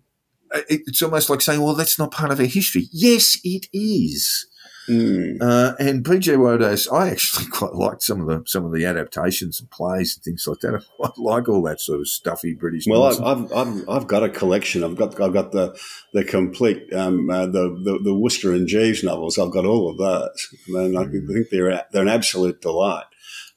it's 0.69 1.01
almost 1.01 1.29
like 1.29 1.41
saying, 1.41 1.61
well, 1.61 1.73
that's 1.73 1.97
not 1.97 2.11
part 2.11 2.31
of 2.31 2.39
our 2.39 2.45
history. 2.45 2.87
Yes, 2.91 3.39
it 3.43 3.67
is. 3.73 4.47
Mm. 4.89 5.37
Uh, 5.41 5.75
and 5.79 6.03
PJ 6.03 6.37
Wodehouse, 6.37 6.91
I 6.91 7.09
actually 7.09 7.45
quite 7.51 7.73
liked 7.73 8.03
some 8.03 8.21
of 8.21 8.27
the 8.27 8.43
some 8.45 8.65
of 8.65 8.73
the 8.73 8.85
adaptations 8.85 9.59
and 9.59 9.69
plays 9.69 10.15
and 10.15 10.23
things 10.23 10.45
like 10.47 10.59
that. 10.59 10.75
I 11.03 11.07
quite 11.07 11.17
like 11.17 11.49
all 11.49 11.61
that 11.63 11.79
sort 11.79 12.01
of 12.01 12.07
stuffy 12.07 12.53
British. 12.53 12.85
Well, 12.87 13.03
I've, 13.03 13.51
I've, 13.53 13.89
I've 13.89 14.07
got 14.07 14.23
a 14.23 14.29
collection. 14.29 14.83
I've 14.83 14.95
got 14.95 15.19
I've 15.19 15.33
got 15.33 15.51
the 15.51 15.77
the 16.13 16.23
complete 16.23 16.91
um, 16.93 17.29
uh, 17.29 17.45
the, 17.45 17.69
the, 17.83 17.99
the 18.03 18.13
Wooster 18.13 18.51
and 18.51 18.67
Jeeves 18.67 19.03
novels. 19.03 19.37
I've 19.37 19.51
got 19.51 19.65
all 19.65 19.89
of 19.89 19.97
those, 19.97 20.55
and 20.67 20.97
I 20.97 21.05
mm. 21.05 21.27
think 21.27 21.49
they're 21.49 21.85
they're 21.91 22.01
an 22.01 22.09
absolute 22.09 22.61
delight. 22.61 23.05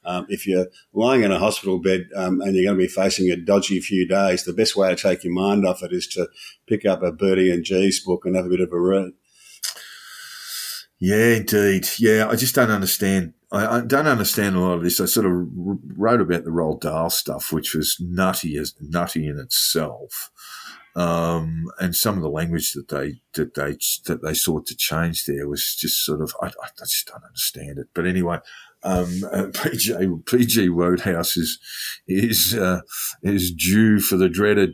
Um, 0.05 0.25
if 0.29 0.47
you're 0.47 0.67
lying 0.93 1.23
in 1.23 1.33
a 1.33 1.39
hospital 1.39 1.79
bed 1.79 2.07
um, 2.15 2.39
and 2.39 2.55
you're 2.55 2.63
going 2.63 2.79
to 2.79 2.81
be 2.81 2.87
facing 2.87 3.29
a 3.29 3.35
dodgy 3.35 3.81
few 3.81 4.07
days, 4.07 4.45
the 4.45 4.53
best 4.53 4.77
way 4.77 4.87
to 4.87 4.95
take 4.95 5.25
your 5.25 5.33
mind 5.33 5.67
off 5.67 5.83
it 5.83 5.91
is 5.91 6.07
to 6.09 6.29
pick 6.65 6.85
up 6.85 7.03
a 7.03 7.11
Bertie 7.11 7.51
and 7.51 7.65
Jeeves 7.65 7.99
book 7.99 8.25
and 8.25 8.33
have 8.33 8.45
a 8.45 8.49
bit 8.49 8.61
of 8.61 8.71
a 8.71 8.79
read. 8.79 9.11
Yeah, 10.99 11.35
indeed. 11.35 11.87
Yeah, 11.99 12.27
I 12.29 12.35
just 12.35 12.55
don't 12.55 12.71
understand. 12.71 13.33
I, 13.51 13.77
I, 13.77 13.81
don't 13.81 14.07
understand 14.07 14.55
a 14.55 14.59
lot 14.59 14.73
of 14.73 14.83
this. 14.83 14.99
I 14.99 15.05
sort 15.05 15.25
of 15.25 15.47
wrote 15.95 16.21
about 16.21 16.43
the 16.43 16.49
Roald 16.49 16.81
Dahl 16.81 17.09
stuff, 17.09 17.53
which 17.53 17.75
was 17.75 17.97
nutty 17.99 18.57
as 18.57 18.73
nutty 18.81 19.27
in 19.27 19.39
itself. 19.39 20.31
Um, 20.95 21.65
and 21.79 21.95
some 21.95 22.15
of 22.15 22.23
the 22.23 22.29
language 22.29 22.73
that 22.73 22.87
they 22.87 23.21
that 23.35 23.53
they 23.53 23.77
that 24.05 24.23
they 24.23 24.33
sought 24.33 24.65
to 24.65 24.75
change 24.75 25.25
there 25.25 25.47
was 25.47 25.75
just 25.75 26.03
sort 26.03 26.21
of 26.21 26.33
I, 26.41 26.47
I 26.47 26.69
just 26.79 27.07
don't 27.07 27.23
understand 27.23 27.77
it. 27.77 27.89
But 27.93 28.07
anyway, 28.07 28.39
um, 28.81 29.21
uh, 29.31 29.47
PG 29.53 29.95
PG 30.25 30.69
Wodehouse 30.69 31.37
is 31.37 31.59
is 32.07 32.55
uh, 32.55 32.81
is 33.21 33.51
due 33.51 33.99
for 33.99 34.17
the 34.17 34.29
dreaded 34.29 34.73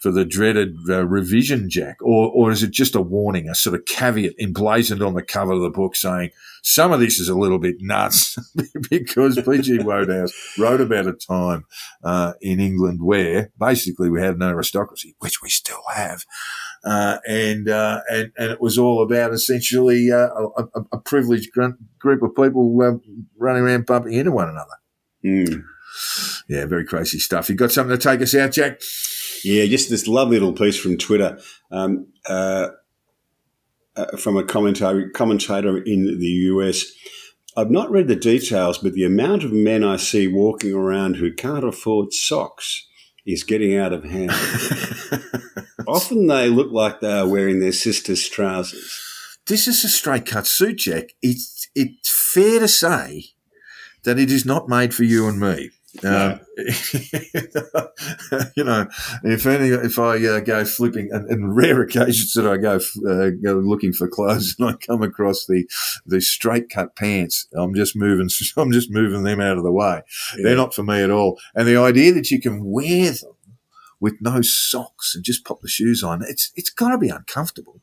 for 0.00 0.10
the 0.10 0.24
dreaded 0.24 0.76
uh, 0.88 1.06
revision, 1.06 1.68
Jack, 1.68 1.98
or 2.02 2.30
or 2.30 2.50
is 2.50 2.62
it 2.62 2.70
just 2.70 2.94
a 2.94 3.00
warning, 3.00 3.48
a 3.48 3.54
sort 3.54 3.76
of 3.76 3.84
caveat 3.84 4.34
emblazoned 4.40 5.02
on 5.02 5.14
the 5.14 5.22
cover 5.22 5.52
of 5.52 5.60
the 5.60 5.70
book 5.70 5.94
saying 5.94 6.30
some 6.62 6.92
of 6.92 7.00
this 7.00 7.18
is 7.20 7.28
a 7.28 7.38
little 7.38 7.58
bit 7.58 7.76
nuts 7.80 8.36
because 8.90 9.40
PG 9.42 9.78
Wodehouse 9.80 10.32
wrote 10.58 10.80
about 10.80 11.06
a 11.06 11.12
time 11.12 11.64
uh, 12.02 12.32
in 12.40 12.60
England 12.60 13.00
where 13.02 13.50
basically 13.58 14.10
we 14.10 14.20
had 14.20 14.34
an 14.34 14.42
aristocracy, 14.42 15.14
which 15.20 15.42
we 15.42 15.48
still 15.48 15.82
have, 15.94 16.24
uh, 16.84 17.18
and, 17.26 17.68
uh, 17.68 18.00
and 18.10 18.32
and 18.36 18.50
it 18.50 18.60
was 18.60 18.78
all 18.78 19.02
about 19.02 19.32
essentially 19.32 20.10
uh, 20.10 20.28
a, 20.56 20.64
a, 20.92 20.98
privileged 20.98 21.50
group 21.52 22.22
of 22.22 22.34
people 22.34 22.78
um, 22.82 23.02
running 23.38 23.62
around 23.62 23.86
bumping 23.86 24.14
into 24.14 24.32
one 24.32 24.48
another. 24.48 24.76
Mm. 25.24 25.64
Yeah, 26.48 26.66
very 26.66 26.84
crazy 26.84 27.18
stuff. 27.18 27.48
You 27.48 27.56
got 27.56 27.72
something 27.72 27.96
to 27.96 28.02
take 28.02 28.22
us 28.22 28.34
out, 28.34 28.52
Jack? 28.52 28.80
Yeah, 29.44 29.66
just 29.66 29.90
this 29.90 30.06
lovely 30.06 30.38
little 30.38 30.52
piece 30.52 30.78
from 30.78 30.96
Twitter. 30.96 31.38
Um, 31.70 32.08
uh, 32.28 32.68
uh, 33.96 34.16
from 34.16 34.36
a 34.36 34.44
commentator, 34.44 35.10
commentator 35.10 35.76
in 35.76 36.18
the 36.18 36.26
US. 36.26 36.84
I've 37.56 37.70
not 37.70 37.90
read 37.90 38.06
the 38.06 38.16
details, 38.16 38.78
but 38.78 38.92
the 38.92 39.04
amount 39.04 39.42
of 39.42 39.52
men 39.52 39.82
I 39.82 39.96
see 39.96 40.28
walking 40.28 40.72
around 40.72 41.16
who 41.16 41.34
can't 41.34 41.64
afford 41.64 42.12
socks 42.12 42.86
is 43.26 43.42
getting 43.42 43.76
out 43.76 43.92
of 43.92 44.04
hand. 44.04 44.30
Often 45.88 46.28
they 46.28 46.48
look 46.48 46.70
like 46.70 47.00
they 47.00 47.12
are 47.12 47.28
wearing 47.28 47.58
their 47.58 47.72
sister's 47.72 48.28
trousers. 48.28 48.96
This 49.46 49.66
is 49.66 49.84
a 49.84 49.88
straight 49.88 50.26
cut 50.26 50.46
suit, 50.46 50.78
Jack. 50.78 51.10
It's 51.20 51.68
it's 51.74 52.32
fair 52.32 52.60
to 52.60 52.68
say 52.68 53.24
that 54.04 54.18
it 54.18 54.30
is 54.30 54.46
not 54.46 54.68
made 54.68 54.94
for 54.94 55.02
you 55.02 55.26
and 55.28 55.40
me. 55.40 55.70
Uh, 56.04 56.38
you 58.54 58.62
know, 58.62 58.86
if 59.24 59.44
any, 59.44 59.70
if 59.70 59.98
I 59.98 60.24
uh, 60.24 60.38
go 60.38 60.64
flipping, 60.64 61.08
and, 61.10 61.28
and, 61.28 61.56
rare 61.56 61.82
occasions 61.82 62.32
that 62.34 62.46
I 62.46 62.58
go, 62.58 62.76
uh, 63.08 63.30
go 63.42 63.54
looking 63.58 63.92
for 63.92 64.06
clothes 64.06 64.54
and 64.58 64.68
I 64.68 64.74
come 64.74 65.02
across 65.02 65.46
the 65.46 65.68
the 66.06 66.20
straight 66.20 66.70
cut 66.70 66.94
pants, 66.94 67.48
I'm 67.56 67.74
just 67.74 67.96
moving, 67.96 68.28
I'm 68.56 68.70
just 68.70 68.90
moving 68.90 69.24
them 69.24 69.40
out 69.40 69.58
of 69.58 69.64
the 69.64 69.72
way. 69.72 70.02
Yeah. 70.36 70.44
They're 70.44 70.56
not 70.56 70.74
for 70.74 70.84
me 70.84 71.02
at 71.02 71.10
all. 71.10 71.40
And 71.56 71.66
the 71.66 71.76
idea 71.76 72.12
that 72.12 72.30
you 72.30 72.40
can 72.40 72.64
wear 72.64 73.10
them 73.10 73.34
with 73.98 74.14
no 74.20 74.42
socks 74.42 75.16
and 75.16 75.24
just 75.24 75.44
pop 75.44 75.60
the 75.60 75.68
shoes 75.68 76.04
on, 76.04 76.22
it's 76.22 76.52
it's 76.54 76.70
got 76.70 76.90
to 76.90 76.98
be 76.98 77.08
uncomfortable. 77.08 77.80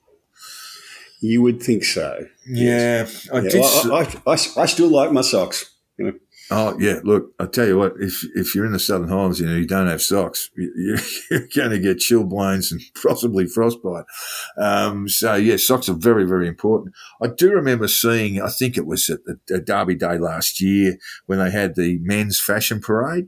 You 1.20 1.42
would 1.42 1.62
think 1.62 1.84
so. 1.84 2.26
Yeah, 2.48 3.08
I, 3.34 3.40
yeah. 3.40 3.62
I, 3.62 4.22
I, 4.28 4.32
I, 4.32 4.34
I 4.34 4.66
still 4.66 4.90
like 4.90 5.12
my 5.12 5.22
socks. 5.22 5.74
You 5.98 6.06
know. 6.06 6.14
Oh 6.50 6.78
yeah, 6.80 7.00
look, 7.04 7.34
I 7.40 7.46
tell 7.46 7.68
you 7.68 7.78
what, 7.78 7.94
if 8.00 8.24
if 8.34 8.56
you're 8.56 8.66
in 8.66 8.72
the 8.72 8.80
Southern 8.80 9.10
Highlands 9.10 9.42
you 9.42 9.48
know 9.48 9.56
you 9.56 9.68
don't 9.68 9.88
have 9.88 10.02
socks, 10.02 10.50
you, 10.56 10.96
are 11.32 11.48
going 11.54 11.72
to 11.72 11.80
get 11.80 11.98
chilblains 11.98 12.72
and 12.72 12.82
possibly 13.04 13.48
frostbite. 13.48 14.06
Um, 14.58 15.10
so 15.10 15.36
yeah, 15.36 15.58
socks 15.58 15.90
are 15.90 15.94
very 15.94 16.24
very 16.26 16.48
important. 16.48 16.96
I 17.22 17.28
do 17.28 17.52
remember 17.52 17.90
seeing, 17.90 18.42
I 18.42 18.50
think 18.50 18.78
it 18.78 18.86
was 18.86 19.10
at, 19.10 19.20
at 19.54 19.66
Derby 19.66 19.96
Day 19.96 20.18
last 20.18 20.62
year 20.62 20.98
when 21.26 21.40
they 21.40 21.52
had 21.52 21.76
the 21.76 22.00
men's 22.02 22.40
fashion 22.40 22.80
parade, 22.80 23.28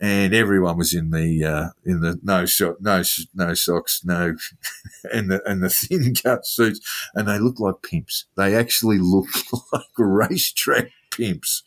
and 0.00 0.34
everyone 0.34 0.78
was 0.78 0.94
in 0.94 1.10
the 1.10 1.44
uh, 1.44 1.68
in 1.84 2.00
the 2.00 2.18
no 2.22 2.46
shot, 2.46 2.76
no 2.80 3.02
no 3.34 3.52
socks, 3.52 4.00
no, 4.02 4.34
and 5.12 5.30
the 5.30 5.42
and 5.44 5.62
the 5.62 5.68
thin 5.70 6.14
cut 6.14 6.46
suits, 6.46 6.80
and 7.14 7.28
they 7.28 7.38
looked 7.38 7.60
like 7.60 7.82
pimps. 7.82 8.24
They 8.34 8.54
actually 8.54 8.98
looked 8.98 9.44
like 9.74 9.82
racetrack 9.98 10.90
pimps. 11.10 11.62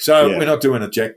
So 0.00 0.26
yeah. 0.26 0.38
we're 0.38 0.46
not 0.46 0.60
doing 0.60 0.82
it, 0.82 0.92
Jack. 0.92 1.12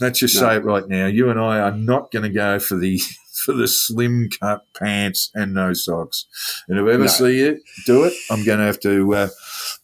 Let's 0.00 0.18
just 0.18 0.34
no. 0.36 0.40
say 0.40 0.56
it 0.56 0.64
right 0.64 0.88
now. 0.88 1.06
You 1.06 1.30
and 1.30 1.38
I 1.38 1.60
are 1.60 1.76
not 1.76 2.10
going 2.10 2.24
to 2.24 2.30
go 2.30 2.58
for 2.58 2.76
the 2.76 3.00
for 3.44 3.52
the 3.52 3.66
slim 3.66 4.28
cut 4.40 4.62
pants 4.74 5.30
and 5.34 5.54
no 5.54 5.72
socks. 5.72 6.26
And 6.68 6.78
if 6.78 6.84
I 6.84 6.94
ever 6.94 7.04
no. 7.04 7.08
see 7.08 7.38
you 7.38 7.60
do 7.86 8.04
it, 8.04 8.14
I'm 8.30 8.44
going 8.44 8.58
to 8.58 8.64
have 8.64 8.80
to 8.80 9.14
uh, 9.14 9.28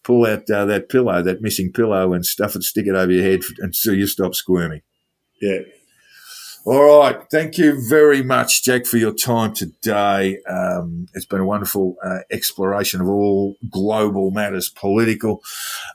pull 0.04 0.26
out 0.26 0.48
uh, 0.48 0.64
that 0.66 0.88
pillow, 0.88 1.22
that 1.22 1.42
missing 1.42 1.72
pillow, 1.72 2.12
and 2.12 2.24
stuff 2.24 2.54
it, 2.54 2.62
stick 2.62 2.86
it 2.86 2.94
over 2.94 3.10
your 3.10 3.24
head 3.24 3.40
until 3.58 3.94
you 3.94 4.06
stop 4.06 4.34
squirming. 4.34 4.82
Yeah. 5.40 5.60
All 6.64 7.00
right. 7.00 7.18
Thank 7.30 7.56
you 7.56 7.80
very 7.88 8.22
much, 8.22 8.62
Jack, 8.62 8.84
for 8.84 8.98
your 8.98 9.14
time 9.14 9.54
today. 9.54 10.38
Um, 10.48 11.06
it's 11.14 11.24
been 11.24 11.40
a 11.40 11.46
wonderful 11.46 11.96
uh, 12.04 12.18
exploration 12.30 13.00
of 13.00 13.08
all 13.08 13.56
global 13.70 14.30
matters 14.30 14.68
political. 14.68 15.42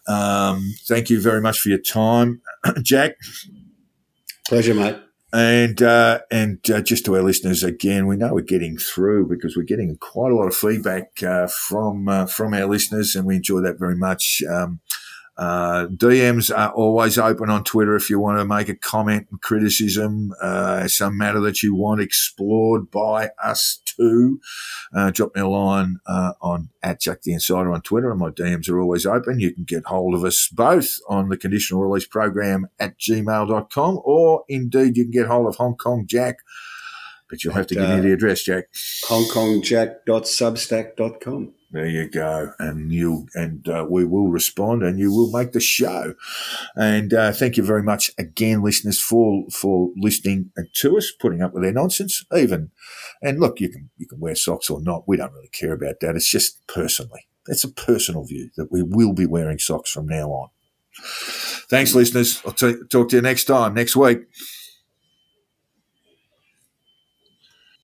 Um, 0.08 0.74
thank 0.88 1.10
you 1.10 1.22
very 1.22 1.42
much 1.42 1.60
for 1.60 1.70
your 1.70 1.82
time, 1.82 2.42
Jack. 2.82 3.18
Pleasure, 4.48 4.74
mate. 4.74 4.98
And 5.32 5.82
uh, 5.82 6.20
and 6.32 6.60
uh, 6.70 6.82
just 6.82 7.06
to 7.06 7.16
our 7.16 7.24
listeners 7.24 7.64
again, 7.64 8.06
we 8.08 8.16
know 8.16 8.34
we're 8.34 8.42
getting 8.42 8.78
through 8.78 9.28
because 9.28 9.58
we're 9.58 9.64
getting 9.64 9.96
quite 9.98 10.32
a 10.32 10.36
lot 10.36 10.48
of 10.48 10.56
feedback 10.56 11.24
uh, 11.24 11.48
from 11.48 12.08
uh, 12.08 12.28
from 12.28 12.54
our 12.54 12.66
listeners, 12.68 13.16
and 13.16 13.26
we 13.26 13.36
enjoy 13.36 13.60
that 13.62 13.80
very 13.80 13.96
much. 13.96 14.44
Um, 14.48 14.80
uh, 15.36 15.88
DMs 15.88 16.56
are 16.56 16.72
always 16.74 17.18
open 17.18 17.50
on 17.50 17.64
Twitter 17.64 17.96
if 17.96 18.08
you 18.10 18.20
want 18.20 18.38
to 18.38 18.46
make 18.46 18.70
a 18.70 18.76
comment 18.76 19.26
and 19.32 19.42
criticism, 19.42 20.32
uh, 20.42 20.88
some 20.88 21.18
matter 21.18 21.40
that 21.40 21.64
you 21.64 21.74
want 21.74 22.02
explored 22.02 22.92
by 22.92 23.32
us 23.44 23.80
too. 23.86 24.40
Uh, 24.94 25.10
drop 25.10 25.34
me 25.36 25.42
a 25.42 25.48
line 25.48 25.98
uh, 26.06 26.34
on 26.42 26.70
at 26.84 27.02
Jack 27.02 27.24
the 27.24 27.34
Insider 27.34 27.74
on 27.74 27.82
Twitter, 27.82 28.12
and 28.12 28.20
my 28.20 28.30
DMs 28.30 28.70
are 28.70 28.80
always 28.80 29.08
open. 29.08 29.40
You 29.40 29.52
can 29.54 29.64
get 29.64 29.86
hold 29.86 30.14
of 30.14 30.24
us 30.24 30.48
both 30.52 31.00
on 31.10 31.30
the 31.30 31.38
conditional 31.38 31.82
release 31.82 32.06
program 32.06 32.68
at 32.80 33.00
gmail.com, 33.00 34.02
or 34.04 34.44
indeed 34.48 34.98
you 34.98 35.06
can 35.06 35.12
get 35.12 35.26
hold 35.28 35.48
of 35.48 35.56
Hong 35.56 35.76
Kong 35.76 36.06
Jack. 36.08 36.38
But 37.30 37.42
you'll 37.44 37.56
have 37.56 37.68
to 37.68 37.76
give 37.76 37.90
me 37.90 38.00
the 38.02 38.12
uh, 38.12 38.14
address, 38.14 38.44
Jack. 38.44 38.66
HongKongJack.substack.com. 39.06 41.54
There 41.74 41.88
you 41.88 42.08
go, 42.08 42.54
and 42.60 42.92
you 42.94 43.28
and 43.34 43.68
uh, 43.68 43.88
we 43.90 44.06
will 44.06 44.28
respond, 44.28 44.84
and 44.84 45.00
you 45.00 45.12
will 45.12 45.32
make 45.32 45.54
the 45.54 45.60
show. 45.60 46.14
And 46.76 47.12
uh, 47.16 47.32
thank 47.32 47.58
you 47.58 47.64
very 47.64 47.82
much 47.82 48.12
again, 48.20 48.62
listeners, 48.62 49.02
for 49.02 49.46
for 49.50 49.90
listening 49.98 50.52
to 50.76 50.98
us, 50.98 51.12
putting 51.20 51.42
up 51.42 51.56
with 51.56 51.66
our 51.66 51.72
nonsense, 51.72 52.24
even. 52.36 52.70
And 53.24 53.40
look, 53.40 53.60
you 53.60 53.70
can 53.70 53.90
you 53.98 54.06
can 54.08 54.20
wear 54.20 54.36
socks 54.36 54.70
or 54.70 54.82
not. 54.82 55.08
We 55.08 55.18
don't 55.18 55.34
really 55.34 55.48
care 55.48 55.74
about 55.74 56.00
that. 56.02 56.16
It's 56.16 56.30
just 56.30 56.66
personally, 56.68 57.26
it's 57.48 57.64
a 57.64 57.72
personal 57.74 58.24
view 58.24 58.52
that 58.56 58.72
we 58.72 58.84
will 58.84 59.14
be 59.14 59.26
wearing 59.26 59.58
socks 59.58 59.92
from 59.92 60.06
now 60.06 60.30
on. 60.30 60.50
Thanks, 61.72 61.96
listeners. 61.96 62.40
I'll 62.46 62.54
t- 62.54 62.76
talk 62.92 63.10
to 63.10 63.16
you 63.16 63.22
next 63.24 63.46
time 63.46 63.74
next 63.74 63.96
week. 63.96 64.20